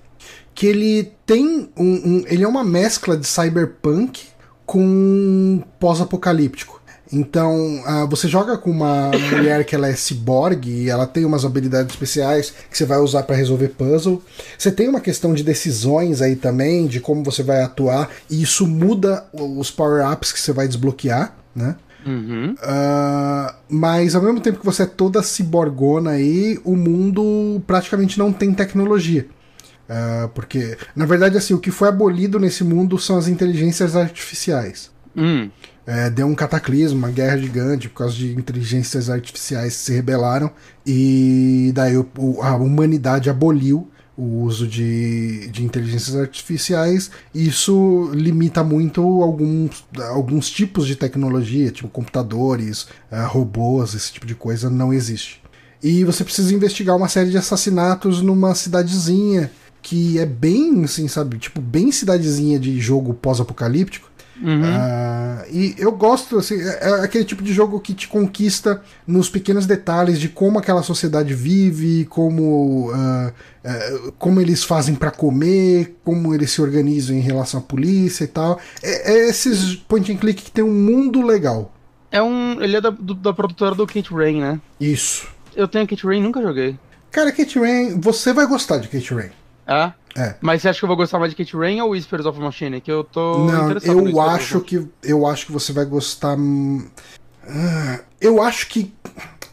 Que 0.55 0.67
ele 0.67 1.13
tem 1.25 1.71
um. 1.75 1.93
um... 1.95 2.25
ele 2.27 2.45
é 2.45 2.49
uma 2.49 2.63
mescla 2.63 3.17
de 3.17 3.27
cyberpunk 3.27 4.29
com 4.67 5.63
pós-apocalíptico. 5.81 6.82
Então, 7.13 7.83
uh, 7.87 8.09
você 8.09 8.27
joga 8.27 8.57
com 8.57 8.71
uma 8.71 9.11
mulher 9.31 9.65
que 9.65 9.75
ela 9.75 9.87
é 9.87 9.95
ciborgue 9.95 10.71
e 10.71 10.89
ela 10.89 11.07
tem 11.07 11.27
umas 11.27 11.45
habilidades 11.45 11.93
especiais 11.93 12.55
que 12.71 12.77
você 12.77 12.87
vai 12.87 12.99
usar 12.99 13.25
para 13.25 13.37
resolver 13.37 13.69
puzzle. 13.69 14.23
Você 14.57 14.73
tem 14.73 14.89
uma 14.89 15.01
questão 15.01 15.35
de 15.35 15.45
decisões 15.45 16.23
aí 16.23 16.35
também, 16.35 16.87
de 16.87 17.01
como 17.01 17.23
você 17.23 17.43
vai 17.43 17.63
atuar, 17.63 18.09
e 18.31 18.43
isso 18.43 18.67
muda 18.67 19.27
os 19.33 19.71
power-ups 19.71 20.33
que 20.33 20.41
você 20.41 20.53
vai 20.53 20.67
desbloquear, 20.67 21.37
né? 21.55 21.77
Uhum. 22.07 22.55
Uh, 22.55 23.55
mas 23.69 24.15
ao 24.15 24.23
mesmo 24.23 24.41
tempo 24.41 24.59
que 24.59 24.67
você 24.67 24.85
é 24.85 24.87
toda 24.87 25.23
ciborgona 25.23 26.13
aí, 26.13 26.59
o 26.65 26.75
mundo 26.75 27.63
praticamente 27.67 28.19
não 28.19 28.33
tem 28.33 28.55
tecnologia. 28.55 29.27
Uh, 29.89 30.29
porque, 30.31 30.79
na 30.97 31.05
verdade, 31.05 31.37
assim, 31.37 31.53
o 31.53 31.59
que 31.59 31.71
foi 31.71 31.89
abolido 31.89 32.41
nesse 32.41 32.65
mundo 32.65 32.99
são 32.99 33.19
as 33.19 33.29
inteligências 33.29 33.95
artificiais. 33.95 34.91
Hum 35.15 35.51
é, 35.87 36.09
deu 36.11 36.27
um 36.27 36.35
cataclismo, 36.35 36.99
uma 36.99 37.11
guerra 37.11 37.39
gigante 37.39 37.89
por 37.89 37.99
causa 37.99 38.15
de 38.15 38.33
inteligências 38.35 39.11
artificiais 39.11 39.77
que 39.77 39.83
se 39.83 39.93
rebelaram 39.93 40.51
e 40.87 41.73
daí 41.75 41.95
a 42.43 42.57
humanidade 42.57 43.29
aboliu 43.29 43.89
o 44.17 44.43
uso 44.43 44.67
de, 44.69 45.49
de 45.49 45.65
inteligências 45.65 46.15
artificiais 46.15 47.11
isso 47.35 48.11
limita 48.13 48.63
muito 48.63 49.01
alguns, 49.23 49.85
alguns 50.11 50.51
tipos 50.51 50.87
de 50.87 50.95
tecnologia, 50.95 51.71
tipo 51.71 51.89
computadores, 51.89 52.83
uh, 53.11 53.27
robôs, 53.27 53.95
esse 53.95 54.13
tipo 54.13 54.27
de 54.27 54.35
coisa 54.35 54.69
não 54.69 54.93
existe. 54.93 55.43
E 55.83 56.05
você 56.05 56.23
precisa 56.23 56.55
investigar 56.55 56.97
uma 56.97 57.09
série 57.09 57.31
de 57.31 57.39
assassinatos 57.39 58.23
numa 58.23 58.55
cidadezinha 58.55 59.51
que 59.83 60.17
é 60.19 60.25
bem, 60.25 60.85
assim, 60.85 61.09
sabe, 61.09 61.39
tipo, 61.39 61.61
bem 61.61 61.91
cidadezinha 61.91 62.57
de 62.57 62.81
jogo 62.81 63.13
pós-apocalíptico, 63.13 64.09
Uhum. 64.43 64.61
Uh, 64.61 65.45
e 65.51 65.75
eu 65.79 65.93
gosto, 65.93 66.39
assim, 66.39 66.61
é, 66.61 66.79
é 66.83 67.05
aquele 67.05 67.25
tipo 67.25 67.43
de 67.43 67.53
jogo 67.53 67.79
que 67.79 67.95
te 67.95 68.09
conquista 68.09 68.83
nos 69.07 69.29
pequenos 69.29 69.67
detalhes 69.67 70.19
de 70.19 70.29
como 70.29 70.59
aquela 70.59 70.83
sociedade 70.83 71.33
vive, 71.33 72.05
como, 72.07 72.91
uh, 72.91 73.29
uh, 73.29 74.13
como 74.19 74.41
eles 74.41 74.65
fazem 74.65 74.97
para 74.97 75.13
comer, 75.13 75.97
como 76.05 76.35
eles 76.35 76.51
se 76.51 76.61
organizam 76.61 77.15
em 77.15 77.21
relação 77.21 77.61
à 77.61 77.63
polícia 77.63 78.25
e 78.25 78.29
tal. 78.29 78.61
É, 78.83 79.13
é, 79.13 79.29
esses 79.29 79.77
point 79.77 80.13
and 80.13 80.17
click 80.17 80.43
que 80.43 80.51
tem 80.51 80.65
um 80.65 80.75
mundo 80.75 81.23
legal. 81.23 81.73
É 82.11 82.21
um. 82.21 82.61
Ele 82.61 82.77
é 82.77 82.81
da, 82.81 82.91
do, 82.91 83.15
da 83.15 83.33
produtora 83.33 83.75
do 83.75 83.87
Kate 83.87 84.13
Rain, 84.13 84.41
né? 84.41 84.61
Isso. 84.81 85.29
Eu 85.55 85.69
tenho 85.69 85.87
Kate 85.87 86.05
Rain, 86.05 86.21
nunca 86.21 86.43
joguei. 86.43 86.77
Cara, 87.11 87.31
Kate 87.31 87.59
Rain, 87.59 88.01
você 88.01 88.33
vai 88.33 88.47
gostar 88.47 88.79
de 88.79 88.89
Kate 88.89 89.15
Rain. 89.15 89.31
É? 89.67 89.93
É. 90.17 90.35
Mas 90.41 90.63
você 90.63 90.69
acha 90.69 90.79
que 90.79 90.85
eu 90.85 90.89
vou 90.89 90.97
gostar 90.97 91.19
mais 91.19 91.31
de 91.31 91.37
Kate 91.37 91.57
Rain 91.57 91.81
ou 91.81 91.91
Whispers 91.91 92.27
of 92.27 92.39
a 92.39 92.43
Machine? 92.43 92.81
Que 92.81 92.91
eu 92.91 93.05
tô 93.05 93.47
Não, 93.47 93.71
eu 93.71 94.21
acho 94.21 94.61
que 94.61 94.89
eu 95.03 95.27
acho 95.27 95.47
que 95.47 95.53
você 95.53 95.73
vai 95.73 95.85
gostar. 95.85 96.37
Uh, 96.37 98.01
eu 98.21 98.43
acho 98.43 98.69
que 98.69 98.95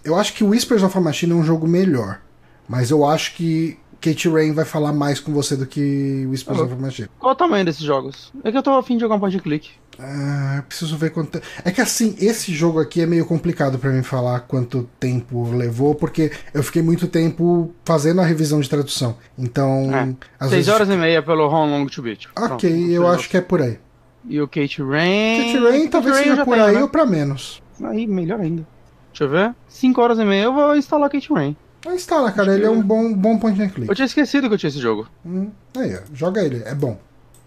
eu 0.03 0.16
acho 0.16 0.34
que 0.34 0.43
Whispers 0.43 0.84
of 0.84 0.97
a 0.97 1.01
Machine 1.01 1.34
é 1.34 1.36
um 1.36 1.43
jogo 1.43 1.68
melhor, 1.68 2.20
mas 2.68 2.91
eu 2.91 3.05
acho 3.05 3.36
que 3.36 3.78
Kate 4.01 4.30
Rain 4.30 4.53
vai 4.53 4.66
falar 4.66 4.93
mais 4.93 5.20
com 5.20 5.34
você 5.34 5.55
do 5.55 5.66
que 5.66 6.26
Whispers 6.30 6.60
of 6.60 6.74
a 6.74 6.76
Machine. 6.76 7.10
Qual 7.20 7.34
o 7.34 7.36
tamanho 7.36 7.66
desses 7.66 7.82
jogos? 7.82 8.32
É 8.43 8.51
que 8.51 8.57
eu 8.57 8.64
tô 8.64 8.72
afim 8.72 8.95
de 8.95 9.01
jogar 9.01 9.16
um 9.16 9.20
point 9.20 9.36
and 9.36 9.41
click. 9.41 9.72
Ah, 10.02 10.64
preciso 10.68 10.97
ver 10.97 11.10
quanto. 11.10 11.41
É 11.64 11.72
que 11.72 11.82
assim, 11.82 12.16
esse 12.20 12.54
jogo 12.54 12.80
aqui 12.80 13.02
é 13.02 13.06
meio 13.06 13.26
complicado 13.26 13.78
para 13.78 13.91
mim 13.91 14.02
falar 14.02 14.41
quanto 14.41 14.89
tempo 15.00 15.52
levou, 15.52 15.93
porque 15.93 16.32
eu 16.54 16.64
fiquei 16.64 16.82
muito 16.82 17.08
tempo 17.08 17.74
fazendo 17.84 18.22
a 18.22 18.26
revisão 18.26 18.62
de 18.62 18.70
tradução. 18.70 19.18
Então. 19.38 19.89
É. 19.93 20.16
Às 20.39 20.50
Seis 20.50 20.66
vezes... 20.66 20.70
horas 20.70 20.89
e 20.89 20.95
meia 20.95 21.22
pelo 21.22 21.47
How 21.47 21.66
Long 21.66 21.86
to 21.88 22.02
Beat. 22.02 22.28
Ok, 22.28 22.47
Pronto, 22.47 22.66
eu 22.66 23.08
acho 23.08 23.30
que 23.30 23.38
é 23.38 23.41
por 23.41 23.62
aí. 23.62 23.78
E 24.26 24.39
o 24.41 24.47
Kate 24.47 24.82
Rain. 24.82 25.54
Kate 25.54 25.58
Rain 25.58 25.80
Kate 25.80 25.89
talvez 25.89 26.16
Rain 26.16 26.30
seja 26.30 26.45
por 26.45 26.54
tenho, 26.54 26.66
aí 26.66 26.76
né? 26.76 26.82
ou 26.82 26.89
pra 26.89 27.06
menos. 27.06 27.62
Aí, 27.84 28.08
melhor 28.08 28.39
ainda. 28.39 28.66
Deixa 29.12 29.24
eu 29.24 29.30
ver. 29.30 29.56
5 29.68 30.02
horas 30.02 30.20
e 30.20 30.26
meia 30.26 30.43
eu 30.43 30.54
vou 30.54 30.76
instalar 30.76 31.10
Kate 31.10 31.32
Rain. 31.34 31.56
Instala, 31.88 32.32
cara, 32.32 32.54
ele 32.56 32.66
é 32.66 32.70
um 32.70 32.82
bom, 32.82 33.14
bom 33.14 33.38
point 33.38 33.62
and 33.62 33.70
click. 33.70 33.89
Eu 33.89 33.95
tinha 33.95 34.06
esquecido 34.06 34.47
que 34.47 34.54
eu 34.54 34.58
tinha 34.58 34.70
esse 34.70 34.80
jogo. 34.80 35.08
Hum, 35.26 35.50
aí, 35.78 35.97
joga 36.14 36.43
ele, 36.43 36.62
é 36.66 36.76
bom. 36.76 37.00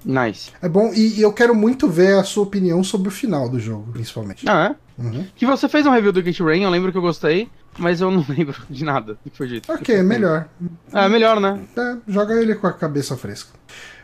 Nice. 0.05 0.51
É 0.61 0.69
bom, 0.69 0.93
e, 0.95 1.19
e, 1.19 1.23
eu 1.23 1.33
quero 1.33 1.55
muito 1.55 1.89
ver 1.89 2.15
a 2.19 2.25
sua 2.25 2.43
opinião 2.43 2.83
sobre 2.83 3.09
o 3.09 3.11
final 3.11 3.49
do 3.49 3.59
jogo, 3.59 3.93
principalmente. 3.93 4.49
Ah, 4.49 4.77
é? 4.77 5.03
Uhum. 5.03 5.27
Que 5.35 5.47
você 5.47 5.69
fez 5.69 5.87
um 5.87 5.91
review 5.91 6.13
do 6.13 6.23
Gate 6.23 6.41
Rain, 6.41 6.63
eu 6.63 6.71
lembro 6.71 6.93
que 6.93 6.99
eu 6.99 7.03
gostei, 7.03 7.49
mas 7.79 8.01
eu 8.01 8.11
não 8.11 8.25
lembro 8.29 8.57
de 8.69 8.85
nada 8.85 9.15
do 9.15 9.31
que 9.31 9.37
foi 9.37 9.49
dito. 9.49 9.73
Ok, 9.73 9.95
é 9.95 10.03
melhor. 10.03 10.49
É, 10.93 11.09
melhor, 11.09 11.41
né? 11.41 11.61
É, 11.77 11.97
joga 12.09 12.35
ele 12.35 12.55
com 12.55 12.67
a 12.67 12.73
cabeça 12.73 13.17
fresca. 13.17 13.51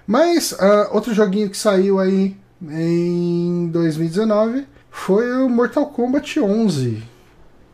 Mas, 0.06 0.52
uh, 0.52 0.88
outro 0.92 1.12
joguinho 1.12 1.50
que 1.50 1.56
saiu 1.56 1.98
aí 1.98 2.36
em 2.62 3.68
2019 3.68 4.66
foi 4.90 5.30
o 5.32 5.48
Mortal 5.48 5.86
Kombat 5.86 6.40
11. 6.40 7.02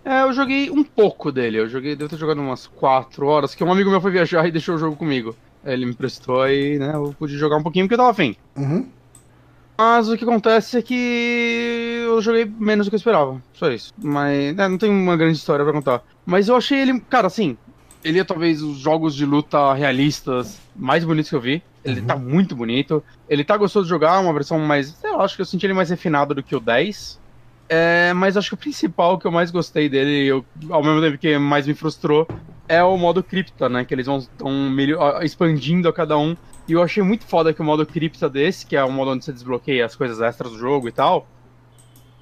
É, 0.04 0.22
eu 0.22 0.32
joguei 0.32 0.70
um 0.70 0.84
pouco 0.84 1.32
dele. 1.32 1.58
Eu 1.58 1.68
joguei, 1.68 1.96
devo 1.96 2.10
ter 2.10 2.18
jogado 2.18 2.40
umas 2.40 2.66
4 2.66 3.26
horas, 3.26 3.54
que 3.54 3.64
um 3.64 3.72
amigo 3.72 3.88
meu 3.88 4.00
foi 4.00 4.10
viajar 4.10 4.46
e 4.46 4.52
deixou 4.52 4.74
o 4.74 4.78
jogo 4.78 4.96
comigo. 4.96 5.34
Ele 5.64 5.86
me 5.86 5.94
prestou 5.94 6.48
e, 6.48 6.78
né, 6.78 6.92
eu 6.94 7.14
pude 7.18 7.36
jogar 7.38 7.56
um 7.56 7.62
pouquinho 7.62 7.86
porque 7.86 7.94
eu 7.94 7.98
tava 7.98 8.10
afim. 8.10 8.36
Uhum. 8.56 8.88
Mas 9.76 10.08
o 10.08 10.16
que 10.16 10.24
acontece 10.24 10.78
é 10.78 10.82
que 10.82 12.04
eu 12.04 12.20
joguei 12.22 12.44
menos 12.44 12.86
do 12.86 12.90
que 12.90 12.94
eu 12.94 12.98
esperava. 12.98 13.42
Só 13.54 13.70
isso. 13.70 13.92
Mas 14.00 14.54
né, 14.54 14.68
não 14.68 14.78
tem 14.78 14.90
uma 14.90 15.16
grande 15.16 15.36
história 15.36 15.64
para 15.64 15.74
contar. 15.74 16.02
Mas 16.24 16.48
eu 16.48 16.56
achei 16.56 16.78
ele, 16.78 17.00
cara, 17.00 17.26
assim, 17.26 17.56
ele 18.04 18.20
é 18.20 18.24
talvez 18.24 18.62
os 18.62 18.78
jogos 18.78 19.14
de 19.14 19.26
luta 19.26 19.72
realistas 19.74 20.60
mais 20.76 21.04
bonitos 21.04 21.30
que 21.30 21.36
eu 21.36 21.40
vi. 21.40 21.62
Ele 21.84 22.00
uhum. 22.00 22.06
tá 22.06 22.16
muito 22.16 22.54
bonito. 22.54 23.02
Ele 23.28 23.42
tá 23.42 23.56
gostoso 23.56 23.84
de 23.84 23.90
jogar, 23.90 24.20
uma 24.20 24.32
versão 24.32 24.58
mais. 24.58 24.96
Eu 25.02 25.20
acho 25.20 25.34
que 25.34 25.42
eu 25.42 25.46
senti 25.46 25.66
ele 25.66 25.74
mais 25.74 25.90
refinado 25.90 26.34
do 26.34 26.42
que 26.42 26.54
o 26.54 26.60
10. 26.60 27.20
É, 27.68 28.12
mas 28.12 28.36
acho 28.36 28.50
que 28.50 28.54
o 28.54 28.58
principal 28.58 29.18
que 29.18 29.26
eu 29.26 29.32
mais 29.32 29.50
gostei 29.50 29.88
dele, 29.88 30.26
eu, 30.26 30.44
ao 30.70 30.84
mesmo 30.84 31.00
tempo 31.00 31.18
que 31.18 31.38
mais 31.38 31.66
me 31.66 31.74
frustrou, 31.74 32.28
é 32.68 32.82
o 32.82 32.96
modo 32.96 33.22
cripta, 33.22 33.68
né? 33.68 33.84
Que 33.84 33.94
eles 33.94 34.06
vão 34.06 34.18
estão 34.18 34.52
expandindo 35.22 35.88
a 35.88 35.92
cada 35.92 36.16
um. 36.16 36.36
E 36.66 36.72
eu 36.72 36.82
achei 36.82 37.02
muito 37.02 37.24
foda 37.26 37.52
que 37.52 37.60
o 37.60 37.64
modo 37.64 37.84
cripta 37.84 38.28
desse, 38.28 38.64
que 38.64 38.76
é 38.76 38.82
o 38.82 38.90
modo 38.90 39.10
onde 39.10 39.24
você 39.24 39.32
desbloqueia 39.32 39.84
as 39.84 39.94
coisas 39.94 40.20
extras 40.20 40.52
do 40.52 40.58
jogo 40.58 40.88
e 40.88 40.92
tal, 40.92 41.26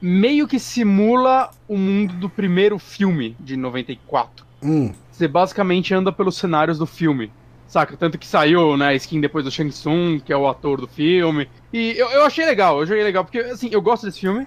meio 0.01 0.49
que 0.49 0.59
simula 0.59 1.51
o 1.68 1.76
mundo 1.78 2.14
do 2.14 2.28
primeiro 2.28 2.78
filme 2.78 3.36
de 3.38 3.57
94. 3.57 4.45
Hum. 4.64 4.93
você 5.11 5.26
basicamente 5.26 5.93
anda 5.93 6.12
pelos 6.12 6.36
cenários 6.36 6.78
do 6.78 6.86
filme. 6.86 7.32
Saca? 7.66 7.97
Tanto 7.97 8.18
que 8.18 8.26
saiu, 8.26 8.76
né, 8.76 8.88
a 8.88 8.95
skin 8.95 9.20
depois 9.20 9.45
do 9.45 9.51
Shang 9.51 9.70
Tsung, 9.70 10.20
que 10.20 10.32
é 10.32 10.36
o 10.36 10.47
ator 10.47 10.80
do 10.80 10.86
filme. 10.86 11.49
E 11.72 11.95
eu, 11.97 12.09
eu 12.11 12.24
achei 12.24 12.45
legal, 12.45 12.78
eu 12.78 12.86
joguei 12.86 13.03
legal, 13.03 13.24
porque, 13.24 13.38
assim, 13.38 13.70
eu 13.72 13.80
gosto 13.80 14.07
desse 14.07 14.20
filme. 14.20 14.47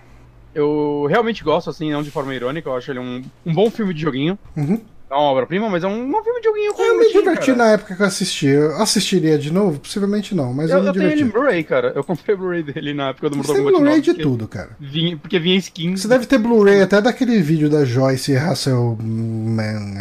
Eu 0.54 1.06
realmente 1.10 1.44
gosto, 1.44 1.70
assim, 1.70 1.92
não 1.92 2.04
de 2.04 2.12
forma 2.12 2.34
irônica, 2.34 2.70
eu 2.70 2.76
acho 2.76 2.92
ele 2.92 3.00
um, 3.00 3.24
um 3.46 3.54
bom 3.54 3.70
filme 3.70 3.94
de 3.94 4.02
joguinho. 4.02 4.38
Uhum. 4.56 4.80
Uma 5.10 5.20
obra-prima, 5.20 5.70
mas 5.70 5.84
é 5.84 5.88
um, 5.88 6.04
um 6.04 6.24
filme 6.24 6.40
de 6.42 6.48
joguinho 6.48 6.74
com 6.74 6.82
Eu 6.82 6.98
me 6.98 7.12
diverti 7.12 7.46
cara. 7.48 7.58
na 7.58 7.72
época 7.72 7.96
que 7.96 8.02
eu 8.02 8.06
assisti. 8.06 8.48
Eu 8.48 8.82
assistiria 8.82 9.38
de 9.38 9.52
novo? 9.52 9.80
Possivelmente 9.80 10.34
não, 10.34 10.52
mas 10.52 10.72
eu, 10.72 10.78
Eu, 10.78 10.82
me 10.84 10.90
eu 10.90 10.94
tenho 10.94 11.06
ele 11.06 11.16
diverti. 11.16 11.34
Blu-ray, 11.34 11.64
cara. 11.64 11.92
Eu 11.96 12.04
comprei 12.04 12.36
o 12.36 12.38
Blu-ray 12.40 12.64
dele 12.64 12.94
na 12.94 13.10
época 13.10 13.30
do 13.30 13.36
Você 13.36 13.48
Mortal 13.50 13.56
tem 13.56 13.64
Kombat 13.66 13.82
Blu-ray 13.82 14.00
9, 14.02 14.14
de 14.14 14.24
tudo, 14.24 14.48
cara. 14.48 14.70
Vinha, 14.80 15.16
porque 15.18 15.38
vinha 15.38 15.58
skin. 15.58 15.96
Você 15.96 16.08
deve 16.08 16.26
ter 16.26 16.40
Blu-ray 16.40 16.82
até 16.82 17.00
daquele 17.00 17.40
vídeo 17.40 17.70
da 17.70 17.86
Joyce 17.86 18.36
Hasselman. 18.36 19.96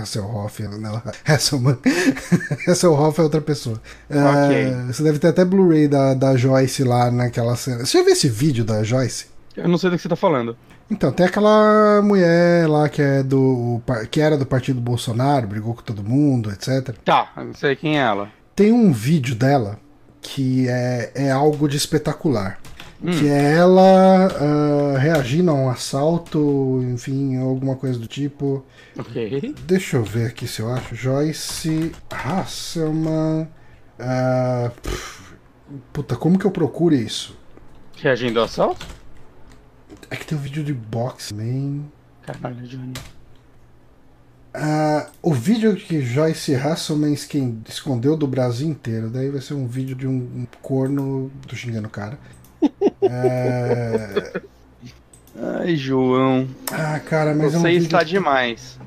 Hasselhoff, 0.00 0.62
não, 0.62 1.02
Hasselman. 1.26 1.78
Hasselhoff 2.66 3.18
é 3.20 3.22
outra 3.24 3.40
pessoa. 3.40 3.80
É, 4.08 4.92
você 4.92 5.02
deve 5.02 5.18
ter 5.18 5.28
até 5.28 5.44
Blu-ray 5.44 5.88
da, 5.88 6.14
da 6.14 6.36
Joyce 6.36 6.84
lá 6.84 7.10
naquela 7.10 7.56
cena. 7.56 7.84
Você 7.84 7.98
já 7.98 8.04
viu 8.04 8.12
esse 8.12 8.28
vídeo 8.28 8.64
da 8.64 8.82
Joyce? 8.84 9.26
Eu 9.56 9.68
não 9.68 9.78
sei 9.78 9.90
do 9.90 9.96
que 9.96 10.02
você 10.02 10.08
tá 10.08 10.16
falando. 10.16 10.56
Então, 10.90 11.10
tem 11.10 11.26
aquela 11.26 12.02
mulher 12.02 12.68
lá 12.68 12.88
que 12.88 13.00
é 13.00 13.22
do. 13.22 13.80
que 14.10 14.20
era 14.20 14.36
do 14.36 14.46
partido 14.46 14.80
Bolsonaro, 14.80 15.46
brigou 15.46 15.74
com 15.74 15.82
todo 15.82 16.02
mundo, 16.04 16.50
etc. 16.50 16.94
Tá, 17.04 17.32
eu 17.36 17.44
não 17.46 17.54
sei 17.54 17.74
quem 17.74 17.98
é 17.98 18.02
ela. 18.02 18.28
Tem 18.54 18.70
um 18.72 18.92
vídeo 18.92 19.34
dela 19.34 19.78
que 20.20 20.68
é, 20.68 21.12
é 21.14 21.30
algo 21.30 21.68
de 21.68 21.76
espetacular. 21.76 22.58
Hum. 23.02 23.10
Que 23.10 23.28
é 23.28 23.56
ela 23.56 24.28
ah, 24.28 24.98
reagindo 24.98 25.50
a 25.50 25.54
um 25.54 25.68
assalto, 25.68 26.80
enfim, 26.84 27.36
alguma 27.36 27.76
coisa 27.76 27.98
do 27.98 28.06
tipo. 28.06 28.64
Ok. 28.98 29.54
Deixa 29.66 29.96
eu 29.98 30.04
ver 30.04 30.28
aqui 30.28 30.46
se 30.46 30.60
eu 30.60 30.72
acho. 30.72 30.94
Joyce 30.94 31.92
Hasselman. 32.10 33.48
pff, 34.82 35.34
puta, 35.92 36.16
como 36.16 36.38
que 36.38 36.46
eu 36.46 36.50
procuro 36.50 36.94
isso? 36.94 37.36
Reagindo 37.96 38.38
ao 38.38 38.46
assalto? 38.46 38.86
É 40.10 40.16
que 40.16 40.26
tem 40.26 40.36
um 40.36 40.40
vídeo 40.40 40.62
de 40.64 40.72
boxe 40.72 41.30
também. 41.34 41.90
Caralho, 42.22 42.66
Johnny. 42.66 42.94
Ah, 44.52 45.08
o 45.20 45.34
vídeo 45.34 45.74
que 45.74 46.00
Joyce 46.00 46.54
Hasselman 46.54 47.12
escondeu 47.68 48.16
do 48.16 48.26
Brasil 48.26 48.68
inteiro. 48.68 49.10
Daí 49.10 49.28
vai 49.28 49.40
ser 49.40 49.54
um 49.54 49.66
vídeo 49.66 49.96
de 49.96 50.06
um, 50.06 50.12
um 50.12 50.46
corno. 50.62 51.30
Tô 51.48 51.56
xingando 51.56 51.88
o 51.88 51.90
cara. 51.90 52.18
É, 53.06 54.40
Ai, 55.36 55.76
João. 55.76 56.48
Ah, 56.72 56.98
cara, 57.00 57.34
mas 57.34 57.52
Você 57.52 57.56
é 57.56 57.58
um 57.58 57.62
vídeo. 57.64 57.82
está 57.82 58.02
demais. 58.02 58.78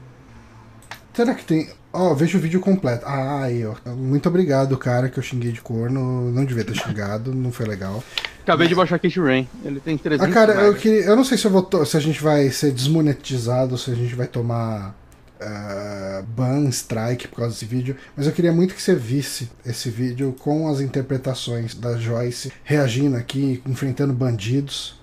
Será 1.17 1.33
que 1.33 1.43
tem. 1.43 1.67
Ó, 1.91 2.13
veja 2.13 2.37
o 2.37 2.39
vídeo 2.39 2.59
completo. 2.59 3.03
Ah, 3.07 3.41
aí, 3.41 3.65
ó. 3.65 3.73
Muito 3.95 4.29
obrigado, 4.29 4.77
cara, 4.77 5.09
que 5.09 5.17
eu 5.17 5.23
xinguei 5.23 5.51
de 5.51 5.61
corno. 5.61 6.31
Não 6.31 6.45
devia 6.45 6.63
ter 6.63 6.75
xingado, 6.75 7.33
não 7.33 7.51
foi 7.51 7.65
legal. 7.65 8.03
Acabei 8.43 8.67
de 8.67 8.75
baixar 8.75 8.99
Kate 8.99 9.19
Rain. 9.19 9.47
Ele 9.65 9.79
tem 9.79 9.97
300 9.97 10.29
Ah, 10.29 10.31
cara, 10.31 10.53
eu, 10.61 10.75
queria, 10.75 11.05
eu 11.05 11.15
não 11.15 11.23
sei 11.23 11.35
se, 11.39 11.45
eu 11.45 11.49
vou 11.51 11.85
se 11.87 11.97
a 11.97 11.99
gente 11.99 12.21
vai 12.21 12.51
ser 12.51 12.71
desmonetizado, 12.71 13.75
se 13.79 13.89
a 13.89 13.95
gente 13.95 14.13
vai 14.13 14.27
tomar 14.27 14.95
ah, 15.41 16.23
ban, 16.27 16.69
strike 16.69 17.27
por 17.29 17.37
causa 17.37 17.53
desse 17.53 17.65
vídeo, 17.65 17.95
mas 18.15 18.27
eu 18.27 18.31
queria 18.31 18.53
muito 18.53 18.75
que 18.75 18.81
você 18.81 18.93
visse 18.93 19.49
esse 19.65 19.89
vídeo 19.89 20.35
com 20.39 20.69
as 20.69 20.81
interpretações 20.81 21.73
da 21.73 21.97
Joyce 21.97 22.53
reagindo 22.63 23.17
aqui, 23.17 23.59
enfrentando 23.65 24.13
bandidos. 24.13 24.95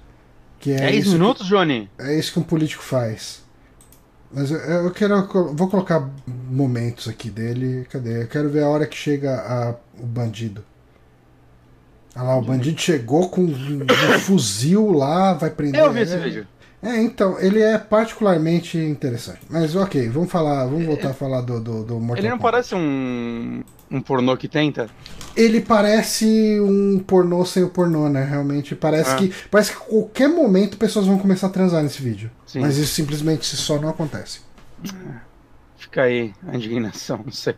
Que 0.61 0.71
é 0.73 0.77
10 0.77 0.95
isso 0.97 1.05
que- 1.07 1.13
minutos, 1.19 1.47
Johnny? 1.49 1.91
é 1.99 2.17
isso 2.17 2.33
que 2.33 2.39
um 2.39 2.43
político 2.45 2.85
faz. 2.85 3.44
Mas 4.35 4.51
eu, 4.51 4.59
eu 4.59 4.91
quero. 4.91 5.27
Vou 5.55 5.69
colocar 5.69 6.09
momentos 6.27 7.09
aqui 7.09 7.31
dele. 7.31 7.87
Cadê? 7.91 8.23
Eu 8.23 8.29
quero 8.29 8.49
ver 8.51 8.65
a 8.65 8.69
hora 8.69 8.87
que 8.87 8.97
chega 8.97 9.35
a- 9.37 9.75
o 10.03 10.07
bandido. 10.07 10.65
Olha 12.17 12.25
lá, 12.25 12.37
o 12.37 12.43
bandido 12.43 12.81
chegou 12.81 13.29
com 13.29 13.41
um, 13.43 13.83
um 13.83 14.19
fuzil 14.21 14.91
lá, 14.93 15.35
vai 15.35 15.51
prender. 15.51 15.81
Eu 15.81 15.93
vi 15.93 16.01
esse 16.01 16.15
é, 16.15 16.19
vídeo. 16.19 16.47
É, 16.83 17.01
então, 17.03 17.39
ele 17.41 17.61
é 17.61 17.77
particularmente 17.79 18.79
interessante. 18.79 19.41
Mas 19.49 19.75
ok, 19.75 20.09
vamos 20.11 20.31
falar, 20.31 20.65
vamos 20.67 20.85
voltar 20.87 21.11
a 21.11 21.15
falar 21.15 21.41
do, 21.41 21.61
do, 21.61 21.83
do 21.85 21.95
Mortal 22.01 22.19
Ele 22.19 22.29
não 22.29 22.37
Kombat. 22.39 22.53
parece 22.53 22.75
um. 22.75 23.63
um 23.91 24.01
pornô 24.01 24.37
que 24.37 24.47
tenta? 24.49 24.89
Ele 25.37 25.61
parece 25.61 26.61
um 26.61 26.99
pornô 27.01 27.45
sem 27.45 27.63
o 27.65 27.69
pornô, 27.69 28.09
né? 28.09 28.25
Realmente 28.25 28.75
parece 28.77 29.11
Ah. 29.11 29.17
que 29.17 29.33
parece 29.51 29.73
que 29.73 29.77
a 29.79 29.81
qualquer 29.81 30.29
momento 30.29 30.77
pessoas 30.77 31.07
vão 31.07 31.19
começar 31.19 31.49
a 31.49 31.51
transar 31.51 31.83
nesse 31.83 32.01
vídeo. 32.01 32.31
Sim. 32.47 32.61
Mas 32.61 32.77
isso 32.77 32.95
simplesmente 32.95 33.45
só 33.45 33.79
não 33.81 33.89
acontece. 33.89 34.41
Fica 35.77 36.03
aí 36.03 36.33
a 36.49 36.57
indignação, 36.57 37.21
não 37.25 37.33
sei. 37.33 37.55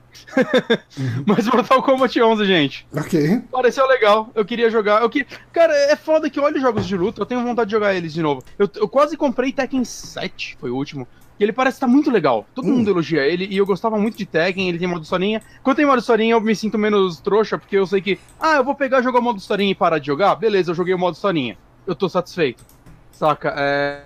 Uhum. 0.98 1.24
Mas 1.26 1.46
Mortal 1.46 1.82
Kombat 1.82 2.20
11, 2.20 2.44
gente. 2.44 2.86
Ok. 2.94 3.42
Pareceu 3.52 3.86
legal, 3.86 4.30
eu 4.34 4.44
queria 4.44 4.68
jogar. 4.70 5.00
Eu 5.02 5.08
que... 5.08 5.26
Cara, 5.52 5.72
é 5.74 5.96
foda 5.96 6.28
que 6.28 6.38
eu 6.38 6.42
olho 6.44 6.60
jogos 6.60 6.86
de 6.86 6.96
luta, 6.96 7.20
eu 7.22 7.26
tenho 7.26 7.42
vontade 7.44 7.68
de 7.68 7.76
jogar 7.76 7.94
eles 7.94 8.12
de 8.12 8.22
novo. 8.22 8.42
Eu, 8.58 8.68
eu 8.76 8.88
quase 8.88 9.16
comprei 9.16 9.52
Tekken 9.52 9.84
7, 9.84 10.56
foi 10.60 10.70
o 10.70 10.76
último. 10.76 11.06
E 11.38 11.42
ele 11.44 11.52
parece 11.52 11.76
estar 11.76 11.86
muito 11.86 12.10
legal. 12.10 12.46
Todo 12.54 12.66
Hum. 12.68 12.76
mundo 12.76 12.90
elogia 12.90 13.22
ele 13.26 13.46
e 13.50 13.56
eu 13.56 13.66
gostava 13.66 13.98
muito 13.98 14.16
de 14.16 14.24
Tekken, 14.24 14.68
ele 14.68 14.78
tem 14.78 14.88
modo 14.88 15.02
historinha. 15.02 15.42
Quando 15.62 15.76
tem 15.76 15.86
modo 15.86 15.98
historinha, 15.98 16.32
eu 16.34 16.40
me 16.40 16.56
sinto 16.56 16.78
menos 16.78 17.20
trouxa, 17.20 17.58
porque 17.58 17.76
eu 17.76 17.86
sei 17.86 18.00
que, 18.00 18.18
ah, 18.40 18.54
eu 18.56 18.64
vou 18.64 18.74
pegar, 18.74 19.02
jogar 19.02 19.20
o 19.20 19.22
modo 19.22 19.38
historinha 19.38 19.70
e 19.70 19.74
parar 19.74 19.98
de 19.98 20.06
jogar. 20.06 20.34
Beleza, 20.36 20.70
eu 20.70 20.74
joguei 20.74 20.94
o 20.94 20.98
modo 20.98 21.14
historinha. 21.14 21.58
Eu 21.86 21.94
tô 21.94 22.08
satisfeito. 22.08 22.64
Saca? 23.12 23.54
É. 23.56 24.04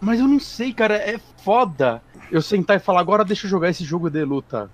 Mas 0.00 0.20
eu 0.20 0.28
não 0.28 0.38
sei, 0.38 0.72
cara, 0.72 0.94
é 0.96 1.18
foda 1.42 2.02
eu 2.30 2.42
sentar 2.42 2.76
e 2.76 2.80
falar, 2.80 3.00
agora 3.00 3.24
deixa 3.24 3.46
eu 3.46 3.50
jogar 3.50 3.70
esse 3.70 3.82
jogo 3.84 4.10
de 4.10 4.22
luta. 4.24 4.70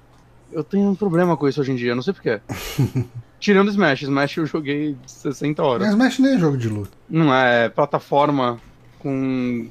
Eu 0.51 0.65
tenho 0.65 0.89
um 0.91 0.95
problema 0.95 1.37
com 1.37 1.49
isso 1.49 1.61
hoje 1.61 1.73
em 1.73 1.77
dia, 1.77 1.95
não 1.95 2.03
sei 2.03 2.13
porquê. 2.13 2.41
Tirando 3.39 3.71
Smash, 3.71 4.03
Smash 4.03 4.37
eu 4.37 4.47
joguei 4.47 4.97
60 5.07 5.63
horas. 5.63 5.83
Mas 5.83 5.91
Smash 5.93 6.19
nem 6.19 6.35
é 6.35 6.39
jogo 6.39 6.57
de 6.57 6.69
luta. 6.69 6.91
Não 7.09 7.35
é 7.35 7.69
plataforma 7.69 8.61
com 8.99 9.69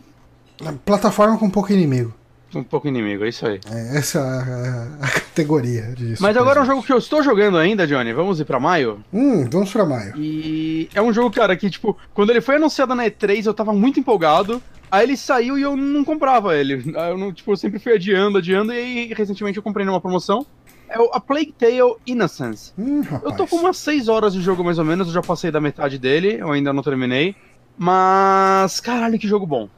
Plataforma 0.86 1.38
com 1.38 1.50
pouco 1.50 1.72
inimigo. 1.74 2.14
Um 2.58 2.64
pouco 2.64 2.88
inimigo, 2.88 3.24
é 3.24 3.30
isso 3.30 3.46
aí. 3.46 3.60
É, 3.72 3.98
essa 3.98 4.20
é 4.20 5.02
a, 5.02 5.06
a 5.06 5.10
categoria 5.10 5.94
disso. 5.96 6.22
Mas 6.22 6.36
agora 6.36 6.60
é 6.60 6.64
um 6.64 6.66
jogo 6.66 6.84
que 6.84 6.92
eu 6.92 6.98
estou 6.98 7.24
jogando 7.24 7.58
ainda, 7.58 7.88
Johnny. 7.88 8.14
Vamos 8.14 8.40
ir 8.40 8.46
pra 8.46 8.60
maio? 8.60 9.04
Hum, 9.14 9.48
vamos 9.50 9.72
pra 9.72 9.86
maio. 9.86 10.14
E 10.18 10.90
é 10.94 11.02
um 11.02 11.14
jogo, 11.14 11.32
cara, 11.32 11.56
que, 11.56 11.70
tipo, 11.70 11.98
quando 12.14 12.30
ele 12.30 12.42
foi 12.42 12.56
anunciado 12.56 12.96
na 12.96 13.06
E3, 13.06 13.46
eu 13.46 13.54
tava 13.54 13.74
muito 13.74 14.00
empolgado. 14.00 14.62
Aí 14.92 15.06
ele 15.06 15.16
saiu 15.16 15.58
e 15.58 15.62
eu 15.62 15.78
não 15.78 16.04
comprava 16.04 16.56
ele. 16.56 16.84
Eu 16.94 17.18
não, 17.18 17.32
tipo, 17.32 17.52
eu 17.52 17.58
sempre 17.58 17.80
fui 17.80 17.94
adiando, 17.94 18.38
adiando, 18.38 18.74
e 18.74 18.78
aí 18.78 19.14
recentemente 19.14 19.58
eu 19.58 19.64
comprei 19.64 19.86
numa 19.86 20.02
promoção. 20.02 20.46
É 20.90 21.00
o 21.00 21.10
A 21.14 21.22
Plague 21.22 21.56
Tale 21.58 21.96
Innocence. 22.06 22.74
Hum. 22.78 23.02
Eu 23.24 23.32
tô 23.32 23.48
com 23.48 23.56
umas 23.56 23.78
6 23.78 24.10
horas 24.10 24.34
de 24.34 24.42
jogo 24.42 24.62
mais 24.62 24.78
ou 24.78 24.84
menos, 24.84 25.08
eu 25.08 25.14
já 25.14 25.22
passei 25.22 25.50
da 25.50 25.62
metade 25.62 25.98
dele, 25.98 26.36
eu 26.40 26.52
ainda 26.52 26.74
não 26.74 26.84
terminei. 26.84 27.34
Mas, 27.78 28.82
caralho, 28.82 29.18
que 29.18 29.28
jogo 29.28 29.48
bom. 29.48 29.70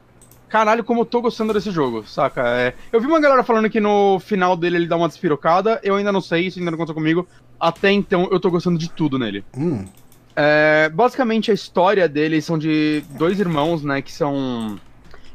Caralho, 0.54 0.84
como 0.84 1.00
eu 1.00 1.04
tô 1.04 1.20
gostando 1.20 1.52
desse 1.52 1.72
jogo, 1.72 2.04
saca? 2.06 2.46
É, 2.46 2.74
eu 2.92 3.00
vi 3.00 3.08
uma 3.08 3.18
galera 3.18 3.42
falando 3.42 3.68
que 3.68 3.80
no 3.80 4.20
final 4.20 4.56
dele 4.56 4.76
ele 4.76 4.86
dá 4.86 4.96
uma 4.96 5.08
despirocada, 5.08 5.80
eu 5.82 5.96
ainda 5.96 6.12
não 6.12 6.20
sei, 6.20 6.46
isso 6.46 6.60
ainda 6.60 6.70
não 6.70 6.76
aconteceu 6.76 6.94
comigo. 6.94 7.26
Até 7.58 7.90
então 7.90 8.28
eu 8.30 8.38
tô 8.38 8.52
gostando 8.52 8.78
de 8.78 8.88
tudo 8.88 9.18
nele. 9.18 9.44
Hum, 9.58 9.84
É, 10.36 10.88
basicamente 10.94 11.50
a 11.50 11.54
história 11.54 12.08
deles 12.08 12.44
são 12.44 12.56
de 12.56 13.02
dois 13.18 13.40
irmãos, 13.40 13.82
né, 13.82 14.00
que 14.00 14.12
são. 14.12 14.78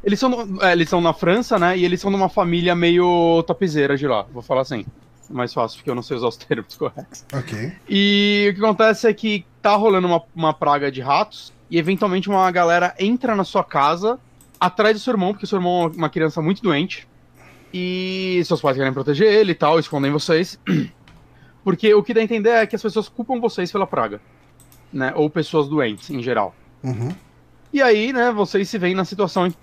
Eles 0.01 0.17
são, 0.21 0.57
é, 0.61 0.71
eles 0.71 0.87
são 0.87 1.01
na 1.01 1.11
França, 1.11 1.59
né, 1.59 1.77
e 1.77 1.83
eles 1.83 1.99
são 1.99 2.09
numa 2.09 2.29
família 2.29 2.73
meio 2.73 3.43
topzeira 3.45 3.97
de 3.97 4.07
lá, 4.07 4.25
vou 4.31 4.41
falar 4.41 4.61
assim. 4.61 4.85
Mais 5.29 5.53
fácil, 5.53 5.79
porque 5.79 5.89
eu 5.89 5.95
não 5.95 6.01
sei 6.01 6.15
usar 6.15 6.29
os 6.29 6.37
termos 6.37 6.75
corretos. 6.79 7.25
ok. 7.33 7.73
E 7.89 8.47
o 8.51 8.55
que 8.55 8.63
acontece 8.63 9.05
é 9.05 9.13
que 9.13 9.45
tá 9.61 9.75
rolando 9.75 10.07
uma, 10.07 10.23
uma 10.33 10.53
praga 10.53 10.89
de 10.89 11.01
ratos 11.01 11.51
e 11.69 11.77
eventualmente 11.77 12.29
uma 12.29 12.49
galera 12.51 12.95
entra 12.97 13.35
na 13.35 13.43
sua 13.43 13.65
casa 13.65 14.17
atrás 14.59 14.95
do 14.95 14.99
seu 14.99 15.13
irmão, 15.13 15.31
porque 15.31 15.45
seu 15.45 15.57
irmão 15.57 15.85
é 15.85 15.97
uma 15.97 16.09
criança 16.09 16.41
muito 16.41 16.61
doente. 16.61 17.07
E 17.73 18.41
seus 18.45 18.61
pais 18.61 18.75
querem 18.75 18.93
proteger 18.93 19.31
ele 19.31 19.51
e 19.51 19.55
tal, 19.55 19.79
escondem 19.79 20.11
vocês. 20.11 20.59
Porque 21.63 21.93
o 21.93 22.01
que 22.01 22.13
dá 22.13 22.21
a 22.21 22.23
entender 22.23 22.49
é 22.49 22.65
que 22.65 22.75
as 22.75 22.81
pessoas 22.81 23.07
culpam 23.07 23.39
vocês 23.39 23.71
pela 23.71 23.85
praga. 23.85 24.19
Né? 24.91 25.13
Ou 25.15 25.29
pessoas 25.29 25.67
doentes, 25.67 26.09
em 26.09 26.23
geral. 26.23 26.55
Uhum. 26.83 27.13
E 27.71 27.81
aí, 27.81 28.11
né, 28.11 28.31
vocês 28.31 28.67
se 28.67 28.77
veem 28.79 28.95
na 28.95 29.05
situação 29.05 29.45
em 29.45 29.53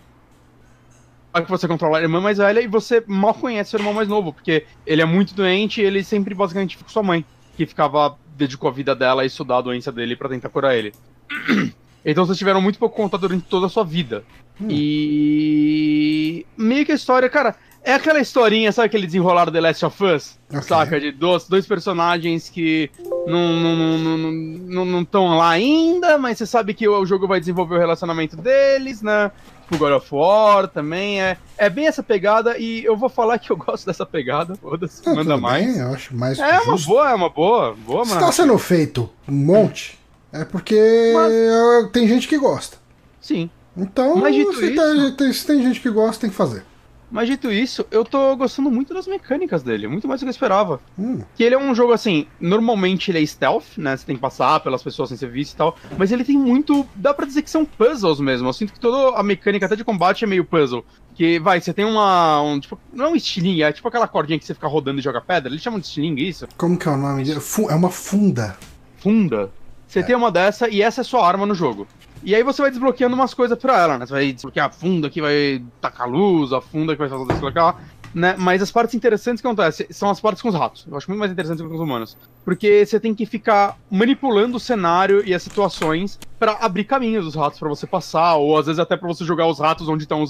que 1.44 1.50
você 1.50 1.66
controla 1.66 1.98
a 1.98 2.02
irmã 2.02 2.20
mais 2.20 2.38
velha 2.38 2.60
e 2.60 2.66
você 2.66 3.02
mal 3.06 3.34
conhece 3.34 3.70
seu 3.70 3.78
irmão 3.78 3.92
mais 3.92 4.08
novo, 4.08 4.32
porque 4.32 4.64
ele 4.86 5.02
é 5.02 5.04
muito 5.04 5.34
doente 5.34 5.80
e 5.80 5.84
ele 5.84 6.04
sempre 6.04 6.34
basicamente 6.34 6.76
fica 6.76 6.84
com 6.86 6.92
sua 6.92 7.02
mãe, 7.02 7.24
que 7.56 7.66
ficava, 7.66 8.16
dedicou 8.36 8.70
a 8.70 8.72
vida 8.72 8.94
dela 8.94 9.22
a 9.22 9.26
estudar 9.26 9.58
a 9.58 9.62
doença 9.62 9.90
dele 9.90 10.16
pra 10.16 10.28
tentar 10.28 10.48
curar 10.48 10.76
ele. 10.76 10.92
Então 12.08 12.24
vocês 12.24 12.38
tiveram 12.38 12.62
muito 12.62 12.78
pouco 12.78 12.94
contato 12.94 13.22
durante 13.22 13.48
toda 13.48 13.66
a 13.66 13.68
sua 13.68 13.82
vida. 13.82 14.24
Hum. 14.60 14.66
E 14.70 16.46
meio 16.56 16.84
que 16.86 16.92
a 16.92 16.94
história, 16.94 17.28
cara, 17.28 17.54
é 17.84 17.92
aquela 17.94 18.18
historinha, 18.20 18.72
sabe 18.72 18.86
aquele 18.86 19.06
desenrolar 19.06 19.50
The 19.50 19.60
Last 19.60 19.84
of 19.84 20.04
Us? 20.04 20.38
Ok. 20.50 20.62
Saca? 20.62 20.98
De 20.98 21.12
dois, 21.12 21.46
dois 21.48 21.66
personagens 21.66 22.48
que 22.48 22.90
não 23.26 23.56
estão 23.56 23.76
não, 23.76 23.98
não, 23.98 24.18
não, 24.18 24.84
não, 24.84 25.06
não 25.12 25.36
lá 25.36 25.50
ainda, 25.50 26.18
mas 26.18 26.38
você 26.38 26.46
sabe 26.46 26.74
que 26.74 26.88
o 26.88 27.04
jogo 27.06 27.26
vai 27.28 27.38
desenvolver 27.40 27.76
o 27.76 27.78
relacionamento 27.78 28.36
deles, 28.36 29.02
né? 29.02 29.30
pro 29.68 29.78
God 29.78 29.92
of 29.94 30.06
War 30.14 30.68
também. 30.68 31.20
É, 31.20 31.36
é 31.58 31.68
bem 31.68 31.88
essa 31.88 32.00
pegada 32.02 32.56
e 32.56 32.84
eu 32.84 32.96
vou 32.96 33.08
falar 33.08 33.36
que 33.38 33.50
eu 33.50 33.56
gosto 33.58 33.84
dessa 33.86 34.06
pegada. 34.06 34.54
Foda-se, 34.56 35.02
Ah, 35.04 35.10
manda 35.10 35.34
tudo 35.34 35.40
mais. 35.42 35.66
bem, 35.66 35.78
eu 35.78 35.88
acho 35.92 36.16
mais 36.16 36.38
É 36.38 36.60
uma 36.60 36.76
justo. 36.76 36.88
boa, 36.88 37.10
é 37.10 37.14
uma 37.14 37.28
boa, 37.28 37.74
boa, 37.74 38.04
Se 38.04 38.10
mano. 38.14 38.26
tá 38.26 38.32
sendo 38.32 38.56
feito 38.58 39.10
um 39.28 39.32
monte, 39.34 39.98
é 40.32 40.44
porque 40.44 40.76
eh, 40.76 41.88
tem 41.92 42.06
gente 42.06 42.28
que 42.28 42.38
gosta. 42.38 42.78
Sim. 43.20 43.50
Então, 43.76 44.16
Mas 44.16 44.34
dito 44.34 44.52
se, 44.54 44.72
isso- 44.72 45.12
tem, 45.16 45.32
se 45.32 45.46
tem 45.46 45.62
gente 45.62 45.80
que 45.80 45.90
gosta, 45.90 46.20
tem 46.22 46.30
que 46.30 46.36
fazer. 46.36 46.64
Mas 47.08 47.28
dito 47.28 47.52
isso, 47.52 47.86
eu 47.92 48.04
tô 48.04 48.34
gostando 48.34 48.68
muito 48.68 48.92
das 48.92 49.06
mecânicas 49.06 49.62
dele, 49.62 49.86
muito 49.86 50.08
mais 50.08 50.18
do 50.20 50.24
que 50.24 50.28
eu 50.28 50.32
esperava. 50.32 50.80
Hum, 50.98 51.20
Que 51.36 51.44
ele 51.44 51.54
é 51.54 51.58
um 51.58 51.72
jogo 51.72 51.92
assim, 51.92 52.26
normalmente 52.40 53.12
ele 53.12 53.22
é 53.22 53.26
stealth, 53.26 53.76
né? 53.78 53.96
Você 53.96 54.04
tem 54.04 54.16
que 54.16 54.20
passar 54.20 54.58
pelas 54.58 54.82
pessoas 54.82 55.10
sem 55.10 55.16
ser 55.16 55.30
visto 55.30 55.52
e 55.52 55.56
tal. 55.56 55.76
Mas 55.96 56.10
ele 56.10 56.24
tem 56.24 56.36
muito. 56.36 56.84
Dá 56.96 57.14
pra 57.14 57.24
dizer 57.24 57.42
que 57.42 57.50
são 57.50 57.64
puzzles 57.64 58.18
mesmo. 58.18 58.48
Eu 58.48 58.52
sinto 58.52 58.72
que 58.72 58.80
toda 58.80 59.16
a 59.16 59.22
mecânica 59.22 59.66
até 59.66 59.76
de 59.76 59.84
combate 59.84 60.24
é 60.24 60.26
meio 60.26 60.44
puzzle. 60.44 60.84
Que 61.14 61.38
vai, 61.38 61.60
você 61.60 61.72
tem 61.72 61.84
uma. 61.84 62.42
Um, 62.42 62.58
tipo, 62.58 62.76
não 62.92 63.04
é 63.04 63.08
um 63.10 63.14
estilingue, 63.16 63.62
é 63.62 63.70
tipo 63.72 63.86
aquela 63.86 64.08
cordinha 64.08 64.38
que 64.38 64.44
você 64.44 64.52
fica 64.54 64.66
rodando 64.66 64.98
e 64.98 65.02
joga 65.02 65.20
pedra. 65.20 65.48
Eles 65.48 65.62
chamam 65.62 65.78
de 65.78 65.86
estilingue 65.86 66.28
isso? 66.28 66.48
como 66.56 66.76
que 66.76 66.88
é 66.88 66.90
o 66.90 66.96
nome? 66.96 67.22
É 67.30 67.74
uma 67.74 67.90
funda. 67.90 68.58
Funda. 68.98 69.48
Você 69.86 70.00
É. 70.00 70.02
tem 70.02 70.16
uma 70.16 70.32
dessa 70.32 70.68
e 70.68 70.82
essa 70.82 71.02
é 71.02 71.04
sua 71.04 71.24
arma 71.24 71.46
no 71.46 71.54
jogo. 71.54 71.86
E 72.22 72.34
aí 72.34 72.42
você 72.42 72.62
vai 72.62 72.70
desbloqueando 72.70 73.14
umas 73.14 73.34
coisas 73.34 73.58
pra 73.58 73.80
ela, 73.80 73.98
né? 73.98 74.06
Você 74.06 74.12
vai 74.12 74.32
desbloquear 74.32 74.66
a 74.66 74.70
funda 74.70 75.08
que 75.08 75.20
vai 75.20 75.62
tacar 75.80 76.08
luz, 76.08 76.52
a 76.52 76.60
funda 76.60 76.94
que 76.94 76.98
vai 76.98 77.08
fazer 77.08 77.26
desbloquear, 77.26 77.76
né? 78.12 78.34
Mas 78.38 78.62
as 78.62 78.70
partes 78.70 78.94
interessantes 78.94 79.40
que 79.40 79.46
acontecem 79.46 79.86
são 79.90 80.10
as 80.10 80.20
partes 80.20 80.42
com 80.42 80.48
os 80.48 80.54
ratos. 80.54 80.86
Eu 80.90 80.96
acho 80.96 81.08
muito 81.08 81.20
mais 81.20 81.30
interessante 81.30 81.62
que 81.62 81.68
com 81.68 81.74
os 81.74 81.80
humanos. 81.80 82.16
Porque 82.44 82.84
você 82.84 82.98
tem 82.98 83.14
que 83.14 83.26
ficar 83.26 83.78
manipulando 83.90 84.56
o 84.56 84.60
cenário 84.60 85.22
e 85.24 85.34
as 85.34 85.42
situações 85.42 86.18
pra 86.38 86.52
abrir 86.60 86.84
caminhos 86.84 87.24
dos 87.24 87.34
ratos 87.34 87.58
pra 87.58 87.68
você 87.68 87.86
passar, 87.86 88.36
ou 88.36 88.58
às 88.58 88.66
vezes 88.66 88.78
até 88.78 88.96
pra 88.96 89.06
você 89.06 89.24
jogar 89.24 89.46
os 89.46 89.60
ratos 89.60 89.88
onde 89.88 90.04
estão 90.04 90.24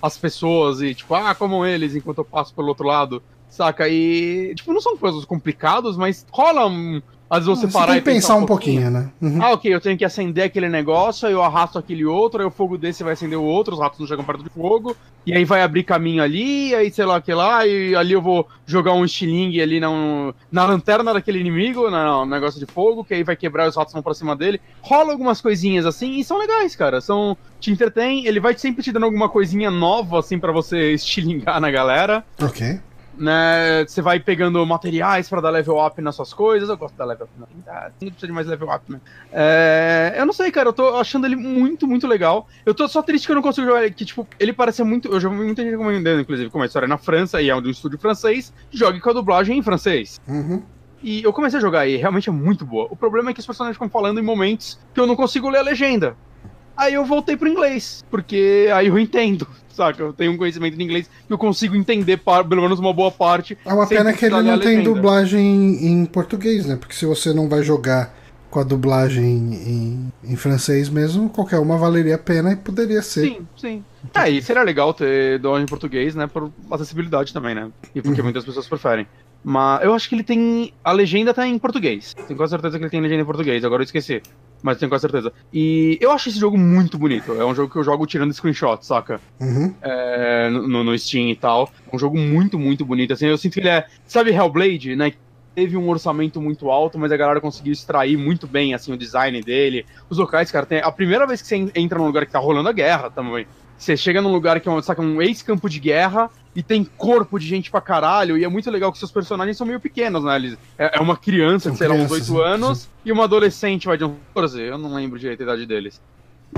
as 0.00 0.18
pessoas 0.18 0.80
e 0.80 0.94
tipo, 0.94 1.14
ah, 1.14 1.34
como 1.34 1.66
eles 1.66 1.96
enquanto 1.96 2.18
eu 2.18 2.24
passo 2.24 2.54
pelo 2.54 2.68
outro 2.68 2.86
lado. 2.86 3.22
Saca? 3.48 3.86
E, 3.86 4.54
tipo, 4.54 4.72
não 4.72 4.80
são 4.80 4.96
coisas 4.96 5.26
complicadas, 5.26 5.94
mas 5.94 6.24
rola 6.30 6.66
um. 6.66 7.02
Às 7.32 7.46
vezes 7.46 7.60
você 7.62 7.66
Você 7.66 7.72
parar 7.72 7.86
tem 7.86 7.96
e 7.96 8.00
que 8.00 8.10
pensar 8.10 8.34
um 8.34 8.44
pouquinho, 8.44 8.90
né? 8.90 9.10
Uhum. 9.18 9.42
ah, 9.42 9.52
ok, 9.52 9.74
eu 9.74 9.80
tenho 9.80 9.96
que 9.96 10.04
acender 10.04 10.44
aquele 10.44 10.68
negócio, 10.68 11.26
aí 11.26 11.32
eu 11.32 11.42
arrasto 11.42 11.78
aquele 11.78 12.04
outro, 12.04 12.42
aí 12.42 12.46
o 12.46 12.50
fogo 12.50 12.76
desse 12.76 13.02
vai 13.02 13.14
acender 13.14 13.38
o 13.38 13.42
outro, 13.42 13.72
os 13.72 13.80
ratos 13.80 13.98
não 13.98 14.06
chegam 14.06 14.22
perto 14.22 14.44
de 14.44 14.50
fogo, 14.50 14.94
e 15.24 15.32
aí 15.32 15.42
vai 15.42 15.62
abrir 15.62 15.82
caminho 15.82 16.22
ali, 16.22 16.74
aí 16.74 16.90
sei 16.90 17.06
lá 17.06 17.16
o 17.16 17.22
que 17.22 17.32
lá, 17.32 17.66
e 17.66 17.96
ali 17.96 18.12
eu 18.12 18.20
vou 18.20 18.46
jogar 18.66 18.92
um 18.92 19.02
estilingue 19.02 19.62
ali 19.62 19.80
na, 19.80 19.88
na 20.50 20.66
lanterna 20.66 21.14
daquele 21.14 21.38
inimigo, 21.38 21.90
no 21.90 22.26
negócio 22.26 22.60
de 22.60 22.66
fogo, 22.66 23.02
que 23.02 23.14
aí 23.14 23.24
vai 23.24 23.34
quebrar 23.34 23.64
e 23.64 23.68
os 23.70 23.76
ratos 23.76 23.94
vão 23.94 24.02
pra 24.02 24.12
cima 24.12 24.36
dele. 24.36 24.60
Rola 24.82 25.12
algumas 25.12 25.40
coisinhas 25.40 25.86
assim, 25.86 26.18
e 26.18 26.24
são 26.24 26.36
legais, 26.36 26.76
cara. 26.76 27.00
São. 27.00 27.34
Te 27.58 27.70
entretém, 27.70 28.26
ele 28.26 28.40
vai 28.40 28.58
sempre 28.58 28.82
te 28.82 28.90
dando 28.92 29.04
alguma 29.04 29.28
coisinha 29.28 29.70
nova, 29.70 30.18
assim, 30.18 30.38
pra 30.38 30.52
você 30.52 30.92
estilingar 30.94 31.60
na 31.60 31.70
galera 31.70 32.24
Ok. 32.42 32.80
Né? 33.16 33.84
Você 33.86 34.00
vai 34.00 34.18
pegando 34.18 34.64
materiais 34.66 35.28
pra 35.28 35.40
dar 35.40 35.50
level 35.50 35.84
up 35.84 36.00
nas 36.00 36.14
suas 36.14 36.32
coisas. 36.32 36.68
Eu 36.68 36.76
gosto 36.76 36.94
da 36.96 37.04
level 37.04 37.26
up. 37.26 37.32
Não, 37.38 37.46
não 37.46 38.10
precisa 38.10 38.26
de 38.26 38.32
mais 38.32 38.46
level 38.46 38.70
up, 38.70 38.90
né? 38.90 39.00
É, 39.32 40.14
eu 40.16 40.26
não 40.26 40.32
sei, 40.32 40.50
cara. 40.50 40.68
Eu 40.68 40.72
tô 40.72 40.96
achando 40.96 41.26
ele 41.26 41.36
muito, 41.36 41.86
muito 41.86 42.06
legal. 42.06 42.48
Eu 42.64 42.74
tô 42.74 42.86
só 42.88 43.02
triste 43.02 43.26
que 43.26 43.32
eu 43.32 43.36
não 43.36 43.42
consigo 43.42 43.66
jogar 43.66 43.84
ele. 43.84 43.94
Que, 43.94 44.04
tipo, 44.04 44.26
ele 44.38 44.52
parece 44.52 44.82
muito. 44.82 45.08
Eu 45.08 45.20
já 45.20 45.28
vi 45.28 45.36
muita 45.36 45.62
gente 45.62 45.72
recomendando, 45.72 46.20
inclusive, 46.20 46.50
como 46.50 46.64
a 46.64 46.66
história 46.66 46.86
é 46.86 46.88
na 46.88 46.98
França 46.98 47.40
e 47.40 47.50
é 47.50 47.60
de 47.60 47.68
um 47.68 47.70
estúdio 47.70 47.98
francês. 47.98 48.52
Jogue 48.70 49.00
com 49.00 49.10
a 49.10 49.14
dublagem 49.14 49.58
em 49.58 49.62
francês. 49.62 50.20
Uhum. 50.26 50.62
E 51.02 51.22
eu 51.22 51.32
comecei 51.32 51.58
a 51.58 51.60
jogar 51.60 51.86
e 51.86 51.96
realmente 51.96 52.28
é 52.28 52.32
muito 52.32 52.64
boa. 52.64 52.86
O 52.90 52.96
problema 52.96 53.30
é 53.30 53.34
que 53.34 53.40
os 53.40 53.46
personagens 53.46 53.74
ficam 53.74 53.88
falando 53.88 54.20
em 54.20 54.22
momentos 54.22 54.78
que 54.94 55.00
eu 55.00 55.06
não 55.06 55.16
consigo 55.16 55.48
ler 55.48 55.58
a 55.58 55.62
legenda. 55.62 56.16
Aí 56.76 56.94
eu 56.94 57.04
voltei 57.04 57.36
pro 57.36 57.48
inglês, 57.48 58.04
porque 58.10 58.68
aí 58.74 58.86
eu 58.86 58.98
entendo, 58.98 59.46
saca? 59.74 60.02
Eu 60.02 60.12
tenho 60.12 60.32
um 60.32 60.36
conhecimento 60.36 60.76
de 60.76 60.82
inglês 60.82 61.08
que 61.26 61.32
eu 61.32 61.38
consigo 61.38 61.74
entender 61.74 62.18
pelo 62.18 62.62
menos 62.62 62.78
uma 62.78 62.92
boa 62.92 63.10
parte. 63.10 63.56
É 63.64 63.72
uma 63.72 63.86
pena 63.86 64.12
que 64.12 64.24
ele 64.24 64.42
não 64.42 64.58
tem 64.58 64.82
dublagem 64.82 65.40
em, 65.40 65.86
em 66.02 66.06
português, 66.06 66.66
né? 66.66 66.76
Porque 66.76 66.94
se 66.94 67.06
você 67.06 67.32
não 67.32 67.48
vai 67.48 67.62
jogar 67.62 68.14
com 68.50 68.60
a 68.60 68.64
dublagem 68.64 69.24
em, 69.24 70.12
em 70.22 70.36
francês 70.36 70.90
mesmo, 70.90 71.30
qualquer 71.30 71.58
uma 71.58 71.78
valeria 71.78 72.16
a 72.16 72.18
pena 72.18 72.52
e 72.52 72.56
poderia 72.56 73.00
ser. 73.00 73.22
Sim, 73.22 73.46
sim. 73.56 73.84
É, 74.14 74.28
e 74.28 74.42
seria 74.42 74.62
legal 74.62 74.92
ter 74.92 75.38
dublagem 75.38 75.64
em 75.64 75.68
português, 75.68 76.14
né? 76.14 76.26
Por 76.26 76.52
acessibilidade 76.70 77.32
também, 77.32 77.54
né? 77.54 77.70
E 77.94 78.02
porque 78.02 78.20
Uhum. 78.20 78.26
muitas 78.26 78.44
pessoas 78.44 78.68
preferem. 78.68 79.06
Mas 79.42 79.82
eu 79.82 79.94
acho 79.94 80.08
que 80.08 80.14
ele 80.14 80.22
tem. 80.22 80.72
A 80.84 80.92
legenda 80.92 81.32
tá 81.34 81.46
em 81.46 81.58
português. 81.58 82.14
Tenho 82.28 82.36
quase 82.36 82.50
certeza 82.50 82.78
que 82.78 82.84
ele 82.84 82.90
tem 82.90 83.00
legenda 83.00 83.22
em 83.22 83.26
português, 83.26 83.64
agora 83.64 83.82
eu 83.82 83.84
esqueci. 83.84 84.22
Mas 84.62 84.78
tenho 84.78 84.88
quase 84.88 85.02
certeza. 85.02 85.32
E 85.52 85.98
eu 86.00 86.12
acho 86.12 86.28
esse 86.28 86.38
jogo 86.38 86.56
muito 86.56 86.96
bonito. 86.96 87.32
É 87.32 87.44
um 87.44 87.54
jogo 87.54 87.72
que 87.72 87.78
eu 87.78 87.84
jogo 87.84 88.06
tirando 88.06 88.32
screenshot, 88.32 88.86
saca? 88.86 89.20
Uhum. 89.40 89.74
é, 89.82 90.48
no, 90.50 90.84
no 90.84 90.98
Steam 90.98 91.28
e 91.30 91.36
tal. 91.36 91.70
É 91.90 91.96
um 91.96 91.98
jogo 91.98 92.16
muito, 92.16 92.58
muito 92.58 92.84
bonito. 92.84 93.12
Assim, 93.12 93.26
eu 93.26 93.36
sinto 93.36 93.54
que 93.54 93.60
ele 93.60 93.68
é. 93.68 93.86
Sabe 94.06 94.30
Hellblade, 94.30 94.94
né? 94.94 95.12
Teve 95.54 95.76
um 95.76 95.88
orçamento 95.88 96.40
muito 96.40 96.70
alto, 96.70 96.98
mas 96.98 97.12
a 97.12 97.16
galera 97.16 97.40
conseguiu 97.40 97.72
extrair 97.72 98.16
muito 98.16 98.46
bem 98.46 98.72
assim, 98.72 98.92
o 98.92 98.96
design 98.96 99.38
dele. 99.42 99.84
Os 100.08 100.16
locais, 100.16 100.50
cara, 100.50 100.64
tem. 100.64 100.80
A 100.80 100.92
primeira 100.92 101.26
vez 101.26 101.42
que 101.42 101.48
você 101.48 101.70
entra 101.74 101.98
num 101.98 102.06
lugar 102.06 102.24
que 102.24 102.32
tá 102.32 102.38
rolando 102.38 102.68
a 102.68 102.72
guerra 102.72 103.10
também. 103.10 103.46
Você 103.76 103.96
chega 103.96 104.22
num 104.22 104.32
lugar 104.32 104.60
que 104.60 104.68
é 104.68 104.72
um, 104.72 104.80
saca, 104.80 105.02
um 105.02 105.20
ex-campo 105.20 105.68
de 105.68 105.80
guerra 105.80 106.30
e 106.54 106.62
tem 106.62 106.84
corpo 106.84 107.38
de 107.38 107.46
gente 107.46 107.70
pra 107.70 107.80
caralho. 107.80 108.36
E 108.36 108.44
é 108.44 108.48
muito 108.48 108.70
legal 108.70 108.92
que 108.92 108.98
seus 108.98 109.10
personagens 109.10 109.56
são 109.56 109.66
meio 109.66 109.80
pequenos, 109.80 110.22
né? 110.24 110.36
Eles, 110.36 110.58
é, 110.78 110.98
é 110.98 111.00
uma 111.00 111.16
criança 111.16 111.70
São 111.70 111.76
sei 111.76 111.88
lá, 111.88 111.94
uns 111.94 112.06
crianças, 112.06 112.30
8 112.30 112.42
né? 112.42 112.48
anos 112.54 112.88
e 113.04 113.12
uma 113.12 113.24
adolescente, 113.24 113.86
vai 113.86 113.96
de 113.96 114.04
uns 114.04 114.14
14. 114.34 114.60
Eu 114.60 114.78
não 114.78 114.94
lembro 114.94 115.18
direito 115.18 115.40
a 115.40 115.44
idade 115.44 115.66
deles. 115.66 116.00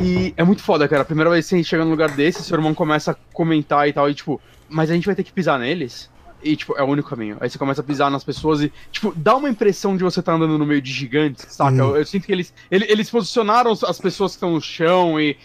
E 0.01 0.35
é 0.37 0.43
muito 0.43 0.63
foda, 0.63 0.89
cara. 0.89 1.03
A 1.03 1.05
primeira 1.05 1.31
vez 1.31 1.45
que 1.49 1.57
você 1.57 1.63
chega 1.63 1.85
num 1.85 1.91
lugar 1.93 2.11
desse, 2.11 2.43
seu 2.43 2.57
irmão 2.57 2.75
começa 2.75 3.13
a 3.13 3.17
comentar 3.33 3.89
e 3.89 3.93
tal, 3.93 4.11
e 4.11 4.15
tipo, 4.15 4.41
mas 4.69 4.91
a 4.91 4.95
gente 4.95 5.07
vai 5.07 5.15
ter 5.15 5.23
que 5.23 5.33
pisar 5.33 5.59
neles? 5.59 6.11
E, 6.43 6.57
tipo, 6.57 6.77
é 6.77 6.83
o 6.83 6.87
único 6.87 7.09
caminho. 7.09 7.39
Aí 7.41 7.49
você 7.49 7.57
começa 7.57 7.81
a 7.81 7.85
pisar 7.85 8.11
nas 8.11 8.23
pessoas 8.23 8.61
e, 8.61 8.71
tipo, 8.93 9.15
dá 9.17 9.35
uma 9.35 9.49
impressão 9.49 9.97
de 9.97 10.05
você 10.05 10.21
tá 10.21 10.35
andando 10.35 10.59
no 10.59 10.67
meio 10.67 10.83
de 10.83 10.93
gigantes, 10.93 11.47
saca? 11.49 11.73
Hum. 11.73 11.79
Eu, 11.79 11.97
eu 11.97 12.05
sinto 12.05 12.27
que 12.27 12.33
eles, 12.33 12.53
ele- 12.71 12.85
eles 12.91 13.09
posicionaram 13.09 13.73
as 13.73 13.99
pessoas 13.99 14.33
que 14.33 14.37
estão 14.37 14.53
no 14.53 14.61
chão 14.61 15.19
e 15.19 15.39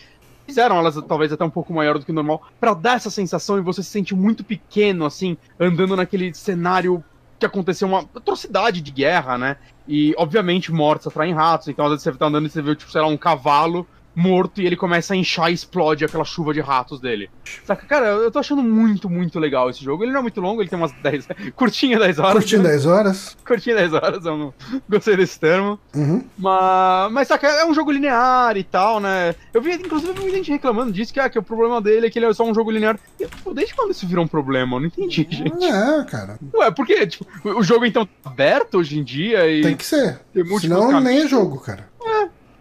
fizeram 0.50 0.78
elas 0.78 0.96
talvez 1.08 1.32
até 1.32 1.44
um 1.46 1.50
pouco 1.50 1.72
maior 1.72 2.00
do 2.00 2.06
que 2.06 2.12
o 2.12 2.14
normal, 2.14 2.42
pra 2.60 2.74
dar 2.74 2.96
essa 2.96 3.12
sensação 3.12 3.58
e 3.58 3.62
você 3.62 3.84
se 3.84 3.90
sente 3.90 4.16
muito 4.16 4.44
pequeno, 4.44 5.06
assim, 5.06 5.38
andando 5.60 5.96
naquele 5.96 6.34
cenário 6.34 7.04
que 7.38 7.46
aconteceu 7.46 7.88
uma 7.88 8.00
atrocidade 8.00 8.82
de 8.82 8.92
guerra, 8.92 9.38
né? 9.38 9.58
E, 9.88 10.14
obviamente, 10.18 10.72
mortes 10.72 11.08
atraem 11.08 11.34
ratos, 11.34 11.68
então 11.68 11.86
às 11.86 11.92
vezes 11.92 12.04
você 12.04 12.12
tá 12.14 12.26
andando 12.26 12.48
e 12.48 12.50
você 12.50 12.62
vê, 12.62 12.76
tipo, 12.76 12.92
sei 12.92 13.02
lá, 13.02 13.08
um 13.08 13.18
cavalo 13.18 13.88
morto 14.20 14.62
e 14.62 14.66
ele 14.66 14.76
começa 14.76 15.14
a 15.14 15.18
inchar 15.18 15.50
e 15.50 15.54
explode 15.54 16.04
aquela 16.04 16.26
chuva 16.26 16.54
de 16.54 16.60
ratos 16.60 17.00
dele. 17.00 17.30
Saca, 17.64 17.86
cara, 17.86 18.08
eu 18.08 18.30
tô 18.30 18.40
achando 18.40 18.62
muito, 18.62 19.10
muito 19.10 19.40
legal 19.40 19.70
esse 19.70 19.84
jogo. 19.84 20.04
Ele 20.04 20.12
não 20.12 20.20
é 20.20 20.22
muito 20.22 20.42
longo, 20.42 20.62
ele 20.62 20.70
tem 20.70 20.78
umas 20.78 20.92
10. 20.92 21.28
curtinha 21.56 21.98
10 21.98 22.20
horas. 22.20 22.34
Curtindo 22.34 22.64
né? 22.64 22.70
10 22.70 22.86
horas. 22.86 23.38
Curtinha 23.46 23.76
10 23.78 23.94
horas, 23.94 24.26
eu 24.26 24.38
não 24.38 24.54
gostei 24.90 25.16
desse 25.16 25.40
termo. 25.40 25.80
Uhum. 25.96 26.24
Mas, 26.38 27.12
mas 27.12 27.28
saca, 27.30 27.48
é 27.48 27.66
um 27.66 27.74
jogo 27.74 27.92
linear 27.92 28.58
e 28.58 28.64
tal, 28.64 29.00
né? 29.00 29.34
Eu 29.54 29.62
vi, 29.62 29.74
inclusive, 29.74 30.20
muita 30.20 30.38
gente 30.38 30.52
reclamando 30.52 30.92
disso, 30.92 31.14
que, 31.14 31.20
ah, 31.20 31.30
que 31.30 31.40
o 31.40 31.44
problema 31.44 31.82
dele 31.82 32.08
é 32.08 32.10
que 32.10 32.20
ele 32.20 32.26
é 32.26 32.34
só 32.34 32.44
um 32.44 32.54
jogo 32.54 32.72
linear. 32.72 33.00
E, 33.20 33.26
pô, 33.44 33.54
desde 33.54 33.74
quando 33.74 33.92
isso 33.92 34.06
virou 34.06 34.26
um 34.26 34.28
problema? 34.28 34.76
Eu 34.76 34.80
não 34.82 34.88
entendi, 34.88 35.28
gente. 35.30 35.66
É, 35.66 36.04
cara. 36.04 36.38
Ué, 36.54 36.70
por 36.72 36.86
quê? 36.86 37.08
Tipo, 37.08 37.26
o 37.58 37.64
jogo 37.64 37.86
então 37.86 38.06
tá 38.06 38.30
aberto 38.30 38.80
hoje 38.80 39.00
em 39.00 39.04
dia 39.04 39.50
e. 39.50 39.62
Tem 39.62 39.78
que 39.78 39.86
ser. 39.86 40.20
Tem 40.34 40.46
Senão 40.60 41.00
nem 41.00 41.22
é 41.22 41.28
jogo, 41.28 41.60
cara. 41.60 41.88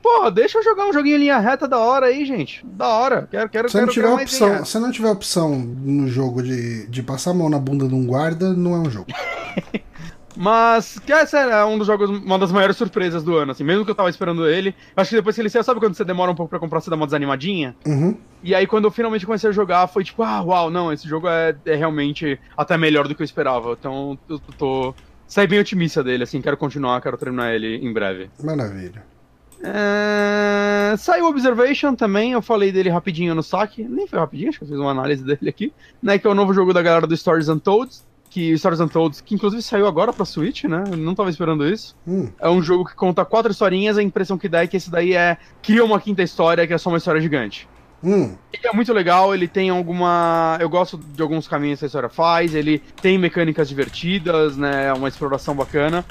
Porra, 0.08 0.30
deixa 0.30 0.58
eu 0.58 0.64
jogar 0.64 0.86
um 0.86 0.92
joguinho 0.92 1.16
em 1.16 1.20
linha 1.20 1.38
reta 1.38 1.68
da 1.68 1.78
hora 1.78 2.06
aí, 2.06 2.24
gente. 2.24 2.64
Da 2.64 2.88
hora. 2.88 3.28
Quero, 3.30 3.48
quero, 3.50 3.68
Se 3.68 3.78
não 3.78 3.88
tiver 3.88 4.08
opção, 4.08 4.64
se 4.64 4.78
não 4.78 4.90
tiver 4.90 5.10
opção 5.10 5.58
no 5.58 6.08
jogo 6.08 6.42
de, 6.42 6.86
de 6.86 7.02
passar 7.02 7.32
a 7.32 7.34
mão 7.34 7.50
na 7.50 7.58
bunda 7.58 7.86
de 7.86 7.94
um 7.94 8.06
guarda, 8.06 8.54
não 8.54 8.74
é 8.74 8.78
um 8.78 8.90
jogo. 8.90 9.06
Mas 10.34 10.98
que 11.00 11.12
essa 11.12 11.38
é 11.38 11.64
um 11.64 11.76
dos 11.76 11.86
jogos, 11.86 12.08
uma 12.08 12.38
das 12.38 12.50
maiores 12.50 12.76
surpresas 12.76 13.22
do 13.22 13.36
ano, 13.36 13.52
assim. 13.52 13.64
Mesmo 13.64 13.84
que 13.84 13.90
eu 13.90 13.94
tava 13.94 14.08
esperando 14.08 14.48
ele. 14.48 14.74
Acho 14.96 15.10
que 15.10 15.16
depois 15.16 15.34
que 15.34 15.42
ele 15.42 15.50
saiu, 15.50 15.64
sabe 15.64 15.78
quando 15.78 15.94
você 15.94 16.04
demora 16.04 16.30
um 16.30 16.34
pouco 16.34 16.48
pra 16.48 16.58
comprar, 16.58 16.80
você 16.80 16.88
dá 16.88 16.96
uma 16.96 17.06
desanimadinha? 17.06 17.76
Uhum. 17.86 18.16
E 18.42 18.54
aí, 18.54 18.66
quando 18.66 18.84
eu 18.84 18.90
finalmente 18.90 19.26
comecei 19.26 19.50
a 19.50 19.52
jogar, 19.52 19.86
foi 19.88 20.04
tipo, 20.04 20.22
ah, 20.22 20.40
uau, 20.40 20.70
não, 20.70 20.92
esse 20.92 21.06
jogo 21.08 21.28
é, 21.28 21.54
é 21.66 21.74
realmente 21.74 22.40
até 22.56 22.78
melhor 22.78 23.06
do 23.06 23.14
que 23.14 23.20
eu 23.20 23.26
esperava. 23.26 23.76
Então, 23.78 24.18
eu 24.28 24.40
tô. 24.56 24.94
Saí 25.26 25.46
bem 25.46 25.58
otimista 25.58 26.02
dele, 26.02 26.22
assim, 26.22 26.40
quero 26.40 26.56
continuar, 26.56 27.02
quero 27.02 27.18
terminar 27.18 27.52
ele 27.52 27.76
em 27.76 27.92
breve. 27.92 28.30
Maravilha. 28.42 29.17
É... 29.62 30.94
Saiu 30.98 31.26
Observation 31.26 31.94
também, 31.94 32.32
eu 32.32 32.42
falei 32.42 32.70
dele 32.72 32.88
rapidinho 32.88 33.34
no 33.34 33.42
saque. 33.42 33.82
Nem 33.84 34.06
foi 34.06 34.18
rapidinho, 34.18 34.48
acho 34.48 34.58
que 34.58 34.64
eu 34.64 34.68
fiz 34.68 34.78
uma 34.78 34.90
análise 34.90 35.24
dele 35.24 35.48
aqui. 35.48 35.72
Né, 36.02 36.18
que 36.18 36.26
é 36.26 36.30
o 36.30 36.34
novo 36.34 36.52
jogo 36.54 36.72
da 36.72 36.82
galera 36.82 37.06
do 37.06 37.16
Stories 37.16 37.48
Untold. 37.48 37.92
Que 38.30 38.56
Stories 38.58 38.78
Untold, 38.80 39.22
que 39.22 39.34
inclusive 39.34 39.62
saiu 39.62 39.86
agora 39.86 40.12
pra 40.12 40.26
Switch, 40.26 40.64
né? 40.64 40.84
Eu 40.90 40.98
não 40.98 41.14
tava 41.14 41.30
esperando 41.30 41.66
isso. 41.66 41.96
Hum. 42.06 42.28
É 42.38 42.46
um 42.48 42.62
jogo 42.62 42.84
que 42.84 42.94
conta 42.94 43.24
quatro 43.24 43.50
historinhas, 43.50 43.96
a 43.96 44.02
impressão 44.02 44.36
que 44.36 44.50
dá 44.50 44.62
é 44.62 44.66
que 44.66 44.76
esse 44.76 44.90
daí 44.90 45.14
é. 45.14 45.38
Cria 45.62 45.82
uma 45.82 45.98
quinta 45.98 46.22
história, 46.22 46.66
que 46.66 46.74
é 46.74 46.76
só 46.76 46.90
uma 46.90 46.98
história 46.98 47.22
gigante. 47.22 47.66
Hum. 48.04 48.36
Ele 48.52 48.66
é 48.66 48.72
muito 48.74 48.92
legal, 48.92 49.34
ele 49.34 49.48
tem 49.48 49.70
alguma. 49.70 50.58
Eu 50.60 50.68
gosto 50.68 50.98
de 50.98 51.22
alguns 51.22 51.48
caminhos 51.48 51.78
que 51.78 51.86
a 51.86 51.88
história 51.88 52.10
faz, 52.10 52.54
ele 52.54 52.82
tem 53.00 53.16
mecânicas 53.16 53.66
divertidas, 53.66 54.58
né? 54.58 54.92
Uma 54.92 55.08
exploração 55.08 55.54
bacana. 55.54 56.04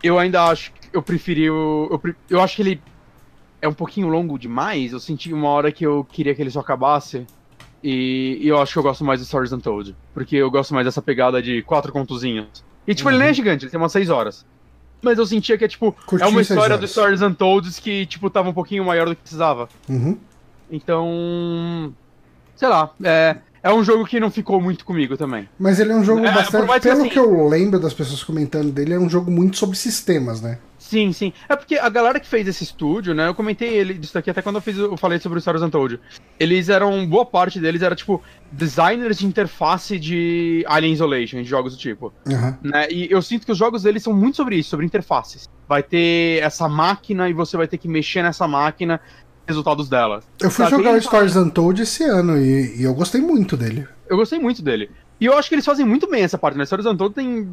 Eu 0.00 0.16
ainda 0.16 0.44
acho 0.44 0.72
que 0.72 0.78
eu 0.96 1.02
preferi 1.02 1.50
o. 1.50 1.88
Eu, 1.90 1.98
pre- 1.98 2.14
eu 2.30 2.40
acho 2.40 2.54
que 2.54 2.62
ele 2.62 2.80
é 3.64 3.68
um 3.68 3.72
pouquinho 3.72 4.08
longo 4.08 4.38
demais. 4.38 4.92
Eu 4.92 5.00
senti 5.00 5.32
uma 5.32 5.48
hora 5.48 5.72
que 5.72 5.84
eu 5.84 6.06
queria 6.12 6.34
que 6.34 6.42
ele 6.42 6.50
só 6.50 6.60
acabasse. 6.60 7.26
E, 7.82 8.38
e 8.40 8.48
eu 8.48 8.60
acho 8.60 8.72
que 8.72 8.78
eu 8.78 8.82
gosto 8.82 9.02
mais 9.02 9.20
de 9.20 9.26
Stories 9.26 9.52
Untold. 9.52 9.96
Porque 10.12 10.36
eu 10.36 10.50
gosto 10.50 10.74
mais 10.74 10.86
dessa 10.86 11.00
pegada 11.00 11.42
de 11.42 11.62
quatro 11.62 11.90
contozinhos. 11.90 12.62
E, 12.86 12.94
tipo, 12.94 13.08
ele 13.08 13.18
nem 13.18 13.28
é 13.28 13.32
gigante, 13.32 13.64
ele 13.64 13.70
tem 13.70 13.80
umas 13.80 13.92
seis 13.92 14.10
horas. 14.10 14.44
Mas 15.00 15.18
eu 15.18 15.24
sentia 15.24 15.56
que 15.56 15.64
é, 15.64 15.68
tipo, 15.68 15.96
é 16.20 16.26
uma 16.26 16.42
história 16.42 16.76
do 16.76 16.86
Stories 16.86 17.22
Untold 17.22 17.70
que, 17.80 18.04
tipo, 18.04 18.28
tava 18.28 18.50
um 18.50 18.52
pouquinho 18.52 18.84
maior 18.84 19.08
do 19.08 19.16
que 19.16 19.22
precisava. 19.22 19.68
Uhum. 19.88 20.18
Então. 20.70 21.94
Sei 22.56 22.68
lá, 22.68 22.90
é, 23.02 23.38
é 23.64 23.72
um 23.72 23.82
jogo 23.82 24.04
que 24.04 24.20
não 24.20 24.30
ficou 24.30 24.60
muito 24.60 24.84
comigo 24.84 25.16
também. 25.16 25.48
Mas 25.58 25.80
ele 25.80 25.90
é 25.92 25.96
um 25.96 26.04
jogo 26.04 26.24
É, 26.24 26.30
bastante. 26.32 26.80
Pelo 26.82 27.00
assim- 27.00 27.08
que 27.08 27.18
eu 27.18 27.48
lembro 27.48 27.80
das 27.80 27.92
pessoas 27.94 28.22
comentando 28.22 28.70
dele, 28.70 28.94
é 28.94 28.98
um 28.98 29.08
jogo 29.10 29.30
muito 29.30 29.56
sobre 29.56 29.76
sistemas, 29.76 30.40
né? 30.40 30.58
Sim, 30.78 31.14
sim. 31.14 31.32
É 31.48 31.56
porque 31.56 31.76
a 31.78 31.88
galera 31.88 32.20
que 32.20 32.26
fez 32.28 32.46
esse 32.46 32.62
estúdio, 32.62 33.14
né? 33.14 33.26
Eu 33.26 33.34
comentei 33.34 33.70
ele 33.70 33.94
disso 33.94 34.18
aqui 34.18 34.28
até 34.28 34.42
quando 34.42 34.56
eu, 34.56 34.60
fiz, 34.60 34.76
eu 34.76 34.96
falei 34.98 35.18
sobre 35.18 35.38
o 35.38 35.40
Stories 35.40 35.62
Untold. 35.62 35.98
Eles 36.38 36.68
eram. 36.68 37.06
Boa 37.06 37.24
parte 37.24 37.58
deles 37.58 37.80
era, 37.80 37.94
tipo, 37.96 38.22
designers 38.52 39.18
de 39.18 39.26
interface 39.26 39.98
de 39.98 40.62
Alien 40.68 40.92
Isolation, 40.92 41.38
de 41.38 41.44
jogos 41.48 41.72
do 41.74 41.78
tipo. 41.78 42.12
Aham. 42.30 42.58
né? 42.62 42.86
E 42.90 43.08
eu 43.10 43.22
sinto 43.22 43.46
que 43.46 43.52
os 43.52 43.56
jogos 43.56 43.82
deles 43.84 44.02
são 44.02 44.12
muito 44.12 44.36
sobre 44.36 44.56
isso, 44.56 44.68
sobre 44.68 44.84
interfaces. 44.84 45.48
Vai 45.66 45.82
ter 45.82 46.42
essa 46.42 46.68
máquina 46.68 47.30
e 47.30 47.32
você 47.32 47.56
vai 47.56 47.66
ter 47.66 47.78
que 47.78 47.88
mexer 47.88 48.22
nessa 48.22 48.46
máquina, 48.46 49.00
resultados 49.46 49.88
dela. 49.88 50.22
Eu 50.40 50.50
fui 50.50 50.64
Sabe, 50.64 50.76
jogar 50.76 51.00
Stories 51.02 51.36
Untold 51.36 51.82
esse 51.82 52.04
ano 52.04 52.38
e, 52.38 52.80
e 52.80 52.82
eu 52.84 52.94
gostei 52.94 53.20
muito 53.20 53.56
dele. 53.56 53.86
Eu 54.08 54.16
gostei 54.16 54.38
muito 54.38 54.62
dele. 54.62 54.90
E 55.20 55.26
eu 55.26 55.36
acho 55.38 55.48
que 55.48 55.54
eles 55.54 55.64
fazem 55.64 55.86
muito 55.86 56.08
bem 56.08 56.22
essa 56.22 56.38
parte, 56.38 56.58
né? 56.58 56.66
Stories 56.66 56.86
Untold 56.86 57.14
tem 57.14 57.48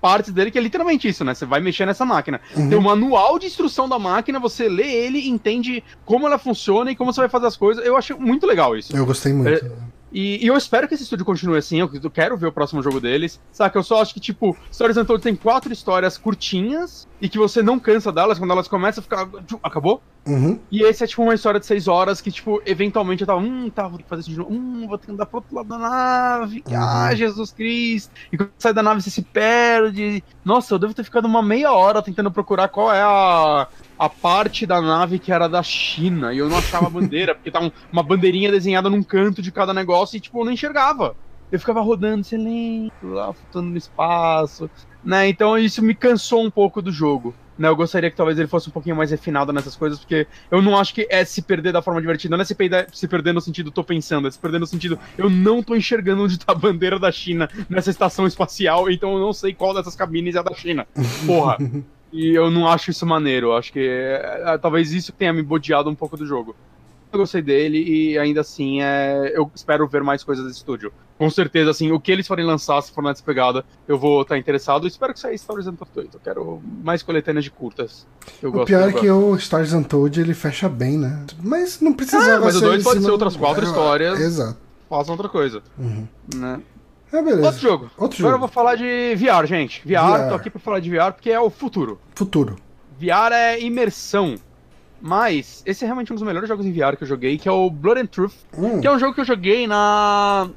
partes 0.00 0.32
dele 0.32 0.50
que 0.50 0.58
é 0.58 0.60
literalmente 0.60 1.06
isso, 1.06 1.24
né? 1.24 1.32
Você 1.32 1.46
vai 1.46 1.60
mexer 1.60 1.86
nessa 1.86 2.04
máquina. 2.04 2.40
Uhum. 2.56 2.68
Tem 2.68 2.76
um 2.76 2.82
manual 2.82 3.38
de 3.38 3.46
instrução 3.46 3.88
da 3.88 3.98
máquina, 3.98 4.40
você 4.40 4.68
lê 4.68 4.88
ele, 4.88 5.28
entende 5.28 5.84
como 6.04 6.26
ela 6.26 6.38
funciona 6.38 6.90
e 6.90 6.96
como 6.96 7.12
você 7.12 7.20
vai 7.20 7.28
fazer 7.28 7.46
as 7.46 7.56
coisas. 7.56 7.84
Eu 7.86 7.96
acho 7.96 8.18
muito 8.18 8.44
legal 8.44 8.76
isso. 8.76 8.94
Eu 8.96 9.06
gostei 9.06 9.32
muito. 9.32 9.64
E, 10.12 10.44
e 10.44 10.46
eu 10.46 10.56
espero 10.56 10.86
que 10.86 10.94
esse 10.94 11.04
estúdio 11.04 11.24
continue 11.24 11.56
assim, 11.58 11.80
eu, 11.80 11.90
eu 12.02 12.10
quero 12.10 12.36
ver 12.36 12.46
o 12.46 12.52
próximo 12.52 12.82
jogo 12.82 13.00
deles. 13.00 13.40
Saca, 13.50 13.78
eu 13.78 13.82
só 13.82 14.02
acho 14.02 14.12
que, 14.12 14.20
tipo, 14.20 14.56
Stories 14.72 14.96
Untold 14.96 15.22
tem 15.22 15.34
quatro 15.34 15.72
histórias 15.72 16.18
curtinhas 16.18 17.08
e 17.20 17.28
que 17.28 17.38
você 17.38 17.62
não 17.62 17.78
cansa 17.78 18.12
delas, 18.12 18.38
quando 18.38 18.50
elas 18.50 18.68
começam 18.68 19.00
a 19.00 19.02
ficar. 19.02 19.28
Acabou? 19.62 20.02
Uhum. 20.26 20.58
E 20.70 20.82
esse 20.82 21.02
é, 21.02 21.06
tipo, 21.06 21.22
uma 21.22 21.34
história 21.34 21.58
de 21.58 21.66
seis 21.66 21.88
horas 21.88 22.20
que, 22.20 22.30
tipo, 22.30 22.62
eventualmente 22.64 23.22
eu 23.22 23.26
tava, 23.26 23.40
hum, 23.40 23.70
tá, 23.70 23.88
vou 23.88 23.98
ter 23.98 24.04
que 24.04 24.08
fazer 24.08 24.20
isso 24.20 24.30
de 24.30 24.38
novo, 24.38 24.52
hum, 24.52 24.86
vou 24.86 24.98
ter 24.98 25.06
que 25.06 25.12
andar 25.12 25.26
pro 25.26 25.38
outro 25.38 25.54
lado 25.54 25.68
da 25.68 25.78
nave, 25.78 26.62
Uhum. 26.66 26.76
ah, 26.76 27.14
Jesus 27.14 27.52
Cristo. 27.52 28.12
E 28.30 28.36
quando 28.36 28.50
sai 28.58 28.72
da 28.72 28.82
nave 28.82 29.00
você 29.00 29.10
se 29.10 29.22
perde. 29.22 30.22
Nossa, 30.44 30.74
eu 30.74 30.78
devo 30.78 30.94
ter 30.94 31.04
ficado 31.04 31.24
uma 31.24 31.42
meia 31.42 31.72
hora 31.72 32.02
tentando 32.02 32.30
procurar 32.30 32.68
qual 32.68 32.92
é 32.92 33.02
a, 33.02 33.66
a 33.98 34.08
parte 34.08 34.66
da 34.66 34.80
nave 34.80 35.18
que 35.18 35.32
era 35.32 35.48
da 35.48 35.62
China. 35.62 36.32
E 36.32 36.38
eu 36.38 36.48
não 36.48 36.58
achava 36.58 36.86
a 36.86 36.90
bandeira, 36.90 37.34
porque 37.34 37.50
tava 37.50 37.66
um- 37.66 37.72
uma 37.92 38.02
bandeirinha 38.02 38.50
desenhada 38.50 38.88
num 38.90 39.02
canto 39.02 39.40
de 39.42 39.52
cada 39.52 39.72
negócio 39.74 40.16
e, 40.16 40.20
tipo, 40.20 40.40
eu 40.40 40.44
não 40.44 40.52
enxergava. 40.52 41.14
Eu 41.50 41.58
ficava 41.60 41.80
rodando 41.82 42.24
silêncio, 42.24 42.90
lá, 43.02 43.32
flutuando 43.32 43.70
no 43.70 43.76
espaço, 43.76 44.70
né? 45.04 45.28
Então 45.28 45.58
isso 45.58 45.82
me 45.82 45.94
cansou 45.94 46.42
um 46.42 46.50
pouco 46.50 46.80
do 46.80 46.90
jogo. 46.90 47.34
Né, 47.58 47.68
eu 47.68 47.76
gostaria 47.76 48.10
que 48.10 48.16
talvez 48.16 48.38
ele 48.38 48.48
fosse 48.48 48.70
um 48.70 48.72
pouquinho 48.72 48.96
mais 48.96 49.10
refinado 49.10 49.52
nessas 49.52 49.76
coisas, 49.76 49.98
porque 49.98 50.26
eu 50.50 50.62
não 50.62 50.76
acho 50.76 50.94
que 50.94 51.06
é 51.10 51.22
se 51.22 51.42
perder 51.42 51.70
da 51.70 51.82
forma 51.82 52.00
divertida, 52.00 52.34
não 52.34 52.40
é 52.42 52.46
se 52.46 52.54
perder, 52.54 52.88
se 52.90 53.06
perder 53.06 53.34
no 53.34 53.42
sentido 53.42 53.70
tô 53.70 53.84
pensando, 53.84 54.26
é 54.26 54.30
se 54.30 54.38
perder 54.38 54.58
no 54.58 54.66
sentido 54.66 54.98
eu 55.18 55.28
não 55.28 55.62
tô 55.62 55.76
enxergando 55.76 56.24
onde 56.24 56.38
tá 56.38 56.52
a 56.52 56.54
bandeira 56.54 56.98
da 56.98 57.12
China 57.12 57.50
nessa 57.68 57.90
estação 57.90 58.26
espacial, 58.26 58.90
então 58.90 59.12
eu 59.12 59.20
não 59.20 59.34
sei 59.34 59.52
qual 59.52 59.74
dessas 59.74 59.94
cabines 59.94 60.34
é 60.34 60.38
a 60.38 60.42
da 60.42 60.54
China. 60.54 60.86
Porra. 61.26 61.58
E 62.12 62.34
eu 62.34 62.50
não 62.50 62.68
acho 62.68 62.90
isso 62.90 63.06
maneiro, 63.06 63.48
eu 63.48 63.56
acho 63.56 63.72
que 63.72 63.80
é, 63.80 64.42
é, 64.46 64.58
talvez 64.58 64.92
isso 64.92 65.12
tenha 65.12 65.32
me 65.32 65.42
bodeado 65.42 65.88
um 65.88 65.94
pouco 65.94 66.16
do 66.16 66.26
jogo. 66.26 66.54
Eu 67.12 67.18
gostei 67.18 67.42
dele 67.42 67.78
e 67.78 68.18
ainda 68.18 68.40
assim 68.40 68.80
é, 68.82 69.32
eu 69.34 69.50
espero 69.54 69.86
ver 69.86 70.02
mais 70.02 70.24
coisas 70.24 70.44
desse 70.46 70.58
estúdio. 70.58 70.90
Com 71.18 71.28
certeza, 71.28 71.70
assim, 71.70 71.92
o 71.92 72.00
que 72.00 72.10
eles 72.10 72.26
forem 72.26 72.44
lançar, 72.44 72.80
se 72.82 72.90
for 72.90 73.04
nessa 73.04 73.22
pegada, 73.22 73.64
eu 73.86 73.98
vou 73.98 74.22
estar 74.22 74.38
interessado. 74.38 74.86
Espero 74.86 75.12
que 75.12 75.20
saia 75.20 75.36
Stories 75.36 75.66
Untold 75.66 75.90
2. 75.94 76.08
Eu 76.14 76.20
quero 76.20 76.62
mais 76.82 77.02
coletâneas 77.02 77.44
de 77.44 77.50
curtas. 77.50 78.06
Eu 78.42 78.48
O 78.48 78.52
gosto, 78.52 78.66
pior 78.66 78.82
eu 78.82 78.88
é 78.88 78.92
que 79.00 79.10
o 79.10 79.36
Stars 79.36 79.72
Untold 79.74 80.20
ele 80.20 80.32
fecha 80.34 80.68
bem, 80.70 80.96
né? 80.98 81.24
Mas 81.42 81.80
não 81.80 81.92
precisava 81.92 82.36
Ah, 82.36 82.40
mas 82.40 82.56
o 82.56 82.58
ser 82.60 82.64
dois 82.64 82.80
em 82.80 82.84
pode 82.84 82.96
cima 82.96 83.04
ser 83.06 83.12
outras 83.12 83.36
quatro 83.36 83.62
É, 83.62 83.66
histórias. 83.68 84.18
Exato. 84.20 84.58
Façam 84.88 85.12
outra 85.14 85.28
coisa, 85.28 85.62
Uhum. 85.78 86.06
né? 86.34 86.60
É, 87.12 87.20
beleza. 87.22 87.46
Outro 87.46 87.60
jogo. 87.60 87.90
Outro 87.98 88.18
Agora 88.18 88.26
eu 88.26 88.30
jogo. 88.30 88.38
vou 88.38 88.48
falar 88.48 88.74
de 88.76 89.14
VR, 89.16 89.46
gente. 89.46 89.82
VR, 89.84 90.22
VR. 90.22 90.28
tô 90.28 90.34
aqui 90.34 90.48
pra 90.50 90.58
falar 90.60 90.80
de 90.80 90.90
VR 90.90 91.12
porque 91.12 91.30
é 91.30 91.38
o 91.38 91.50
futuro. 91.50 92.00
Futuro. 92.14 92.56
VR 92.98 93.32
é 93.32 93.60
imersão. 93.60 94.36
Mas 95.00 95.62
esse 95.66 95.82
é 95.84 95.86
realmente 95.86 96.12
um 96.12 96.14
dos 96.16 96.22
melhores 96.24 96.48
jogos 96.48 96.64
em 96.64 96.72
VR 96.72 96.96
que 96.96 97.02
eu 97.02 97.08
joguei, 97.08 97.36
que 97.36 97.48
é 97.48 97.52
o 97.52 97.68
Blood 97.68 98.00
and 98.00 98.06
Truth, 98.06 98.34
Hum, 98.56 98.80
que 98.80 98.86
é 98.86 98.92
um 98.92 98.98
jogo 98.98 99.12
que 99.14 99.20
eu 99.20 99.24
joguei 99.24 99.66
na 99.66 100.48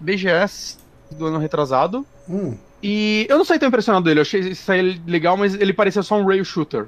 BGS 0.00 0.78
do 1.12 1.26
ano 1.26 1.38
retrasado. 1.38 2.04
hum. 2.28 2.56
E 2.86 3.26
eu 3.30 3.38
não 3.38 3.46
saí 3.46 3.58
tão 3.58 3.68
impressionado 3.68 4.04
dele, 4.04 4.18
eu 4.20 4.22
achei 4.22 4.40
isso 4.40 4.70
aí 4.70 5.00
legal, 5.06 5.38
mas 5.38 5.54
ele 5.54 5.72
parecia 5.72 6.02
só 6.02 6.16
um 6.18 6.26
rail 6.26 6.44
shooter. 6.44 6.86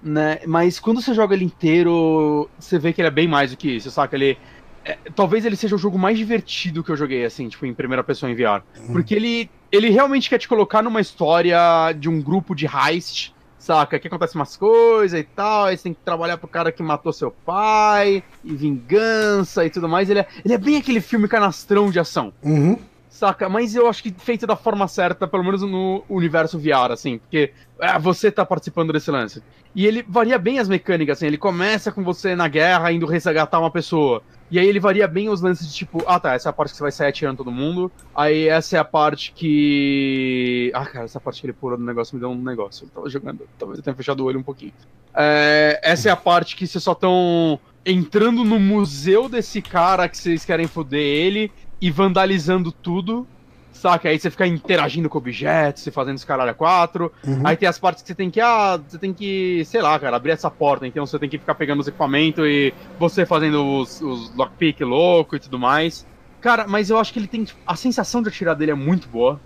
Né? 0.00 0.38
Mas 0.46 0.78
quando 0.78 1.00
você 1.02 1.12
joga 1.14 1.34
ele 1.34 1.44
inteiro, 1.44 2.48
você 2.58 2.78
vê 2.78 2.92
que 2.92 3.00
ele 3.00 3.08
é 3.08 3.10
bem 3.10 3.26
mais 3.26 3.50
do 3.50 3.56
que 3.56 3.68
isso, 3.76 3.90
saca? 3.90 4.14
Ele. 4.14 4.38
É, 4.84 4.98
talvez 5.14 5.44
ele 5.44 5.56
seja 5.56 5.74
o 5.74 5.78
jogo 5.78 5.98
mais 5.98 6.18
divertido 6.18 6.82
que 6.82 6.90
eu 6.90 6.96
joguei, 6.96 7.24
assim, 7.24 7.48
tipo, 7.48 7.64
em 7.66 7.74
primeira 7.74 8.02
pessoa 8.02 8.30
em 8.30 8.34
VR. 8.34 8.62
Porque 8.92 9.14
ele, 9.14 9.50
ele 9.70 9.90
realmente 9.90 10.28
quer 10.28 10.38
te 10.38 10.48
colocar 10.48 10.82
numa 10.82 11.00
história 11.00 11.92
de 11.96 12.08
um 12.08 12.20
grupo 12.20 12.54
de 12.54 12.66
heist, 12.66 13.32
saca? 13.58 13.98
Que 13.98 14.08
acontece 14.08 14.34
umas 14.34 14.56
coisas 14.56 15.18
e 15.18 15.22
tal, 15.22 15.66
aí 15.66 15.76
você 15.76 15.84
tem 15.84 15.94
que 15.94 16.00
trabalhar 16.04 16.36
pro 16.36 16.48
cara 16.48 16.72
que 16.72 16.82
matou 16.82 17.12
seu 17.12 17.30
pai, 17.30 18.22
e 18.44 18.54
vingança 18.54 19.64
e 19.64 19.70
tudo 19.70 19.88
mais. 19.88 20.10
Ele 20.10 20.20
é, 20.20 20.26
ele 20.44 20.54
é 20.54 20.58
bem 20.58 20.76
aquele 20.76 21.00
filme 21.00 21.28
canastrão 21.28 21.90
de 21.90 22.00
ação. 22.00 22.32
Uhum. 22.42 22.78
Saca? 23.08 23.48
Mas 23.48 23.76
eu 23.76 23.88
acho 23.88 24.02
que 24.02 24.12
feito 24.18 24.46
da 24.46 24.56
forma 24.56 24.88
certa, 24.88 25.28
pelo 25.28 25.44
menos 25.44 25.62
no 25.62 26.02
universo 26.08 26.58
VR, 26.58 26.90
assim, 26.90 27.18
porque 27.18 27.52
é, 27.78 27.98
você 27.98 28.32
tá 28.32 28.44
participando 28.44 28.92
desse 28.92 29.10
lance. 29.10 29.42
E 29.74 29.86
ele 29.86 30.04
varia 30.06 30.38
bem 30.38 30.58
as 30.58 30.68
mecânicas, 30.68 31.18
assim, 31.18 31.26
ele 31.26 31.38
começa 31.38 31.92
com 31.92 32.02
você 32.02 32.34
na 32.34 32.48
guerra 32.48 32.90
indo 32.90 33.06
resgatar 33.06 33.60
uma 33.60 33.70
pessoa. 33.70 34.22
E 34.52 34.58
aí 34.58 34.68
ele 34.68 34.78
varia 34.78 35.08
bem 35.08 35.30
os 35.30 35.40
lances 35.40 35.66
de 35.66 35.74
tipo, 35.74 36.04
ah 36.06 36.20
tá, 36.20 36.34
essa 36.34 36.46
é 36.46 36.50
a 36.50 36.52
parte 36.52 36.72
que 36.72 36.76
você 36.76 36.82
vai 36.82 36.92
sair 36.92 37.08
atirando 37.08 37.38
todo 37.38 37.50
mundo. 37.50 37.90
Aí 38.14 38.48
essa 38.48 38.76
é 38.76 38.78
a 38.78 38.84
parte 38.84 39.32
que. 39.32 40.70
Ah, 40.74 40.84
cara, 40.84 41.06
essa 41.06 41.18
parte 41.18 41.40
que 41.40 41.46
ele 41.46 41.54
pula 41.54 41.74
do 41.74 41.82
negócio 41.82 42.14
me 42.14 42.20
deu 42.20 42.28
um 42.28 42.36
negócio. 42.36 42.84
Eu 42.84 42.90
tava 42.90 43.08
jogando, 43.08 43.48
talvez 43.58 43.78
eu 43.78 43.82
tenha 43.82 43.96
fechado 43.96 44.20
o 44.20 44.26
olho 44.26 44.38
um 44.38 44.42
pouquinho. 44.42 44.74
É, 45.14 45.80
essa 45.82 46.10
é 46.10 46.12
a 46.12 46.16
parte 46.16 46.54
que 46.54 46.66
vocês 46.66 46.84
só 46.84 46.92
estão 46.92 47.58
entrando 47.84 48.44
no 48.44 48.60
museu 48.60 49.26
desse 49.26 49.62
cara 49.62 50.06
que 50.06 50.18
vocês 50.18 50.44
querem 50.44 50.66
foder 50.66 51.00
ele 51.00 51.50
e 51.80 51.90
vandalizando 51.90 52.70
tudo. 52.70 53.26
Saca? 53.72 54.08
Aí 54.08 54.18
você 54.18 54.30
fica 54.30 54.46
interagindo 54.46 55.08
com 55.08 55.18
objetos 55.18 55.86
e 55.86 55.90
fazendo 55.90 56.16
esse 56.16 56.26
caralho 56.26 56.50
a 56.50 56.54
quatro. 56.54 57.12
Uhum. 57.26 57.40
Aí 57.44 57.56
tem 57.56 57.68
as 57.68 57.78
partes 57.78 58.02
que 58.02 58.08
você 58.08 58.14
tem 58.14 58.30
que, 58.30 58.40
ah, 58.40 58.78
você 58.86 58.98
tem 58.98 59.12
que, 59.12 59.64
sei 59.64 59.80
lá, 59.80 59.98
cara, 59.98 60.16
abrir 60.16 60.32
essa 60.32 60.50
porta. 60.50 60.86
Então 60.86 61.06
você 61.06 61.18
tem 61.18 61.28
que 61.28 61.38
ficar 61.38 61.54
pegando 61.54 61.80
os 61.80 61.88
equipamentos 61.88 62.44
e 62.46 62.72
você 62.98 63.24
fazendo 63.26 63.78
os, 63.78 64.00
os 64.00 64.34
lockpick 64.36 64.80
louco 64.82 65.36
e 65.36 65.40
tudo 65.40 65.58
mais. 65.58 66.06
Cara, 66.40 66.66
mas 66.66 66.90
eu 66.90 66.98
acho 66.98 67.12
que 67.12 67.18
ele 67.18 67.26
tem. 67.26 67.46
A 67.66 67.76
sensação 67.76 68.20
de 68.20 68.28
atirar 68.28 68.54
dele 68.54 68.72
é 68.72 68.74
muito 68.74 69.08
boa. 69.08 69.40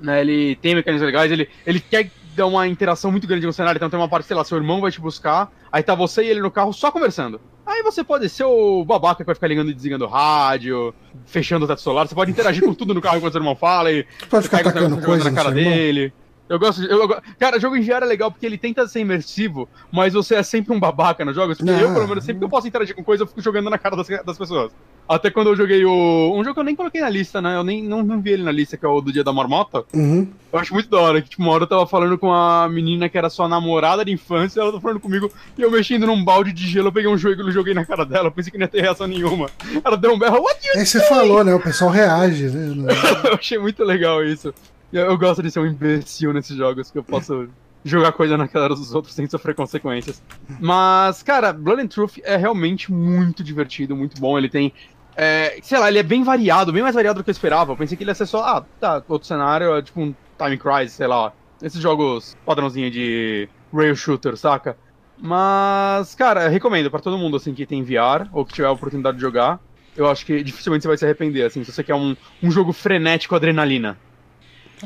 Né? 0.00 0.20
Ele 0.20 0.56
tem 0.56 0.74
mecanismos 0.74 1.06
legais, 1.06 1.30
ele, 1.30 1.48
ele 1.66 1.80
quer 1.80 2.10
dar 2.34 2.46
uma 2.46 2.66
interação 2.66 3.10
muito 3.10 3.26
grande 3.26 3.46
no 3.46 3.52
cenário. 3.52 3.78
Então 3.78 3.90
tem 3.90 3.98
uma 3.98 4.08
parte, 4.08 4.26
sei 4.26 4.36
lá, 4.36 4.44
seu 4.44 4.58
irmão 4.58 4.80
vai 4.80 4.90
te 4.90 5.00
buscar, 5.00 5.50
aí 5.72 5.82
tá 5.82 5.94
você 5.94 6.22
e 6.24 6.28
ele 6.28 6.40
no 6.40 6.50
carro 6.50 6.72
só 6.72 6.90
conversando. 6.90 7.40
Aí 7.66 7.82
você 7.82 8.02
pode 8.02 8.28
ser 8.28 8.44
o 8.44 8.84
babaca 8.84 9.22
que 9.22 9.24
vai 9.24 9.34
ficar 9.34 9.46
ligando 9.46 9.70
e 9.70 9.74
desligando 9.74 10.04
o 10.04 10.08
rádio, 10.08 10.92
fechando 11.24 11.64
o 11.64 11.68
teto 11.68 11.80
solar. 11.80 12.08
Você 12.08 12.14
pode 12.14 12.30
interagir 12.30 12.64
com 12.64 12.74
tudo 12.74 12.92
no 12.92 13.00
carro 13.00 13.18
enquanto 13.18 13.32
seu 13.32 13.40
irmão 13.40 13.54
fala 13.54 13.92
e 13.92 14.04
Pode 14.28 14.44
ficar 14.44 14.58
pega 14.58 14.68
o 14.68 14.72
atacando 14.72 14.96
negócio 14.96 15.06
coisa 15.06 15.30
na 15.30 15.36
cara 15.36 15.52
dele. 15.52 16.12
Eu 16.50 16.58
gosto 16.58 16.80
de. 16.82 16.90
eu- 16.90 16.98
eu- 17.00 17.22
cara, 17.38 17.60
jogo 17.60 17.76
em 17.76 17.80
VR 17.80 18.02
é 18.02 18.06
legal 18.06 18.28
porque 18.28 18.44
ele 18.44 18.58
tenta 18.58 18.84
ser 18.88 18.98
imersivo, 18.98 19.68
mas 19.92 20.14
você 20.14 20.34
é 20.34 20.42
sempre 20.42 20.74
um 20.74 20.80
babaca 20.80 21.24
nos 21.24 21.36
jogos. 21.36 21.56
Porque 21.56 21.70
Não. 21.70 21.78
eu, 21.78 21.94
pelo 21.94 22.08
menos, 22.08 22.24
sempre 22.24 22.40
que 22.40 22.44
eu 22.44 22.48
posso 22.48 22.66
interagir 22.66 22.92
com 22.92 23.04
coisa, 23.04 23.22
eu 23.22 23.26
fico 23.28 23.40
jogando 23.40 23.70
na 23.70 23.78
cara 23.78 23.94
das, 23.94 24.08
das 24.08 24.36
pessoas. 24.36 24.72
Até 25.08 25.30
quando 25.30 25.46
eu 25.50 25.56
joguei 25.56 25.84
o. 25.84 26.32
Um 26.34 26.42
jogo 26.42 26.54
que 26.54 26.60
eu 26.60 26.64
nem 26.64 26.74
coloquei 26.74 27.00
na 27.00 27.08
lista, 27.08 27.40
né? 27.40 27.54
Eu 27.54 27.62
nem 27.62 27.84
não, 27.84 28.02
não 28.02 28.20
vi 28.20 28.30
ele 28.32 28.42
na 28.42 28.50
lista, 28.50 28.76
que 28.76 28.84
é 28.84 28.88
o 28.88 29.00
do 29.00 29.12
Dia 29.12 29.22
da 29.22 29.32
Marmota. 29.32 29.84
Uhum. 29.94 30.26
Eu 30.52 30.58
acho 30.58 30.74
muito 30.74 30.90
da 30.90 30.98
hora, 30.98 31.22
que 31.22 31.28
tipo, 31.30 31.42
uma 31.42 31.52
hora 31.52 31.62
eu 31.62 31.68
tava 31.68 31.86
falando 31.86 32.18
com 32.18 32.32
a 32.32 32.68
menina 32.68 33.08
que 33.08 33.16
era 33.16 33.30
sua 33.30 33.48
namorada 33.48 34.04
de 34.04 34.10
infância, 34.10 34.60
ela 34.60 34.72
tá 34.72 34.80
falando 34.80 34.98
comigo, 34.98 35.30
e 35.56 35.62
eu 35.62 35.70
mexendo 35.70 36.04
num 36.06 36.24
balde 36.24 36.52
de 36.52 36.66
gelo, 36.66 36.88
eu 36.88 36.92
peguei 36.92 37.08
um 37.08 37.16
jogo 37.16 37.48
e 37.48 37.52
joguei 37.52 37.74
na 37.74 37.84
cara 37.84 38.04
dela, 38.04 38.26
eu 38.26 38.32
pensei 38.32 38.50
que 38.50 38.58
não 38.58 38.64
ia 38.64 38.68
ter 38.68 38.80
reação 38.80 39.06
nenhuma. 39.06 39.48
Ela 39.84 39.96
deu 39.96 40.12
um 40.12 40.18
berro, 40.18 40.42
what 40.42 40.66
you 40.66 40.80
Aí 40.80 40.84
você 40.84 41.00
falou, 41.08 41.44
né? 41.44 41.54
O 41.54 41.60
pessoal 41.60 41.90
reage, 41.90 42.46
né? 42.46 42.92
eu 43.30 43.34
achei 43.34 43.58
muito 43.58 43.84
legal 43.84 44.24
isso. 44.24 44.52
Eu, 44.92 45.06
eu 45.06 45.18
gosto 45.18 45.42
de 45.42 45.50
ser 45.50 45.60
um 45.60 45.66
imbecil 45.66 46.32
nesses 46.32 46.56
jogos, 46.56 46.90
que 46.90 46.98
eu 46.98 47.04
posso 47.04 47.48
jogar 47.84 48.12
coisa 48.12 48.36
na 48.36 48.46
cara 48.46 48.68
dos 48.68 48.94
outros 48.94 49.14
sem 49.14 49.26
sofrer 49.26 49.54
consequências. 49.54 50.22
Mas, 50.60 51.22
cara, 51.22 51.52
Blood 51.52 51.82
and 51.82 51.86
Truth 51.88 52.18
é 52.22 52.36
realmente 52.36 52.92
muito 52.92 53.42
divertido, 53.42 53.96
muito 53.96 54.20
bom. 54.20 54.36
Ele 54.36 54.48
tem. 54.48 54.72
é, 55.16 55.58
sei 55.62 55.78
lá, 55.78 55.88
ele 55.88 55.98
é 55.98 56.02
bem 56.02 56.22
variado, 56.22 56.72
bem 56.72 56.82
mais 56.82 56.94
variado 56.94 57.20
do 57.20 57.24
que 57.24 57.30
eu 57.30 57.32
esperava. 57.32 57.72
Eu 57.72 57.76
pensei 57.76 57.96
que 57.96 58.02
ele 58.02 58.10
ia 58.10 58.14
ser 58.14 58.26
só, 58.26 58.42
ah, 58.42 58.64
tá, 58.78 59.02
outro 59.08 59.26
cenário, 59.26 59.74
é 59.74 59.82
tipo 59.82 60.00
um 60.00 60.14
Time 60.38 60.58
Crisis, 60.58 60.92
sei 60.92 61.06
lá. 61.06 61.32
Esses 61.62 61.80
jogos 61.80 62.36
padrãozinho 62.44 62.90
de 62.90 63.48
rail 63.72 63.94
shooter, 63.94 64.36
saca? 64.36 64.76
Mas, 65.18 66.14
cara, 66.14 66.48
recomendo 66.48 66.90
pra 66.90 67.00
todo 67.00 67.18
mundo 67.18 67.36
assim 67.36 67.52
que 67.52 67.66
tem 67.66 67.82
VR 67.82 68.28
ou 68.32 68.44
que 68.44 68.54
tiver 68.54 68.68
a 68.68 68.72
oportunidade 68.72 69.18
de 69.18 69.20
jogar. 69.20 69.60
eu 69.94 70.08
acho 70.08 70.24
que 70.24 70.42
dificilmente 70.42 70.82
você 70.82 70.88
vai 70.88 70.96
se 70.96 71.04
arrepender, 71.04 71.44
assim, 71.44 71.62
se 71.62 71.70
você 71.70 71.84
quer 71.84 71.94
um, 71.94 72.16
um 72.42 72.50
jogo 72.50 72.72
frenético 72.72 73.34
adrenalina. 73.34 73.98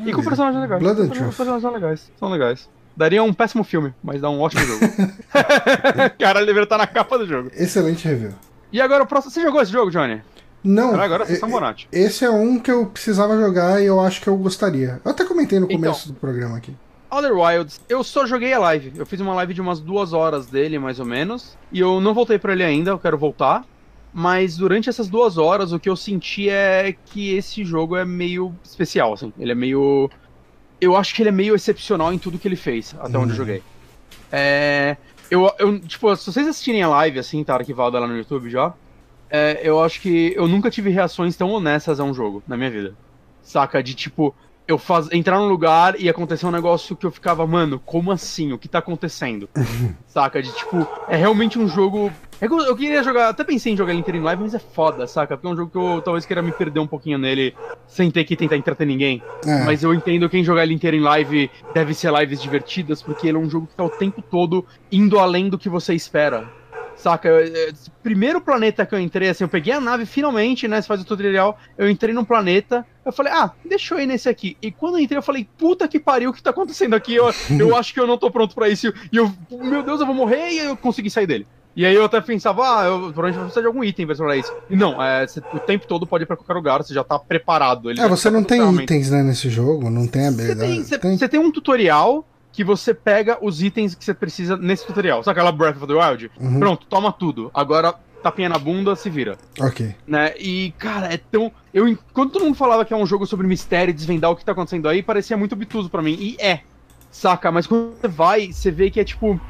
E 0.04 0.12
com 0.12 0.22
personagens 0.22 0.60
legais. 0.60 0.80
Blood 0.82 1.00
and 1.02 1.08
Truth. 1.08 1.36
personagens 1.36 1.62
são 1.62 1.72
legais, 1.72 2.12
são 2.18 2.28
legais. 2.30 2.68
Daria 2.96 3.22
um 3.22 3.32
péssimo 3.32 3.64
filme, 3.64 3.92
mas 4.02 4.20
dá 4.20 4.30
um 4.30 4.40
ótimo 4.40 4.62
jogo. 4.62 4.80
Cara, 6.18 6.38
ele 6.38 6.46
deveria 6.46 6.64
estar 6.64 6.78
na 6.78 6.86
capa 6.86 7.18
do 7.18 7.26
jogo. 7.26 7.50
Excelente 7.54 8.06
review. 8.06 8.30
E 8.72 8.80
agora 8.80 9.02
o 9.02 9.06
próximo. 9.06 9.32
Você 9.32 9.40
jogou 9.42 9.60
esse 9.60 9.72
jogo, 9.72 9.90
Johnny? 9.90 10.22
Não. 10.62 10.98
Agora 10.98 11.24
e- 11.30 11.36
são 11.36 11.50
Bonatti. 11.50 11.88
Esse 11.92 12.24
é 12.24 12.30
um 12.30 12.58
que 12.58 12.70
eu 12.70 12.86
precisava 12.86 13.36
jogar 13.38 13.82
e 13.82 13.86
eu 13.86 14.00
acho 14.00 14.20
que 14.20 14.28
eu 14.28 14.36
gostaria. 14.36 15.00
Eu 15.04 15.10
até 15.10 15.24
comentei 15.24 15.58
no 15.58 15.66
Então. 15.66 15.78
começo 15.80 16.08
do 16.08 16.14
programa 16.14 16.56
aqui. 16.56 16.74
Outer 17.10 17.32
Wilds, 17.36 17.80
eu 17.88 18.02
só 18.02 18.26
joguei 18.26 18.52
a 18.52 18.58
live. 18.58 18.92
Eu 18.96 19.06
fiz 19.06 19.20
uma 19.20 19.34
live 19.34 19.54
de 19.54 19.60
umas 19.60 19.78
duas 19.78 20.12
horas 20.12 20.46
dele, 20.46 20.78
mais 20.78 20.98
ou 20.98 21.06
menos. 21.06 21.56
E 21.70 21.78
eu 21.78 22.00
não 22.00 22.12
voltei 22.14 22.38
pra 22.38 22.52
ele 22.52 22.64
ainda, 22.64 22.90
eu 22.90 22.98
quero 22.98 23.16
voltar. 23.18 23.64
Mas 24.16 24.56
durante 24.56 24.88
essas 24.88 25.08
duas 25.08 25.36
horas, 25.36 25.72
o 25.72 25.80
que 25.80 25.88
eu 25.88 25.96
senti 25.96 26.48
é 26.48 26.94
que 27.06 27.34
esse 27.34 27.64
jogo 27.64 27.96
é 27.96 28.04
meio 28.04 28.54
especial, 28.62 29.12
assim. 29.12 29.32
Ele 29.36 29.50
é 29.50 29.54
meio. 29.56 30.08
Eu 30.80 30.96
acho 30.96 31.12
que 31.14 31.22
ele 31.22 31.30
é 31.30 31.32
meio 31.32 31.54
excepcional 31.56 32.12
em 32.12 32.18
tudo 32.18 32.38
que 32.38 32.46
ele 32.46 32.54
fez, 32.56 32.94
até 33.00 33.06
onde 33.06 33.16
eu 33.16 33.20
Uhum. 33.30 33.34
joguei. 33.34 33.62
É. 34.30 34.96
Eu, 35.30 35.50
eu, 35.58 35.80
tipo, 35.80 36.14
se 36.14 36.30
vocês 36.30 36.46
assistirem 36.46 36.82
a 36.82 36.88
live, 36.88 37.18
assim, 37.18 37.42
tá 37.42 37.54
arquivada 37.56 37.98
lá 37.98 38.06
no 38.06 38.16
YouTube 38.16 38.48
já, 38.50 38.72
é, 39.28 39.60
eu 39.64 39.82
acho 39.82 40.00
que 40.00 40.32
eu 40.36 40.46
nunca 40.46 40.70
tive 40.70 40.90
reações 40.90 41.34
tão 41.36 41.50
honestas 41.50 41.98
a 41.98 42.04
um 42.04 42.14
jogo 42.14 42.42
na 42.46 42.56
minha 42.56 42.70
vida. 42.70 42.94
Saca? 43.42 43.82
De 43.82 43.94
tipo, 43.94 44.32
eu 44.66 44.78
faz, 44.78 45.10
entrar 45.12 45.38
num 45.38 45.48
lugar 45.48 46.00
e 46.00 46.08
acontecer 46.08 46.46
um 46.46 46.50
negócio 46.50 46.96
que 46.96 47.04
eu 47.04 47.10
ficava, 47.10 47.46
mano, 47.46 47.78
como 47.84 48.10
assim? 48.10 48.52
O 48.52 48.58
que 48.58 48.68
tá 48.68 48.78
acontecendo? 48.78 49.48
saca? 50.06 50.42
De 50.42 50.50
tipo, 50.54 50.86
é 51.08 51.16
realmente 51.16 51.58
um 51.58 51.68
jogo. 51.68 52.10
É 52.40 52.46
eu, 52.46 52.60
eu 52.60 52.76
queria 52.76 53.02
jogar, 53.02 53.28
até 53.28 53.44
pensei 53.44 53.72
em 53.72 53.76
jogar 53.76 53.92
ele 53.92 54.00
inteiro 54.00 54.18
em 54.18 54.22
live, 54.22 54.42
mas 54.42 54.54
é 54.54 54.58
foda, 54.58 55.06
saca? 55.06 55.36
Porque 55.36 55.46
é 55.46 55.50
um 55.50 55.56
jogo 55.56 55.70
que 55.70 55.78
eu 55.78 56.02
talvez 56.02 56.24
queira 56.24 56.42
me 56.42 56.50
perder 56.50 56.80
um 56.80 56.86
pouquinho 56.86 57.18
nele 57.18 57.54
sem 57.86 58.10
ter 58.10 58.24
que 58.24 58.36
tentar 58.36 58.56
entreter 58.56 58.86
ninguém. 58.86 59.22
É. 59.46 59.64
Mas 59.64 59.82
eu 59.82 59.92
entendo 59.92 60.28
quem 60.28 60.42
jogar 60.42 60.62
ele 60.62 60.74
inteiro 60.74 60.96
em 60.96 61.00
live 61.00 61.50
deve 61.74 61.94
ser 61.94 62.12
lives 62.12 62.40
divertidas, 62.40 63.02
porque 63.02 63.28
ele 63.28 63.36
é 63.36 63.40
um 63.40 63.48
jogo 63.48 63.66
que 63.66 63.74
tá 63.74 63.84
o 63.84 63.90
tempo 63.90 64.22
todo 64.22 64.64
indo 64.90 65.18
além 65.18 65.48
do 65.48 65.58
que 65.58 65.68
você 65.68 65.94
espera. 65.94 66.48
Saca? 66.96 67.28
Eu- 67.28 67.46
eu- 67.46 67.72
Primeiro 68.02 68.40
planeta 68.40 68.84
que 68.86 68.94
eu 68.94 68.98
entrei, 68.98 69.28
assim, 69.30 69.44
eu 69.44 69.48
peguei 69.48 69.72
a 69.72 69.80
nave 69.80 70.04
finalmente, 70.06 70.68
né? 70.68 70.80
Você 70.80 70.86
faz 70.88 71.00
o 71.00 71.04
tutorial, 71.04 71.58
eu 71.76 71.88
entrei 71.88 72.14
num 72.14 72.24
planeta, 72.24 72.86
eu 73.04 73.12
falei, 73.12 73.32
ah, 73.32 73.50
deixa 73.64 73.94
eu 73.94 74.00
ir 74.00 74.06
nesse 74.06 74.28
aqui. 74.28 74.56
E 74.62 74.70
quando 74.70 74.96
eu 74.98 75.00
entrei, 75.02 75.18
eu 75.18 75.22
falei, 75.22 75.48
puta 75.58 75.88
que 75.88 75.98
pariu, 75.98 76.30
o 76.30 76.32
que 76.32 76.42
tá 76.42 76.50
acontecendo 76.50 76.94
aqui? 76.94 77.14
Eu, 77.14 77.30
eu 77.58 77.74
acho 77.76 77.92
que 77.94 78.00
eu 78.00 78.06
não 78.06 78.18
tô 78.18 78.30
pronto 78.30 78.54
pra 78.54 78.68
isso. 78.68 78.92
E 79.12 79.16
eu, 79.16 79.30
meu 79.50 79.82
Deus, 79.82 80.00
eu 80.00 80.06
vou 80.06 80.14
morrer, 80.14 80.50
e 80.52 80.58
eu 80.58 80.76
consegui 80.76 81.10
sair 81.10 81.26
dele. 81.26 81.46
E 81.76 81.84
aí 81.84 81.92
eu 81.94 82.04
até 82.04 82.20
pensava, 82.20 82.62
ah, 82.62 82.84
eu 82.84 82.98
provavelmente 83.00 83.34
vou 83.34 83.42
precisar 83.46 83.60
de 83.62 83.66
algum 83.66 83.82
item 83.82 84.06
pra 84.06 84.12
explorar 84.12 84.36
isso. 84.36 84.52
E 84.70 84.76
não, 84.76 85.02
é, 85.02 85.26
você- 85.26 85.42
o 85.52 85.58
tempo 85.58 85.88
todo 85.88 86.06
pode 86.06 86.22
ir 86.22 86.26
pra 86.26 86.36
qualquer 86.36 86.52
lugar, 86.54 86.80
você 86.82 86.94
já 86.94 87.02
tá 87.02 87.18
preparado. 87.18 87.90
Ele 87.90 88.00
É, 88.00 88.06
você 88.08 88.30
tá 88.30 88.36
não 88.36 88.44
tem 88.44 88.62
itens, 88.76 89.10
né, 89.10 89.22
nesse 89.24 89.48
jogo, 89.50 89.90
não 89.90 90.06
tem 90.06 90.28
habilidade. 90.28 90.60
tem, 90.60 90.84
você- 90.84 90.98
Tem? 90.98 91.18
você 91.18 91.28
tem 91.28 91.40
um 91.40 91.50
tutorial 91.50 92.24
que 92.54 92.62
você 92.62 92.94
pega 92.94 93.36
os 93.42 93.60
itens 93.60 93.96
que 93.96 94.04
você 94.04 94.14
precisa 94.14 94.56
nesse 94.56 94.86
tutorial. 94.86 95.24
Sabe 95.24 95.38
aquela 95.38 95.50
Breath 95.50 95.76
of 95.76 95.86
the 95.88 95.92
Wild? 95.92 96.30
Uhum. 96.40 96.60
Pronto, 96.60 96.86
toma 96.86 97.12
tudo. 97.12 97.50
Agora, 97.52 97.92
tapinha 98.22 98.48
na 98.48 98.58
bunda, 98.58 98.94
se 98.94 99.10
vira. 99.10 99.36
Ok. 99.60 99.92
Né? 100.06 100.32
E, 100.38 100.72
cara, 100.78 101.12
é 101.12 101.16
tão. 101.16 101.50
Eu, 101.74 101.98
quando 102.12 102.30
todo 102.30 102.44
mundo 102.44 102.54
falava 102.54 102.84
que 102.84 102.94
é 102.94 102.96
um 102.96 103.04
jogo 103.04 103.26
sobre 103.26 103.44
mistério 103.48 103.90
e 103.90 103.94
desvendar 103.94 104.30
o 104.30 104.36
que 104.36 104.44
tá 104.44 104.52
acontecendo 104.52 104.88
aí, 104.88 105.02
parecia 105.02 105.36
muito 105.36 105.54
obtuso 105.56 105.90
pra 105.90 106.00
mim. 106.00 106.16
E 106.18 106.36
é. 106.40 106.60
Saca? 107.10 107.50
Mas 107.50 107.66
quando 107.66 107.96
você 108.00 108.08
vai, 108.08 108.52
você 108.52 108.70
vê 108.70 108.88
que 108.88 109.00
é 109.00 109.04
tipo. 109.04 109.40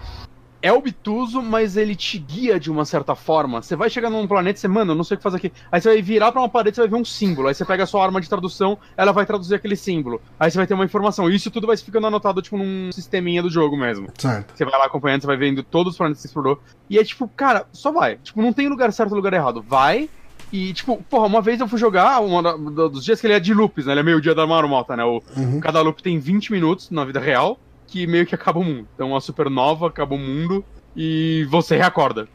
É 0.64 0.72
obtuso, 0.72 1.42
mas 1.42 1.76
ele 1.76 1.94
te 1.94 2.16
guia 2.18 2.58
de 2.58 2.70
uma 2.70 2.86
certa 2.86 3.14
forma. 3.14 3.60
Você 3.60 3.76
vai 3.76 3.90
chegar 3.90 4.08
num 4.08 4.26
planeta 4.26 4.58
e 4.58 4.60
você, 4.62 4.66
mano, 4.66 4.92
eu 4.92 4.96
não 4.96 5.04
sei 5.04 5.14
o 5.14 5.18
que 5.18 5.22
fazer 5.22 5.36
aqui. 5.36 5.52
Aí 5.70 5.78
você 5.78 5.90
vai 5.90 6.00
virar 6.00 6.32
pra 6.32 6.40
uma 6.40 6.48
parede, 6.48 6.76
você 6.76 6.80
vai 6.80 6.88
ver 6.88 6.96
um 6.96 7.04
símbolo. 7.04 7.48
Aí 7.48 7.54
você 7.54 7.66
pega 7.66 7.82
a 7.82 7.86
sua 7.86 8.02
arma 8.02 8.18
de 8.18 8.30
tradução, 8.30 8.78
ela 8.96 9.12
vai 9.12 9.26
traduzir 9.26 9.56
aquele 9.56 9.76
símbolo. 9.76 10.22
Aí 10.40 10.50
você 10.50 10.56
vai 10.56 10.66
ter 10.66 10.72
uma 10.72 10.86
informação. 10.86 11.28
Isso 11.28 11.50
tudo 11.50 11.66
vai 11.66 11.76
ficando 11.76 12.06
anotado, 12.06 12.40
tipo, 12.40 12.56
num 12.56 12.90
sisteminha 12.92 13.42
do 13.42 13.50
jogo 13.50 13.76
mesmo. 13.76 14.08
Certo. 14.16 14.54
Você 14.56 14.64
vai 14.64 14.78
lá 14.78 14.86
acompanhando, 14.86 15.20
você 15.20 15.26
vai 15.26 15.36
vendo 15.36 15.62
todos 15.62 15.92
os 15.92 15.98
planetas 15.98 16.22
que 16.22 16.22
você 16.22 16.28
explorou. 16.28 16.58
E 16.88 16.98
é 16.98 17.04
tipo, 17.04 17.28
cara, 17.28 17.66
só 17.70 17.92
vai. 17.92 18.16
Tipo, 18.16 18.40
não 18.40 18.54
tem 18.54 18.66
lugar 18.66 18.90
certo 18.90 19.12
e 19.12 19.14
lugar 19.16 19.34
errado. 19.34 19.62
Vai. 19.68 20.08
E, 20.50 20.72
tipo, 20.72 20.96
porra, 21.10 21.26
uma 21.26 21.42
vez 21.42 21.60
eu 21.60 21.66
fui 21.66 21.78
jogar, 21.78 22.20
um 22.20 22.40
dos 22.88 23.04
dias 23.04 23.20
que 23.20 23.26
ele 23.26 23.34
é 23.34 23.40
de 23.40 23.52
loops, 23.52 23.86
né? 23.86 23.92
Ele 23.92 24.00
é 24.00 24.04
meio 24.04 24.20
dia 24.20 24.34
da 24.34 24.46
marmota, 24.46 24.96
né? 24.96 25.04
O, 25.04 25.22
Uhum. 25.36 25.60
Cada 25.60 25.80
loop 25.82 26.02
tem 26.02 26.18
20 26.18 26.52
minutos 26.52 26.90
na 26.90 27.04
vida 27.04 27.18
real, 27.18 27.58
que 27.86 28.06
meio 28.06 28.26
que 28.26 28.34
acaba 28.34 28.58
o 28.58 28.64
mundo. 28.64 28.88
Então, 28.94 29.10
uma 29.10 29.20
supernova 29.20 29.88
acaba 29.88 30.14
o 30.14 30.18
mundo 30.18 30.64
e 30.96 31.46
você 31.50 31.76
reacorda. 31.76 32.28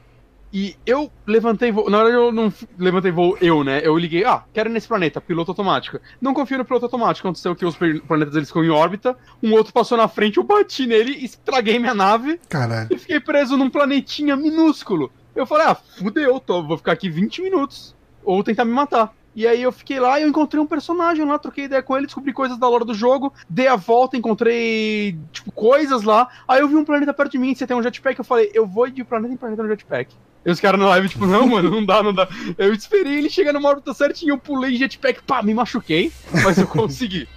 E 0.52 0.76
eu 0.86 1.12
levantei 1.28 1.72
voo. 1.72 1.90
Na 1.90 1.98
verdade, 2.04 2.18
eu 2.18 2.32
não 2.32 2.52
levantei 2.78 3.12
voo 3.12 3.38
eu, 3.40 3.64
né? 3.64 3.82
Eu 3.84 3.96
liguei, 3.98 4.26
ah, 4.26 4.44
quero 4.52 4.70
ir 4.70 4.74
nesse 4.74 4.88
planeta, 4.88 5.22
piloto 5.22 5.52
automático. 5.52 6.00
Não 6.20 6.34
confio 6.34 6.58
no 6.58 6.66
piloto 6.66 6.86
automático. 6.86 7.28
Aconteceu 7.28 7.56
que 7.56 7.66
os 7.66 7.76
planetas 7.76 8.36
eles 8.36 8.48
ficam 8.48 8.64
em 8.64 8.70
órbita, 8.70 9.16
um 9.44 9.54
outro 9.54 9.72
passou 9.72 9.98
na 9.98 10.08
frente, 10.08 10.38
eu 10.38 10.44
bati 10.44 10.88
nele, 10.88 11.12
estraguei 11.24 11.78
minha 11.78 11.94
nave 11.94 12.40
Caralho. 12.50 12.90
e 12.92 12.98
fiquei 12.98 13.20
preso 13.20 13.56
num 13.56 13.70
planetinha 13.70 14.36
minúsculo. 14.36 15.12
Eu 15.36 15.46
falei, 15.46 15.68
ah, 15.68 15.76
fudeu, 15.76 16.40
tô, 16.40 16.64
vou 16.64 16.78
ficar 16.78 16.94
aqui 16.94 17.10
20 17.10 17.44
minutos. 17.44 17.96
Ou 18.24 18.44
tentar 18.44 18.66
me 18.66 18.72
matar. 18.72 19.14
E 19.36 19.48
aí 19.48 19.62
eu 19.62 19.72
fiquei 19.72 20.00
lá 20.00 20.20
e 20.20 20.24
eu 20.24 20.30
encontrei 20.30 20.62
um 20.62 20.66
personagem 20.66 21.24
lá, 21.24 21.38
troquei 21.38 21.66
ideia 21.66 21.84
com 21.84 21.96
ele, 21.96 22.08
descobri 22.08 22.34
coisas 22.34 22.58
da 22.58 22.68
lore 22.68 22.86
do 22.86 22.94
jogo, 22.94 23.34
dei 23.50 23.68
a 23.68 23.76
volta, 23.76 24.18
encontrei, 24.18 25.18
tipo, 25.32 25.52
coisas 25.52 26.04
lá. 26.04 26.28
Aí 26.48 26.62
eu 26.62 26.68
vi 26.68 26.76
um 26.76 26.84
planeta 26.84 27.14
perto 27.14 27.32
de 27.32 27.38
mim, 27.38 27.54
você 27.54 27.66
tem 27.66 27.78
um 27.78 27.84
jetpack, 27.84 28.18
eu 28.18 28.26
falei, 28.26 28.52
eu 28.54 28.66
vou 28.66 28.90
de 28.90 29.04
planeta 29.04 29.34
em 29.34 29.38
planeta 29.38 29.64
no 29.64 29.70
jetpack. 29.70 30.14
E 30.46 30.52
os 30.52 30.60
caras 30.60 30.80
na 30.80 30.88
live, 30.88 31.10
tipo, 31.10 31.26
não, 31.26 31.48
mano, 31.48 31.70
não 31.70 31.86
dá, 31.86 32.02
não 32.02 32.14
dá. 32.14 32.28
Eu 32.58 32.74
esperei 32.74 33.18
ele 33.18 33.30
chegar 33.30 33.54
numa 33.54 33.70
órbita 33.70 33.94
certinho, 33.94 34.34
eu 34.34 34.38
pulei 34.38 34.76
jetpack, 34.76 35.22
pá, 35.24 35.44
me 35.44 35.54
machuquei, 35.54 36.12
mas 36.44 36.58
eu 36.58 36.68
consegui. 36.68 37.28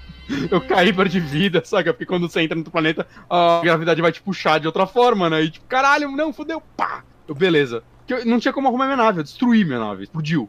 Eu 0.50 0.60
caí 0.60 0.92
perto 0.92 1.10
de 1.10 1.20
vida, 1.20 1.62
saca? 1.64 1.92
Porque 1.92 2.06
quando 2.06 2.28
você 2.28 2.40
entra 2.40 2.56
no 2.56 2.64
planeta, 2.64 3.06
a 3.28 3.60
gravidade 3.62 4.00
vai 4.00 4.12
te 4.12 4.22
puxar 4.22 4.58
de 4.58 4.66
outra 4.66 4.86
forma, 4.86 5.28
né? 5.28 5.42
E 5.42 5.50
tipo, 5.50 5.66
caralho, 5.66 6.10
não, 6.10 6.32
fudeu, 6.32 6.62
pá! 6.76 7.04
Eu, 7.28 7.34
beleza. 7.34 7.82
Eu 8.08 8.24
não 8.24 8.38
tinha 8.38 8.52
como 8.52 8.68
arrumar 8.68 8.84
minha 8.86 8.96
nave, 8.96 9.20
eu 9.20 9.24
destruí 9.24 9.64
minha 9.64 9.78
nave, 9.78 10.04
explodiu. 10.04 10.48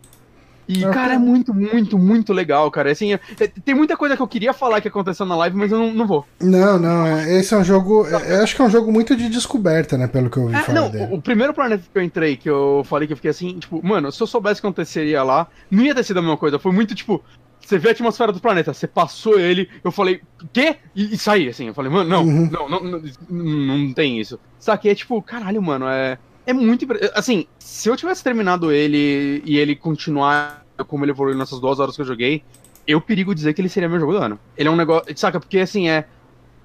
E, 0.68 0.82
cara, 0.92 1.14
é 1.16 1.18
muito, 1.18 1.54
muito, 1.54 1.98
muito 2.00 2.32
legal, 2.34 2.70
cara. 2.72 2.92
Assim, 2.92 3.14
é- 3.14 3.20
é- 3.40 3.48
tem 3.48 3.76
muita 3.76 3.98
coisa 3.98 4.16
que 4.16 4.22
eu 4.22 4.28
queria 4.28 4.54
falar 4.54 4.80
que 4.82 4.88
aconteceu 4.88 5.26
na 5.26 5.36
live, 5.36 5.56
mas 5.58 5.72
eu 5.72 5.78
não, 5.80 5.94
não 5.94 6.08
vou. 6.08 6.26
Não, 6.42 6.80
não, 6.80 7.06
é- 7.06 7.38
esse 7.40 7.54
é 7.54 7.58
um 7.58 7.64
jogo. 7.64 8.06
Eu 8.08 8.44
acho 8.44 8.56
que 8.56 8.62
é 8.62 8.66
um 8.66 8.70
jogo 8.70 8.92
muito 8.92 9.16
de 9.16 9.30
descoberta, 9.30 9.98
né? 9.98 10.08
Pelo 10.08 10.30
que 10.30 10.38
eu 10.38 10.44
ouvi 10.44 10.56
É, 10.56 10.60
falar 10.62 10.82
não, 10.82 10.90
dele. 10.90 11.08
o, 11.16 11.22
primeiro 11.22 11.54
planeta 11.54 11.84
que 11.92 11.98
eu 11.98 12.04
entrei, 12.04 12.38
que 12.38 12.50
eu 12.50 12.84
falei 12.86 13.08
que 13.08 13.14
eu 13.14 13.18
fiquei 13.18 13.32
assim, 13.32 13.60
tipo, 13.60 13.86
mano, 13.86 14.12
se 14.12 14.22
eu 14.22 14.28
soubesse 14.28 14.60
o 14.60 14.62
que 14.62 14.68
aconteceria 14.68 15.22
lá, 15.24 15.48
não 15.70 15.84
ia 15.84 15.94
ter 15.96 16.04
sido 16.04 16.18
a 16.20 16.22
mesma 16.22 16.38
coisa. 16.38 16.58
Foi 16.60 16.72
muito, 16.72 16.96
tipo, 16.96 17.24
você 17.60 17.78
vê 17.78 17.90
a 17.90 17.92
atmosfera 17.92 18.32
do 18.32 18.40
planeta, 18.42 18.74
você 18.74 18.88
passou 18.88 19.40
ele, 19.40 19.70
eu 19.84 19.92
falei, 19.92 20.22
quê? 20.52 20.76
E, 20.96 21.14
e 21.14 21.18
saí, 21.18 21.48
assim, 21.48 21.68
eu 21.68 21.74
falei, 21.74 21.92
mano, 21.92 22.10
não, 22.10 22.24
Uhum. 22.24 22.50
não, 22.52 22.70
não, 22.70 22.80
não, 22.84 23.02
não, 23.30 23.78
não 23.78 23.94
tem 23.94 24.20
isso. 24.20 24.40
Saquei, 24.60 24.92
é 24.92 24.96
tipo, 24.96 25.22
caralho, 25.22 25.62
mano, 25.62 25.86
é, 25.88 26.18
é 26.46 26.54
muito, 26.54 26.86
assim, 27.14 27.48
se 27.58 27.90
eu 27.90 27.96
tivesse 27.96 28.24
terminado 28.24 28.72
ele 28.72 29.42
e 29.46 29.58
ele 29.58 29.76
continuar 29.76 30.66
como 30.88 31.06
ele 31.06 31.12
evoluiu 31.12 31.38
nessas 31.38 31.60
duas 31.60 31.80
horas 31.80 31.96
que 31.96 32.02
eu 32.02 32.06
joguei, 32.06 32.44
eu 32.88 33.00
perigo 33.00 33.34
dizer 33.34 33.54
que 33.54 33.62
ele 33.62 33.70
seria 33.70 33.88
meu 33.88 34.00
jogo 34.00 34.14
do 34.14 34.18
ano. 34.18 34.40
Ele 34.58 34.68
é 34.68 34.72
um 34.72 34.76
negócio, 34.76 35.18
saca, 35.18 35.40
porque 35.40 35.60
assim, 35.60 35.90
é, 35.90 36.06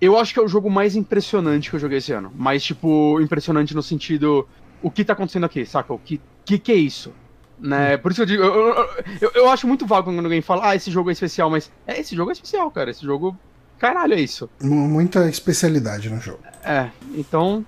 eu 0.01 0.19
acho 0.19 0.33
que 0.33 0.41
é 0.41 0.43
o 0.43 0.49
jogo 0.49 0.71
mais 0.71 0.97
impressionante 0.97 1.71
que 1.71 1.77
eu 1.77 1.81
joguei 1.81 1.99
esse 1.99 2.13
ano. 2.13 2.33
Mais, 2.35 2.63
tipo, 2.63 3.21
impressionante 3.21 3.75
no 3.75 3.83
sentido. 3.83 4.49
O 4.83 4.91
que 4.91 5.05
tá 5.05 5.13
acontecendo 5.13 5.45
aqui, 5.45 5.65
saca? 5.65 5.93
O 5.93 5.99
que, 5.99 6.21
que, 6.45 6.59
que 6.59 6.73
é 6.73 6.77
isso? 6.77 7.13
Né? 7.59 7.97
Por 7.97 8.13
isso 8.13 8.19
que 8.19 8.23
eu 8.23 8.27
digo. 8.27 8.43
Eu, 8.43 8.55
eu, 8.55 8.89
eu, 9.21 9.31
eu 9.35 9.51
acho 9.51 9.67
muito 9.67 9.87
vago 9.87 10.13
quando 10.13 10.25
alguém 10.25 10.41
fala, 10.41 10.71
ah, 10.71 10.77
esse 10.77 10.91
jogo 10.91 11.11
é 11.11 11.13
especial, 11.13 11.51
mas. 11.51 11.71
É, 11.87 12.01
esse 12.01 12.15
jogo 12.15 12.31
é 12.31 12.33
especial, 12.33 12.71
cara. 12.71 12.91
Esse 12.91 13.05
jogo. 13.05 13.37
Caralho, 13.79 14.15
é 14.15 14.21
isso. 14.21 14.49
Muita 14.61 15.29
especialidade 15.29 16.09
no 16.09 16.21
jogo. 16.21 16.41
É, 16.65 16.91
então. 17.15 17.65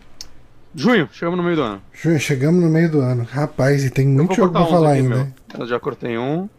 Junho, 0.75 1.09
chegamos 1.13 1.37
no 1.37 1.43
meio 1.43 1.57
do 1.57 1.63
ano. 1.63 1.83
Ju, 1.93 2.19
Chegamos 2.19 2.63
no 2.63 2.71
meio 2.71 2.91
do 2.91 3.01
ano. 3.01 3.27
Rapaz, 3.31 3.85
e 3.85 3.91
tem 3.91 4.07
Eu 4.07 4.13
muito 4.13 4.35
jogo 4.35 4.53
pra 4.53 4.67
falar 4.67 4.93
aqui, 4.93 5.01
ainda. 5.03 5.15
meu. 5.15 5.27
Eu 5.59 5.67
já 5.67 5.81
cortei 5.81 6.17
um. 6.19 6.49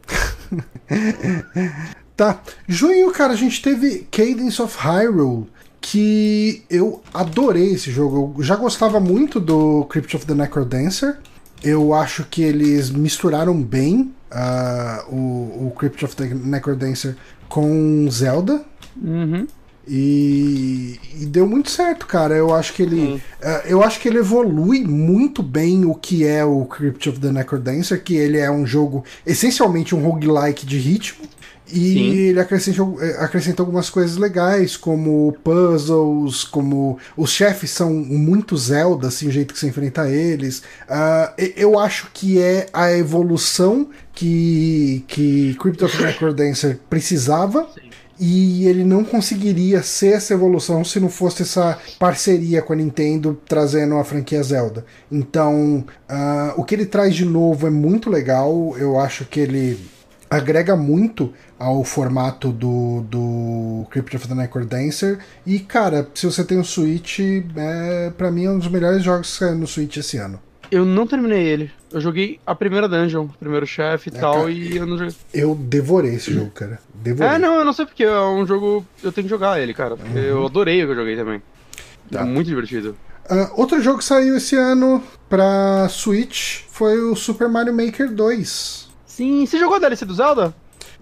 Tá. 2.15 2.39
Junho, 2.67 3.11
cara, 3.11 3.33
a 3.33 3.35
gente 3.35 3.61
teve 3.61 4.05
Cadence 4.11 4.61
of 4.61 4.77
Hyrule, 4.77 5.47
que 5.79 6.63
eu 6.69 7.01
adorei 7.11 7.73
esse 7.73 7.89
jogo. 7.89 8.35
Eu 8.37 8.43
já 8.43 8.55
gostava 8.55 8.99
muito 8.99 9.39
do 9.39 9.85
Crypt 9.85 10.15
of 10.17 10.25
the 10.27 10.35
Necrodancer. 10.35 11.17
Eu 11.63 11.93
acho 11.93 12.23
que 12.25 12.43
eles 12.43 12.91
misturaram 12.91 13.59
bem 13.59 14.13
ah, 14.29 15.03
o, 15.07 15.67
o 15.67 15.73
Crypt 15.75 16.05
of 16.05 16.15
the 16.15 16.25
Necrodancer 16.25 17.15
com 17.49 18.07
Zelda. 18.11 18.63
Uhum. 19.01 19.47
E, 19.93 20.97
e 21.19 21.25
deu 21.25 21.45
muito 21.45 21.69
certo, 21.69 22.07
cara. 22.07 22.33
Eu 22.33 22.55
acho 22.55 22.71
que 22.71 22.81
ele. 22.81 22.95
Sim. 22.95 23.21
eh, 23.41 23.63
eu 23.65 23.83
acho 23.83 23.99
que 23.99 24.07
ele 24.07 24.19
evolui 24.19 24.85
muito 24.85 25.43
bem 25.43 25.83
o 25.83 25.93
que 25.93 26.25
é 26.25 26.45
o 26.45 26.63
Crypt 26.63 27.09
of 27.09 27.19
the 27.19 27.29
Necrodancer, 27.29 28.01
que 28.01 28.15
ele 28.15 28.37
é 28.37 28.49
um 28.49 28.65
jogo 28.65 29.03
essencialmente 29.25 29.93
um 29.93 30.01
roguelike 30.01 30.65
de 30.65 30.77
ritmo. 30.77 31.25
E 31.67 31.93
Sim. 31.93 32.09
ele 32.11 32.39
acrescentou, 32.39 33.01
é, 33.01 33.23
acrescentou 33.23 33.65
algumas 33.65 33.89
coisas 33.89 34.15
legais, 34.15 34.77
como 34.77 35.35
puzzles, 35.43 36.45
como 36.45 36.97
os 37.17 37.31
chefes 37.31 37.71
são 37.71 37.93
muito 37.93 38.55
Zelda, 38.57 39.09
assim, 39.09 39.27
o 39.27 39.31
jeito 39.31 39.53
que 39.53 39.59
você 39.59 39.67
enfrenta 39.67 40.09
eles. 40.09 40.59
Uh, 40.89 41.51
eu 41.57 41.77
acho 41.77 42.09
que 42.13 42.39
é 42.39 42.67
a 42.71 42.93
evolução 42.93 43.89
que, 44.13 45.03
que 45.07 45.53
Crypt 45.59 45.83
of 45.83 46.01
Necrodancer 46.01 46.79
precisava. 46.89 47.67
Sim 47.73 47.90
e 48.23 48.67
ele 48.67 48.85
não 48.85 49.03
conseguiria 49.03 49.81
ser 49.81 50.13
essa 50.13 50.35
evolução 50.35 50.85
se 50.85 50.99
não 50.99 51.09
fosse 51.09 51.41
essa 51.41 51.79
parceria 51.97 52.61
com 52.61 52.71
a 52.71 52.75
Nintendo 52.75 53.41
trazendo 53.47 53.97
a 53.97 54.03
franquia 54.03 54.43
Zelda. 54.43 54.85
Então, 55.11 55.83
uh, 56.07 56.53
o 56.55 56.63
que 56.63 56.75
ele 56.75 56.85
traz 56.85 57.15
de 57.15 57.25
novo 57.25 57.65
é 57.65 57.71
muito 57.71 58.11
legal. 58.11 58.77
Eu 58.77 58.99
acho 58.99 59.25
que 59.25 59.39
ele 59.39 59.79
agrega 60.29 60.75
muito 60.75 61.33
ao 61.57 61.83
formato 61.83 62.51
do, 62.51 63.01
do 63.09 63.87
Crypt 63.89 64.15
of 64.15 64.27
the 64.27 64.35
Necrodancer. 64.35 65.17
E, 65.43 65.57
cara, 65.57 66.07
se 66.13 66.27
você 66.27 66.43
tem 66.43 66.59
um 66.59 66.63
Switch, 66.63 67.19
é, 67.19 68.11
para 68.15 68.29
mim 68.29 68.45
é 68.45 68.51
um 68.51 68.59
dos 68.59 68.67
melhores 68.67 69.03
jogos 69.03 69.31
que 69.31 69.39
saiu 69.39 69.55
no 69.55 69.65
Switch 69.65 69.97
esse 69.97 70.17
ano. 70.17 70.39
Eu 70.71 70.85
não 70.85 71.05
terminei 71.05 71.43
ele. 71.45 71.71
Eu 71.91 71.99
joguei 71.99 72.39
a 72.45 72.55
primeira 72.55 72.87
dungeon, 72.87 73.27
primeiro 73.27 73.67
chefe 73.67 74.09
e 74.09 74.17
é, 74.17 74.19
tal, 74.19 74.35
cara, 74.35 74.51
e 74.51 74.77
eu 74.77 74.85
não 74.85 74.97
joguei. 74.97 75.13
Eu 75.33 75.53
devorei 75.53 76.15
esse 76.15 76.33
jogo, 76.33 76.49
cara. 76.51 76.79
Devorei. 76.93 77.35
É, 77.35 77.37
não, 77.37 77.55
eu 77.55 77.65
não 77.65 77.73
sei 77.73 77.85
porque. 77.85 78.03
É 78.03 78.21
um 78.21 78.47
jogo. 78.47 78.85
Eu 79.03 79.11
tenho 79.11 79.25
que 79.25 79.29
jogar 79.29 79.59
ele, 79.59 79.73
cara. 79.73 79.97
Porque 79.97 80.17
uhum. 80.17 80.25
eu 80.25 80.45
adorei 80.45 80.81
o 80.81 80.85
que 80.85 80.91
eu 80.93 80.95
joguei 80.95 81.17
também. 81.17 81.41
Tá. 82.09 82.21
É 82.21 82.23
muito 82.23 82.47
divertido. 82.47 82.95
Uh, 83.29 83.51
outro 83.55 83.81
jogo 83.81 83.99
que 83.99 84.05
saiu 84.05 84.37
esse 84.37 84.55
ano 84.55 85.03
pra 85.29 85.87
Switch 85.89 86.61
foi 86.69 86.99
o 86.99 87.15
Super 87.15 87.49
Mario 87.49 87.73
Maker 87.73 88.09
2. 88.09 88.89
Sim, 89.05 89.45
você 89.45 89.59
jogou 89.59 89.75
a 89.75 89.79
DLC 89.79 90.05
do 90.05 90.13
Zelda? 90.13 90.53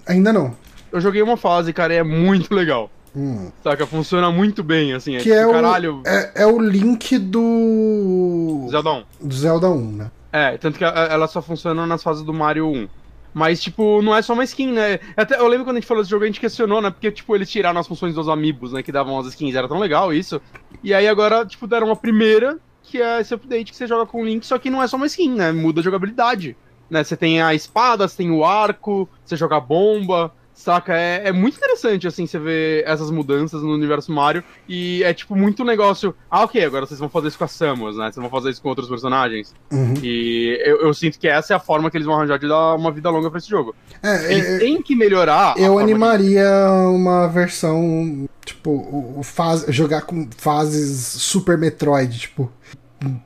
Ainda 0.06 0.34
não. 0.34 0.56
Eu 0.92 1.00
joguei 1.00 1.22
uma 1.22 1.38
fase, 1.38 1.72
cara, 1.72 1.94
e 1.94 1.98
é 1.98 2.04
muito 2.04 2.54
legal. 2.54 2.92
Hum. 3.16 3.52
Saca? 3.64 3.86
Funciona 3.86 4.32
muito 4.32 4.64
bem, 4.64 4.94
assim. 4.94 5.16
É 5.16 5.20
que 5.20 5.32
é, 5.32 5.40
tipo, 5.40 5.52
é, 5.52 5.54
caralho... 5.54 6.02
o, 6.06 6.08
é, 6.08 6.32
é, 6.36 6.46
o 6.46 6.60
link 6.60 7.18
do. 7.18 8.68
Zelda 8.70 8.92
1. 8.92 9.04
Do 9.22 9.36
Zelda 9.36 9.70
1, 9.70 9.92
né? 9.92 10.12
É, 10.32 10.58
tanto 10.58 10.78
que 10.78 10.84
ela 10.84 11.28
só 11.28 11.42
funciona 11.42 11.88
nas 11.88 12.04
fases 12.04 12.24
do 12.24 12.34
Mario 12.34 12.68
1. 12.68 12.88
Mas, 13.34 13.62
tipo, 13.62 14.02
não 14.02 14.16
é 14.16 14.22
só 14.22 14.34
uma 14.34 14.44
skin, 14.44 14.72
né? 14.72 15.00
Até, 15.16 15.40
eu 15.40 15.48
lembro 15.48 15.66
quando 15.66 15.78
a 15.78 15.80
gente 15.80 15.88
falou 15.88 16.04
desse 16.04 16.10
jogo, 16.10 16.24
a 16.24 16.28
gente 16.28 16.40
questionou, 16.40 16.82
né? 16.82 16.90
Porque, 16.90 17.12
tipo, 17.12 17.36
eles 17.36 17.50
tiraram 17.50 17.80
as 17.80 17.88
funções 17.88 18.16
dos 18.16 18.28
amigos, 18.28 18.74
né? 18.74 18.82
Que 18.82 18.92
davam 18.92 19.18
as 19.20 19.28
skins, 19.28 19.56
era 19.56 19.68
tão 19.68 19.80
legal 19.80 20.14
isso. 20.14 20.42
E 20.84 20.94
aí 20.94 21.08
agora, 21.08 21.46
tipo, 21.46 21.68
deram 21.68 21.88
uma 21.88 21.96
primeira, 21.96 22.58
que 22.84 23.02
é 23.02 23.22
esse 23.22 23.34
update 23.34 23.72
que 23.72 23.78
você 23.78 23.88
joga 23.88 24.06
com 24.06 24.22
o 24.22 24.26
Link, 24.26 24.46
só 24.46 24.58
que 24.58 24.70
não 24.70 24.82
é 24.82 24.88
só 24.88 24.98
uma 24.98 25.06
skin, 25.06 25.36
né? 25.36 25.52
Muda 25.52 25.80
a 25.80 25.84
jogabilidade. 25.84 26.58
Né? 26.90 27.04
Você 27.04 27.16
tem 27.16 27.42
a 27.42 27.54
espada, 27.54 28.08
você 28.08 28.18
tem 28.18 28.32
o 28.32 28.44
arco, 28.44 29.08
você 29.24 29.36
joga 29.36 29.60
bomba, 29.60 30.34
Saca? 30.60 30.94
É, 30.94 31.30
é 31.30 31.32
muito 31.32 31.56
interessante, 31.56 32.06
assim, 32.06 32.28
você 32.28 32.38
ver 32.38 32.84
essas 32.86 33.10
mudanças 33.10 33.62
no 33.62 33.74
universo 33.74 34.12
Mario. 34.12 34.44
E 34.68 35.02
é, 35.06 35.14
tipo, 35.14 35.34
muito 35.34 35.64
negócio. 35.64 36.14
Ah, 36.30 36.44
ok, 36.44 36.62
agora 36.66 36.86
vocês 36.86 37.00
vão 37.00 37.08
fazer 37.08 37.30
isso 37.30 37.38
com 37.38 37.46
a 37.46 37.48
Samus, 37.48 37.96
né? 37.96 38.12
Vocês 38.12 38.18
vão 38.18 38.30
fazer 38.30 38.50
isso 38.50 38.62
com 38.62 38.68
outros 38.68 38.90
personagens. 38.90 39.56
Uhum. 39.72 39.94
E 40.04 40.62
eu, 40.66 40.82
eu, 40.82 40.94
sinto 40.94 41.18
que 41.18 41.30
essa 41.30 41.54
é 41.54 41.56
a 41.56 41.62
forma 41.62 41.90
que 41.90 41.96
eles 41.96 42.06
vão 42.06 42.14
arranjar 42.14 42.38
de 42.38 42.50
dar 42.50 42.76
uma 42.76 42.92
vida 42.92 43.10
longa 43.10 43.30
pra 43.30 43.38
esse 43.38 43.48
jogo. 43.50 43.74
É, 44.04 44.34
eles 44.34 44.46
é, 44.46 44.60
têm 44.60 44.82
que 44.82 44.98
melhorar. 44.98 45.58
Eu 45.58 45.80
animaria 45.80 46.44
de... 46.44 46.94
uma 46.94 47.28
versão, 47.28 48.28
tipo, 48.44 48.70
o, 48.70 49.20
o 49.20 49.24
faz, 49.24 49.64
jogar 49.70 50.02
com 50.02 50.28
fases 50.36 50.98
Super 51.22 51.58
Metroid, 51.58 52.20
tipo. 52.20 52.52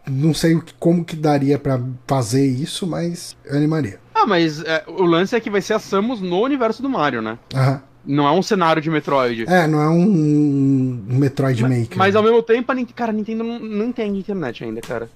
Não 0.08 0.36
sei 0.36 0.62
como 0.80 1.04
que 1.04 1.16
daria 1.16 1.58
para 1.58 1.82
fazer 2.06 2.46
isso, 2.46 2.86
mas 2.86 3.36
eu 3.44 3.58
animaria. 3.58 4.03
Ah, 4.24 4.26
mas 4.26 4.64
é, 4.64 4.86
o 4.88 5.04
lance 5.04 5.36
é 5.36 5.40
que 5.40 5.50
vai 5.50 5.62
ser 5.62 5.74
a 5.74 5.80
Samus 5.80 6.22
no 6.22 6.41
universo 6.41 6.82
do 6.82 6.90
Mario, 6.90 7.22
né? 7.22 7.38
Aham. 7.54 7.82
Não 8.06 8.28
é 8.28 8.32
um 8.32 8.41
cenário 8.41 8.82
de 8.82 8.90
Metroid. 8.90 9.45
É, 9.48 9.66
não 9.66 9.82
é 9.82 9.88
um 9.88 11.02
Metroid 11.08 11.62
mas, 11.64 11.80
Maker. 11.80 11.98
Mas 11.98 12.16
ao 12.18 12.24
mesmo 12.24 12.44
tempo, 12.44 12.70
a 12.70 12.76
Nintendo, 12.76 12.94
cara, 12.94 13.12
a 13.12 13.14
Nintendo 13.14 13.44
não, 13.45 13.60
não 13.60 13.91
tem 13.94 14.18
internet 14.18 14.62
ainda, 14.64 14.82
cara. 14.82 15.10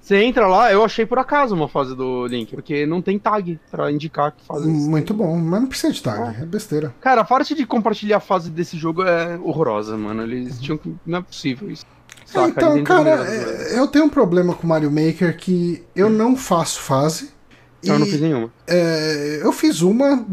Você 0.00 0.22
entra 0.22 0.46
lá, 0.46 0.72
eu 0.72 0.84
achei 0.84 1.04
por 1.04 1.18
acaso 1.18 1.52
uma 1.52 1.68
fase 1.68 1.96
do 1.96 2.26
Link, 2.28 2.54
porque 2.54 2.86
não 2.86 3.02
tem 3.02 3.18
tag 3.18 3.58
pra 3.68 3.90
indicar 3.90 4.30
que 4.30 4.44
fase. 4.44 4.68
Muito 4.68 5.12
bom, 5.12 5.36
mas 5.36 5.60
não 5.60 5.68
precisa 5.68 5.92
de 5.92 6.00
tag, 6.00 6.38
é, 6.38 6.42
é 6.42 6.46
besteira. 6.46 6.94
Cara, 7.00 7.22
a 7.22 7.24
parte 7.24 7.56
de 7.56 7.66
compartilhar 7.66 8.18
a 8.18 8.20
fase 8.20 8.50
desse 8.50 8.76
jogo 8.76 9.02
é 9.02 9.36
horrorosa, 9.38 9.96
mano. 9.96 10.22
Eles 10.22 10.60
tinham 10.60 10.78
que. 10.78 10.94
Não 11.04 11.18
é 11.18 11.22
possível 11.22 11.68
isso. 11.68 11.84
Saca, 12.24 12.48
então, 12.48 12.84
cara, 12.84 13.26
é, 13.26 13.78
eu 13.78 13.88
tenho 13.88 14.04
um 14.04 14.08
problema 14.08 14.54
com 14.54 14.66
Mario 14.66 14.90
Maker 14.90 15.36
que 15.36 15.82
eu 15.96 16.06
hum. 16.06 16.10
não 16.10 16.36
faço 16.36 16.80
fase. 16.80 17.36
Eu 17.82 17.94
e, 17.94 17.98
não 17.98 18.06
fiz 18.06 18.20
nenhuma. 18.20 18.52
É, 18.66 19.40
eu 19.42 19.52
fiz 19.52 19.82
uma 19.82 20.24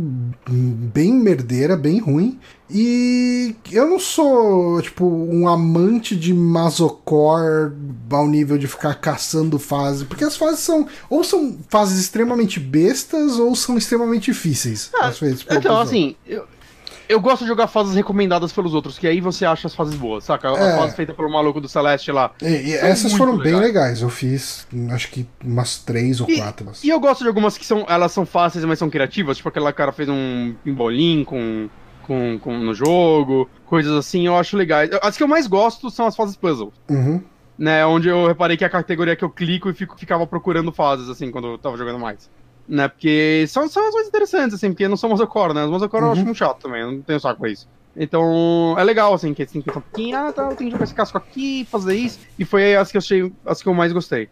bem 0.49 1.13
merdeira, 1.13 1.77
bem 1.77 1.99
ruim. 1.99 2.39
E 2.69 3.55
eu 3.71 3.87
não 3.87 3.99
sou, 3.99 4.81
tipo, 4.81 5.05
um 5.05 5.47
amante 5.47 6.15
de 6.15 6.33
Masocore 6.33 7.73
ao 8.09 8.27
nível 8.27 8.57
de 8.57 8.67
ficar 8.67 8.95
caçando 8.95 9.59
fases. 9.59 10.03
Porque 10.03 10.23
as 10.23 10.35
fases 10.35 10.61
são. 10.61 10.87
Ou 11.07 11.23
são 11.23 11.57
fases 11.69 11.99
extremamente 11.99 12.59
bestas, 12.59 13.37
ou 13.37 13.55
são 13.55 13.77
extremamente 13.77 14.31
difíceis. 14.31 14.89
Ah, 14.99 15.09
vezes, 15.09 15.45
então, 15.49 15.79
assim, 15.79 16.15
eu, 16.25 16.47
eu 17.07 17.19
gosto 17.19 17.41
de 17.41 17.47
jogar 17.47 17.67
fases 17.67 17.95
recomendadas 17.95 18.51
pelos 18.51 18.73
outros, 18.73 18.97
que 18.97 19.07
aí 19.07 19.19
você 19.19 19.45
acha 19.45 19.67
as 19.67 19.75
fases 19.75 19.95
boas, 19.95 20.23
saca? 20.23 20.49
A 20.49 20.53
é. 20.53 20.77
fase 20.77 20.95
feita 20.95 21.13
pelo 21.13 21.29
maluco 21.29 21.61
do 21.61 21.67
Celeste 21.67 22.11
lá. 22.11 22.31
E, 22.41 22.45
e 22.45 22.73
essas 22.73 23.13
foram 23.13 23.35
legais. 23.35 23.51
bem 23.51 23.61
legais. 23.61 24.01
Eu 24.01 24.09
fiz, 24.09 24.67
acho 24.91 25.09
que 25.09 25.27
umas 25.43 25.79
três 25.79 26.21
ou 26.21 26.29
e, 26.29 26.37
quatro. 26.37 26.71
E 26.83 26.89
eu 26.89 26.99
gosto 26.99 27.21
de 27.21 27.27
algumas 27.27 27.57
que 27.57 27.65
são, 27.65 27.85
elas 27.87 28.11
são 28.11 28.25
fáceis, 28.25 28.65
mas 28.65 28.79
são 28.79 28.89
criativas. 28.89 29.37
Tipo, 29.37 29.49
aquela 29.49 29.71
cara 29.71 29.91
fez 29.91 30.09
um 30.09 30.55
pimbolim 30.63 31.23
com, 31.23 31.69
com, 32.03 32.39
com, 32.39 32.57
no 32.57 32.73
jogo, 32.73 33.49
coisas 33.65 33.93
assim, 33.93 34.27
eu 34.27 34.35
acho 34.35 34.57
legais. 34.57 34.89
As 35.01 35.17
que 35.17 35.23
eu 35.23 35.27
mais 35.27 35.47
gosto 35.47 35.89
são 35.89 36.05
as 36.05 36.15
fases 36.15 36.35
puzzle. 36.35 36.73
Uhum. 36.89 37.21
Né, 37.57 37.85
onde 37.85 38.09
eu 38.09 38.27
reparei 38.27 38.57
que 38.57 38.65
a 38.65 38.69
categoria 38.69 39.15
que 39.15 39.23
eu 39.23 39.29
clico 39.29 39.69
e 39.69 39.73
fico, 39.73 39.97
ficava 39.97 40.27
procurando 40.27 40.73
fases, 40.73 41.07
assim, 41.07 41.31
quando 41.31 41.47
eu 41.47 41.57
tava 41.57 41.77
jogando 41.77 41.97
mais 41.97 42.29
né? 42.67 42.87
Porque 42.87 43.45
são, 43.47 43.67
são 43.67 43.85
as 43.85 43.91
coisas 43.91 44.09
interessantes, 44.09 44.55
assim, 44.55 44.69
porque 44.69 44.87
não 44.87 44.97
são 44.97 45.09
Mosocore, 45.09 45.53
né? 45.53 45.63
Os 45.63 45.71
Mosocore 45.71 46.03
uhum. 46.03 46.09
eu 46.09 46.13
acho 46.13 46.25
muito 46.25 46.37
chato 46.37 46.61
também, 46.61 46.81
eu 46.81 46.91
não 46.91 47.01
tenho 47.01 47.19
saco 47.19 47.39
pra 47.39 47.49
isso. 47.49 47.67
Então, 47.95 48.75
é 48.77 48.83
legal, 48.83 49.13
assim, 49.13 49.33
que 49.33 49.45
que 49.45 49.61
pensar 49.61 49.79
um 49.79 49.81
pouquinho, 49.81 50.17
ah, 50.17 50.31
tá, 50.31 50.43
eu 50.43 50.55
tenho 50.55 50.69
que 50.69 50.71
jogar 50.71 50.83
esse 50.83 50.93
casco 50.93 51.17
aqui, 51.17 51.65
fazer 51.71 51.95
isso. 51.95 52.19
E 52.37 52.43
foi 52.43 52.75
as 52.75 52.91
que 52.91 52.97
eu 52.97 52.99
achei, 52.99 53.33
as 53.45 53.61
que 53.61 53.69
eu 53.69 53.73
mais 53.73 53.93
gostei. 53.93 54.29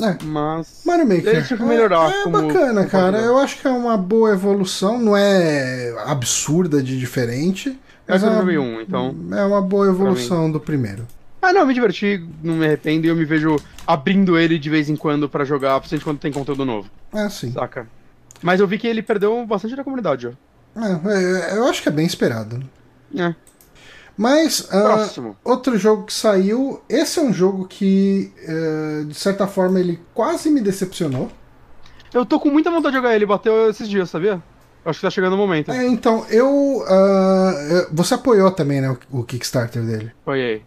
É. 0.00 0.16
Mas. 0.24 0.82
Mario 0.84 1.06
Maker. 1.06 1.28
Ele 1.28 1.42
tinha 1.42 1.56
que 1.56 1.62
melhorar. 1.62 2.10
É, 2.10 2.20
é 2.20 2.22
como, 2.24 2.42
bacana, 2.42 2.86
cara. 2.86 3.18
Eu 3.18 3.38
acho 3.38 3.60
que 3.60 3.68
é 3.68 3.70
uma 3.70 3.96
boa 3.96 4.32
evolução. 4.32 4.98
Não 4.98 5.16
é 5.16 5.94
absurda 6.06 6.82
de 6.82 6.98
diferente. 6.98 7.78
Mas 8.08 8.24
é, 8.24 8.28
uma, 8.28 8.42
um, 8.42 8.80
então. 8.80 9.14
É 9.32 9.44
uma 9.44 9.62
boa 9.62 9.86
evolução 9.86 10.50
do 10.50 10.58
primeiro. 10.58 11.06
Ah, 11.42 11.52
não, 11.52 11.66
me 11.66 11.74
diverti, 11.74 12.24
não 12.40 12.54
me 12.54 12.64
arrependo 12.64 13.04
e 13.04 13.08
eu 13.08 13.16
me 13.16 13.24
vejo 13.24 13.56
abrindo 13.84 14.38
ele 14.38 14.60
de 14.60 14.70
vez 14.70 14.88
em 14.88 14.94
quando 14.94 15.28
para 15.28 15.44
jogar, 15.44 15.80
principalmente 15.80 16.04
quando 16.04 16.20
tem 16.20 16.30
conteúdo 16.30 16.64
novo. 16.64 16.88
É, 17.12 17.28
sim. 17.28 17.50
Saca? 17.50 17.88
Mas 18.40 18.60
eu 18.60 18.66
vi 18.68 18.78
que 18.78 18.86
ele 18.86 19.02
perdeu 19.02 19.44
bastante 19.44 19.74
da 19.74 19.82
comunidade, 19.82 20.28
ó. 20.28 20.30
É, 20.80 21.54
é 21.54 21.58
eu 21.58 21.66
acho 21.66 21.82
que 21.82 21.88
é 21.88 21.92
bem 21.92 22.06
esperado. 22.06 22.62
É. 23.16 23.34
Mas, 24.16 24.68
uh, 24.70 25.34
outro 25.42 25.76
jogo 25.76 26.04
que 26.04 26.12
saiu, 26.12 26.80
esse 26.88 27.18
é 27.18 27.22
um 27.22 27.32
jogo 27.32 27.66
que, 27.66 28.32
uh, 28.46 29.04
de 29.06 29.14
certa 29.14 29.46
forma, 29.46 29.80
ele 29.80 29.98
quase 30.14 30.48
me 30.48 30.60
decepcionou. 30.60 31.28
Eu 32.14 32.24
tô 32.24 32.38
com 32.38 32.50
muita 32.50 32.70
vontade 32.70 32.92
de 32.92 32.98
jogar 32.98 33.16
ele, 33.16 33.26
bateu 33.26 33.68
esses 33.68 33.88
dias, 33.88 34.10
sabia? 34.10 34.40
Acho 34.84 35.00
que 35.00 35.06
tá 35.06 35.10
chegando 35.10 35.32
o 35.32 35.36
momento. 35.36 35.72
É, 35.72 35.86
então, 35.86 36.26
eu. 36.28 36.48
Uh, 36.48 37.86
você 37.90 38.14
apoiou 38.14 38.50
também, 38.50 38.80
né, 38.80 38.96
o, 39.10 39.20
o 39.20 39.24
Kickstarter 39.24 39.82
dele? 39.82 40.12
Apoiei. 40.22 40.62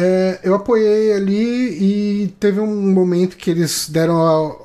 É, 0.00 0.40
eu 0.42 0.54
apoiei 0.54 1.12
ali 1.12 2.24
e 2.24 2.28
teve 2.40 2.58
um 2.58 2.90
momento 2.90 3.36
que 3.36 3.50
eles 3.50 3.88
deram 3.90 4.16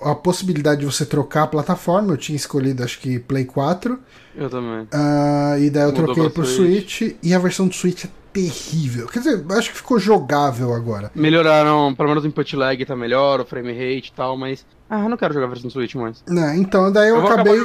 a, 0.01 0.11
a, 0.11 0.15
possibilidade 0.15 0.79
de 0.79 0.85
você 0.85 1.05
trocar 1.05 1.43
a 1.43 1.47
plataforma. 1.47 2.13
Eu 2.13 2.17
tinha 2.17 2.37
escolhido, 2.37 2.83
acho 2.83 2.99
que 2.99 3.19
Play 3.19 3.43
4. 3.43 3.99
Eu 4.35 4.49
também. 4.49 4.83
Uh, 4.83 5.59
e 5.59 5.69
daí 5.69 5.83
eu 5.83 5.91
Mudou 5.91 6.05
troquei 6.05 6.29
pro 6.29 6.45
Switch. 6.45 6.97
Switch. 6.97 7.17
E 7.21 7.33
a 7.33 7.39
versão 7.39 7.67
do 7.67 7.73
Switch 7.73 8.05
é 8.05 8.09
terrível. 8.31 9.07
Quer 9.07 9.19
dizer, 9.19 9.45
acho 9.51 9.71
que 9.71 9.77
ficou 9.77 9.99
jogável 9.99 10.73
agora. 10.73 11.11
Melhoraram, 11.13 11.93
pelo 11.95 12.09
menos 12.09 12.23
o 12.23 12.27
input 12.27 12.55
lag 12.55 12.85
tá 12.85 12.95
melhor, 12.95 13.41
o 13.41 13.45
frame 13.45 13.71
rate 13.71 14.09
e 14.09 14.13
tal, 14.13 14.37
mas. 14.37 14.65
Ah, 14.89 15.03
eu 15.03 15.09
não 15.09 15.17
quero 15.17 15.33
jogar 15.33 15.47
a 15.47 15.49
versão 15.49 15.67
do 15.67 15.73
Switch 15.73 15.95
mais. 15.95 16.23
Não, 16.27 16.53
então, 16.53 16.91
daí 16.91 17.09
eu, 17.09 17.17
eu 17.17 17.27
acabei. 17.27 17.59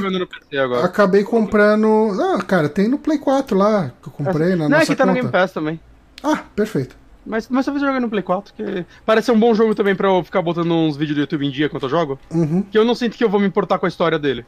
Acabei 0.83 1.23
comprando. 1.25 2.17
Ah, 2.21 2.43
cara, 2.43 2.69
tem 2.69 2.89
no 2.89 2.99
Play 2.99 3.19
4 3.19 3.57
lá 3.57 3.93
que 4.03 4.09
eu 4.09 4.13
comprei 4.13 4.53
é, 4.53 4.57
na 4.57 4.57
não, 4.57 4.69
nossa. 4.71 4.77
Não, 4.77 4.79
é 4.79 4.87
que 4.87 4.97
tá 4.97 5.05
conta. 5.05 5.07
no 5.07 5.15
Game 5.15 5.31
Pass 5.31 5.53
também. 5.53 5.81
Ah, 6.23 6.45
perfeito. 6.55 7.00
Mas, 7.31 7.48
mas 7.48 7.65
talvez 7.65 7.81
eu 7.81 7.89
jogue 7.89 8.01
no 8.01 8.11
Play 8.11 8.24
4, 8.24 8.52
que 8.52 8.85
parece 9.07 9.27
ser 9.27 9.32
um 9.32 9.39
bom 9.39 9.55
jogo 9.55 9.73
também 9.73 9.94
pra 9.94 10.09
eu 10.09 10.24
ficar 10.24 10.43
botando 10.43 10.73
uns 10.73 10.97
vídeos 10.97 11.15
do 11.15 11.20
YouTube 11.20 11.47
em 11.47 11.51
dia 11.51 11.66
enquanto 11.66 11.85
eu 11.85 11.89
jogo. 11.89 12.19
Uhum. 12.28 12.62
Que 12.62 12.77
eu 12.77 12.85
não 12.85 12.93
sinto 12.93 13.16
que 13.16 13.23
eu 13.23 13.31
vou 13.31 13.39
me 13.39 13.47
importar 13.47 13.78
com 13.78 13.86
a 13.86 13.89
história 13.89 14.19
dele. 14.19 14.44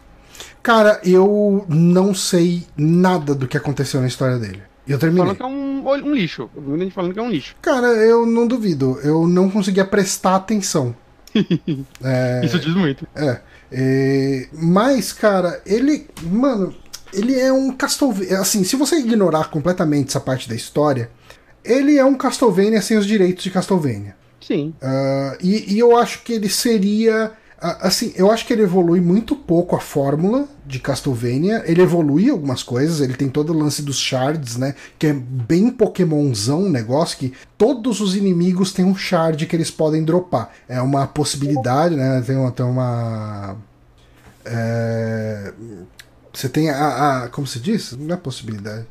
Cara, 0.60 1.00
eu 1.04 1.64
não 1.68 2.12
sei 2.12 2.66
nada 2.76 3.36
do 3.36 3.46
que 3.46 3.56
aconteceu 3.56 4.00
na 4.00 4.08
história 4.08 4.36
dele. 4.36 4.60
Eu 4.86 4.98
terminei. 4.98 5.22
Falando 5.22 5.36
que 5.36 5.42
é 5.44 5.46
um, 5.46 6.08
um 6.10 6.14
lixo. 6.14 6.50
Muita 6.56 6.82
gente 6.82 6.92
falando 6.92 7.12
que 7.12 7.20
é 7.20 7.22
um 7.22 7.30
lixo. 7.30 7.54
Cara, 7.62 7.86
eu 7.86 8.26
não 8.26 8.48
duvido. 8.48 8.98
Eu 9.04 9.28
não 9.28 9.48
conseguia 9.48 9.84
prestar 9.84 10.34
atenção. 10.34 10.92
é... 12.02 12.40
Isso 12.44 12.58
diz 12.58 12.74
muito. 12.74 13.06
É. 13.14 13.40
é. 13.70 14.48
Mas, 14.52 15.12
cara, 15.12 15.62
ele. 15.64 16.08
Mano, 16.24 16.74
ele 17.12 17.38
é 17.38 17.52
um 17.52 17.70
Castlevania. 17.70 18.40
Assim, 18.40 18.64
se 18.64 18.74
você 18.74 18.96
ignorar 18.96 19.50
completamente 19.50 20.08
essa 20.08 20.20
parte 20.20 20.48
da 20.48 20.56
história, 20.56 21.10
ele 21.64 21.96
é 21.96 22.04
um 22.04 22.14
Castlevania 22.14 22.82
sem 22.82 22.96
os 22.96 23.06
direitos 23.06 23.44
de 23.44 23.50
Castlevania. 23.50 24.16
Sim. 24.40 24.74
Uh, 24.82 25.36
e, 25.40 25.74
e, 25.74 25.78
eu 25.78 25.96
acho 25.96 26.22
que 26.22 26.32
ele 26.32 26.48
seria. 26.48 27.32
Uh, 27.62 27.76
assim, 27.80 28.12
eu 28.16 28.30
acho 28.30 28.44
que 28.44 28.52
ele 28.52 28.62
evolui 28.62 29.00
muito 29.00 29.36
pouco 29.36 29.76
a 29.76 29.80
fórmula 29.80 30.48
de 30.66 30.80
Castlevania. 30.80 31.62
Ele 31.64 31.80
evolui 31.80 32.28
algumas 32.28 32.62
coisas, 32.62 33.00
ele 33.00 33.14
tem 33.14 33.28
todo 33.28 33.50
o 33.52 33.58
lance 33.58 33.82
dos 33.82 33.98
shards, 33.98 34.56
né? 34.56 34.74
Que 34.98 35.08
é 35.08 35.12
bem 35.12 35.70
Pokémonzão, 35.70 36.64
um 36.64 36.70
negócio 36.70 37.18
que 37.18 37.32
todos 37.56 38.00
os 38.00 38.16
inimigos 38.16 38.72
têm 38.72 38.84
um 38.84 38.96
shard 38.96 39.46
que 39.46 39.54
eles 39.54 39.70
podem 39.70 40.02
dropar. 40.02 40.52
É 40.68 40.80
uma 40.82 41.06
possibilidade, 41.06 41.94
né? 41.94 42.20
Tem 42.26 42.36
uma. 42.36 42.50
Tem 42.50 42.66
uma 42.66 43.56
é, 44.44 45.52
você 46.32 46.48
tem 46.48 46.70
a, 46.70 47.24
a, 47.24 47.28
Como 47.28 47.46
se 47.46 47.60
diz? 47.60 47.92
Não 47.92 48.14
é 48.14 48.18
possibilidade. 48.18 48.86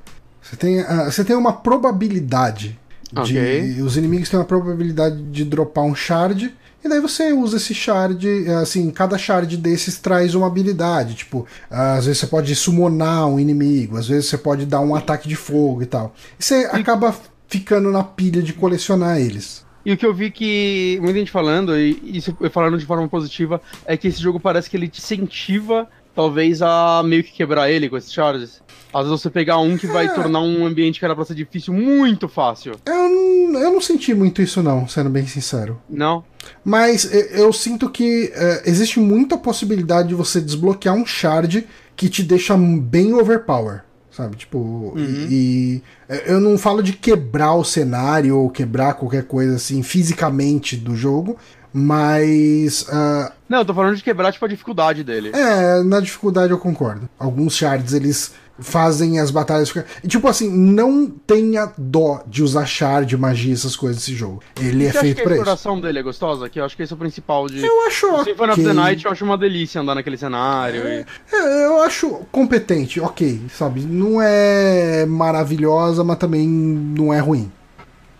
Você 0.51 0.57
tem, 0.57 0.81
a, 0.81 1.05
você 1.05 1.23
tem 1.23 1.35
uma 1.35 1.53
probabilidade 1.53 2.77
de. 3.23 3.37
Okay. 3.37 3.81
Os 3.81 3.95
inimigos 3.95 4.29
têm 4.29 4.37
uma 4.37 4.45
probabilidade 4.45 5.21
de 5.23 5.45
dropar 5.45 5.85
um 5.85 5.95
shard. 5.95 6.53
E 6.83 6.89
daí 6.89 6.99
você 6.99 7.31
usa 7.31 7.57
esse 7.57 7.75
shard, 7.75 8.27
assim, 8.61 8.89
cada 8.89 9.15
shard 9.15 9.55
desses 9.55 9.99
traz 9.99 10.33
uma 10.35 10.47
habilidade. 10.47 11.13
Tipo, 11.13 11.45
às 11.69 12.05
vezes 12.05 12.19
você 12.19 12.27
pode 12.27 12.53
summonar 12.55 13.27
um 13.27 13.39
inimigo, 13.39 13.97
às 13.97 14.07
vezes 14.07 14.25
você 14.25 14.37
pode 14.37 14.65
dar 14.65 14.81
um 14.81 14.95
ataque 14.95 15.29
de 15.29 15.35
fogo 15.35 15.83
e 15.83 15.85
tal. 15.85 16.13
E 16.39 16.43
você 16.43 16.67
acaba 16.71 17.15
ficando 17.47 17.91
na 17.91 18.03
pilha 18.03 18.41
de 18.41 18.51
colecionar 18.51 19.19
eles. 19.21 19.63
E 19.85 19.93
o 19.93 19.97
que 19.97 20.05
eu 20.05 20.13
vi 20.13 20.31
que 20.31 20.97
muita 21.01 21.19
gente 21.19 21.31
falando, 21.31 21.77
e 21.77 22.17
isso 22.17 22.35
falando 22.51 22.77
de 22.77 22.85
forma 22.85 23.07
positiva, 23.07 23.61
é 23.85 23.95
que 23.95 24.07
esse 24.07 24.21
jogo 24.21 24.39
parece 24.39 24.69
que 24.69 24.75
ele 24.75 24.87
te 24.87 24.99
incentiva, 24.99 25.87
talvez, 26.15 26.61
a 26.61 27.01
meio 27.03 27.23
que 27.23 27.31
quebrar 27.31 27.69
ele 27.69 27.89
com 27.89 27.97
esses 27.97 28.11
shards. 28.11 28.61
Às 28.93 29.05
vezes 29.05 29.21
você 29.21 29.29
pegar 29.29 29.57
um 29.59 29.77
que 29.77 29.87
vai 29.87 30.05
é. 30.05 30.09
tornar 30.09 30.41
um 30.41 30.65
ambiente 30.65 30.99
que 30.99 31.05
era 31.05 31.15
pra 31.15 31.23
ser 31.23 31.35
difícil 31.35 31.73
muito 31.73 32.27
fácil. 32.27 32.73
Eu, 32.85 32.93
eu 32.93 33.71
não 33.71 33.79
senti 33.79 34.13
muito 34.13 34.41
isso, 34.41 34.61
não, 34.61 34.87
sendo 34.87 35.09
bem 35.09 35.25
sincero. 35.25 35.81
Não. 35.89 36.23
Mas 36.63 37.09
eu 37.33 37.53
sinto 37.53 37.89
que 37.89 38.31
é, 38.35 38.63
existe 38.65 38.99
muita 38.99 39.37
possibilidade 39.37 40.09
de 40.09 40.15
você 40.15 40.41
desbloquear 40.41 40.95
um 40.95 41.05
shard 41.05 41.65
que 41.95 42.09
te 42.09 42.21
deixa 42.23 42.57
bem 42.57 43.13
overpower. 43.13 43.83
Sabe? 44.11 44.35
Tipo, 44.35 44.57
uhum. 44.57 44.97
e, 44.97 45.27
e, 45.29 45.83
é, 46.09 46.33
eu 46.33 46.41
não 46.41 46.57
falo 46.57 46.83
de 46.83 46.91
quebrar 46.91 47.53
o 47.53 47.63
cenário 47.63 48.37
ou 48.37 48.49
quebrar 48.49 48.95
qualquer 48.95 49.23
coisa 49.23 49.55
assim 49.55 49.81
fisicamente 49.83 50.75
do 50.75 50.97
jogo, 50.97 51.37
mas. 51.73 52.83
Uh, 52.83 53.31
não, 53.47 53.59
eu 53.59 53.65
tô 53.65 53.73
falando 53.73 53.95
de 53.95 54.03
quebrar 54.03 54.31
tipo 54.31 54.45
a 54.45 54.47
dificuldade 54.47 55.03
dele. 55.03 55.31
É, 55.33 55.83
na 55.83 55.99
dificuldade 55.99 56.51
eu 56.51 56.59
concordo. 56.59 57.09
Alguns 57.17 57.55
shards 57.55 57.93
eles 57.93 58.33
fazem 58.61 59.19
as 59.19 59.31
batalhas 59.31 59.69
ficar. 59.69 59.85
E, 60.03 60.07
tipo 60.07 60.27
assim, 60.27 60.49
não 60.49 61.09
tenha 61.09 61.71
dó 61.77 62.23
de 62.27 62.43
usar 62.43 62.65
shard, 62.65 63.15
magia, 63.17 63.53
essas 63.53 63.75
coisas 63.75 63.97
desse 63.97 64.13
jogo. 64.13 64.41
Ele 64.59 64.85
é 64.85 64.91
feito 64.91 65.23
pra 65.23 65.33
isso. 65.33 65.33
A 65.33 65.37
exploração 65.37 65.81
dele 65.81 65.99
é 65.99 66.03
gostosa, 66.03 66.49
que 66.49 66.59
eu 66.59 66.65
acho 66.65 66.75
que 66.75 66.83
esse 66.83 66.93
é 66.93 66.95
o 66.95 66.99
principal 66.99 67.47
de. 67.47 67.65
Eu 67.65 67.87
acho. 67.87 68.07
O 68.07 68.23
Symphony 68.23 68.51
okay. 68.51 68.63
of 68.63 68.63
the 68.63 68.73
Night 68.73 69.05
eu 69.05 69.11
acho 69.11 69.25
uma 69.25 69.37
delícia 69.37 69.81
andar 69.81 69.95
naquele 69.95 70.17
cenário. 70.17 70.81
É, 70.85 71.05
e... 71.31 71.35
é, 71.35 71.65
eu 71.65 71.81
acho 71.81 72.09
competente, 72.31 72.99
ok, 72.99 73.41
sabe? 73.49 73.81
Não 73.81 74.21
é 74.21 75.05
maravilhosa, 75.05 76.03
mas 76.03 76.17
também 76.17 76.47
não 76.47 77.13
é 77.13 77.19
ruim. 77.19 77.51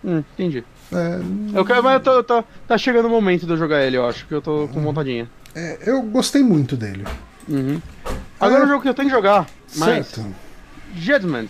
Hum, 0.04 0.22
entendi. 0.34 0.64
É... 0.92 1.58
Eu 1.58 1.64
quero, 1.64 1.82
mas 1.82 1.94
eu 1.94 2.00
tô, 2.00 2.22
tô, 2.22 2.44
tá 2.66 2.76
chegando 2.76 3.06
o 3.06 3.10
momento 3.10 3.46
de 3.46 3.52
eu 3.52 3.56
jogar 3.56 3.82
ele, 3.82 3.96
eu 3.96 4.06
acho, 4.06 4.26
que 4.26 4.34
eu 4.34 4.42
tô 4.42 4.68
com 4.68 4.80
vontadinha. 4.80 5.28
É, 5.54 5.78
eu 5.86 6.02
gostei 6.02 6.42
muito 6.42 6.76
dele. 6.76 7.04
Uhum. 7.48 7.80
Agora 8.40 8.62
é 8.62 8.64
um 8.64 8.68
jogo 8.68 8.82
que 8.82 8.88
eu 8.88 8.94
tenho 8.94 9.08
que 9.08 9.14
jogar. 9.14 9.46
Mas... 9.76 10.06
Certo. 10.06 10.26
Judgment. 10.94 11.48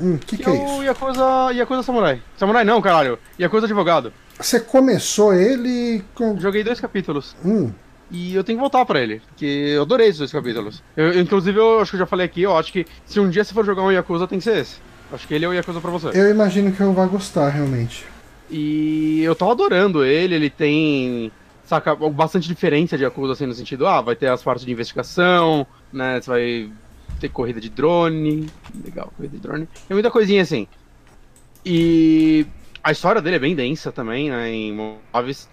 Hum, 0.00 0.18
que, 0.18 0.36
que, 0.36 0.42
que 0.42 0.50
é, 0.50 0.64
isso? 0.64 0.82
Yakuza, 0.82 1.52
Yakuza 1.52 1.82
Samurai. 1.82 2.20
Samurai 2.36 2.64
não, 2.64 2.80
caralho. 2.80 3.18
Yakuza 3.38 3.66
Advogado. 3.66 4.12
Você 4.38 4.58
começou 4.58 5.32
ele 5.32 6.02
com... 6.14 6.38
Joguei 6.38 6.64
dois 6.64 6.80
capítulos. 6.80 7.36
Hum. 7.44 7.70
E 8.10 8.34
eu 8.34 8.44
tenho 8.44 8.58
que 8.58 8.60
voltar 8.60 8.84
pra 8.84 9.00
ele, 9.00 9.22
porque 9.28 9.46
eu 9.46 9.82
adorei 9.82 10.08
esses 10.08 10.18
dois 10.18 10.32
capítulos. 10.32 10.82
Eu, 10.96 11.18
inclusive, 11.18 11.58
eu 11.58 11.80
acho 11.80 11.92
que 11.92 11.96
eu 11.96 12.00
já 12.00 12.06
falei 12.06 12.26
aqui, 12.26 12.42
eu 12.42 12.56
acho 12.56 12.70
que 12.70 12.86
se 13.06 13.18
um 13.18 13.30
dia 13.30 13.42
você 13.42 13.54
for 13.54 13.64
jogar 13.64 13.82
um 13.82 13.90
Yakuza, 13.90 14.26
tem 14.26 14.38
que 14.38 14.44
ser 14.44 14.58
esse. 14.58 14.76
Acho 15.10 15.26
que 15.26 15.34
ele 15.34 15.44
é 15.44 15.48
o 15.48 15.52
Yakuza 15.52 15.80
pra 15.80 15.90
você. 15.90 16.08
Eu 16.08 16.30
imagino 16.30 16.72
que 16.72 16.80
eu 16.80 16.92
vá 16.92 17.06
gostar, 17.06 17.48
realmente. 17.48 18.04
E 18.50 19.22
eu 19.22 19.34
tô 19.34 19.50
adorando 19.50 20.04
ele, 20.04 20.34
ele 20.34 20.50
tem 20.50 21.32
saca, 21.64 21.94
bastante 21.94 22.46
diferença 22.46 22.98
de 22.98 23.04
Yakuza, 23.04 23.32
assim, 23.32 23.46
no 23.46 23.54
sentido, 23.54 23.86
ah, 23.86 24.00
vai 24.00 24.14
ter 24.14 24.28
as 24.28 24.42
partes 24.42 24.64
de 24.64 24.70
investigação, 24.70 25.66
né, 25.90 26.20
você 26.20 26.30
vai 26.30 26.72
ter 27.18 27.28
corrida 27.30 27.60
de 27.60 27.70
drone, 27.70 28.46
legal, 28.84 29.12
corrida 29.16 29.36
de 29.36 29.42
drone, 29.42 29.68
tem 29.88 29.94
muita 29.94 30.10
coisinha 30.10 30.42
assim. 30.42 30.66
E 31.64 32.46
a 32.82 32.92
história 32.92 33.22
dele 33.22 33.36
é 33.36 33.38
bem 33.38 33.54
densa 33.54 33.90
também, 33.90 34.28
né, 34.28 34.50
em 34.50 34.74
Moves, 35.14 35.48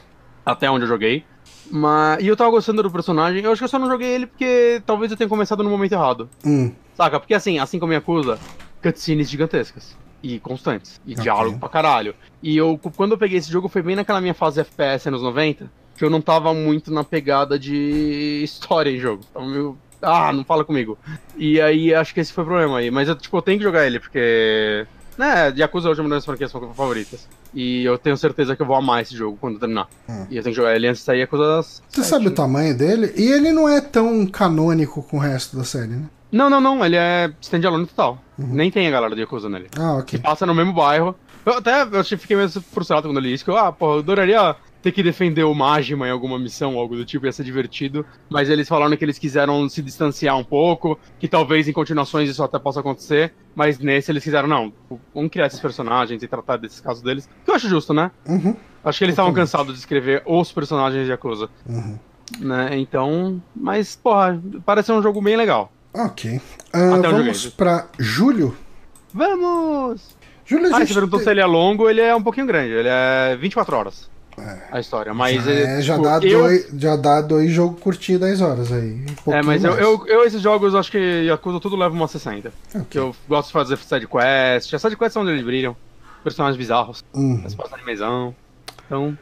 até 0.45 0.69
onde 0.69 0.83
eu 0.83 0.89
joguei. 0.89 1.23
Mas, 1.71 2.21
e 2.21 2.27
eu 2.27 2.35
tava 2.35 2.49
gostando 2.49 2.83
do 2.83 2.91
personagem, 2.91 3.43
eu 3.43 3.51
acho 3.51 3.59
que 3.59 3.65
eu 3.65 3.69
só 3.69 3.79
não 3.79 3.87
joguei 3.87 4.09
ele 4.09 4.27
porque 4.27 4.81
talvez 4.85 5.11
eu 5.11 5.17
tenha 5.17 5.29
começado 5.29 5.63
no 5.63 5.69
momento 5.69 5.93
errado. 5.93 6.29
Hum. 6.43 6.73
Saca? 6.95 7.19
Porque 7.19 7.33
assim, 7.33 7.59
assim 7.59 7.79
como 7.79 7.93
Yakuza, 7.93 8.39
cutscenes 8.81 9.29
gigantescas 9.29 9.95
e 10.21 10.39
constantes. 10.39 10.99
E 11.05 11.13
okay. 11.13 11.23
diálogo 11.23 11.59
pra 11.59 11.69
caralho. 11.69 12.15
E 12.41 12.55
eu, 12.55 12.79
quando 12.95 13.11
eu 13.13 13.17
peguei 13.17 13.37
esse 13.37 13.51
jogo, 13.51 13.67
foi 13.67 13.81
bem 13.81 13.95
naquela 13.95 14.21
minha 14.21 14.33
fase 14.33 14.61
FPS 14.61 15.07
anos 15.07 15.21
90 15.21 15.69
que 15.99 16.05
eu 16.05 16.09
não 16.09 16.21
tava 16.21 16.53
muito 16.53 16.93
na 16.93 17.03
pegada 17.03 17.59
de 17.59 18.39
história 18.41 18.89
em 18.89 18.97
jogo. 18.97 19.21
Então, 19.29 19.45
meu, 19.45 19.77
ah, 20.01 20.31
não 20.31 20.45
fala 20.45 20.63
comigo. 20.63 20.97
E 21.37 21.59
aí 21.59 21.93
acho 21.93 22.13
que 22.13 22.21
esse 22.21 22.31
foi 22.31 22.45
o 22.45 22.47
problema 22.47 22.77
aí. 22.77 22.89
Mas 22.89 23.09
eu, 23.09 23.15
tipo, 23.15 23.35
eu 23.35 23.41
tenho 23.41 23.57
que 23.57 23.63
jogar 23.63 23.85
ele, 23.85 23.99
porque. 23.99 24.87
Né, 25.17 25.53
Yakuza 25.57 25.89
hoje 25.89 25.99
é 25.99 26.03
uma 26.03 26.09
das 26.09 26.23
franquias 26.23 26.49
favoritas. 26.49 27.27
E 27.53 27.83
eu 27.83 27.97
tenho 27.97 28.15
certeza 28.15 28.55
que 28.55 28.61
eu 28.61 28.65
vou 28.65 28.77
amar 28.77 29.01
esse 29.01 29.13
jogo 29.13 29.37
quando 29.41 29.59
terminar. 29.59 29.89
Hum. 30.07 30.25
E 30.29 30.37
eu 30.37 30.43
tenho 30.43 30.55
que 30.55 30.61
jogar 30.61 30.73
ele 30.73 30.87
antes 30.87 31.01
de 31.01 31.05
sair 31.05 31.19
Yakuza. 31.19 31.61
Você 31.89 32.03
sabe 32.05 32.27
o 32.27 32.31
tamanho 32.31 32.77
dele? 32.77 33.13
E 33.17 33.29
ele 33.29 33.51
não 33.51 33.67
é 33.67 33.81
tão 33.81 34.25
canônico 34.25 35.03
com 35.03 35.17
o 35.17 35.19
resto 35.19 35.57
da 35.57 35.65
série, 35.65 35.87
né? 35.87 36.05
Não, 36.31 36.49
não, 36.49 36.61
não. 36.61 36.83
Ele 36.85 36.95
é 36.95 37.31
standalone 37.41 37.85
total. 37.85 38.19
Uhum. 38.37 38.47
Nem 38.47 38.71
tem 38.71 38.87
a 38.87 38.91
galera 38.91 39.15
do 39.15 39.21
Yakuza 39.21 39.49
nele. 39.49 39.67
Ah, 39.77 39.95
ok. 39.95 40.17
Que 40.17 40.23
passa 40.23 40.45
no 40.45 40.55
mesmo 40.55 40.73
bairro. 40.73 41.15
Eu 41.45 41.53
até 41.53 41.83
eu 41.83 42.03
fiquei 42.03 42.35
meio 42.35 42.49
frustrado 42.49 43.07
quando 43.07 43.17
eu 43.17 43.23
li 43.23 43.33
isso, 43.33 43.43
que 43.43 43.49
eu, 43.49 43.57
ah, 43.57 43.71
pô, 43.71 43.95
eu 43.95 43.99
adoraria 43.99 44.55
ter 44.81 44.91
que 44.91 45.03
defender 45.03 45.43
o 45.43 45.53
Majima 45.53 46.07
em 46.07 46.11
alguma 46.11 46.39
missão, 46.39 46.77
algo 46.77 46.95
do 46.95 47.03
tipo, 47.03 47.25
ia 47.25 47.31
ser 47.31 47.43
divertido. 47.43 48.05
Mas 48.29 48.49
eles 48.49 48.67
falaram 48.67 48.95
que 48.95 49.03
eles 49.03 49.17
quiseram 49.17 49.67
se 49.67 49.81
distanciar 49.81 50.37
um 50.37 50.43
pouco, 50.43 50.97
que 51.19 51.27
talvez 51.27 51.67
em 51.67 51.73
continuações 51.73 52.29
isso 52.29 52.43
até 52.43 52.59
possa 52.59 52.79
acontecer, 52.79 53.33
mas 53.55 53.79
nesse 53.79 54.11
eles 54.11 54.23
quiseram, 54.23 54.47
não, 54.47 54.71
vamos 55.13 55.31
criar 55.31 55.47
esses 55.47 55.59
personagens 55.59 56.23
e 56.23 56.27
tratar 56.27 56.57
desses 56.57 56.79
casos 56.79 57.03
deles, 57.03 57.29
que 57.43 57.51
eu 57.51 57.55
acho 57.55 57.67
justo, 57.67 57.93
né? 57.93 58.11
Uhum. 58.27 58.55
Acho 58.83 58.99
que 58.99 59.05
eles 59.05 59.13
estavam 59.13 59.33
cansados 59.33 59.73
de 59.73 59.79
escrever 59.79 60.23
os 60.25 60.51
personagens 60.51 61.05
de 61.05 61.11
Yakuza. 61.11 61.49
Uhum. 61.67 61.99
Né? 62.39 62.77
Então, 62.77 63.41
mas, 63.55 63.95
porra, 63.95 64.41
parece 64.65 64.91
um 64.91 65.01
jogo 65.01 65.21
bem 65.21 65.35
legal. 65.35 65.71
Ok. 65.93 66.35
Uh, 66.35 67.01
vamos 67.01 67.47
para 67.47 67.87
julho? 67.97 68.55
Vamos! 69.13 70.17
Julho, 70.45 70.73
ah, 70.73 70.85
você 70.85 70.93
perguntou 70.93 71.19
se 71.19 71.29
ele 71.29 71.41
é 71.41 71.45
longo, 71.45 71.89
ele 71.89 72.01
é 72.01 72.15
um 72.15 72.23
pouquinho 72.23 72.47
grande, 72.47 72.71
ele 72.71 72.87
é 72.89 73.37
24 73.39 73.75
horas. 73.75 74.09
É. 74.37 74.59
A 74.71 74.79
história, 74.79 75.13
mas. 75.13 75.43
Já, 75.43 75.51
é, 75.51 75.81
já, 75.81 75.93
tipo, 75.95 76.05
dá 76.05 76.19
eu... 76.25 76.39
dois, 76.39 76.69
já 76.77 76.95
dá 76.95 77.21
dois 77.21 77.51
jogos 77.51 77.81
curtir 77.81 78.17
10 78.17 78.41
horas 78.41 78.71
aí. 78.71 79.05
Um 79.27 79.33
é, 79.33 79.41
mas 79.41 79.63
eu, 79.63 79.73
eu, 79.73 80.07
eu, 80.07 80.23
esses 80.23 80.41
jogos, 80.41 80.73
acho 80.73 80.91
que 80.91 80.97
Yakuza 80.97 81.59
tudo 81.59 81.75
leva 81.75 81.93
uma 81.93 82.07
60. 82.07 82.51
Okay. 82.69 82.81
Que 82.89 82.99
eu 82.99 83.15
gosto 83.27 83.47
de 83.47 83.53
fazer 83.53 83.77
side 83.77 84.07
quest. 84.07 84.73
As 84.73 84.81
side 84.81 84.95
quests 84.95 85.13
são 85.13 85.23
onde 85.23 85.31
eles 85.31 85.43
brilham. 85.43 85.75
Personagens 86.23 86.57
bizarros. 86.57 87.03
Uhum. 87.13 87.41
Resposta 87.41 87.75
animezão. 87.75 88.35
Então. 88.85 89.17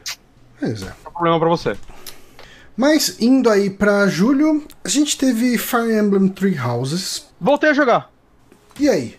Pois 0.58 0.82
é. 0.82 0.86
É 0.86 1.08
um 1.08 1.12
problema 1.12 1.38
pra 1.38 1.48
você. 1.48 1.76
Mas 2.78 3.20
indo 3.20 3.50
aí 3.50 3.68
pra 3.68 4.06
julho, 4.06 4.62
a 4.84 4.88
gente 4.88 5.18
teve 5.18 5.58
Fire 5.58 5.92
Emblem 5.92 6.28
Three 6.28 6.56
Houses. 6.56 7.26
Voltei 7.40 7.70
a 7.70 7.72
jogar. 7.72 8.08
E 8.78 8.88
aí? 8.88 9.16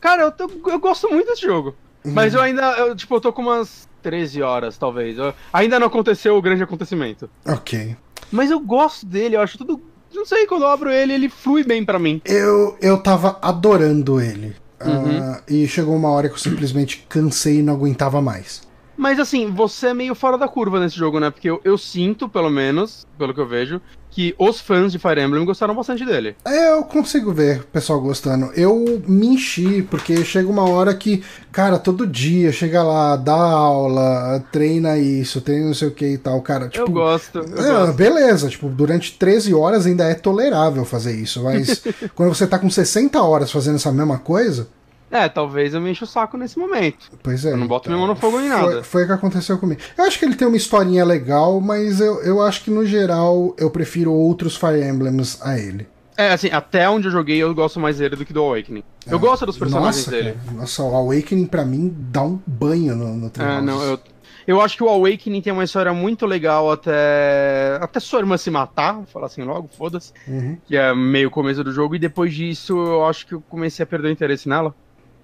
Cara, 0.00 0.22
eu, 0.22 0.32
tô, 0.32 0.50
eu 0.66 0.80
gosto 0.80 1.08
muito 1.08 1.28
desse 1.28 1.42
jogo. 1.42 1.76
Uhum. 2.04 2.12
Mas 2.12 2.34
eu 2.34 2.40
ainda, 2.40 2.72
eu, 2.72 2.96
tipo, 2.96 3.14
eu 3.14 3.20
tô 3.20 3.32
com 3.32 3.42
umas 3.42 3.88
13 4.02 4.42
horas, 4.42 4.76
talvez. 4.76 5.16
Eu, 5.16 5.32
ainda 5.52 5.78
não 5.78 5.86
aconteceu 5.86 6.36
o 6.36 6.42
grande 6.42 6.64
acontecimento. 6.64 7.30
Ok. 7.46 7.96
Mas 8.32 8.50
eu 8.50 8.58
gosto 8.58 9.06
dele, 9.06 9.36
eu 9.36 9.42
acho 9.42 9.56
tudo. 9.58 9.80
Não 10.12 10.26
sei, 10.26 10.48
quando 10.48 10.62
eu 10.62 10.68
abro 10.68 10.90
ele, 10.90 11.12
ele 11.12 11.28
flui 11.28 11.62
bem 11.62 11.84
para 11.84 12.00
mim. 12.00 12.20
Eu, 12.24 12.76
eu 12.80 13.00
tava 13.00 13.38
adorando 13.40 14.20
ele. 14.20 14.56
Uhum. 14.84 15.34
Uh, 15.34 15.42
e 15.46 15.68
chegou 15.68 15.94
uma 15.94 16.10
hora 16.10 16.28
que 16.28 16.34
eu 16.34 16.38
simplesmente 16.38 17.06
cansei 17.08 17.60
e 17.60 17.62
não 17.62 17.74
aguentava 17.74 18.20
mais. 18.20 18.66
Mas 18.98 19.20
assim, 19.20 19.48
você 19.48 19.88
é 19.88 19.94
meio 19.94 20.12
fora 20.12 20.36
da 20.36 20.48
curva 20.48 20.80
nesse 20.80 20.96
jogo, 20.96 21.20
né? 21.20 21.30
Porque 21.30 21.48
eu, 21.48 21.60
eu 21.62 21.78
sinto, 21.78 22.28
pelo 22.28 22.50
menos, 22.50 23.06
pelo 23.16 23.32
que 23.32 23.40
eu 23.40 23.46
vejo, 23.46 23.80
que 24.10 24.34
os 24.36 24.60
fãs 24.60 24.90
de 24.90 24.98
Fire 24.98 25.20
Emblem 25.20 25.44
gostaram 25.44 25.72
bastante 25.72 26.04
dele. 26.04 26.34
É, 26.44 26.72
eu 26.72 26.82
consigo 26.82 27.32
ver 27.32 27.60
o 27.60 27.66
pessoal 27.66 28.00
gostando. 28.00 28.50
Eu 28.56 29.00
me 29.06 29.28
enchi, 29.28 29.82
porque 29.82 30.24
chega 30.24 30.48
uma 30.48 30.68
hora 30.68 30.92
que, 30.92 31.22
cara, 31.52 31.78
todo 31.78 32.08
dia 32.08 32.50
chega 32.50 32.82
lá, 32.82 33.14
dá 33.14 33.34
aula, 33.34 34.44
treina 34.50 34.98
isso, 34.98 35.40
treina 35.40 35.66
não 35.66 35.74
sei 35.74 35.86
o 35.86 35.92
que 35.92 36.06
e 36.06 36.18
tal, 36.18 36.42
cara. 36.42 36.68
Tipo, 36.68 36.86
eu 36.86 36.90
gosto. 36.90 37.38
Eu 37.38 37.64
é, 37.64 37.70
gosto. 37.70 37.92
beleza, 37.94 38.48
tipo, 38.48 38.68
durante 38.68 39.16
13 39.16 39.54
horas 39.54 39.86
ainda 39.86 40.04
é 40.04 40.14
tolerável 40.14 40.84
fazer 40.84 41.14
isso, 41.14 41.44
mas 41.44 41.84
quando 42.16 42.34
você 42.34 42.48
tá 42.48 42.58
com 42.58 42.68
60 42.68 43.22
horas 43.22 43.52
fazendo 43.52 43.76
essa 43.76 43.92
mesma 43.92 44.18
coisa. 44.18 44.66
É, 45.10 45.28
talvez 45.28 45.72
eu 45.74 45.80
me 45.80 45.90
enche 45.90 46.04
o 46.04 46.06
saco 46.06 46.36
nesse 46.36 46.58
momento. 46.58 47.10
Pois 47.22 47.44
é. 47.44 47.52
Eu 47.52 47.56
não 47.56 47.66
boto 47.66 47.88
minha 47.88 47.98
mão 47.98 48.06
no 48.06 48.14
fogo 48.16 48.38
nem 48.40 48.48
nada. 48.48 48.82
Foi, 48.82 49.04
o 49.04 49.06
que 49.06 49.12
aconteceu 49.12 49.56
comigo. 49.58 49.80
Eu 49.96 50.04
acho 50.04 50.18
que 50.18 50.24
ele 50.24 50.34
tem 50.34 50.46
uma 50.46 50.56
historinha 50.56 51.04
legal, 51.04 51.60
mas 51.60 52.00
eu, 52.00 52.20
eu 52.22 52.42
acho 52.42 52.62
que 52.62 52.70
no 52.70 52.84
geral 52.84 53.54
eu 53.58 53.70
prefiro 53.70 54.12
outros 54.12 54.54
Fire 54.56 54.82
Emblems 54.82 55.38
a 55.42 55.58
ele. 55.58 55.86
É, 56.16 56.32
assim, 56.32 56.48
até 56.50 56.88
onde 56.90 57.06
eu 57.06 57.12
joguei 57.12 57.38
eu 57.38 57.54
gosto 57.54 57.78
mais 57.78 57.98
dele 57.98 58.16
do 58.16 58.24
que 58.26 58.32
do 58.32 58.42
Awakening. 58.42 58.82
Eu 59.06 59.16
É. 59.18 59.20
gosto 59.20 59.46
dos 59.46 59.56
personagens 59.56 59.96
Nossa, 59.98 60.10
dele. 60.10 60.32
cara. 60.44 60.56
Nossa, 60.58 60.82
o 60.82 60.94
Awakening 60.94 61.46
pra 61.46 61.64
mim 61.64 61.94
dá 61.96 62.22
um 62.22 62.38
banho 62.46 62.96
no, 62.96 63.14
no 63.14 63.32
É, 63.38 63.60
não, 63.62 63.80
eu, 63.82 64.00
eu 64.44 64.60
acho 64.60 64.76
que 64.76 64.82
o 64.82 64.88
Awakening 64.88 65.40
tem 65.40 65.52
uma 65.52 65.62
história 65.62 65.92
muito 65.92 66.26
legal 66.26 66.70
até. 66.72 67.78
Até 67.80 68.00
sua 68.00 68.18
irmã 68.18 68.36
se 68.36 68.50
matar, 68.50 68.94
vou 68.94 69.06
falar 69.06 69.26
assim 69.26 69.42
logo, 69.42 69.68
foda-se. 69.78 70.12
Uhum. 70.26 70.58
Que 70.66 70.76
é 70.76 70.92
meio 70.94 71.30
começo 71.30 71.62
do 71.62 71.72
jogo, 71.72 71.94
e 71.94 71.98
depois 71.98 72.34
disso 72.34 72.76
eu 72.76 73.06
acho 73.06 73.24
que 73.26 73.34
eu 73.34 73.40
comecei 73.48 73.82
a 73.84 73.86
perder 73.86 74.08
o 74.08 74.10
interesse 74.10 74.48
nela. 74.48 74.74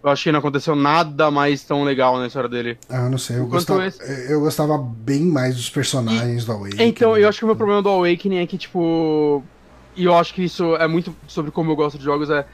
Eu 0.04 0.10
acho 0.10 0.22
que 0.24 0.30
não 0.30 0.38
aconteceu 0.38 0.76
nada 0.76 1.30
mais 1.30 1.64
tão 1.64 1.82
legal 1.82 2.18
na 2.18 2.26
história 2.26 2.46
dele. 2.48 2.76
Ah, 2.90 3.08
não 3.08 3.16
sei, 3.16 3.38
eu 3.38 3.46
gostava, 3.46 3.86
esse- 3.86 4.30
eu 4.30 4.38
gostava 4.40 4.76
bem 4.76 5.22
mais 5.22 5.56
dos 5.56 5.70
personagens 5.70 6.44
do 6.44 6.52
Awakening. 6.52 6.82
Então, 6.82 7.16
eu 7.16 7.26
acho 7.26 7.38
que 7.38 7.44
o 7.44 7.46
meu 7.48 7.56
problema 7.56 7.80
do 7.80 7.88
Awakening 7.88 8.36
é 8.36 8.46
que, 8.46 8.58
tipo. 8.58 9.42
E 9.96 10.04
eu 10.04 10.14
acho 10.14 10.34
que 10.34 10.44
isso 10.44 10.76
é 10.76 10.86
muito 10.86 11.16
sobre 11.26 11.50
como 11.50 11.70
eu 11.70 11.76
gosto 11.76 11.96
de 11.96 12.04
jogos, 12.04 12.28
é. 12.28 12.44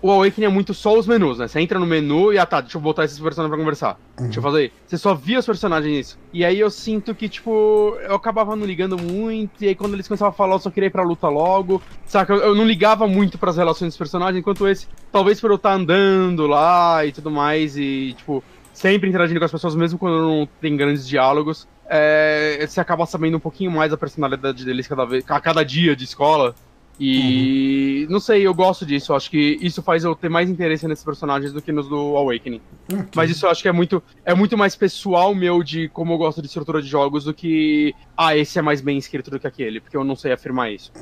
O 0.00 0.10
Awakening 0.12 0.46
é 0.46 0.48
muito 0.48 0.72
só 0.72 0.96
os 0.96 1.06
menus, 1.06 1.38
né? 1.38 1.48
Você 1.48 1.60
entra 1.60 1.78
no 1.78 1.86
menu 1.86 2.32
e, 2.32 2.38
ah 2.38 2.46
tá, 2.46 2.60
deixa 2.60 2.78
eu 2.78 2.82
botar 2.82 3.04
esses 3.04 3.18
personagens 3.18 3.50
pra 3.50 3.58
conversar. 3.58 3.98
Deixa 4.16 4.38
eu 4.38 4.42
fazer. 4.42 4.72
Você 4.86 4.96
só 4.96 5.12
via 5.14 5.40
os 5.40 5.46
personagens 5.46 5.92
nisso. 5.92 6.18
E 6.32 6.44
aí 6.44 6.60
eu 6.60 6.70
sinto 6.70 7.14
que, 7.14 7.28
tipo, 7.28 7.96
eu 8.00 8.14
acabava 8.14 8.54
não 8.54 8.64
ligando 8.64 8.96
muito, 8.96 9.64
e 9.64 9.68
aí 9.68 9.74
quando 9.74 9.94
eles 9.94 10.06
começavam 10.06 10.30
a 10.30 10.36
falar, 10.36 10.54
eu 10.54 10.60
só 10.60 10.70
queria 10.70 10.86
ir 10.86 10.90
pra 10.90 11.02
luta 11.02 11.28
logo. 11.28 11.82
Saca? 12.06 12.32
Eu, 12.32 12.38
eu 12.38 12.54
não 12.54 12.64
ligava 12.64 13.08
muito 13.08 13.38
pras 13.38 13.56
relações 13.56 13.88
dos 13.88 13.98
personagens, 13.98 14.38
enquanto 14.38 14.68
esse, 14.68 14.86
talvez 15.10 15.40
por 15.40 15.50
eu 15.50 15.56
estar 15.56 15.72
andando 15.72 16.46
lá 16.46 17.04
e 17.04 17.10
tudo 17.10 17.30
mais, 17.30 17.76
e, 17.76 18.14
tipo, 18.16 18.44
sempre 18.72 19.08
interagindo 19.08 19.40
com 19.40 19.46
as 19.46 19.52
pessoas, 19.52 19.74
mesmo 19.74 19.98
quando 19.98 20.22
não 20.22 20.48
tem 20.60 20.76
grandes 20.76 21.08
diálogos, 21.08 21.66
é, 21.90 22.64
você 22.64 22.80
acaba 22.80 23.04
sabendo 23.06 23.38
um 23.38 23.40
pouquinho 23.40 23.72
mais 23.72 23.90
da 23.90 23.96
personalidade 23.96 24.64
deles 24.64 24.86
cada 24.86 25.04
vez, 25.04 25.24
a 25.28 25.40
cada 25.40 25.64
dia 25.64 25.96
de 25.96 26.04
escola. 26.04 26.54
E 27.00 28.06
não 28.10 28.18
sei, 28.18 28.46
eu 28.46 28.52
gosto 28.52 28.84
disso. 28.84 29.12
Eu 29.12 29.16
acho 29.16 29.30
que 29.30 29.58
isso 29.60 29.82
faz 29.82 30.02
eu 30.04 30.14
ter 30.16 30.28
mais 30.28 30.50
interesse 30.50 30.86
nesses 30.88 31.04
personagens 31.04 31.52
do 31.52 31.62
que 31.62 31.70
nos 31.70 31.88
do 31.88 32.16
Awakening. 32.16 32.60
Ok. 32.92 33.06
Mas 33.14 33.30
isso 33.30 33.46
eu 33.46 33.50
acho 33.50 33.62
que 33.62 33.68
é 33.68 33.72
muito, 33.72 34.02
é 34.24 34.34
muito 34.34 34.58
mais 34.58 34.74
pessoal 34.74 35.34
meu 35.34 35.62
de 35.62 35.88
como 35.88 36.14
eu 36.14 36.18
gosto 36.18 36.40
de 36.40 36.48
estrutura 36.48 36.82
de 36.82 36.88
jogos 36.88 37.24
do 37.24 37.32
que, 37.32 37.94
ah, 38.16 38.36
esse 38.36 38.58
é 38.58 38.62
mais 38.62 38.80
bem 38.80 38.98
escrito 38.98 39.30
do 39.30 39.38
que 39.38 39.46
aquele, 39.46 39.80
porque 39.80 39.96
eu 39.96 40.02
não 40.02 40.16
sei 40.16 40.32
afirmar 40.32 40.72
isso. 40.72 40.92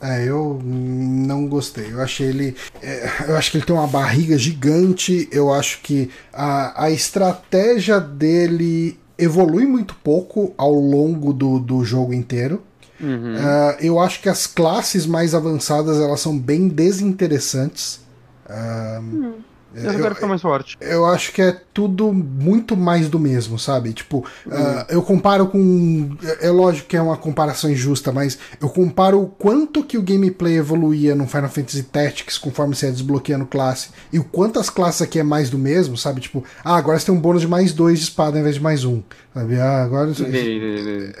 É, 0.00 0.28
eu 0.28 0.60
não 0.62 1.48
gostei. 1.48 1.92
Eu 1.92 2.00
achei 2.00 2.26
ele. 2.28 2.56
é, 2.82 3.08
eu 3.28 3.36
acho 3.36 3.50
que 3.50 3.56
ele 3.56 3.64
tem 3.64 3.74
uma 3.74 3.86
barriga 3.86 4.36
gigante. 4.36 5.28
Eu 5.32 5.52
acho 5.52 5.80
que 5.80 6.10
a, 6.32 6.84
a 6.84 6.90
estratégia 6.90 7.98
dele 7.98 8.98
evolui 9.16 9.64
muito 9.66 9.94
pouco 9.96 10.52
ao 10.58 10.72
longo 10.72 11.32
do, 11.32 11.58
do 11.58 11.84
jogo 11.84 12.12
inteiro. 12.12 12.62
Uhum. 13.04 13.36
Ah, 13.38 13.76
eu 13.80 14.00
acho 14.00 14.20
que 14.20 14.28
as 14.28 14.46
classes 14.46 15.06
mais 15.06 15.34
avançadas 15.34 16.00
elas 16.00 16.20
são 16.20 16.38
bem 16.38 16.68
desinteressantes. 16.68 18.00
Eu 19.74 19.98
quero 19.98 20.14
ficar 20.14 20.28
mais 20.28 20.40
forte. 20.40 20.76
eu 20.80 21.04
acho 21.04 21.32
que 21.32 21.42
é 21.42 21.56
tudo 21.72 22.12
muito 22.12 22.76
mais 22.76 23.08
do 23.08 23.18
mesmo, 23.18 23.58
sabe? 23.58 23.92
Tipo, 23.92 24.24
ah, 24.50 24.86
eu 24.88 25.02
comparo 25.02 25.48
com. 25.48 26.16
É 26.40 26.48
lógico 26.48 26.88
que 26.88 26.96
é 26.96 27.02
uma 27.02 27.16
comparação 27.16 27.68
injusta, 27.70 28.12
mas 28.12 28.38
eu 28.60 28.68
comparo 28.68 29.20
o 29.20 29.26
quanto 29.26 29.82
que 29.82 29.98
o 29.98 30.02
gameplay 30.02 30.56
evoluía 30.56 31.14
no 31.14 31.26
Final 31.26 31.48
Fantasy 31.48 31.82
Tactics 31.82 32.38
conforme 32.38 32.74
você 32.74 32.86
ia 32.86 32.92
desbloqueando 32.92 33.46
classe, 33.46 33.88
e 34.12 34.18
o 34.18 34.24
quanto 34.24 34.60
as 34.60 34.70
classes 34.70 35.02
aqui 35.02 35.18
é 35.18 35.24
mais 35.24 35.50
do 35.50 35.58
mesmo, 35.58 35.96
sabe? 35.96 36.20
Tipo, 36.20 36.44
ah, 36.64 36.76
agora 36.76 36.98
você 36.98 37.06
tem 37.06 37.14
um 37.14 37.20
bônus 37.20 37.42
de 37.42 37.48
mais 37.48 37.72
dois 37.72 37.98
de 37.98 38.04
espada 38.04 38.36
ao 38.36 38.40
invés 38.40 38.54
de 38.54 38.62
mais 38.62 38.84
um, 38.84 39.02
sabe? 39.34 39.58
Ah, 39.60 39.82
agora. 39.82 40.10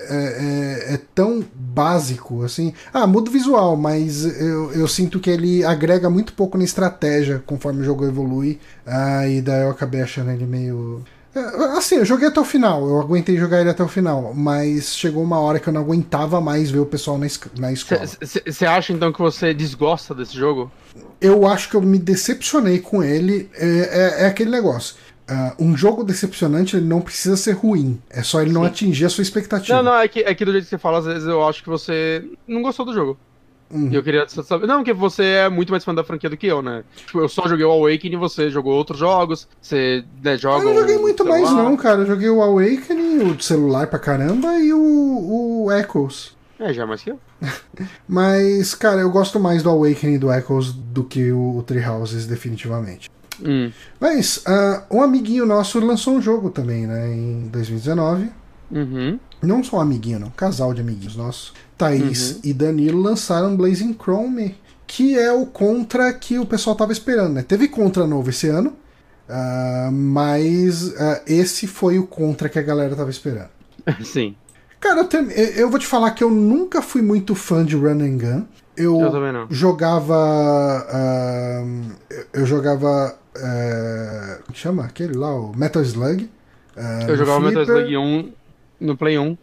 É, 0.08 0.90
é- 0.90 0.94
é 0.94 1.00
tão 1.14 1.44
básico 1.54 2.42
assim. 2.44 2.72
Ah, 2.92 3.06
muda 3.06 3.28
o 3.28 3.32
visual, 3.32 3.76
mas 3.76 4.24
eu, 4.40 4.72
eu 4.72 4.88
sinto 4.88 5.18
que 5.20 5.28
ele 5.30 5.64
agrega 5.64 6.08
muito 6.08 6.32
pouco 6.32 6.56
na 6.56 6.64
estratégia 6.64 7.42
conforme 7.44 7.80
o 7.82 7.84
jogo 7.84 8.06
evolui. 8.06 8.58
Ah, 8.86 9.26
e 9.28 9.40
daí 9.42 9.62
eu 9.62 9.70
acabei 9.70 10.00
achando 10.02 10.30
ele 10.30 10.46
meio. 10.46 11.02
É, 11.34 11.40
Assim, 11.76 11.96
eu 11.96 12.04
joguei 12.04 12.28
até 12.28 12.38
o 12.40 12.44
final, 12.44 12.86
eu 12.88 13.00
aguentei 13.00 13.36
jogar 13.36 13.60
ele 13.60 13.68
até 13.70 13.82
o 13.82 13.88
final, 13.88 14.32
mas 14.34 14.94
chegou 14.94 15.20
uma 15.20 15.40
hora 15.40 15.58
que 15.58 15.68
eu 15.68 15.72
não 15.72 15.80
aguentava 15.80 16.40
mais 16.40 16.70
ver 16.70 16.78
o 16.78 16.86
pessoal 16.86 17.18
na, 17.18 17.26
na 17.58 17.72
escola. 17.72 18.02
Você 18.46 18.64
acha 18.64 18.92
então 18.92 19.12
que 19.12 19.18
você 19.18 19.52
desgosta 19.52 20.14
desse 20.14 20.36
jogo? 20.36 20.70
Eu 21.20 21.44
acho 21.44 21.68
que 21.70 21.74
eu 21.74 21.82
me 21.82 21.98
decepcionei 21.98 22.78
com 22.78 23.02
ele. 23.02 23.50
É, 23.54 23.66
é- 23.66 24.22
é 24.22 24.26
aquele 24.26 24.50
negócio. 24.50 24.94
Ah, 25.26 25.54
um 25.58 25.76
jogo 25.76 26.04
decepcionante 26.04 26.76
ele 26.76 26.86
não 26.86 27.00
precisa 27.00 27.36
ser 27.36 27.52
ruim, 27.52 28.00
é 28.10 28.22
só 28.22 28.42
ele 28.42 28.52
não 28.52 28.62
Sim. 28.62 28.66
atingir 28.66 29.06
a 29.06 29.08
sua 29.08 29.22
expectativa. 29.22 29.76
Não, 29.76 29.92
não, 29.92 29.98
é 29.98 30.06
que, 30.06 30.20
é 30.20 30.34
que 30.34 30.44
do 30.44 30.52
jeito 30.52 30.64
que 30.64 30.70
você 30.70 30.78
fala, 30.78 30.98
às 30.98 31.06
vezes 31.06 31.26
eu 31.26 31.46
acho 31.46 31.62
que 31.62 31.68
você 31.68 32.22
não 32.46 32.60
gostou 32.60 32.84
do 32.84 32.92
jogo. 32.92 33.18
Uhum. 33.70 33.88
E 33.90 33.94
eu 33.94 34.02
queria 34.02 34.28
saber. 34.28 34.66
Não, 34.66 34.76
porque 34.76 34.92
você 34.92 35.24
é 35.24 35.48
muito 35.48 35.70
mais 35.70 35.84
fã 35.84 35.94
da 35.94 36.04
franquia 36.04 36.28
do 36.28 36.36
que 36.36 36.46
eu, 36.46 36.62
né? 36.62 36.84
Tipo, 36.94 37.20
eu 37.20 37.28
só 37.28 37.48
joguei 37.48 37.64
o 37.64 37.70
Awakening, 37.70 38.16
você 38.16 38.50
jogou 38.50 38.74
outros 38.74 38.98
jogos, 38.98 39.48
você 39.60 40.04
né, 40.22 40.36
joga. 40.36 40.64
Eu 40.64 40.74
não 40.74 40.80
joguei 40.80 40.98
muito 40.98 41.24
mais, 41.24 41.50
não, 41.50 41.76
cara. 41.76 42.02
Eu 42.02 42.06
joguei 42.06 42.28
o 42.28 42.42
Awakening, 42.42 43.30
o 43.30 43.34
de 43.34 43.44
celular 43.44 43.86
pra 43.86 43.98
caramba, 43.98 44.58
e 44.60 44.72
o, 44.72 45.64
o 45.64 45.72
Echoes. 45.72 46.36
É, 46.58 46.72
já 46.72 46.86
mais 46.86 47.02
que 47.02 47.10
eu. 47.10 47.18
Mas, 48.06 48.74
cara, 48.74 49.00
eu 49.00 49.10
gosto 49.10 49.40
mais 49.40 49.62
do 49.62 49.70
Awakening 49.70 50.14
e 50.14 50.18
do 50.18 50.32
Echoes 50.32 50.72
do 50.72 51.02
que 51.02 51.32
o, 51.32 51.58
o 51.58 51.62
Three 51.62 51.84
Houses, 51.84 52.26
definitivamente. 52.26 53.10
Hum. 53.42 53.70
Mas, 54.00 54.42
ah, 54.46 54.82
um 54.90 55.00
amiguinho 55.02 55.46
nosso 55.46 55.78
lançou 55.80 56.14
um 56.16 56.22
jogo 56.22 56.50
também, 56.50 56.86
né, 56.86 57.08
em 57.14 57.48
2019. 57.48 58.30
Uhum. 58.70 59.18
Não 59.42 59.62
só 59.62 59.76
um 59.76 59.80
amiguinho, 59.80 60.18
não, 60.18 60.28
um 60.28 60.32
casal 60.32 60.72
de 60.74 60.80
amiguinhos 60.80 61.16
nossos. 61.16 61.52
Thaís 61.76 62.32
Uhum. 62.32 62.40
e 62.44 62.52
Danilo 62.54 63.00
lançaram 63.00 63.56
Blazing 63.56 63.94
Chrome, 64.00 64.56
que 64.86 65.18
é 65.18 65.32
o 65.32 65.46
Contra 65.46 66.12
que 66.12 66.38
o 66.38 66.46
pessoal 66.46 66.74
tava 66.76 66.92
esperando, 66.92 67.34
né? 67.34 67.42
Teve 67.42 67.68
Contra 67.68 68.06
novo 68.06 68.30
esse 68.30 68.48
ano, 68.48 68.72
ah, 69.28 69.90
mas 69.92 70.94
ah, 70.98 71.22
esse 71.26 71.66
foi 71.66 71.98
o 71.98 72.06
Contra 72.06 72.48
que 72.48 72.58
a 72.58 72.62
galera 72.62 72.94
tava 72.96 73.10
esperando. 73.10 73.48
Sim. 74.04 74.34
Cara, 74.80 75.00
eu, 75.00 75.04
tem- 75.06 75.30
eu- 75.56 75.70
vou 75.70 75.78
te 75.78 75.86
falar 75.86 76.10
que 76.10 76.22
eu 76.22 76.30
nunca 76.30 76.82
fui 76.82 77.00
muito 77.00 77.34
fã 77.34 77.64
de 77.64 77.74
Run 77.74 78.00
and 78.02 78.18
Gun. 78.18 78.42
Eu, 78.76 79.00
Eu 79.00 79.10
também 79.10 79.32
não. 79.32 79.46
jogava. 79.50 80.86
eu- 82.10 82.40
eu 82.40 82.46
jogava. 82.46 83.16
Que 84.52 84.58
chama? 84.58 84.84
Aquele 84.84 85.14
lá, 85.14 85.34
o 85.34 85.56
Metal 85.56 85.82
Slug. 85.82 86.28
ah, 86.76 87.04
Eu 87.08 87.16
jogava 87.16 87.40
Metal 87.40 87.64
Flipper. 87.64 87.82
Slug 87.86 87.96
1 87.96 88.32
no 88.80 88.96
Play 88.96 89.18
1 89.18 89.36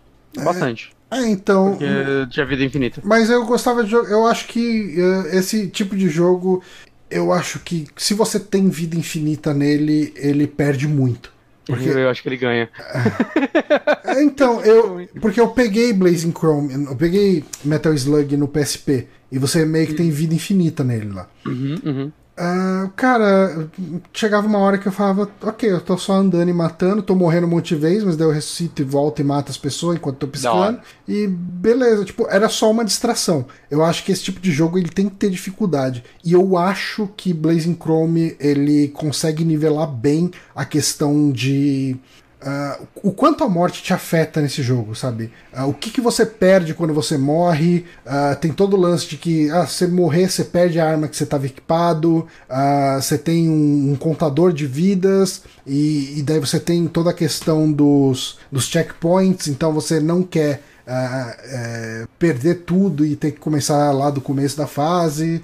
bastante. 0.44 0.92
Ah, 1.10 1.28
então. 1.28 1.72
Porque 1.72 1.86
tinha 2.30 2.46
vida 2.46 2.64
infinita. 2.64 3.02
Mas 3.04 3.30
eu 3.30 3.46
gostava 3.46 3.84
de 3.84 3.90
jogar. 3.92 4.10
Eu 4.10 4.26
acho 4.26 4.48
que 4.48 4.96
eh, 4.98 5.38
esse 5.38 5.68
tipo 5.68 5.96
de 5.96 6.08
jogo. 6.10 6.64
Eu 7.10 7.34
acho 7.34 7.60
que 7.60 7.86
se 7.98 8.14
você 8.14 8.40
tem 8.40 8.70
vida 8.70 8.96
infinita 8.96 9.54
nele, 9.54 10.14
ele 10.16 10.48
perde 10.48 10.88
muito. 10.88 11.30
Porque- 11.66 11.90
Eu 11.90 12.10
acho 12.10 12.24
que 12.24 12.30
ele 12.30 12.38
ganha. 12.38 12.70
É, 14.06 14.24
Então, 14.24 14.62
eu. 14.66 15.06
Porque 15.20 15.40
eu 15.42 15.50
peguei 15.50 15.92
Blazing 15.92 16.32
Chrome, 16.32 16.86
eu 16.86 16.96
peguei 16.96 17.44
Metal 17.66 17.94
Slug 17.94 18.38
no 18.38 18.48
PSP. 18.48 19.08
E 19.32 19.38
você 19.38 19.66
meio 19.66 19.88
que 19.88 19.94
tem 19.94 20.10
vida 20.10 20.34
infinita 20.34 20.84
nele 20.84 21.12
lá. 21.14 21.28
Uhum, 21.46 21.76
uhum. 21.86 22.12
Ah, 22.44 22.90
cara, 22.96 23.70
chegava 24.12 24.48
uma 24.48 24.58
hora 24.58 24.80
que 24.80 24.88
eu 24.88 24.92
falava, 24.92 25.30
ok, 25.44 25.72
eu 25.72 25.80
tô 25.80 25.96
só 25.96 26.14
andando 26.14 26.50
e 26.50 26.54
matando, 26.54 27.04
tô 27.04 27.14
morrendo 27.14 27.46
um 27.46 27.50
monte 27.52 27.76
de 27.76 27.82
vezes, 27.82 28.04
mas 28.04 28.18
daí 28.18 28.28
eu 28.28 28.32
ressuscito 28.32 28.82
e 28.82 28.86
volto 28.86 29.20
e 29.20 29.24
mato 29.24 29.52
as 29.52 29.60
pessoas 29.60 29.96
enquanto 29.96 30.18
tô 30.18 30.28
piscando. 30.28 30.80
E 31.08 31.28
beleza, 31.28 32.04
tipo, 32.04 32.26
era 32.28 32.50
só 32.50 32.72
uma 32.72 32.84
distração. 32.84 33.46
Eu 33.70 33.86
acho 33.86 34.04
que 34.04 34.12
esse 34.12 34.24
tipo 34.24 34.40
de 34.40 34.52
jogo 34.52 34.80
ele 34.80 34.90
tem 34.90 35.08
que 35.08 35.18
ter 35.18 35.30
dificuldade. 35.30 36.04
E 36.26 36.34
eu 36.34 36.58
acho 36.58 37.08
que 37.16 37.32
Blazing 37.32 37.78
Chrome 37.80 38.36
ele 38.40 38.88
consegue 38.88 39.46
nivelar 39.46 39.86
bem 39.86 40.32
a 40.56 40.66
questão 40.66 41.32
de 41.32 41.96
Uh, 42.42 42.88
o 43.04 43.12
quanto 43.12 43.44
a 43.44 43.50
morte 43.50 43.84
te 43.84 43.94
afeta 43.94 44.42
nesse 44.42 44.64
jogo, 44.64 44.96
sabe? 44.96 45.32
Uh, 45.56 45.68
o 45.68 45.74
que, 45.76 45.92
que 45.92 46.02
você 46.02 46.26
perde 46.26 46.74
quando 46.74 46.92
você 46.92 47.16
morre? 47.16 47.86
Uh, 48.04 48.36
tem 48.38 48.52
todo 48.52 48.76
o 48.76 48.80
lance 48.80 49.08
de 49.08 49.16
que 49.16 49.48
ah, 49.52 49.68
se 49.68 49.86
morrer, 49.86 50.28
você 50.28 50.44
perde 50.44 50.80
a 50.80 50.90
arma 50.90 51.08
que 51.08 51.16
você 51.16 51.24
estava 51.24 51.46
equipado, 51.46 52.28
você 53.00 53.16
tem 53.16 53.48
um, 53.48 53.92
um, 53.92 53.96
contador 53.96 54.52
de 54.52 54.66
vidas, 54.66 55.44
e, 55.68 56.18
e, 56.18 56.24
daí 56.24 56.40
você 56.40 56.60
tem 56.60 56.88
toda 56.88 57.12
a 57.12 57.14
questão 57.14 57.72
dos, 57.72 58.40
dos 58.52 58.66
checkpoints, 58.66 59.48
então 59.48 59.72
você 59.72 60.00
não 60.00 60.24
quer. 60.24 60.64
Uh, 60.82 62.08
perder 62.18 62.64
tudo 62.66 63.06
e 63.06 63.16
ter 63.16 63.32
que 63.32 63.40
começar 63.40 63.92
lá 63.92 64.10
do 64.10 64.20
começo 64.20 64.58
da 64.58 64.66
fase. 64.66 65.42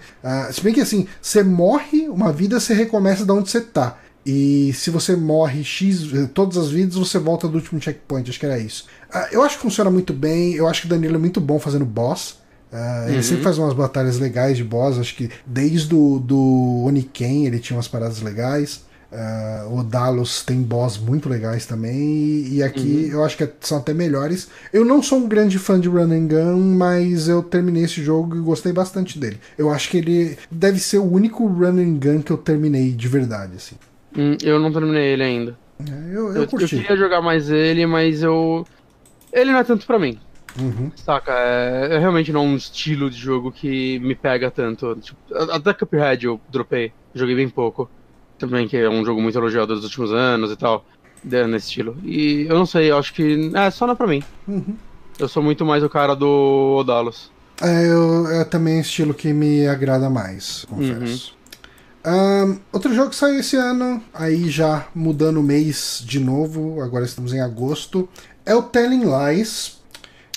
Se 0.51 0.61
bem 0.61 0.73
que 0.73 0.81
assim, 0.81 1.07
você 1.21 1.43
morre 1.43 2.09
uma 2.09 2.33
vida, 2.33 2.59
você 2.59 2.73
recomeça 2.73 3.23
de 3.23 3.31
onde 3.31 3.49
você 3.49 3.61
tá. 3.61 3.97
E 4.29 4.73
se 4.73 4.89
você 4.89 5.15
morre 5.15 5.63
X, 5.63 6.01
todas 6.33 6.57
as 6.57 6.69
vidas, 6.69 6.95
você 6.95 7.17
volta 7.17 7.47
do 7.47 7.55
último 7.55 7.81
checkpoint. 7.81 8.29
Acho 8.29 8.37
que 8.37 8.45
era 8.45 8.59
isso. 8.59 8.83
Uh, 9.09 9.25
eu 9.31 9.41
acho 9.41 9.55
que 9.55 9.61
funciona 9.61 9.89
muito 9.89 10.11
bem. 10.11 10.53
Eu 10.53 10.67
acho 10.67 10.81
que 10.81 10.87
o 10.87 10.89
Danilo 10.89 11.15
é 11.15 11.17
muito 11.17 11.39
bom 11.39 11.57
fazendo 11.57 11.85
boss. 11.85 12.31
Uh, 12.69 12.75
uhum. 12.75 13.07
Ele 13.07 13.23
sempre 13.23 13.43
faz 13.45 13.57
umas 13.57 13.73
batalhas 13.73 14.19
legais 14.19 14.57
de 14.57 14.65
boss. 14.65 14.99
Acho 14.99 15.15
que 15.15 15.29
desde 15.45 15.95
o 15.95 16.19
do 16.19 16.83
Oniken 16.85 17.45
ele 17.45 17.57
tinha 17.57 17.77
umas 17.77 17.87
paradas 17.87 18.21
legais. 18.21 18.85
Uh, 19.09 19.79
o 19.79 19.81
Dalos 19.81 20.43
tem 20.43 20.61
boss 20.61 20.97
muito 20.97 21.29
legais 21.29 21.65
também. 21.65 22.49
E 22.49 22.61
aqui 22.61 23.05
uhum. 23.05 23.19
eu 23.19 23.23
acho 23.23 23.37
que 23.37 23.49
são 23.61 23.77
até 23.77 23.93
melhores. 23.93 24.49
Eu 24.73 24.83
não 24.83 25.01
sou 25.01 25.19
um 25.19 25.27
grande 25.29 25.57
fã 25.57 25.79
de 25.79 25.87
Run 25.87 26.11
and 26.11 26.27
Gun, 26.27 26.75
mas 26.75 27.29
eu 27.29 27.41
terminei 27.41 27.85
esse 27.85 28.03
jogo 28.03 28.35
e 28.35 28.41
gostei 28.41 28.73
bastante 28.73 29.17
dele. 29.17 29.39
Eu 29.57 29.71
acho 29.71 29.89
que 29.89 29.99
ele 29.99 30.37
deve 30.51 30.81
ser 30.81 30.97
o 30.97 31.09
único 31.09 31.47
Run 31.47 31.79
and 31.79 31.97
Gun 31.97 32.21
que 32.21 32.31
eu 32.31 32.37
terminei 32.37 32.91
de 32.91 33.07
verdade. 33.07 33.53
Assim. 33.55 33.77
Hum, 34.15 34.37
eu 34.43 34.59
não 34.59 34.71
terminei 34.71 35.13
ele 35.13 35.23
ainda. 35.23 35.57
É, 35.79 36.15
eu, 36.15 36.27
eu, 36.27 36.35
eu, 36.35 36.41
eu, 36.41 36.47
queria 36.47 36.95
jogar 36.95 37.21
mais 37.21 37.49
ele, 37.49 37.85
mas 37.85 38.23
eu. 38.23 38.65
Ele 39.31 39.51
não 39.51 39.59
é 39.59 39.63
tanto 39.63 39.85
pra 39.85 39.99
mim. 39.99 40.19
Uhum. 40.59 40.91
Saca? 40.95 41.31
É, 41.31 41.89
é, 41.91 41.99
realmente 41.99 42.31
não 42.31 42.45
um 42.45 42.55
estilo 42.55 43.09
de 43.09 43.17
jogo 43.17 43.51
que 43.51 43.99
me 43.99 44.15
pega 44.15 44.49
tanto. 44.49 44.95
Tipo, 44.95 45.17
até 45.51 45.73
Cuphead 45.73 46.25
eu 46.25 46.41
dropei, 46.49 46.91
joguei 47.13 47.35
bem 47.35 47.49
pouco. 47.49 47.89
Também, 48.39 48.67
que 48.67 48.77
é 48.77 48.89
um 48.89 49.03
jogo 49.03 49.21
muito 49.21 49.37
elogiado 49.37 49.73
dos 49.73 49.83
últimos 49.83 50.11
anos 50.11 50.51
e 50.51 50.55
tal. 50.55 50.85
Nesse 51.23 51.67
estilo. 51.67 51.97
E 52.03 52.45
eu 52.47 52.55
não 52.55 52.65
sei, 52.65 52.91
eu 52.91 52.97
acho 52.97 53.13
que. 53.13 53.51
É, 53.55 53.69
só 53.71 53.85
não 53.85 53.93
é 53.93 53.97
pra 53.97 54.07
mim. 54.07 54.23
Uhum. 54.47 54.75
Eu 55.19 55.27
sou 55.27 55.41
muito 55.41 55.65
mais 55.65 55.83
o 55.83 55.89
cara 55.89 56.15
do 56.15 56.77
Odalos. 56.79 57.31
É, 57.61 57.87
eu, 57.87 58.27
é 58.27 58.43
também 58.43 58.79
estilo 58.79 59.13
que 59.13 59.33
me 59.33 59.67
agrada 59.67 60.09
mais, 60.09 60.65
confesso. 60.65 61.31
Uhum. 61.31 61.36
Um, 62.05 62.59
outro 62.71 62.93
jogo 62.93 63.09
que 63.09 63.15
saiu 63.15 63.39
esse 63.39 63.55
ano, 63.55 64.01
aí 64.13 64.49
já 64.49 64.87
mudando 64.95 65.37
o 65.37 65.43
mês 65.43 66.01
de 66.05 66.19
novo, 66.19 66.81
agora 66.81 67.05
estamos 67.05 67.33
em 67.33 67.41
agosto, 67.41 68.07
é 68.45 68.55
o 68.55 68.63
Telling 68.63 69.03
Lies. 69.03 69.81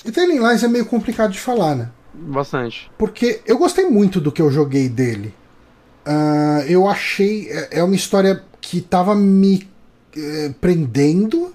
E 0.03 0.11
Telling 0.11 0.39
Lies 0.39 0.63
é 0.63 0.67
meio 0.67 0.85
complicado 0.85 1.31
de 1.31 1.39
falar, 1.39 1.75
né? 1.75 1.89
Bastante. 2.13 2.91
Porque 2.97 3.41
eu 3.45 3.57
gostei 3.57 3.85
muito 3.85 4.19
do 4.19 4.31
que 4.31 4.41
eu 4.41 4.51
joguei 4.51 4.89
dele. 4.89 5.33
Uh, 6.05 6.65
eu 6.67 6.87
achei. 6.87 7.49
É, 7.49 7.79
é 7.79 7.83
uma 7.83 7.95
história 7.95 8.43
que 8.59 8.81
tava 8.81 9.15
me 9.15 9.69
eh, 10.15 10.53
prendendo, 10.59 11.50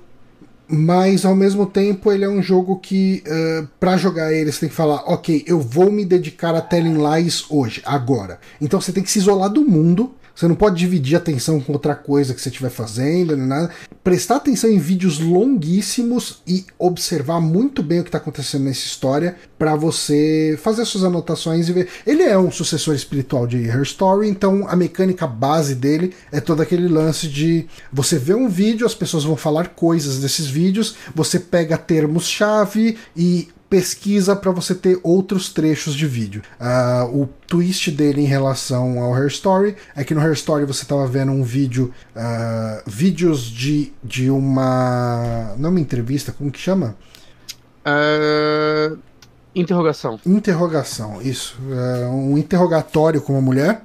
mas 0.68 1.24
ao 1.24 1.34
mesmo 1.34 1.66
tempo 1.66 2.10
ele 2.10 2.24
é 2.24 2.28
um 2.28 2.42
jogo 2.42 2.78
que, 2.78 3.22
uh, 3.26 3.68
para 3.78 3.96
jogar 3.96 4.32
ele, 4.32 4.50
você 4.50 4.60
tem 4.60 4.68
que 4.68 4.74
falar: 4.74 5.02
ok, 5.06 5.44
eu 5.46 5.60
vou 5.60 5.90
me 5.90 6.04
dedicar 6.04 6.54
a 6.54 6.60
Telling 6.60 6.98
Lies 6.98 7.44
hoje, 7.48 7.82
agora. 7.84 8.40
Então 8.60 8.80
você 8.80 8.92
tem 8.92 9.02
que 9.02 9.10
se 9.10 9.18
isolar 9.18 9.50
do 9.50 9.62
mundo 9.62 10.14
você 10.36 10.46
não 10.46 10.54
pode 10.54 10.76
dividir 10.76 11.14
a 11.14 11.18
atenção 11.18 11.58
com 11.58 11.72
outra 11.72 11.94
coisa 11.94 12.34
que 12.34 12.40
você 12.42 12.50
estiver 12.50 12.68
fazendo, 12.68 13.34
nem 13.34 13.46
nada. 13.46 13.70
Prestar 14.04 14.36
atenção 14.36 14.68
em 14.68 14.78
vídeos 14.78 15.18
longuíssimos 15.18 16.42
e 16.46 16.66
observar 16.78 17.40
muito 17.40 17.82
bem 17.82 18.00
o 18.00 18.02
que 18.02 18.10
está 18.10 18.18
acontecendo 18.18 18.64
nessa 18.64 18.84
história 18.84 19.36
para 19.58 19.74
você 19.74 20.58
fazer 20.62 20.84
suas 20.84 21.04
anotações 21.04 21.70
e 21.70 21.72
ver. 21.72 21.88
Ele 22.06 22.22
é 22.22 22.36
um 22.38 22.50
sucessor 22.50 22.94
espiritual 22.94 23.46
de 23.46 23.64
Her 23.64 23.80
Story, 23.80 24.28
então 24.28 24.68
a 24.68 24.76
mecânica 24.76 25.26
base 25.26 25.74
dele 25.74 26.14
é 26.30 26.38
todo 26.38 26.60
aquele 26.60 26.86
lance 26.86 27.28
de 27.28 27.66
você 27.90 28.18
vê 28.18 28.34
um 28.34 28.46
vídeo, 28.46 28.86
as 28.86 28.94
pessoas 28.94 29.24
vão 29.24 29.36
falar 29.36 29.68
coisas 29.68 30.18
desses 30.20 30.46
vídeos, 30.46 30.96
você 31.14 31.40
pega 31.40 31.78
termos-chave 31.78 32.98
e 33.16 33.48
pesquisa 33.76 34.34
para 34.34 34.50
você 34.50 34.74
ter 34.74 34.98
outros 35.02 35.52
trechos 35.52 35.94
de 35.94 36.06
vídeo. 36.06 36.40
Uh, 36.58 37.22
o 37.22 37.28
twist 37.46 37.90
dele 37.90 38.22
em 38.22 38.24
relação 38.24 38.98
ao 39.02 39.14
Her 39.14 39.26
Story 39.26 39.76
é 39.94 40.02
que 40.02 40.14
no 40.14 40.22
Her 40.22 40.32
Story 40.32 40.64
você 40.64 40.80
estava 40.80 41.06
vendo 41.06 41.30
um 41.30 41.42
vídeo, 41.42 41.92
uh, 42.16 42.82
vídeos 42.86 43.42
de, 43.42 43.92
de 44.02 44.30
uma. 44.30 45.54
Não 45.58 45.68
uma 45.68 45.78
entrevista, 45.78 46.32
como 46.32 46.50
que 46.50 46.58
chama? 46.58 46.96
Uh, 47.84 48.96
interrogação. 49.54 50.18
Interrogação, 50.24 51.20
isso. 51.20 51.58
um 52.10 52.38
interrogatório 52.38 53.20
com 53.20 53.34
uma 53.34 53.42
mulher. 53.42 53.82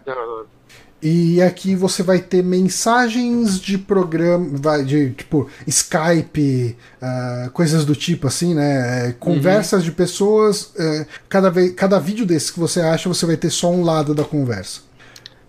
E 1.02 1.41
aqui 1.41 1.76
você 1.76 2.03
vai 2.03 2.19
ter 2.19 2.44
mensagens 2.44 3.60
de 3.60 3.76
programa, 3.76 4.84
de 4.84 5.10
tipo 5.11 5.49
Skype, 5.65 6.78
uh, 7.02 7.49
coisas 7.52 7.86
do 7.86 7.95
tipo 7.95 8.28
assim, 8.28 8.53
né? 8.53 9.10
É, 9.10 9.11
conversas 9.14 9.80
uhum. 9.80 9.86
de 9.86 9.91
pessoas. 9.94 10.65
Uh, 10.76 11.07
cada, 11.28 11.49
vez, 11.49 11.73
cada 11.73 11.98
vídeo 11.98 12.23
desse 12.23 12.53
que 12.53 12.60
você 12.60 12.82
acha, 12.82 13.10
você 13.10 13.26
vai 13.26 13.36
ter 13.36 13.49
só 13.49 13.72
um 13.72 13.84
lado 13.84 14.14
da 14.14 14.23
conversa. 14.23 14.82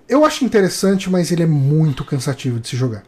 Eu 0.08 0.24
acho 0.24 0.42
interessante, 0.42 1.10
mas 1.10 1.30
ele 1.30 1.42
é 1.42 1.46
muito 1.46 2.02
cansativo 2.02 2.58
de 2.58 2.68
se 2.68 2.76
jogar. 2.76 3.02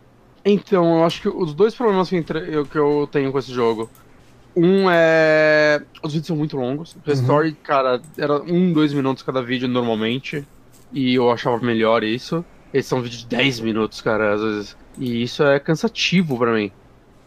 Então, 0.44 0.98
eu 0.98 1.04
acho 1.04 1.22
que 1.22 1.28
os 1.28 1.54
dois 1.54 1.74
problemas 1.74 2.10
que 2.10 2.16
eu, 2.16 2.66
que 2.66 2.76
eu 2.76 3.08
tenho 3.10 3.32
com 3.32 3.38
esse 3.38 3.52
jogo. 3.52 3.88
Um 4.54 4.88
é. 4.90 5.82
Os 6.02 6.12
vídeos 6.12 6.26
são 6.26 6.36
muito 6.36 6.58
longos. 6.58 6.94
O 6.94 7.08
uhum. 7.08 7.14
Story, 7.14 7.56
cara, 7.64 8.02
era 8.18 8.40
um, 8.42 8.70
dois 8.72 8.92
minutos 8.92 9.22
cada 9.22 9.42
vídeo 9.42 9.66
normalmente 9.66 10.46
e 10.92 11.14
eu 11.14 11.30
achava 11.30 11.58
melhor 11.58 12.02
isso. 12.02 12.44
Eles 12.72 12.86
são 12.86 13.00
vídeos 13.00 13.22
de 13.22 13.28
10 13.28 13.60
minutos, 13.60 14.00
cara, 14.00 14.34
às 14.34 14.42
vezes. 14.42 14.76
E 14.98 15.22
isso 15.22 15.42
é 15.42 15.58
cansativo 15.58 16.36
para 16.38 16.52
mim. 16.52 16.72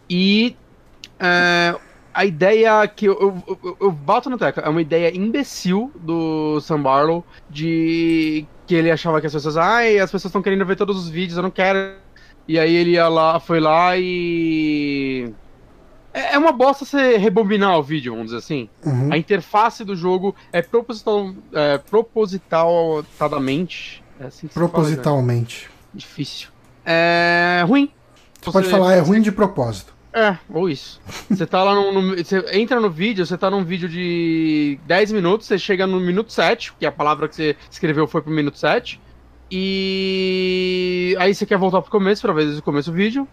E 0.08 0.56
é, 1.18 1.74
a 2.12 2.24
ideia 2.24 2.86
que 2.86 3.06
eu, 3.06 3.18
eu, 3.46 3.58
eu, 3.62 3.76
eu, 3.80 3.92
bato 3.92 4.28
na 4.28 4.38
tecla 4.38 4.62
é 4.64 4.68
uma 4.68 4.82
ideia 4.82 5.14
imbecil 5.14 5.92
do 5.96 6.60
Sam 6.60 6.82
Barlow 6.82 7.24
de 7.48 8.46
que 8.66 8.74
ele 8.74 8.90
achava 8.90 9.20
que 9.20 9.26
as 9.26 9.32
pessoas, 9.32 9.56
ai, 9.56 9.98
as 9.98 10.10
pessoas 10.10 10.30
estão 10.30 10.42
querendo 10.42 10.66
ver 10.66 10.76
todos 10.76 10.96
os 10.96 11.08
vídeos, 11.08 11.36
eu 11.36 11.42
não 11.42 11.50
quero. 11.50 11.96
E 12.46 12.58
aí 12.58 12.74
ele 12.74 12.92
ia 12.92 13.08
lá, 13.08 13.38
foi 13.38 13.60
lá 13.60 13.96
e 13.96 15.32
é, 16.12 16.34
é 16.34 16.38
uma 16.38 16.52
bosta 16.52 16.84
você 16.84 17.16
rebobinar 17.16 17.78
o 17.78 17.82
vídeo, 17.82 18.12
vamos 18.12 18.26
dizer 18.26 18.38
assim. 18.38 18.68
Uhum. 18.84 19.12
A 19.12 19.18
interface 19.18 19.84
do 19.84 19.94
jogo 19.94 20.34
é, 20.52 20.62
proposital, 20.62 21.34
é 21.52 21.78
propositadamente. 21.78 24.02
É 24.20 24.26
assim 24.26 24.48
Propositalmente. 24.48 25.66
Fala, 25.66 25.74
né? 25.74 25.78
Difícil. 25.94 26.48
É 26.84 27.64
ruim. 27.66 27.90
Você, 28.40 28.44
você 28.44 28.52
pode 28.52 28.68
falar, 28.68 28.94
é 28.94 29.00
ruim 29.00 29.20
de 29.20 29.32
propósito. 29.32 29.96
É, 30.12 30.36
ou 30.48 30.68
isso. 30.68 31.00
Você 31.28 31.46
tá 31.46 31.62
lá 31.62 31.74
no, 31.74 31.92
no, 31.92 32.16
Você 32.16 32.44
entra 32.52 32.80
no 32.80 32.90
vídeo, 32.90 33.24
você 33.24 33.36
tá 33.36 33.50
num 33.50 33.64
vídeo 33.64 33.88
de 33.88 34.78
10 34.86 35.12
minutos, 35.12 35.46
você 35.46 35.58
chega 35.58 35.86
no 35.86 36.00
minuto 36.00 36.32
7, 36.32 36.74
que 36.78 36.86
a 36.86 36.92
palavra 36.92 37.28
que 37.28 37.36
você 37.36 37.56
escreveu 37.70 38.06
foi 38.06 38.22
pro 38.22 38.32
minuto 38.32 38.58
7. 38.58 39.00
E 39.50 41.16
aí 41.18 41.34
você 41.34 41.46
quer 41.46 41.58
voltar 41.58 41.82
pro 41.82 41.90
começo 41.90 42.22
pra 42.22 42.32
ver 42.32 42.58
o 42.58 42.62
começo 42.62 42.90
do 42.90 42.96
vídeo. 42.96 43.28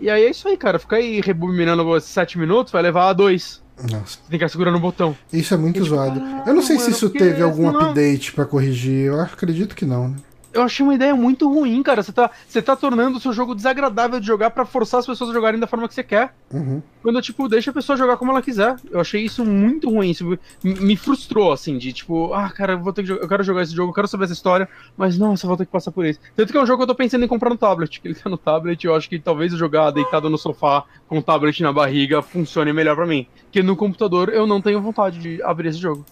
E 0.00 0.10
aí 0.10 0.24
é 0.24 0.30
isso 0.30 0.46
aí, 0.48 0.56
cara. 0.56 0.78
Ficar 0.78 0.96
aí 0.96 1.20
rebobinando 1.20 2.00
7 2.00 2.38
minutos 2.38 2.72
vai 2.72 2.82
levar 2.82 3.08
a 3.08 3.12
2. 3.12 3.62
Nossa. 3.82 3.94
Você 4.06 4.16
tem 4.16 4.30
que 4.30 4.36
ficar 4.36 4.48
segurando 4.48 4.76
o 4.76 4.80
botão. 4.80 5.16
Isso 5.32 5.52
é 5.52 5.56
muito 5.56 5.82
zoado. 5.84 6.20
Eu 6.46 6.54
não 6.54 6.62
sei 6.62 6.76
mano, 6.76 6.88
se 6.88 6.96
isso 6.96 7.10
teve 7.10 7.42
algum 7.42 7.68
update 7.68 8.32
para 8.32 8.44
corrigir. 8.44 9.06
Eu 9.06 9.20
acredito 9.20 9.76
que 9.76 9.84
não, 9.84 10.08
né? 10.08 10.16
Eu 10.56 10.62
achei 10.62 10.84
uma 10.84 10.94
ideia 10.94 11.14
muito 11.14 11.48
ruim, 11.52 11.82
cara. 11.82 12.02
Você 12.02 12.12
tá, 12.12 12.30
você 12.48 12.62
tá 12.62 12.74
tornando 12.74 13.18
o 13.18 13.20
seu 13.20 13.32
jogo 13.32 13.54
desagradável 13.54 14.18
de 14.18 14.26
jogar 14.26 14.50
para 14.50 14.64
forçar 14.64 15.00
as 15.00 15.06
pessoas 15.06 15.30
a 15.30 15.32
jogarem 15.32 15.60
da 15.60 15.66
forma 15.66 15.86
que 15.86 15.94
você 15.94 16.02
quer. 16.02 16.34
Uhum. 16.50 16.82
Quando, 17.02 17.20
tipo, 17.20 17.48
deixa 17.48 17.70
a 17.70 17.74
pessoa 17.74 17.96
jogar 17.96 18.16
como 18.16 18.30
ela 18.30 18.40
quiser. 18.40 18.76
Eu 18.90 19.00
achei 19.00 19.22
isso 19.22 19.44
muito 19.44 19.90
ruim. 19.90 20.10
Isso 20.10 20.38
me 20.64 20.96
frustrou, 20.96 21.52
assim, 21.52 21.76
de 21.76 21.92
tipo, 21.92 22.32
ah, 22.32 22.48
cara, 22.50 22.72
eu, 22.72 22.78
vou 22.78 22.92
ter 22.92 23.04
que 23.04 23.12
eu 23.12 23.28
quero 23.28 23.44
jogar 23.44 23.62
esse 23.62 23.74
jogo, 23.74 23.90
eu 23.90 23.94
quero 23.94 24.08
saber 24.08 24.24
essa 24.24 24.32
história, 24.32 24.68
mas 24.96 25.18
nossa, 25.18 25.46
vou 25.46 25.56
ter 25.56 25.66
que 25.66 25.72
passar 25.72 25.92
por 25.92 26.06
isso. 26.06 26.18
Tanto 26.34 26.50
que 26.50 26.58
é 26.58 26.62
um 26.62 26.66
jogo 26.66 26.78
que 26.78 26.84
eu 26.84 26.88
tô 26.88 26.94
pensando 26.94 27.24
em 27.24 27.28
comprar 27.28 27.50
no 27.50 27.58
tablet. 27.58 28.00
Que 28.00 28.08
ele 28.08 28.14
tá 28.14 28.30
no 28.30 28.38
tablet, 28.38 28.82
eu 28.84 28.94
acho 28.94 29.08
que 29.08 29.18
talvez 29.18 29.52
eu 29.52 29.58
jogar 29.58 29.90
deitado 29.90 30.30
no 30.30 30.38
sofá 30.38 30.84
com 31.06 31.18
o 31.18 31.22
tablet 31.22 31.62
na 31.62 31.72
barriga 31.72 32.22
funcione 32.22 32.72
melhor 32.72 32.96
para 32.96 33.06
mim. 33.06 33.26
Porque 33.44 33.62
no 33.62 33.76
computador 33.76 34.30
eu 34.30 34.46
não 34.46 34.62
tenho 34.62 34.80
vontade 34.80 35.18
de 35.18 35.42
abrir 35.42 35.68
esse 35.68 35.78
jogo. 35.78 36.04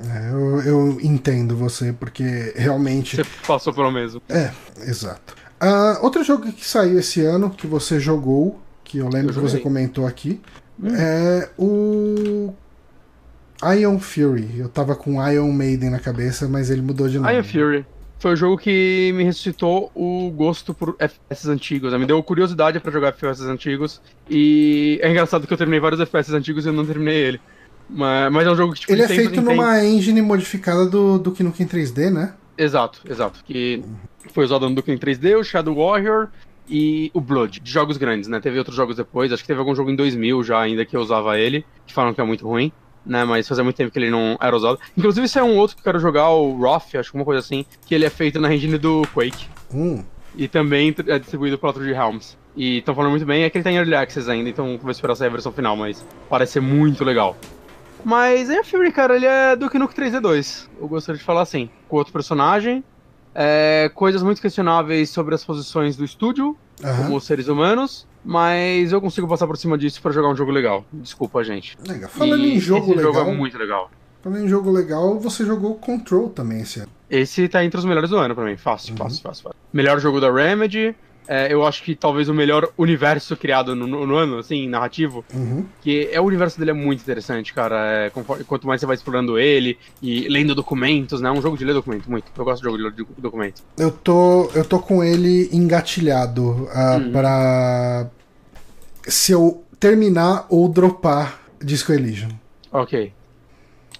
É, 0.00 0.30
eu, 0.30 0.60
eu, 0.62 1.00
entendo 1.00 1.56
você, 1.56 1.92
porque 1.92 2.52
realmente. 2.56 3.16
Você 3.16 3.24
passou 3.46 3.72
pelo 3.72 3.90
mesmo. 3.90 4.22
É, 4.28 4.50
exato. 4.82 5.34
Uh, 5.62 6.02
outro 6.02 6.24
jogo 6.24 6.50
que 6.50 6.66
saiu 6.66 6.98
esse 6.98 7.20
ano, 7.24 7.50
que 7.50 7.66
você 7.66 8.00
jogou, 8.00 8.60
que 8.82 8.98
eu 8.98 9.08
lembro 9.08 9.30
eu 9.30 9.34
que 9.34 9.40
você 9.40 9.60
comentou 9.60 10.06
aqui, 10.06 10.40
hum. 10.82 10.94
é 10.94 11.50
o. 11.58 12.52
Iron 13.78 14.00
Fury. 14.00 14.58
Eu 14.58 14.68
tava 14.68 14.96
com 14.96 15.24
Iron 15.30 15.52
Maiden 15.52 15.90
na 15.90 16.00
cabeça, 16.00 16.48
mas 16.48 16.68
ele 16.68 16.82
mudou 16.82 17.08
de 17.08 17.18
nome. 17.18 17.32
Iron 17.32 17.44
Fury. 17.44 17.86
foi 18.18 18.32
o 18.32 18.36
jogo 18.36 18.58
que 18.58 19.12
me 19.14 19.22
ressuscitou 19.22 19.92
o 19.94 20.32
gosto 20.32 20.74
por 20.74 20.96
FPS 20.98 21.48
antigos. 21.48 21.92
Né? 21.92 21.98
Me 21.98 22.06
deu 22.06 22.20
curiosidade 22.24 22.80
para 22.80 22.90
jogar 22.90 23.08
FPS 23.08 23.42
antigos. 23.42 24.02
E 24.28 24.98
é 25.00 25.08
engraçado 25.08 25.46
que 25.46 25.52
eu 25.52 25.56
terminei 25.56 25.78
vários 25.78 26.00
FPS 26.00 26.34
antigos 26.34 26.64
e 26.64 26.70
eu 26.70 26.72
não 26.72 26.84
terminei 26.84 27.14
ele. 27.14 27.40
Mas, 27.92 28.32
mas 28.32 28.46
é 28.46 28.50
um 28.50 28.56
jogo 28.56 28.72
que 28.72 28.80
tipo, 28.80 28.92
Ele 28.92 29.02
é 29.02 29.08
feito 29.08 29.40
numa 29.42 29.84
engine 29.84 30.22
modificada 30.22 30.86
do, 30.86 31.18
do 31.18 31.34
Nukem 31.40 31.66
3D, 31.66 32.10
né? 32.10 32.34
Exato, 32.56 33.00
exato. 33.08 33.44
Que 33.44 33.82
foi 34.32 34.44
usado 34.44 34.68
no 34.68 34.74
Nukem 34.74 34.96
3D, 34.96 35.38
o 35.38 35.44
Shadow 35.44 35.74
Warrior 35.74 36.28
e 36.68 37.10
o 37.12 37.20
Blood, 37.20 37.60
de 37.60 37.70
jogos 37.70 37.96
grandes, 37.96 38.28
né? 38.28 38.40
Teve 38.40 38.58
outros 38.58 38.76
jogos 38.76 38.96
depois, 38.96 39.32
acho 39.32 39.42
que 39.42 39.46
teve 39.48 39.60
algum 39.60 39.74
jogo 39.74 39.90
em 39.90 39.96
2000 39.96 40.42
já 40.42 40.60
ainda 40.60 40.84
que 40.84 40.96
eu 40.96 41.00
usava 41.00 41.38
ele, 41.38 41.64
que 41.86 41.92
falam 41.92 42.14
que 42.14 42.20
é 42.20 42.24
muito 42.24 42.46
ruim 42.46 42.72
né? 43.04 43.24
Mas 43.24 43.48
fazia 43.48 43.64
muito 43.64 43.76
tempo 43.76 43.90
que 43.90 43.98
ele 43.98 44.10
não 44.10 44.38
era 44.40 44.56
usado. 44.56 44.78
Inclusive, 44.96 45.26
esse 45.26 45.38
é 45.38 45.42
um 45.42 45.56
outro 45.56 45.76
que 45.76 45.80
eu 45.80 45.84
quero 45.84 45.98
jogar, 45.98 46.30
o 46.30 46.56
Roth, 46.56 46.94
acho 46.94 47.10
que 47.10 47.16
uma 47.16 47.24
coisa 47.24 47.40
assim, 47.40 47.64
que 47.86 47.94
ele 47.94 48.04
é 48.04 48.10
feito 48.10 48.40
na 48.40 48.52
engine 48.54 48.78
do 48.78 49.06
Quake. 49.12 49.46
Hum. 49.72 50.04
E 50.36 50.48
também 50.48 50.94
é 51.06 51.18
distribuído 51.18 51.58
pela 51.58 51.72
True 51.72 51.92
Helms. 51.92 52.38
E 52.56 52.78
estão 52.78 52.94
falando 52.94 53.10
muito 53.10 53.26
bem, 53.26 53.44
é 53.44 53.50
que 53.50 53.58
ele 53.58 53.64
tá 53.64 53.70
em 53.70 53.76
Early 53.76 53.94
Access 53.94 54.30
ainda, 54.30 54.48
então 54.48 54.78
vou 54.78 54.90
esperar 54.90 55.14
sair 55.14 55.28
a 55.28 55.30
versão 55.30 55.52
final, 55.52 55.76
mas 55.76 56.04
parece 56.28 56.52
ser 56.52 56.60
muito 56.60 57.04
legal. 57.04 57.36
Mas 58.04 58.50
é 58.50 58.62
Fury, 58.62 58.92
cara, 58.92 59.16
ele 59.16 59.26
é 59.26 59.56
do 59.56 59.66
Nuke 59.78 59.94
3D2. 59.94 60.68
Eu 60.80 60.88
gostaria 60.88 61.18
de 61.18 61.24
falar 61.24 61.42
assim, 61.42 61.70
com 61.88 61.96
outro 61.96 62.12
personagem, 62.12 62.84
é, 63.34 63.90
coisas 63.94 64.22
muito 64.22 64.40
questionáveis 64.40 65.10
sobre 65.10 65.34
as 65.34 65.44
posições 65.44 65.96
do 65.96 66.04
estúdio, 66.04 66.56
uhum. 66.82 66.96
como 67.04 67.20
seres 67.20 67.48
humanos, 67.48 68.06
mas 68.24 68.92
eu 68.92 69.00
consigo 69.00 69.26
passar 69.26 69.46
por 69.46 69.56
cima 69.56 69.78
disso 69.78 70.00
para 70.02 70.12
jogar 70.12 70.28
um 70.28 70.36
jogo 70.36 70.50
legal. 70.50 70.84
Desculpa, 70.92 71.42
gente. 71.42 71.76
Legal. 71.86 72.10
Falando 72.10 72.44
e 72.44 72.56
em 72.56 72.60
jogo 72.60 72.86
esse 72.86 72.96
legal. 72.96 73.14
jogo 73.14 73.30
é 73.30 73.34
muito 73.34 73.58
legal. 73.58 73.90
Falando 74.22 74.44
em 74.44 74.48
jogo 74.48 74.70
legal, 74.70 75.18
você 75.18 75.44
jogou 75.44 75.74
Control 75.76 76.28
também 76.28 76.60
esse 76.60 76.80
ano. 76.80 76.90
Esse 77.10 77.48
tá 77.48 77.64
entre 77.64 77.78
os 77.78 77.84
melhores 77.84 78.10
do 78.10 78.16
ano 78.16 78.34
pra 78.34 78.44
mim. 78.44 78.56
Fácil, 78.56 78.92
uhum. 78.92 78.98
fácil, 78.98 79.22
fácil, 79.22 79.42
fácil. 79.44 79.58
Melhor 79.72 79.98
jogo 79.98 80.20
da 80.20 80.32
Remedy. 80.32 80.94
É, 81.26 81.52
eu 81.52 81.64
acho 81.64 81.82
que 81.82 81.94
talvez 81.94 82.28
o 82.28 82.34
melhor 82.34 82.68
universo 82.76 83.36
criado 83.36 83.74
no, 83.76 83.86
no 83.86 84.16
ano, 84.16 84.38
assim, 84.38 84.68
narrativo. 84.68 85.24
Uhum. 85.32 85.64
Que 85.80 86.08
é 86.12 86.20
o 86.20 86.24
universo 86.24 86.58
dele 86.58 86.72
é 86.72 86.74
muito 86.74 87.00
interessante, 87.00 87.54
cara. 87.54 88.06
É, 88.06 88.10
conforme, 88.10 88.44
quanto 88.44 88.66
mais 88.66 88.80
você 88.80 88.86
vai 88.86 88.96
explorando 88.96 89.38
ele 89.38 89.78
e 90.02 90.28
lendo 90.28 90.54
documentos, 90.54 91.20
né? 91.20 91.28
É 91.28 91.32
um 91.32 91.40
jogo 91.40 91.56
de 91.56 91.64
ler 91.64 91.74
documento, 91.74 92.10
muito. 92.10 92.30
Eu 92.36 92.44
gosto 92.44 92.58
de 92.58 92.64
jogo 92.64 92.76
de 92.76 92.82
ler 92.84 93.06
documento. 93.18 93.62
Eu 93.78 93.90
tô, 93.90 94.50
eu 94.54 94.64
tô 94.64 94.78
com 94.78 95.02
ele 95.02 95.48
engatilhado 95.52 96.42
uh, 96.42 96.98
uhum. 96.98 97.12
pra 97.12 98.10
se 99.04 99.32
eu 99.32 99.64
terminar 99.78 100.46
ou 100.48 100.68
dropar 100.68 101.40
Disco 101.60 101.92
Elysium. 101.92 102.30
Ok. 102.70 103.12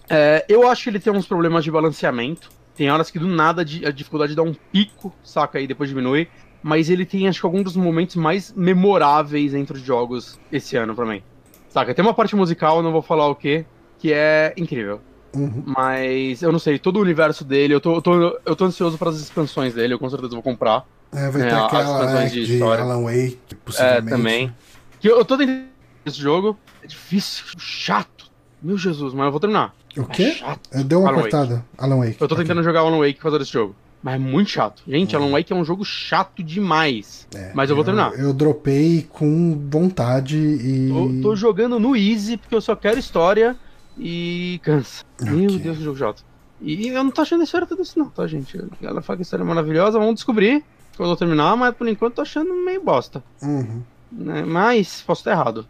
É, 0.08 0.44
eu 0.48 0.68
acho 0.68 0.84
que 0.84 0.90
ele 0.90 1.00
tem 1.00 1.12
uns 1.12 1.26
problemas 1.26 1.64
de 1.64 1.70
balanceamento. 1.70 2.50
Tem 2.76 2.90
horas 2.90 3.10
que 3.10 3.18
do 3.18 3.26
nada 3.26 3.62
a 3.62 3.90
dificuldade 3.90 4.34
dá 4.34 4.42
um 4.42 4.54
pico, 4.72 5.12
saca? 5.22 5.60
E 5.60 5.66
depois 5.66 5.88
diminui. 5.88 6.28
Mas 6.62 6.88
ele 6.88 7.04
tem, 7.04 7.26
acho 7.26 7.40
que, 7.40 7.46
alguns 7.46 7.64
dos 7.64 7.76
momentos 7.76 8.16
mais 8.16 8.52
memoráveis 8.54 9.52
entre 9.54 9.76
os 9.76 9.82
jogos 9.82 10.38
esse 10.50 10.76
ano 10.76 10.94
pra 10.94 11.04
mim. 11.04 11.22
Saca? 11.68 11.94
Tem 11.94 12.04
uma 12.04 12.14
parte 12.14 12.36
musical, 12.36 12.82
não 12.82 12.92
vou 12.92 13.02
falar 13.02 13.26
o 13.28 13.34
que, 13.34 13.64
que 13.98 14.12
é 14.12 14.52
incrível. 14.56 15.00
Uhum. 15.34 15.62
Mas 15.66 16.42
eu 16.42 16.52
não 16.52 16.58
sei, 16.58 16.78
todo 16.78 16.98
o 16.98 17.00
universo 17.00 17.44
dele, 17.44 17.74
eu 17.74 17.80
tô, 17.80 17.94
eu 17.94 18.02
tô, 18.02 18.40
eu 18.44 18.56
tô 18.56 18.64
ansioso 18.66 18.98
para 18.98 19.08
as 19.08 19.16
expansões 19.16 19.74
dele, 19.74 19.94
eu 19.94 19.98
com 19.98 20.08
certeza 20.08 20.32
vou 20.34 20.42
comprar. 20.42 20.86
É, 21.10 21.30
vai 21.30 21.42
ter 21.42 21.48
é, 21.48 21.54
aquela 21.54 22.22
é, 22.22 22.26
de, 22.26 22.46
de 22.46 22.62
Alan 22.62 23.02
Wake, 23.02 23.54
possivelmente. 23.64 24.06
É, 24.06 24.10
também. 24.10 24.54
Que 25.00 25.08
eu, 25.08 25.18
eu 25.18 25.24
tô 25.24 25.36
tentando 25.36 25.66
esse 26.06 26.18
jogo. 26.18 26.56
É 26.82 26.86
difícil, 26.86 27.44
chato. 27.58 28.30
Meu 28.62 28.78
Jesus, 28.78 29.12
mas 29.12 29.26
eu 29.26 29.30
vou 29.30 29.40
terminar. 29.40 29.74
O 29.96 30.04
quê? 30.04 30.22
É 30.22 30.34
chato. 30.34 30.84
Deu 30.84 31.00
uma 31.00 31.10
Alan 31.10 31.20
cortada. 31.22 31.54
Wake. 31.56 31.66
Alan 31.78 31.98
Wake. 31.98 32.16
Eu 32.20 32.28
tô 32.28 32.36
tentando 32.36 32.60
okay. 32.60 32.64
jogar 32.64 32.80
Alan 32.80 32.98
Wake 32.98 33.14
por 33.14 33.22
causa 33.22 33.38
desse 33.38 33.52
jogo. 33.52 33.74
Mas 34.02 34.16
é 34.16 34.18
muito 34.18 34.50
chato. 34.50 34.82
Gente, 34.86 35.14
Alan 35.14 35.30
Wake 35.30 35.52
é 35.52 35.56
um 35.56 35.64
jogo 35.64 35.84
chato 35.84 36.42
demais. 36.42 37.28
É, 37.34 37.52
mas 37.54 37.70
eu 37.70 37.76
vou 37.76 37.84
terminar. 37.84 38.12
Eu, 38.14 38.28
eu 38.28 38.32
dropei 38.34 39.06
com 39.08 39.56
vontade 39.70 40.36
e. 40.36 40.88
Tô, 40.88 41.30
tô, 41.30 41.36
jogando 41.36 41.78
no 41.78 41.94
Easy 41.94 42.36
porque 42.36 42.54
eu 42.54 42.60
só 42.60 42.74
quero 42.74 42.98
história 42.98 43.56
e 43.96 44.60
cansa. 44.64 45.04
Okay. 45.20 45.32
Meu 45.32 45.58
Deus, 45.58 45.78
que 45.78 45.84
jogo 45.84 45.98
chato. 45.98 46.24
E 46.60 46.88
eu 46.88 47.04
não 47.04 47.10
tô 47.10 47.22
achando 47.22 47.42
a 47.42 47.44
história 47.44 47.66
tudo 47.66 47.82
isso, 47.82 47.98
não, 47.98 48.08
tá, 48.08 48.26
gente? 48.26 48.58
Ela 48.80 49.02
fala 49.02 49.16
que 49.16 49.22
a 49.22 49.24
história 49.24 49.42
é 49.42 49.46
maravilhosa, 49.46 49.98
vamos 49.98 50.16
descobrir 50.16 50.64
quando 50.96 51.10
eu 51.10 51.16
terminar, 51.16 51.56
mas 51.56 51.74
por 51.74 51.88
enquanto 51.88 52.14
tô 52.14 52.22
achando 52.22 52.54
meio 52.54 52.82
bosta. 52.82 53.22
Uhum. 53.42 53.82
Né? 54.10 54.44
Mas 54.44 55.02
posso 55.02 55.20
estar 55.20 55.32
errado. 55.32 55.66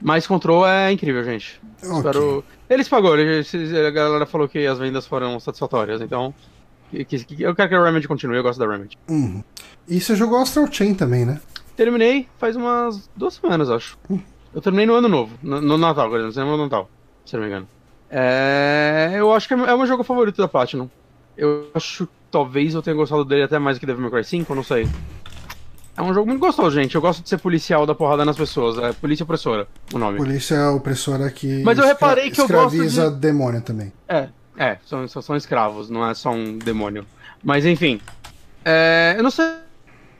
Mas 0.00 0.26
Control 0.26 0.66
é 0.66 0.92
incrível, 0.92 1.22
gente. 1.24 1.60
Okay. 1.82 1.96
Espero. 1.96 2.44
Eles 2.68 2.88
pagou, 2.88 3.14
a 3.14 3.90
galera 3.90 4.26
falou 4.26 4.48
que 4.48 4.66
as 4.66 4.78
vendas 4.78 5.06
foram 5.06 5.38
satisfatórias, 5.40 6.00
então. 6.00 6.34
Eu 6.92 7.54
quero 7.54 7.68
que 7.68 7.74
a 7.74 7.84
Remedy 7.84 8.08
continue, 8.08 8.36
eu 8.36 8.42
gosto 8.42 8.58
da 8.58 8.66
Remedy. 8.66 8.98
Uhum. 9.08 9.42
E 9.88 10.00
você 10.00 10.14
jogou 10.16 10.38
Astral 10.38 10.70
Chain 10.70 10.94
também, 10.94 11.24
né? 11.24 11.40
Terminei 11.76 12.28
faz 12.38 12.56
umas 12.56 13.08
duas 13.16 13.34
semanas, 13.34 13.70
acho. 13.70 13.98
Uhum. 14.08 14.20
Eu 14.54 14.60
terminei 14.60 14.86
no 14.86 14.94
ano 14.94 15.08
novo, 15.08 15.36
no, 15.42 15.60
no 15.60 15.78
Natal, 15.78 16.14
exemplo, 16.16 16.56
no 16.56 16.64
Natal, 16.64 16.90
se 17.24 17.34
não 17.34 17.42
me 17.42 17.48
engano. 17.48 17.68
É, 18.10 19.12
eu 19.14 19.32
acho 19.32 19.46
que 19.46 19.54
é 19.54 19.56
o 19.56 19.78
meu 19.78 19.86
jogo 19.86 20.02
favorito 20.02 20.38
da 20.38 20.48
Platinum. 20.48 20.88
Eu 21.36 21.68
acho 21.74 22.06
que 22.06 22.12
talvez 22.30 22.74
eu 22.74 22.82
tenha 22.82 22.96
gostado 22.96 23.24
dele 23.24 23.44
até 23.44 23.58
mais 23.58 23.76
do 23.76 23.80
que 23.80 23.86
Devil 23.86 24.02
May 24.02 24.10
Cry 24.10 24.24
5, 24.24 24.52
eu 24.52 24.56
não 24.56 24.64
sei. 24.64 24.88
É 25.96 26.02
um 26.02 26.14
jogo 26.14 26.28
muito 26.28 26.40
gostoso, 26.40 26.70
gente. 26.70 26.94
Eu 26.94 27.00
gosto 27.00 27.22
de 27.22 27.28
ser 27.28 27.38
policial 27.38 27.84
da 27.84 27.94
porrada 27.94 28.24
nas 28.24 28.36
pessoas. 28.36 28.78
É 28.78 28.92
Polícia 28.92 29.22
Opressora, 29.22 29.68
o 29.92 29.98
nome. 29.98 30.18
Polícia 30.18 30.70
Opressora 30.70 31.30
que. 31.30 31.62
Mas 31.62 31.78
eu 31.78 31.84
reparei 31.84 32.30
que 32.30 32.40
eu 32.40 32.48
gosto 32.48 32.76
de... 32.76 33.10
demônio 33.18 33.60
também. 33.60 33.92
É, 34.08 34.28
é, 34.60 34.76
são, 34.84 35.08
são 35.08 35.34
escravos, 35.34 35.88
não 35.88 36.06
é 36.06 36.12
só 36.12 36.30
um 36.30 36.58
demônio. 36.58 37.06
Mas 37.42 37.64
enfim. 37.64 37.98
É, 38.62 39.14
eu 39.16 39.22
não 39.22 39.30
sei. 39.30 39.46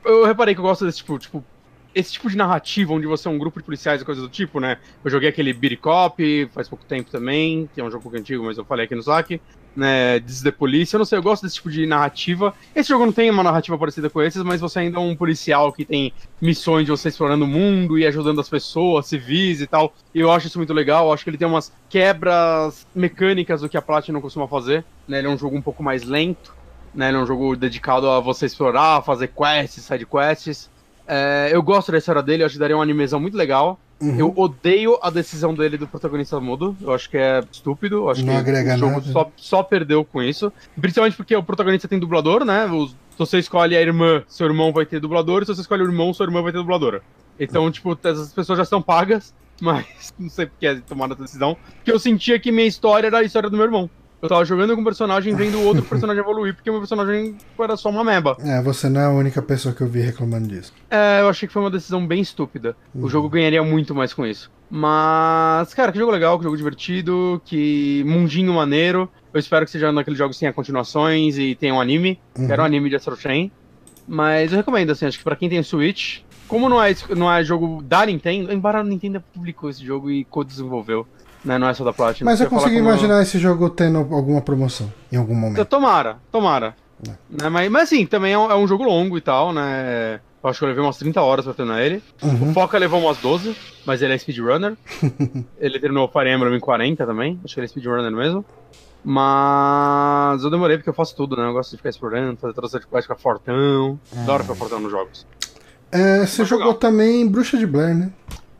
Eu 0.03 0.25
reparei 0.25 0.55
que 0.55 0.59
eu 0.59 0.63
gosto 0.63 0.83
desse 0.83 0.97
tipo, 0.97 1.19
tipo, 1.19 1.45
esse 1.93 2.13
tipo 2.13 2.27
de 2.27 2.35
narrativa 2.35 2.91
onde 2.91 3.05
você 3.05 3.27
é 3.27 3.31
um 3.31 3.37
grupo 3.37 3.59
de 3.59 3.65
policiais 3.65 4.01
e 4.01 4.05
coisas 4.05 4.23
do 4.23 4.29
tipo, 4.29 4.59
né? 4.59 4.79
Eu 5.05 5.11
joguei 5.11 5.29
aquele 5.29 5.53
Beat 5.53 5.79
Cop 5.79 6.49
faz 6.55 6.67
pouco 6.67 6.83
tempo 6.85 7.11
também, 7.11 7.69
que 7.71 7.79
é 7.79 7.83
um 7.83 7.91
jogo 7.91 8.11
antigo, 8.17 8.43
mas 8.43 8.57
eu 8.57 8.65
falei 8.65 8.85
aqui 8.85 8.95
no 8.95 9.03
saque. 9.03 9.39
Né, 9.73 10.19
This 10.19 10.41
the 10.41 10.51
Police, 10.51 10.93
eu 10.93 10.97
não 10.97 11.05
sei, 11.05 11.17
eu 11.17 11.23
gosto 11.23 11.43
desse 11.43 11.55
tipo 11.55 11.71
de 11.71 11.85
narrativa. 11.85 12.53
Esse 12.75 12.89
jogo 12.89 13.05
não 13.05 13.13
tem 13.13 13.29
uma 13.29 13.41
narrativa 13.41 13.77
parecida 13.77 14.09
com 14.09 14.21
esses, 14.21 14.43
mas 14.43 14.59
você 14.59 14.79
ainda 14.79 14.97
é 14.97 14.99
um 14.99 15.15
policial 15.15 15.71
que 15.71 15.85
tem 15.85 16.11
missões 16.41 16.83
de 16.83 16.91
você 16.91 17.07
explorando 17.07 17.45
o 17.45 17.47
mundo 17.47 17.97
e 17.97 18.05
ajudando 18.05 18.41
as 18.41 18.49
pessoas, 18.49 19.07
civis 19.07 19.61
e 19.61 19.67
tal. 19.67 19.93
E 20.13 20.19
eu 20.19 20.29
acho 20.29 20.47
isso 20.47 20.57
muito 20.57 20.73
legal, 20.73 21.05
eu 21.07 21.13
acho 21.13 21.23
que 21.23 21.29
ele 21.29 21.37
tem 21.37 21.47
umas 21.47 21.71
quebras 21.89 22.85
mecânicas 22.93 23.61
do 23.61 23.69
que 23.69 23.77
a 23.77 23.81
Platinum 23.81 24.19
costuma 24.19 24.45
fazer. 24.45 24.83
Né? 25.07 25.19
Ele 25.19 25.27
é 25.27 25.29
um 25.29 25.37
jogo 25.37 25.55
um 25.55 25.61
pouco 25.61 25.81
mais 25.81 26.03
lento, 26.03 26.53
né? 26.93 27.07
Ele 27.07 27.17
é 27.17 27.19
um 27.19 27.25
jogo 27.25 27.55
dedicado 27.55 28.09
a 28.09 28.19
você 28.19 28.45
explorar, 28.45 29.01
fazer 29.03 29.29
quests, 29.29 29.85
side 29.85 30.05
quests. 30.05 30.69
É, 31.07 31.49
eu 31.51 31.61
gosto 31.63 31.91
da 31.91 31.97
história 31.97 32.21
dele, 32.21 32.43
eu 32.43 32.45
acho 32.45 32.53
que 32.55 32.59
daria 32.59 32.75
uma 32.75 32.83
animação 32.83 33.19
muito 33.19 33.37
legal. 33.37 33.79
Uhum. 34.01 34.17
Eu 34.17 34.33
odeio 34.35 34.97
a 35.01 35.09
decisão 35.09 35.53
dele 35.53 35.77
do 35.77 35.87
protagonista 35.87 36.39
mudo. 36.39 36.75
Eu 36.81 36.91
acho 36.91 37.09
que 37.09 37.17
é 37.17 37.43
estúpido. 37.51 37.97
Eu 37.97 38.09
acho 38.09 38.25
não 38.25 38.33
que 38.33 38.39
agrega 38.39 38.75
o 38.75 38.77
jogo 38.77 38.91
nada. 38.93 39.11
Só, 39.11 39.31
só 39.35 39.63
perdeu 39.63 40.03
com 40.03 40.23
isso. 40.23 40.51
Principalmente 40.79 41.15
porque 41.15 41.35
o 41.35 41.43
protagonista 41.43 41.87
tem 41.87 41.99
dublador, 41.99 42.43
né? 42.43 42.67
se 43.11 43.17
você 43.17 43.37
escolhe 43.37 43.75
a 43.77 43.81
irmã, 43.81 44.23
seu 44.27 44.47
irmão 44.47 44.73
vai 44.73 44.85
ter 44.85 44.99
dublador. 44.99 45.43
E 45.43 45.45
se 45.45 45.53
você 45.53 45.61
escolhe 45.61 45.83
o 45.83 45.85
irmão, 45.85 46.13
sua 46.13 46.25
irmã 46.25 46.41
vai 46.41 46.51
ter 46.51 46.57
dubladora. 46.57 47.03
Então, 47.39 47.65
uhum. 47.65 47.71
tipo, 47.71 47.97
essas 48.03 48.33
pessoas 48.33 48.57
já 48.57 48.63
estão 48.63 48.81
pagas. 48.81 49.33
Mas 49.61 50.11
não 50.17 50.29
sei 50.29 50.47
porque 50.47 50.65
é 50.65 50.75
tomada 50.75 51.13
essa 51.13 51.21
decisão. 51.21 51.55
Porque 51.75 51.91
eu 51.91 51.99
sentia 51.99 52.39
que 52.39 52.51
minha 52.51 52.67
história 52.67 53.07
era 53.07 53.19
a 53.19 53.23
história 53.23 53.47
do 53.47 53.55
meu 53.55 53.65
irmão. 53.65 53.87
Eu 54.21 54.29
tava 54.29 54.45
jogando 54.45 54.75
com 54.75 54.81
um 54.81 54.83
personagem 54.83 55.33
vendo 55.33 55.57
o 55.57 55.65
outro 55.65 55.83
personagem 55.83 56.21
evoluir, 56.21 56.53
porque 56.53 56.69
o 56.69 56.73
meu 56.73 56.81
personagem 56.81 57.35
era 57.59 57.75
só 57.75 57.89
uma 57.89 58.03
meba. 58.03 58.37
É, 58.39 58.61
você 58.61 58.87
não 58.87 59.01
é 59.01 59.05
a 59.05 59.09
única 59.09 59.41
pessoa 59.41 59.73
que 59.73 59.81
eu 59.81 59.87
vi 59.87 60.01
reclamando 60.01 60.47
disso. 60.47 60.71
É, 60.89 61.21
eu 61.21 61.27
achei 61.29 61.47
que 61.47 61.53
foi 61.53 61.63
uma 61.63 61.71
decisão 61.71 62.05
bem 62.05 62.21
estúpida. 62.21 62.75
Uhum. 62.93 63.05
O 63.05 63.09
jogo 63.09 63.27
ganharia 63.29 63.63
muito 63.63 63.95
mais 63.95 64.13
com 64.13 64.25
isso. 64.25 64.51
Mas, 64.69 65.73
cara, 65.73 65.91
que 65.91 65.97
jogo 65.97 66.11
legal, 66.11 66.37
que 66.37 66.43
jogo 66.43 66.55
divertido, 66.55 67.41
que 67.43 68.03
mundinho 68.05 68.53
maneiro. 68.53 69.09
Eu 69.33 69.39
espero 69.39 69.65
que 69.65 69.71
seja 69.71 69.91
naqueles 69.91 70.17
jogos 70.17 70.35
que 70.35 70.41
tenha 70.41 70.53
continuações 70.53 71.37
e 71.37 71.55
tenha 71.55 71.73
um 71.73 71.81
anime. 71.81 72.19
Uhum. 72.37 72.47
Quero 72.47 72.61
um 72.61 72.65
anime 72.65 72.89
de 72.89 72.95
Astro 72.95 73.15
Chain. 73.15 73.51
Mas 74.07 74.51
eu 74.51 74.57
recomendo, 74.57 74.91
assim, 74.91 75.05
acho 75.05 75.17
que 75.17 75.23
pra 75.23 75.35
quem 75.35 75.49
tem 75.49 75.63
Switch, 75.63 76.19
como 76.47 76.67
não 76.67 76.83
é, 76.83 76.93
não 77.15 77.31
é 77.31 77.43
jogo 77.43 77.81
da 77.81 78.05
Nintendo, 78.05 78.51
embora 78.51 78.79
a 78.79 78.83
Nintendo 78.83 79.23
publicou 79.33 79.69
esse 79.69 79.85
jogo 79.85 80.11
e 80.11 80.25
co-desenvolveu, 80.25 81.07
né? 81.43 81.57
Não 81.57 81.67
é 81.67 81.73
só 81.73 81.83
da 81.83 81.93
Platinum. 81.93 82.29
Mas 82.29 82.41
eu 82.41 82.49
consigo 82.49 82.75
imaginar 82.75 83.15
eu... 83.15 83.21
esse 83.21 83.39
jogo 83.39 83.69
tendo 83.69 83.97
alguma 83.97 84.41
promoção 84.41 84.91
em 85.11 85.17
algum 85.17 85.35
momento. 85.35 85.65
Tomara, 85.65 86.17
tomara. 86.31 86.75
É. 87.07 87.11
Né? 87.29 87.49
Mas, 87.49 87.71
mas 87.71 87.83
assim, 87.83 88.05
também 88.05 88.33
é 88.33 88.37
um, 88.37 88.51
é 88.51 88.55
um, 88.55 88.67
jogo 88.67 88.83
longo 88.83 89.17
e 89.17 89.21
tal, 89.21 89.51
né? 89.51 90.19
Eu 90.43 90.49
acho 90.49 90.59
que 90.59 90.65
eu 90.65 90.69
levei 90.69 90.83
umas 90.83 90.97
30 90.97 91.21
horas 91.21 91.45
pra 91.45 91.53
terminar 91.53 91.81
ele. 91.81 92.01
Uhum. 92.21 92.49
O 92.49 92.53
Foca 92.53 92.77
levou 92.77 92.99
umas 92.99 93.17
12, 93.17 93.55
mas 93.85 94.01
ele 94.01 94.13
é 94.13 94.17
speedrunner. 94.17 94.75
ele 95.59 95.79
terminou 95.79 96.07
o 96.07 96.11
Fire 96.11 96.31
Emblem 96.31 96.55
em 96.55 96.59
40 96.59 97.05
também. 97.05 97.39
Acho 97.43 97.53
que 97.53 97.59
ele 97.59 97.65
é 97.65 97.67
speedrunner 97.67 98.11
mesmo. 98.11 98.43
Mas 99.03 100.43
eu 100.43 100.49
demorei 100.49 100.77
porque 100.77 100.89
eu 100.89 100.93
faço 100.93 101.15
tudo, 101.15 101.35
né? 101.35 101.47
Eu 101.47 101.53
gosto 101.53 101.71
de 101.71 101.77
ficar 101.77 101.89
explorando, 101.89 102.39
fazer 102.39 102.53
todas 102.53 102.73
as 102.73 102.85
coisas, 102.85 103.05
ficar 103.05 103.19
fortão. 103.19 103.99
É. 104.15 104.19
Adoro 104.19 104.43
ficar 104.43 104.55
fortão 104.55 104.79
nos 104.79 104.91
jogos. 104.91 105.25
É, 105.91 106.25
você 106.25 106.45
jogou 106.45 106.73
também 106.73 107.27
Bruxa 107.27 107.57
de 107.57 107.65
Blair, 107.65 107.95
né? 107.95 108.11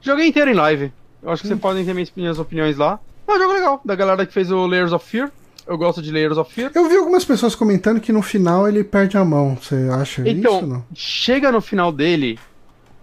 Joguei 0.01 0.27
inteiro 0.27 0.51
em 0.51 0.55
live. 0.55 0.91
Eu 1.21 1.29
acho 1.31 1.41
que 1.41 1.47
hum. 1.47 1.51
vocês 1.51 1.59
podem 1.61 1.85
ter 1.85 1.93
minhas 2.15 2.39
opiniões 2.39 2.77
lá. 2.77 2.99
É 3.27 3.31
um 3.33 3.37
jogo 3.37 3.53
legal, 3.53 3.81
da 3.85 3.95
galera 3.95 4.25
que 4.25 4.33
fez 4.33 4.51
o 4.51 4.65
Layers 4.65 4.91
of 4.91 5.05
Fear. 5.07 5.31
Eu 5.67 5.77
gosto 5.77 6.01
de 6.01 6.11
Layers 6.11 6.37
of 6.37 6.51
Fear. 6.53 6.71
Eu 6.73 6.89
vi 6.89 6.97
algumas 6.97 7.23
pessoas 7.23 7.53
comentando 7.55 8.01
que 8.01 8.11
no 8.11 8.21
final 8.21 8.67
ele 8.67 8.83
perde 8.83 9.15
a 9.17 9.23
mão. 9.23 9.55
Você 9.55 9.87
acha 9.91 10.27
Então, 10.27 10.57
isso? 10.57 10.67
Não? 10.67 10.83
chega 10.93 11.51
no 11.51 11.61
final 11.61 11.91
dele, 11.91 12.39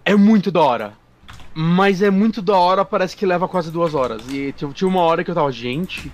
é 0.05 0.15
muito 0.17 0.51
da 0.51 0.61
hora. 0.61 0.93
Mas 1.55 2.03
é 2.03 2.11
muito 2.11 2.43
da 2.43 2.57
hora, 2.57 2.85
parece 2.85 3.17
que 3.17 3.25
leva 3.27 3.49
quase 3.49 3.71
duas 3.71 3.95
horas. 3.95 4.23
E 4.31 4.53
tipo, 4.53 4.73
tinha 4.73 4.87
uma 4.89 5.01
hora 5.01 5.25
que 5.25 5.31
eu 5.31 5.35
tava, 5.35 5.51
gente. 5.51 6.13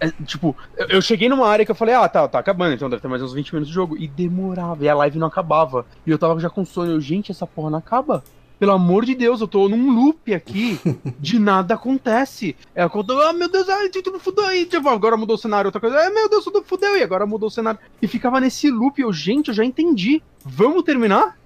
é, 0.00 0.10
Tipo, 0.24 0.56
eu- 0.76 0.86
eu 0.88 1.02
cheguei 1.02 1.28
numa 1.28 1.46
área 1.48 1.64
que 1.64 1.70
eu 1.70 1.74
falei, 1.76 1.94
ah, 1.94 2.08
tá, 2.08 2.26
tá 2.28 2.38
acabando, 2.38 2.74
então 2.74 2.88
deve 2.90 3.02
ter 3.02 3.08
mais 3.08 3.22
uns 3.22 3.32
20 3.32 3.52
minutos 3.52 3.68
de 3.68 3.74
jogo. 3.74 3.96
E 3.96 4.06
demorava, 4.08 4.84
e 4.84 4.88
a 4.88 4.94
live 4.94 5.18
não 5.18 5.26
acabava. 5.28 5.84
E 6.06 6.10
eu 6.10 6.18
tava 6.18 6.38
já 6.40 6.48
com 6.50 6.64
sono. 6.64 6.92
Eu, 6.92 7.00
gente, 7.00 7.30
essa 7.30 7.46
porra 7.46 7.70
não 7.70 7.78
acaba. 7.78 8.22
Pelo 8.58 8.72
amor 8.72 9.04
de 9.04 9.14
Deus, 9.14 9.40
eu 9.40 9.48
tô 9.48 9.68
num 9.68 9.90
loop 9.90 10.32
aqui. 10.32 10.78
de 11.18 11.38
nada 11.38 11.74
acontece. 11.74 12.56
É 12.74 12.88
quando, 12.88 13.20
ah, 13.20 13.32
meu 13.32 13.48
Deus, 13.48 13.68
ai, 13.68 13.88
tudo 13.88 14.18
fudeu 14.18 14.44
aí. 14.44 14.64
Tipo, 14.64 14.88
agora 14.88 15.16
mudou 15.16 15.36
o 15.36 15.38
cenário, 15.38 15.68
outra 15.68 15.80
coisa. 15.80 15.98
Ah, 15.98 16.10
meu 16.10 16.28
Deus, 16.28 16.44
tudo 16.44 16.62
fudeu 16.62 16.96
e 16.96 17.02
agora 17.02 17.26
mudou 17.26 17.48
o 17.48 17.50
cenário. 17.50 17.80
E 18.00 18.06
ficava 18.06 18.40
nesse 18.40 18.70
loop. 18.70 19.00
Eu, 19.00 19.12
gente, 19.12 19.48
eu 19.48 19.54
já 19.54 19.64
entendi. 19.64 20.22
Vamos 20.44 20.82
terminar? 20.84 21.36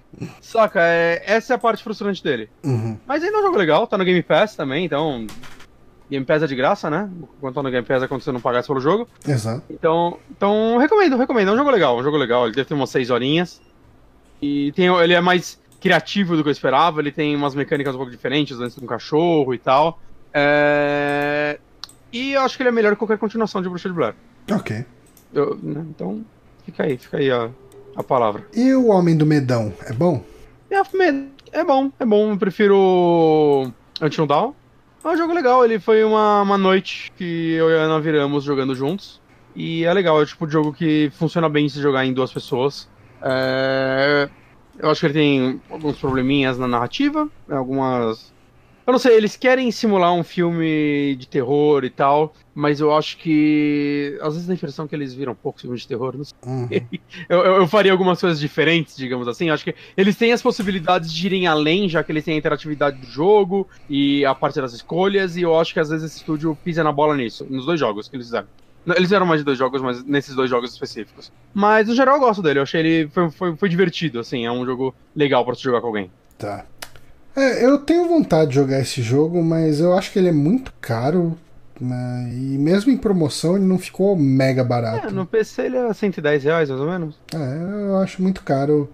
Saca, 0.41 0.79
é, 0.81 1.21
essa 1.25 1.53
é 1.53 1.55
a 1.55 1.59
parte 1.59 1.83
frustrante 1.83 2.23
dele. 2.23 2.49
Uhum. 2.63 2.97
Mas 3.05 3.23
ainda 3.23 3.37
é 3.37 3.39
um 3.39 3.43
jogo 3.43 3.57
legal, 3.57 3.85
tá 3.85 3.97
no 3.97 4.05
Game 4.05 4.21
Pass 4.23 4.55
também, 4.55 4.85
então. 4.85 5.27
Game 6.09 6.25
Pass 6.25 6.41
é 6.41 6.47
de 6.47 6.55
graça, 6.55 6.89
né? 6.89 7.09
Quando 7.41 7.53
tá 7.53 7.63
no 7.63 7.69
Game 7.69 7.85
Pass 7.85 8.01
é 8.01 8.07
quando 8.07 8.21
você 8.21 8.31
não 8.31 8.39
pagasse 8.39 8.67
pelo 8.67 8.79
jogo. 8.79 9.07
Exato. 9.27 9.63
Então, 9.69 10.17
então 10.31 10.77
recomendo, 10.77 11.17
recomendo. 11.17 11.49
É 11.49 11.53
um 11.53 11.57
jogo 11.57 11.69
legal, 11.69 11.97
um 11.97 12.03
jogo 12.03 12.17
legal. 12.17 12.45
Ele 12.45 12.55
deve 12.55 12.67
ter 12.67 12.73
umas 12.73 12.89
6 12.89 13.09
horinhas. 13.09 13.61
E 14.41 14.71
tem, 14.73 14.87
ele 14.87 15.13
é 15.13 15.21
mais 15.21 15.59
criativo 15.87 16.35
do 16.35 16.43
que 16.43 16.49
eu 16.49 16.51
esperava. 16.51 16.99
Ele 16.99 17.11
tem 17.11 17.35
umas 17.35 17.55
mecânicas 17.55 17.95
um 17.95 17.97
pouco 17.97 18.11
diferentes, 18.11 18.59
antes 18.59 18.75
de 18.77 18.83
um 18.83 18.87
cachorro 18.87 19.53
e 19.53 19.57
tal. 19.57 19.99
É... 20.33 21.59
E 22.11 22.33
eu 22.33 22.41
acho 22.41 22.57
que 22.57 22.63
ele 22.63 22.69
é 22.69 22.71
melhor 22.73 22.91
que 22.93 22.97
qualquer 22.97 23.17
continuação 23.17 23.61
de 23.61 23.69
Bruxa 23.69 23.87
de 23.89 23.95
Blair. 23.95 24.13
Ok. 24.51 24.85
Eu- 25.33 25.57
né, 25.61 25.85
Então, 25.89 26.25
fica 26.65 26.83
aí, 26.83 26.97
fica 26.97 27.17
aí 27.17 27.31
a, 27.31 27.49
a 27.95 28.03
palavra. 28.03 28.45
E 28.53 28.73
o 28.73 28.87
Homem 28.87 29.15
do 29.17 29.25
Medão? 29.25 29.73
É 29.85 29.93
bom? 29.93 30.23
É, 30.69 30.81
é 31.59 31.63
bom, 31.63 31.91
é 31.99 32.05
bom. 32.05 32.31
Eu 32.31 32.37
prefiro 32.37 33.71
Until 34.01 34.27
Dawn. 34.27 34.53
É 35.03 35.07
um 35.07 35.17
jogo 35.17 35.33
legal. 35.33 35.63
Ele 35.63 35.79
foi 35.79 36.03
uma, 36.03 36.41
uma 36.41 36.57
noite 36.57 37.11
que 37.15 37.53
eu 37.53 37.69
e 37.69 37.75
a 37.75 37.81
Ana 37.83 37.99
viramos 37.99 38.43
jogando 38.43 38.75
juntos. 38.75 39.21
E 39.55 39.85
é 39.85 39.93
legal, 39.93 40.19
é 40.19 40.23
o 40.23 40.25
tipo 40.25 40.45
de 40.45 40.53
jogo 40.53 40.71
que 40.73 41.09
funciona 41.17 41.49
bem 41.49 41.67
se 41.69 41.81
jogar 41.81 42.05
em 42.05 42.13
duas 42.13 42.31
pessoas. 42.31 42.87
É, 43.21 44.29
Eu 44.79 44.89
acho 44.89 45.01
que 45.01 45.07
ele 45.07 45.13
tem 45.13 45.61
alguns 45.69 45.97
probleminhas 45.97 46.57
na 46.57 46.67
narrativa, 46.67 47.29
algumas. 47.49 48.31
Eu 48.85 48.93
não 48.93 48.99
sei, 48.99 49.17
eles 49.17 49.35
querem 49.35 49.69
simular 49.69 50.13
um 50.13 50.23
filme 50.23 51.13
de 51.17 51.27
terror 51.27 51.83
e 51.83 51.89
tal, 51.89 52.33
mas 52.55 52.79
eu 52.79 52.95
acho 52.95 53.17
que. 53.17 54.17
Às 54.21 54.33
vezes 54.33 54.47
dá 54.47 54.53
a 54.53 54.55
impressão 54.55 54.87
que 54.87 54.95
eles 54.95 55.13
viram 55.13 55.35
pouco 55.35 55.59
filme 55.59 55.75
de 55.75 55.85
terror, 55.85 56.15
não 56.15 56.23
sei. 56.23 56.37
Uhum. 56.45 56.69
Eu, 57.27 57.39
eu, 57.39 57.55
eu 57.55 57.67
faria 57.67 57.91
algumas 57.91 58.21
coisas 58.21 58.39
diferentes, 58.39 58.95
digamos 58.95 59.27
assim. 59.27 59.49
Eu 59.49 59.53
acho 59.53 59.65
que 59.65 59.75
eles 59.97 60.15
têm 60.15 60.31
as 60.31 60.41
possibilidades 60.41 61.11
de 61.11 61.25
irem 61.25 61.47
além, 61.47 61.89
já 61.89 62.01
que 62.01 62.11
eles 62.11 62.23
têm 62.23 62.35
a 62.35 62.37
interatividade 62.37 62.97
do 63.01 63.07
jogo 63.07 63.67
e 63.89 64.25
a 64.25 64.33
parte 64.33 64.61
das 64.61 64.71
escolhas, 64.73 65.35
e 65.35 65.41
eu 65.41 65.59
acho 65.59 65.73
que 65.73 65.79
às 65.79 65.89
vezes 65.89 66.11
esse 66.11 66.17
estúdio 66.17 66.57
pisa 66.63 66.83
na 66.83 66.91
bola 66.91 67.17
nisso, 67.17 67.45
nos 67.49 67.65
dois 67.65 67.79
jogos 67.79 68.07
que 68.07 68.15
eles 68.15 68.27
fizeram. 68.27 68.47
Eles 68.87 69.03
fizeram 69.03 69.25
mais 69.25 69.41
de 69.41 69.45
dois 69.45 69.57
jogos, 69.57 69.81
mas 69.81 70.03
nesses 70.03 70.33
dois 70.33 70.49
jogos 70.49 70.71
específicos. 70.71 71.31
Mas 71.53 71.87
no 71.87 71.95
geral 71.95 72.15
eu 72.15 72.21
gosto 72.21 72.41
dele, 72.41 72.59
eu 72.59 72.63
achei 72.63 72.79
ele. 72.79 73.09
Foi, 73.09 73.29
foi, 73.29 73.55
foi 73.55 73.69
divertido, 73.69 74.19
assim, 74.19 74.45
é 74.45 74.51
um 74.51 74.65
jogo 74.65 74.95
legal 75.15 75.43
pra 75.45 75.55
se 75.55 75.63
jogar 75.63 75.81
com 75.81 75.87
alguém. 75.87 76.09
Tá. 76.37 76.65
É, 77.35 77.63
eu 77.63 77.77
tenho 77.79 78.07
vontade 78.07 78.49
de 78.49 78.55
jogar 78.55 78.79
esse 78.79 79.01
jogo, 79.01 79.43
mas 79.43 79.79
eu 79.79 79.93
acho 79.95 80.11
que 80.11 80.17
ele 80.17 80.29
é 80.29 80.33
muito 80.33 80.73
caro. 80.81 81.37
Né? 81.83 82.29
E 82.33 82.57
mesmo 82.57 82.91
em 82.91 82.97
promoção 82.97 83.55
ele 83.55 83.65
não 83.65 83.77
ficou 83.77 84.15
mega 84.15 84.61
É, 84.61 84.65
barato. 84.65 85.13
no 85.13 85.25
PC 85.25 85.63
ele 85.63 85.77
é 85.77 85.93
110 85.93 86.43
reais, 86.43 86.69
mais 86.69 86.81
ou 86.81 86.87
menos. 86.87 87.15
É, 87.33 87.83
eu 87.89 87.97
acho 87.97 88.21
muito 88.21 88.43
caro 88.43 88.89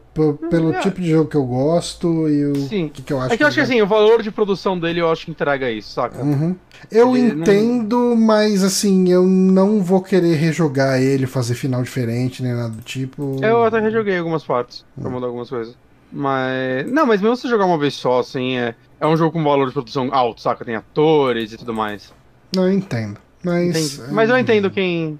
pelo 0.49 0.71
é. 0.73 0.79
tipo 0.79 1.01
de 1.01 1.09
jogo 1.09 1.29
que 1.29 1.35
eu 1.37 1.45
gosto 1.45 2.29
e 2.29 2.45
o 2.45 2.55
Sim. 2.67 2.87
que, 2.87 3.01
que 3.01 3.11
eu 3.13 3.19
acho 3.19 3.33
É 3.33 3.37
que 3.37 3.43
eu 3.43 3.47
acho 3.47 3.55
que 3.55 3.61
assim, 3.61 3.81
o 3.81 3.87
valor 3.87 4.21
de 4.21 4.29
produção 4.31 4.77
dele 4.79 4.99
eu 5.01 5.09
acho 5.11 5.25
que 5.25 5.31
entrega 5.31 5.71
isso, 5.71 5.91
saca? 5.93 6.21
Uhum. 6.23 6.55
Eu 6.91 7.15
Ele 7.15 7.33
não- 7.33 7.41
entendo, 7.41 8.15
mas 8.15 8.63
assim, 8.63 9.09
eu 9.09 9.23
não 9.25 9.81
vou 9.81 10.01
querer 10.01 10.35
rejogar 10.35 11.01
ele, 11.01 11.25
fazer 11.25 11.55
final 11.55 11.81
diferente, 11.81 12.43
nem 12.43 12.53
nada 12.53 12.69
do 12.69 12.81
tipo. 12.83 13.37
Eu 13.43 13.63
até 13.63 13.79
rejoguei 13.79 14.17
algumas 14.17 14.43
partes 14.43 14.85
pra 14.99 15.09
mudar 15.09 15.27
algumas 15.27 15.49
coisas. 15.49 15.75
Mas. 16.11 16.85
Não, 16.91 17.07
mas 17.07 17.19
mesmo 17.21 17.35
se 17.35 17.47
jogar 17.49 17.65
uma 17.65 17.77
vez 17.77 17.95
só, 17.95 18.19
assim, 18.19 18.55
é, 18.57 18.75
é 18.99 19.07
um 19.07 19.17
jogo 19.17 19.31
com 19.31 19.43
valor 19.43 19.65
de 19.67 19.73
produção 19.73 20.09
alto, 20.13 20.41
saca? 20.41 20.63
Tem 20.63 20.75
atores 20.75 21.53
e 21.53 21.57
tudo 21.57 21.73
mais. 21.73 22.13
Não, 22.55 22.67
eu 22.67 22.73
entendo. 22.73 23.17
Mas. 23.43 23.93
Entende? 23.95 24.13
Mas 24.13 24.29
eu 24.29 24.37
entendo 24.37 24.71
quem. 24.71 25.19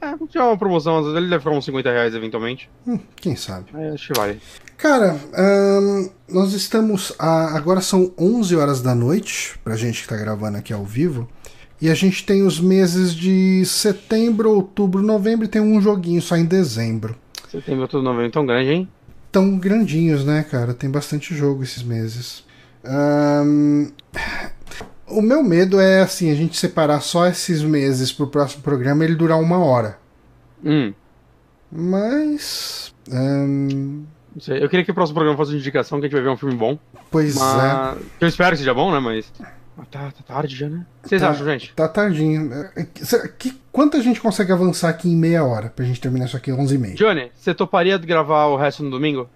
É, 0.00 0.12
tiver 0.26 0.44
uma 0.44 0.58
promoção, 0.58 0.98
às 0.98 1.04
vezes 1.04 1.16
ele 1.16 1.28
deve 1.30 1.38
ficar 1.42 1.56
uns 1.56 1.64
50 1.64 1.90
reais 1.90 2.14
eventualmente. 2.14 2.68
Hum, 2.86 2.98
quem 3.16 3.34
sabe? 3.34 3.66
Aí 3.74 3.88
acho 3.90 4.12
que 4.12 4.18
vale. 4.18 4.40
Cara, 4.76 5.16
nós 6.28 6.52
estamos. 6.52 7.12
a- 7.18 7.56
agora 7.56 7.80
são 7.80 8.12
11 8.18 8.54
horas 8.56 8.82
da 8.82 8.94
noite, 8.94 9.58
pra 9.64 9.74
gente 9.74 10.02
que 10.02 10.08
tá 10.08 10.16
gravando 10.16 10.58
aqui 10.58 10.72
ao 10.72 10.84
vivo. 10.84 11.26
E 11.80 11.90
a 11.90 11.94
gente 11.94 12.24
tem 12.24 12.42
os 12.42 12.58
meses 12.60 13.14
de 13.14 13.62
setembro, 13.66 14.50
outubro, 14.50 15.02
novembro 15.02 15.44
e 15.44 15.48
tem 15.48 15.60
um 15.60 15.80
joguinho 15.80 16.22
só 16.22 16.36
em 16.36 16.44
dezembro. 16.44 17.16
Setembro, 17.50 17.82
outubro, 17.82 18.02
novembro, 18.04 18.30
tão 18.32 18.46
grande, 18.46 18.70
hein? 18.70 18.88
tão 19.32 19.58
grandinhos, 19.58 20.24
né, 20.24 20.42
cara? 20.50 20.72
Tem 20.72 20.90
bastante 20.90 21.34
jogo 21.34 21.62
esses 21.62 21.82
meses. 21.82 22.42
Ahn, 22.82 23.88
O 25.08 25.22
meu 25.22 25.42
medo 25.42 25.78
é 25.80 26.00
assim, 26.00 26.30
a 26.30 26.34
gente 26.34 26.56
separar 26.56 27.00
só 27.00 27.26
esses 27.26 27.62
meses 27.62 28.12
pro 28.12 28.26
próximo 28.26 28.62
programa 28.62 29.04
e 29.04 29.06
ele 29.08 29.14
durar 29.14 29.38
uma 29.40 29.58
hora. 29.58 29.98
Hum. 30.64 30.92
Mas. 31.70 32.92
sei. 34.40 34.62
Eu 34.62 34.68
queria 34.68 34.84
que 34.84 34.90
o 34.90 34.94
próximo 34.94 35.14
programa 35.14 35.36
fosse 35.36 35.52
uma 35.52 35.58
indicação 35.58 35.98
que 36.00 36.06
a 36.06 36.08
gente 36.08 36.14
vai 36.16 36.22
ver 36.24 36.30
um 36.30 36.36
filme 36.36 36.54
bom. 36.54 36.78
pois 37.10 37.36
é. 37.36 37.40
Mas. 37.40 37.98
Eu 38.20 38.28
espero 38.28 38.50
que 38.52 38.58
seja 38.58 38.74
bom, 38.74 38.90
né? 38.92 38.98
Mas. 38.98 39.32
Mas 39.76 39.88
tá, 39.88 40.10
tá 40.10 40.22
tarde 40.34 40.56
já, 40.56 40.68
né? 40.70 40.86
O 41.00 41.02
que 41.02 41.08
vocês 41.10 41.20
Tá. 41.20 41.30
acham, 41.30 41.44
gente? 41.46 41.72
Tá 41.74 41.86
tardinho. 41.86 42.50
É, 42.74 42.86
que, 43.38 43.52
quanto 43.70 43.96
a 43.98 44.00
gente 44.00 44.20
consegue 44.20 44.50
avançar 44.50 44.88
aqui 44.88 45.08
em 45.08 45.14
meia 45.16 45.44
hora 45.44 45.68
pra 45.68 45.84
gente 45.84 46.00
terminar 46.00 46.24
isso 46.26 46.36
aqui 46.36 46.50
11 46.50 46.74
e 46.74 46.78
meia? 46.78 46.94
Johnny, 46.94 47.30
você 47.36 47.54
toparia 47.54 47.98
de 47.98 48.06
gravar 48.06 48.46
o 48.46 48.56
resto 48.56 48.82
no 48.82 48.90
domingo? 48.90 49.28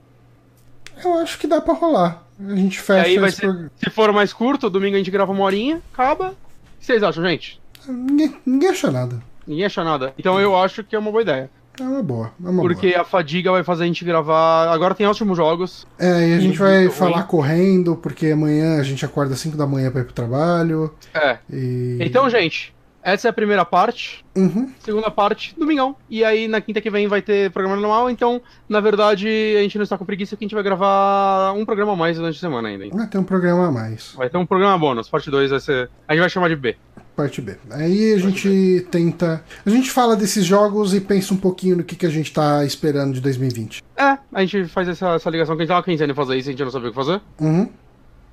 Eu 1.05 1.19
acho 1.19 1.39
que 1.39 1.47
dá 1.47 1.61
pra 1.61 1.75
rolar. 1.75 2.27
A 2.49 2.55
gente 2.57 2.79
E 2.79 2.83
fecha 2.83 3.07
aí 3.07 3.19
vai 3.19 3.31
ser. 3.31 3.71
Se 3.77 3.91
for 3.91 4.13
mais 4.13 4.33
curto, 4.33 4.71
domingo 4.71 4.95
a 4.95 4.99
gente 4.99 5.11
grava 5.11 5.33
uma 5.33 5.45
horinha, 5.45 5.81
acaba. 5.93 6.29
O 6.29 6.35
que 6.81 6.87
vocês 6.87 7.03
acham, 7.03 7.23
gente? 7.25 7.61
Ninguém, 7.87 8.37
ninguém 8.47 8.69
acha 8.71 8.91
nada. 8.91 9.23
Ninguém 9.47 9.65
acha 9.65 9.85
nada. 9.85 10.15
Então 10.19 10.41
eu 10.41 10.57
acho 10.57 10.85
que 10.85 10.95
é 10.95 10.99
uma 10.99 11.11
boa 11.11 11.23
ideia. 11.23 11.51
É 11.79 11.83
uma 11.83 12.03
boa. 12.03 12.33
É 12.45 12.49
uma 12.49 12.63
Porque 12.63 12.91
boa. 12.91 13.03
a 13.03 13.05
fadiga 13.05 13.51
vai 13.53 13.63
fazer 13.65 13.85
a 13.85 13.87
gente 13.87 14.05
gravar. 14.05 14.71
Agora 14.71 14.95
tem 14.95 15.07
ótimos 15.07 15.37
jogos. 15.37 15.87
É, 15.99 16.29
e 16.29 16.35
a 16.35 16.41
gente 16.41 16.59
vai 16.59 16.81
muito 16.81 16.95
falar 16.95 17.19
ruim. 17.19 17.27
correndo, 17.27 17.97
porque 17.97 18.27
amanhã 18.29 18.79
a 18.79 18.83
gente 18.83 19.05
acorda 19.05 19.35
às 19.35 19.41
5 19.41 19.57
da 19.57 19.67
manhã 19.67 19.91
pra 19.91 20.03
ir 20.03 20.05
pro 20.05 20.13
trabalho. 20.13 20.93
É. 21.15 21.39
E... 21.51 21.99
Então, 22.01 22.29
gente, 22.29 22.75
essa 23.03 23.29
é 23.29 23.31
a 23.31 23.33
primeira 23.33 23.65
parte. 23.65 24.25
Uhum. 24.37 24.71
Segunda 24.81 25.11
parte, 25.11 25.55
domingão. 25.59 25.97
E 26.09 26.25
aí 26.25 26.47
na 26.47 26.61
quinta 26.61 26.81
que 26.81 26.91
vem 26.91 27.09
vai 27.09 27.23
ter 27.23 27.51
programa 27.51 27.77
normal. 27.81 28.11
Então, 28.11 28.41
na 28.69 28.81
verdade, 28.81 29.27
a 29.59 29.63
gente 29.63 29.77
não 29.77 29.85
está 29.85 29.97
com 29.97 30.05
preguiça 30.05 30.37
que 30.37 30.45
a 30.45 30.47
gente 30.47 30.55
vai 30.55 30.63
gravar 30.63 31.53
um 31.53 31.65
programa 31.65 31.93
a 31.93 31.97
mais 31.97 32.17
durante 32.17 32.37
a 32.37 32.41
semana 32.41 32.69
ainda. 32.69 32.87
Ah, 32.99 33.07
tem 33.07 33.21
um 33.21 33.25
programa 33.25 33.69
a 33.69 33.73
mais. 33.73 34.13
Vai 34.17 34.29
ter 34.29 34.37
um 34.37 34.47
programa 34.47 34.79
bônus. 34.79 35.09
Parte 35.09 35.31
2 35.31 35.51
vai 35.51 35.61
ser. 35.61 35.91
A 36.07 36.13
gente 36.13 36.21
vai 36.21 36.31
chamar 36.31 36.49
de 36.49 36.57
B. 36.57 36.77
Parte 37.17 37.43
B. 37.43 37.57
Aí 37.71 38.15
a 38.15 38.19
gente 38.19 38.87
tenta. 38.91 39.45
A 39.65 39.71
gente 39.71 39.91
fala 39.91 40.17
desses 40.17 40.45
jogos 40.45 40.95
e 40.95 41.01
pensa 41.01 41.35
um 41.35 41.37
pouquinho 41.37 41.77
no 41.77 41.85
que, 41.85 41.97
que 41.97 42.07
a 42.07 42.11
gente 42.11 42.33
tá 42.33 42.65
esperando 42.65 43.15
de 43.15 43.21
2020. 43.21 43.83
É, 43.97 44.19
a 44.33 44.41
gente 44.41 44.65
faz 44.67 44.89
essa, 44.89 45.15
essa 45.15 45.29
ligação 45.29 45.55
que 45.57 45.63
a 45.63 45.65
gente 45.65 45.69
tava 45.71 45.83
pensando 45.83 46.11
em 46.11 46.15
fazer 46.15 46.37
isso, 46.37 46.49
a 46.49 46.53
gente 46.53 46.65
não 46.65 46.71
sabia 46.71 46.89
o 46.89 46.93
que 46.93 46.97
fazer. 46.97 47.21
Uhum. 47.41 47.69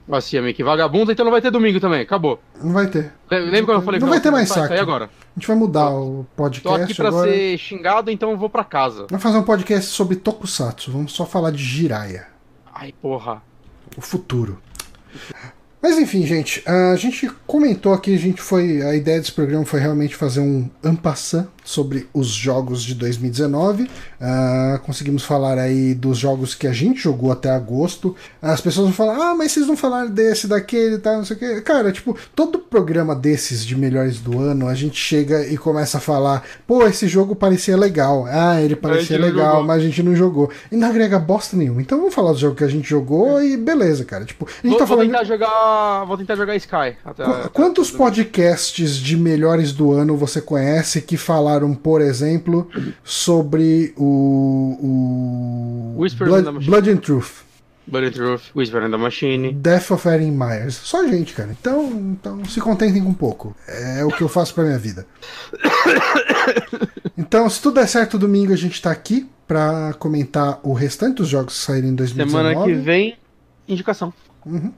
É 0.10 0.42
meio 0.42 0.54
que 0.56 0.64
vagabunda, 0.64 1.12
então 1.12 1.26
não 1.26 1.32
vai 1.32 1.42
ter 1.42 1.52
domingo 1.52 1.80
também, 1.80 2.02
acabou. 2.02 2.40
Não 2.64 2.72
vai 2.74 2.88
ter. 2.88 3.12
Le- 3.30 3.40
Lembra 3.40 3.66
quando 3.66 3.80
eu 3.80 3.82
falei 3.82 4.00
Não 4.00 4.08
vai 4.08 4.22
ter 4.22 4.32
mais 4.32 4.48
Sai 4.48 4.68
saque. 4.70 4.80
agora. 4.80 5.06
A 5.06 5.40
gente 5.40 5.48
vai 5.48 5.58
mudar 5.58 5.90
o 5.90 6.26
Tô 6.36 6.46
aqui 6.46 6.62
podcast 6.62 6.96
pra 6.96 7.08
agora. 7.10 7.32
ser 7.32 7.58
xingado, 7.58 8.10
então 8.10 8.32
eu 8.32 8.38
vou 8.38 8.50
pra 8.50 8.64
casa. 8.64 9.06
Vamos 9.10 9.22
fazer 9.22 9.38
um 9.38 9.44
podcast 9.44 9.90
sobre 9.92 10.16
Tokusatsu. 10.16 10.92
Vamos 10.92 11.12
só 11.14 11.26
falar 11.26 11.52
de 11.52 11.62
Jiraiya. 11.64 12.28
Ai, 12.74 12.94
porra. 13.02 13.42
o 13.98 14.02
futuro. 14.02 14.60
Mas 15.82 15.98
enfim, 16.00 16.26
gente, 16.26 16.64
a 16.68 16.96
gente 16.96 17.30
comentou 17.46 17.94
aqui, 17.94 18.14
a 18.16 18.18
gente 18.20 18.42
foi, 18.42 18.82
a 18.82 18.96
ideia 18.96 19.20
desse 19.20 19.32
programa 19.32 19.66
foi 19.66 19.80
realmente 19.80 20.16
fazer 20.16 20.40
um 20.40 20.70
ampassant 20.84 21.48
sobre 21.68 22.08
os 22.14 22.28
jogos 22.30 22.82
de 22.82 22.96
2019. 22.96 23.90
Ah, 24.22 24.80
conseguimos 24.86 25.24
falar 25.24 25.58
aí 25.60 25.94
dos 25.94 26.18
jogos 26.18 26.56
que 26.56 26.66
a 26.66 26.72
gente 26.72 27.02
jogou 27.02 27.30
até 27.30 27.50
agosto. 27.50 28.16
As 28.42 28.62
pessoas 28.62 28.86
vão 28.86 28.94
falar, 28.94 29.32
ah, 29.32 29.36
mas 29.36 29.52
vocês 29.52 29.68
não 29.68 29.76
falaram 29.76 30.10
desse, 30.10 30.48
daquele 30.48 30.96
e 30.96 31.00
tal, 31.00 31.18
não 31.18 31.26
sei 31.26 31.36
o 31.36 31.40
que. 31.40 31.62
Cara, 31.62 31.92
tipo, 31.92 32.16
todo 32.34 32.58
programa 32.58 33.14
desses 33.14 33.66
de 33.66 33.76
melhores 33.76 34.20
do 34.22 34.40
ano, 34.40 34.66
a 34.68 34.74
gente 34.74 34.96
chega 34.98 35.46
e 35.46 35.58
começa 35.58 35.98
a 35.98 36.02
falar, 36.02 36.44
pô, 36.66 36.88
esse 36.88 37.06
jogo 37.06 37.36
parecia 37.36 37.76
legal. 37.76 38.26
Ah, 38.30 38.62
ele 38.62 38.76
parecia 38.78 39.20
legal, 39.20 39.52
jogou. 39.56 39.64
mas 39.68 39.82
a 39.82 39.86
gente 39.86 40.02
não 40.02 40.16
jogou. 40.16 40.50
E 40.72 40.78
não 40.78 40.88
agrega 40.88 41.20
bosta 41.20 41.58
nenhuma. 41.58 41.82
Então 41.82 41.98
vamos 42.00 42.16
falar 42.16 42.32
do 42.32 42.38
jogo 42.40 42.56
que 42.56 42.64
a 42.64 42.68
gente 42.70 42.88
jogou 42.90 43.44
e 43.44 43.58
beleza, 43.58 44.06
cara. 44.06 44.24
Tipo, 44.24 44.46
a 44.48 44.52
gente 44.52 44.70
Vou, 44.70 44.78
tá 44.80 44.86
vou 44.86 44.96
falando. 44.98 45.12
tentar 45.12 45.24
jogar 45.26 46.06
vou 46.06 46.18
tentar 46.18 46.36
jogar 46.38 46.56
Sky. 46.56 46.96
Até, 47.04 47.24
Qu- 47.26 47.32
até- 47.32 47.50
Quantos 47.50 47.92
podcasts 47.92 48.96
de 48.96 49.18
melhores 49.18 49.74
do 49.74 49.92
ano 49.92 50.16
você 50.16 50.40
conhece 50.40 51.02
que 51.02 51.18
falaram, 51.18 51.57
por 51.76 52.02
exemplo, 52.02 52.70
sobre 53.04 53.94
o, 53.98 54.78
o 55.96 56.02
Whispers 56.02 56.30
in 56.30 56.34
the 56.34 56.42
Blood, 56.42 56.54
Machine. 56.54 56.72
Blood 56.72 56.90
and 58.06 58.12
Truth, 58.12 58.52
Whisper 58.54 58.84
in 58.86 58.92
the 58.92 58.98
Machine. 58.98 59.54
Death 59.54 59.92
of 59.92 60.08
Erin 60.08 60.32
Myers? 60.32 60.76
Só 60.76 61.08
gente, 61.08 61.34
cara. 61.34 61.56
Então, 61.58 61.90
então 62.12 62.44
se 62.46 62.60
contentem 62.60 63.02
com 63.02 63.14
pouco. 63.14 63.56
É 63.68 64.04
o 64.04 64.10
que 64.10 64.22
eu 64.22 64.28
faço 64.28 64.54
pra 64.54 64.64
minha 64.64 64.78
vida. 64.78 65.08
Então, 67.20 67.50
se 67.50 67.60
tudo 67.60 67.74
der 67.74 67.88
certo, 67.88 68.18
domingo 68.18 68.54
a 68.54 68.56
gente 68.56 68.80
tá 68.80 68.92
aqui 68.92 69.28
pra 69.48 69.94
comentar 69.98 70.60
o 70.62 70.72
restante 70.72 71.16
dos 71.18 71.28
jogos 71.28 71.58
que 71.58 71.66
saíram 71.66 71.88
em 71.88 71.96
2019. 71.96 72.50
Semana 72.50 72.66
que 72.66 72.74
vem, 72.80 73.18
indicação. 73.68 74.14
Uhum. 74.46 74.72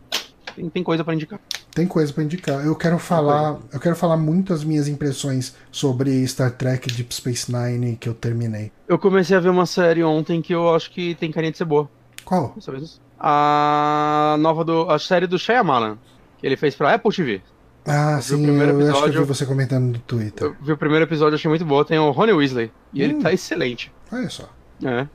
Tem, 0.55 0.69
tem 0.69 0.81
coisa 0.81 1.03
pra 1.03 1.13
indicar. 1.13 1.39
Tem 1.73 1.85
coisa 1.87 2.11
pra 2.11 2.23
indicar. 2.23 2.65
Eu 2.65 2.75
quero 2.75 2.97
falar, 2.99 3.57
eu 3.71 3.79
quero 3.79 3.95
falar 3.95 4.17
muito 4.17 4.53
as 4.53 4.63
minhas 4.63 4.87
impressões 4.87 5.55
sobre 5.71 6.25
Star 6.27 6.51
Trek 6.51 6.91
Deep 6.91 7.13
Space 7.13 7.51
Nine 7.51 7.95
que 7.95 8.09
eu 8.09 8.13
terminei. 8.13 8.71
Eu 8.87 8.97
comecei 8.99 9.37
a 9.37 9.39
ver 9.39 9.49
uma 9.49 9.65
série 9.65 10.03
ontem 10.03 10.41
que 10.41 10.53
eu 10.53 10.73
acho 10.75 10.91
que 10.91 11.15
tem 11.15 11.31
carinha 11.31 11.51
de 11.51 11.57
ser 11.57 11.65
boa. 11.65 11.89
Qual? 12.25 12.55
A 13.19 14.35
nova 14.39 14.63
do. 14.63 14.89
A 14.89 14.97
série 14.97 15.27
do 15.27 15.37
Shyamalan. 15.37 15.97
Que 16.39 16.47
ele 16.47 16.55
fez 16.57 16.75
pra 16.75 16.93
Apple 16.93 17.13
TV. 17.13 17.41
Ah, 17.85 18.17
o 18.19 18.21
sim, 18.21 18.41
primeiro 18.43 18.71
eu 18.71 18.77
acho 18.77 18.77
que 18.79 18.83
eu 18.83 18.89
episódio. 18.91 19.21
vi 19.21 19.27
você 19.27 19.45
comentando 19.45 19.85
no 19.93 19.99
Twitter. 19.99 20.47
Eu 20.47 20.55
vi 20.61 20.71
o 20.73 20.77
primeiro 20.77 21.05
episódio, 21.05 21.35
achei 21.35 21.49
muito 21.49 21.65
boa. 21.65 21.83
Tem 21.83 21.97
o 21.99 22.11
Rony 22.11 22.31
Weasley. 22.33 22.71
E 22.93 23.01
Hum. 23.01 23.03
ele 23.05 23.13
tá 23.21 23.31
excelente. 23.33 23.91
Olha 24.11 24.29
só. 24.29 24.49
É. 24.83 25.07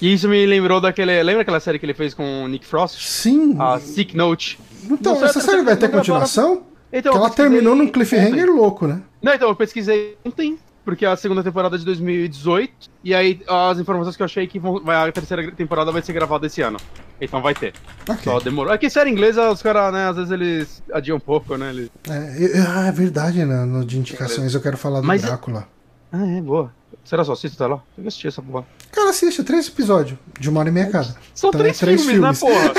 E 0.00 0.12
isso 0.12 0.28
me 0.28 0.44
lembrou 0.46 0.80
daquele. 0.80 1.22
Lembra 1.22 1.42
aquela 1.42 1.60
série 1.60 1.78
que 1.78 1.84
ele 1.86 1.94
fez 1.94 2.14
com 2.14 2.44
o 2.44 2.48
Nick 2.48 2.64
Frost? 2.66 3.00
Sim. 3.04 3.56
A 3.58 3.78
Sick 3.80 4.16
Note. 4.16 4.58
então, 4.90 5.14
não 5.16 5.24
essa 5.24 5.40
série 5.40 5.62
vai 5.62 5.76
ter 5.76 5.88
continuação? 5.90 6.62
Então, 6.92 7.14
ela 7.14 7.28
terminou 7.30 7.74
num 7.74 7.82
ontem. 7.82 7.92
cliffhanger 7.92 8.50
louco, 8.50 8.86
né? 8.86 9.02
Não, 9.22 9.34
então, 9.34 9.48
eu 9.48 9.56
pesquisei 9.56 10.16
ontem, 10.24 10.58
porque 10.84 11.04
é 11.04 11.08
a 11.08 11.16
segunda 11.16 11.42
temporada 11.42 11.76
é 11.76 11.78
de 11.78 11.84
2018, 11.84 12.72
e 13.04 13.14
aí 13.14 13.40
as 13.46 13.78
informações 13.78 14.16
que 14.16 14.22
eu 14.22 14.24
achei 14.24 14.46
que 14.46 14.58
vão, 14.58 14.82
vai, 14.82 15.08
a 15.08 15.12
terceira 15.12 15.50
temporada 15.52 15.92
vai 15.92 16.00
ser 16.00 16.12
gravada 16.14 16.46
esse 16.46 16.62
ano. 16.62 16.78
Então 17.20 17.42
vai 17.42 17.52
ter. 17.52 17.74
Ok. 18.08 18.22
Só 18.32 18.38
demorou. 18.38 18.72
É 18.72 18.78
que 18.78 18.88
série 18.88 19.10
inglesa, 19.10 19.50
os 19.50 19.60
caras, 19.60 19.92
né, 19.92 20.08
às 20.08 20.16
vezes 20.16 20.30
eles 20.30 20.82
adiam 20.92 21.16
um 21.16 21.20
pouco, 21.20 21.56
né? 21.56 21.68
Eles... 21.70 21.90
É, 22.08 22.36
eu- 22.58 22.64
ah, 22.68 22.86
é 22.86 22.92
verdade, 22.92 23.44
né? 23.44 23.64
No 23.64 23.84
de 23.84 23.98
indicações 23.98 24.54
eu 24.54 24.60
quero 24.60 24.78
falar 24.78 25.00
do 25.00 25.06
Mas- 25.06 25.22
Drácula. 25.22 25.66
Ah, 26.12 26.24
é, 26.26 26.40
boa. 26.40 26.72
Será 27.08 27.24
só 27.24 27.32
assiste, 27.32 27.56
tá 27.56 27.66
lá? 27.66 27.76
Tem 27.96 28.02
que 28.02 28.08
assistir 28.08 28.28
essa 28.28 28.42
porra. 28.42 28.66
Cara, 28.92 29.08
assiste, 29.08 29.42
três 29.42 29.66
episódios, 29.66 30.18
de 30.38 30.50
uma 30.50 30.60
hora 30.60 30.68
e 30.68 30.72
meia 30.72 30.90
cada. 30.90 31.16
São 31.34 31.48
Então 31.48 31.60
é 31.60 31.64
três, 31.64 31.78
três 31.78 32.04
filmes, 32.04 32.20
né, 32.20 32.32
porra? 32.38 32.72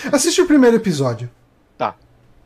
Assiste 0.10 0.40
o 0.40 0.46
primeiro 0.46 0.76
episódio. 0.76 1.28
Tá. 1.76 1.94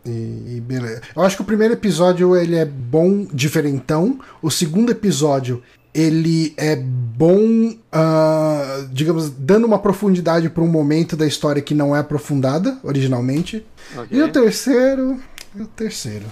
E, 0.04 0.56
e 0.56 0.60
beleza. 0.60 1.00
Eu 1.14 1.22
acho 1.22 1.36
que 1.36 1.42
o 1.42 1.44
primeiro 1.44 1.74
episódio 1.74 2.34
ele 2.34 2.56
é 2.56 2.64
bom, 2.64 3.24
diferentão. 3.32 4.18
O 4.42 4.50
segundo 4.50 4.90
episódio 4.90 5.62
ele 5.94 6.52
é 6.56 6.74
bom, 6.74 7.76
ah, 7.92 8.84
digamos, 8.90 9.30
dando 9.30 9.64
uma 9.64 9.78
profundidade 9.78 10.50
para 10.50 10.64
um 10.64 10.68
momento 10.68 11.16
da 11.16 11.24
história 11.24 11.62
que 11.62 11.72
não 11.72 11.94
é 11.94 12.00
aprofundada 12.00 12.80
originalmente. 12.82 13.64
Ok. 13.96 14.08
E 14.10 14.20
o 14.20 14.28
terceiro, 14.28 15.22
e 15.54 15.62
o 15.62 15.66
terceiro. 15.68 16.26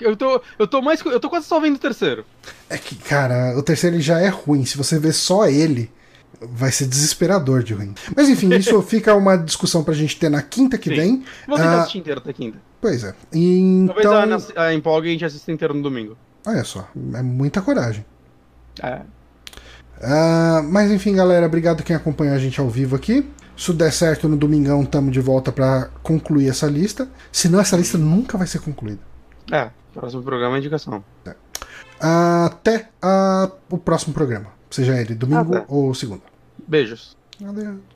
Eu- 0.00 0.16
tô, 0.16 0.40
eu 0.58 0.66
tô 0.66 0.82
mais. 0.82 1.00
Eu 1.04 1.18
tô 1.20 1.28
quase 1.30 1.46
só 1.46 1.58
vendo 1.60 1.76
o 1.76 1.78
terceiro. 1.78 2.24
É 2.68 2.76
que, 2.78 2.94
cara, 2.96 3.56
o 3.56 3.62
terceiro 3.62 3.96
ele 3.96 4.02
já 4.02 4.20
é 4.20 4.28
ruim. 4.28 4.64
Se 4.64 4.76
você 4.76 4.98
ver 4.98 5.12
só 5.12 5.46
ele, 5.46 5.90
vai 6.40 6.70
ser 6.70 6.86
desesperador 6.86 7.62
de 7.62 7.72
ruim. 7.74 7.94
Mas 8.16 8.28
enfim, 8.28 8.52
isso 8.54 8.80
fica 8.82 9.14
uma 9.14 9.36
discussão 9.36 9.82
pra 9.82 9.94
gente 9.94 10.18
ter 10.18 10.28
na 10.28 10.42
quinta 10.42 10.76
que 10.76 10.90
Sim. 10.90 10.96
vem. 10.96 11.24
Vou 11.46 11.56
tentar 11.56 11.70
Ah, 11.70 11.80
assistir 11.80 11.98
inteiro 11.98 12.20
até 12.20 12.32
quinta. 12.32 12.58
Pois 12.80 13.04
é. 13.04 13.14
E 13.32 13.84
Talvez 13.86 14.06
Então, 14.44 14.62
a, 14.62 14.66
a 14.66 14.74
empolgue 14.74 15.06
e 15.06 15.10
a 15.10 15.12
gente 15.12 15.24
assista 15.24 15.52
inteiro 15.52 15.72
no 15.74 15.82
domingo. 15.82 16.16
olha 16.46 16.64
só, 16.64 16.88
é 17.14 17.22
muita 17.22 17.62
coragem. 17.62 18.04
É. 18.82 19.00
Ah, 20.02 20.62
mas 20.64 20.90
enfim, 20.90 21.14
galera, 21.14 21.46
obrigado 21.46 21.82
quem 21.84 21.94
acompanhou 21.94 22.34
a 22.34 22.38
gente 22.38 22.60
ao 22.60 22.68
vivo 22.68 22.96
aqui. 22.96 23.28
Se 23.56 23.72
der 23.72 23.92
certo 23.92 24.28
no 24.28 24.36
domingão, 24.36 24.84
tamo 24.84 25.10
de 25.10 25.20
volta 25.20 25.52
pra 25.52 25.88
concluir 26.02 26.48
essa 26.48 26.66
lista. 26.66 27.08
Senão 27.30 27.60
essa 27.60 27.76
lista 27.76 27.98
nunca 27.98 28.36
vai 28.38 28.46
ser 28.46 28.60
concluída. 28.60 29.00
É, 29.50 29.70
próximo 29.92 30.22
programa 30.22 30.56
é 30.56 30.58
indicação. 30.58 31.04
Até 32.00 32.88
ah, 33.00 33.50
o 33.70 33.78
próximo 33.78 34.12
programa. 34.12 34.46
Seja 34.70 34.98
ele 34.98 35.14
domingo 35.14 35.54
Até. 35.54 35.66
ou 35.68 35.94
segunda. 35.94 36.22
Beijos. 36.66 37.16
Adeus. 37.44 37.91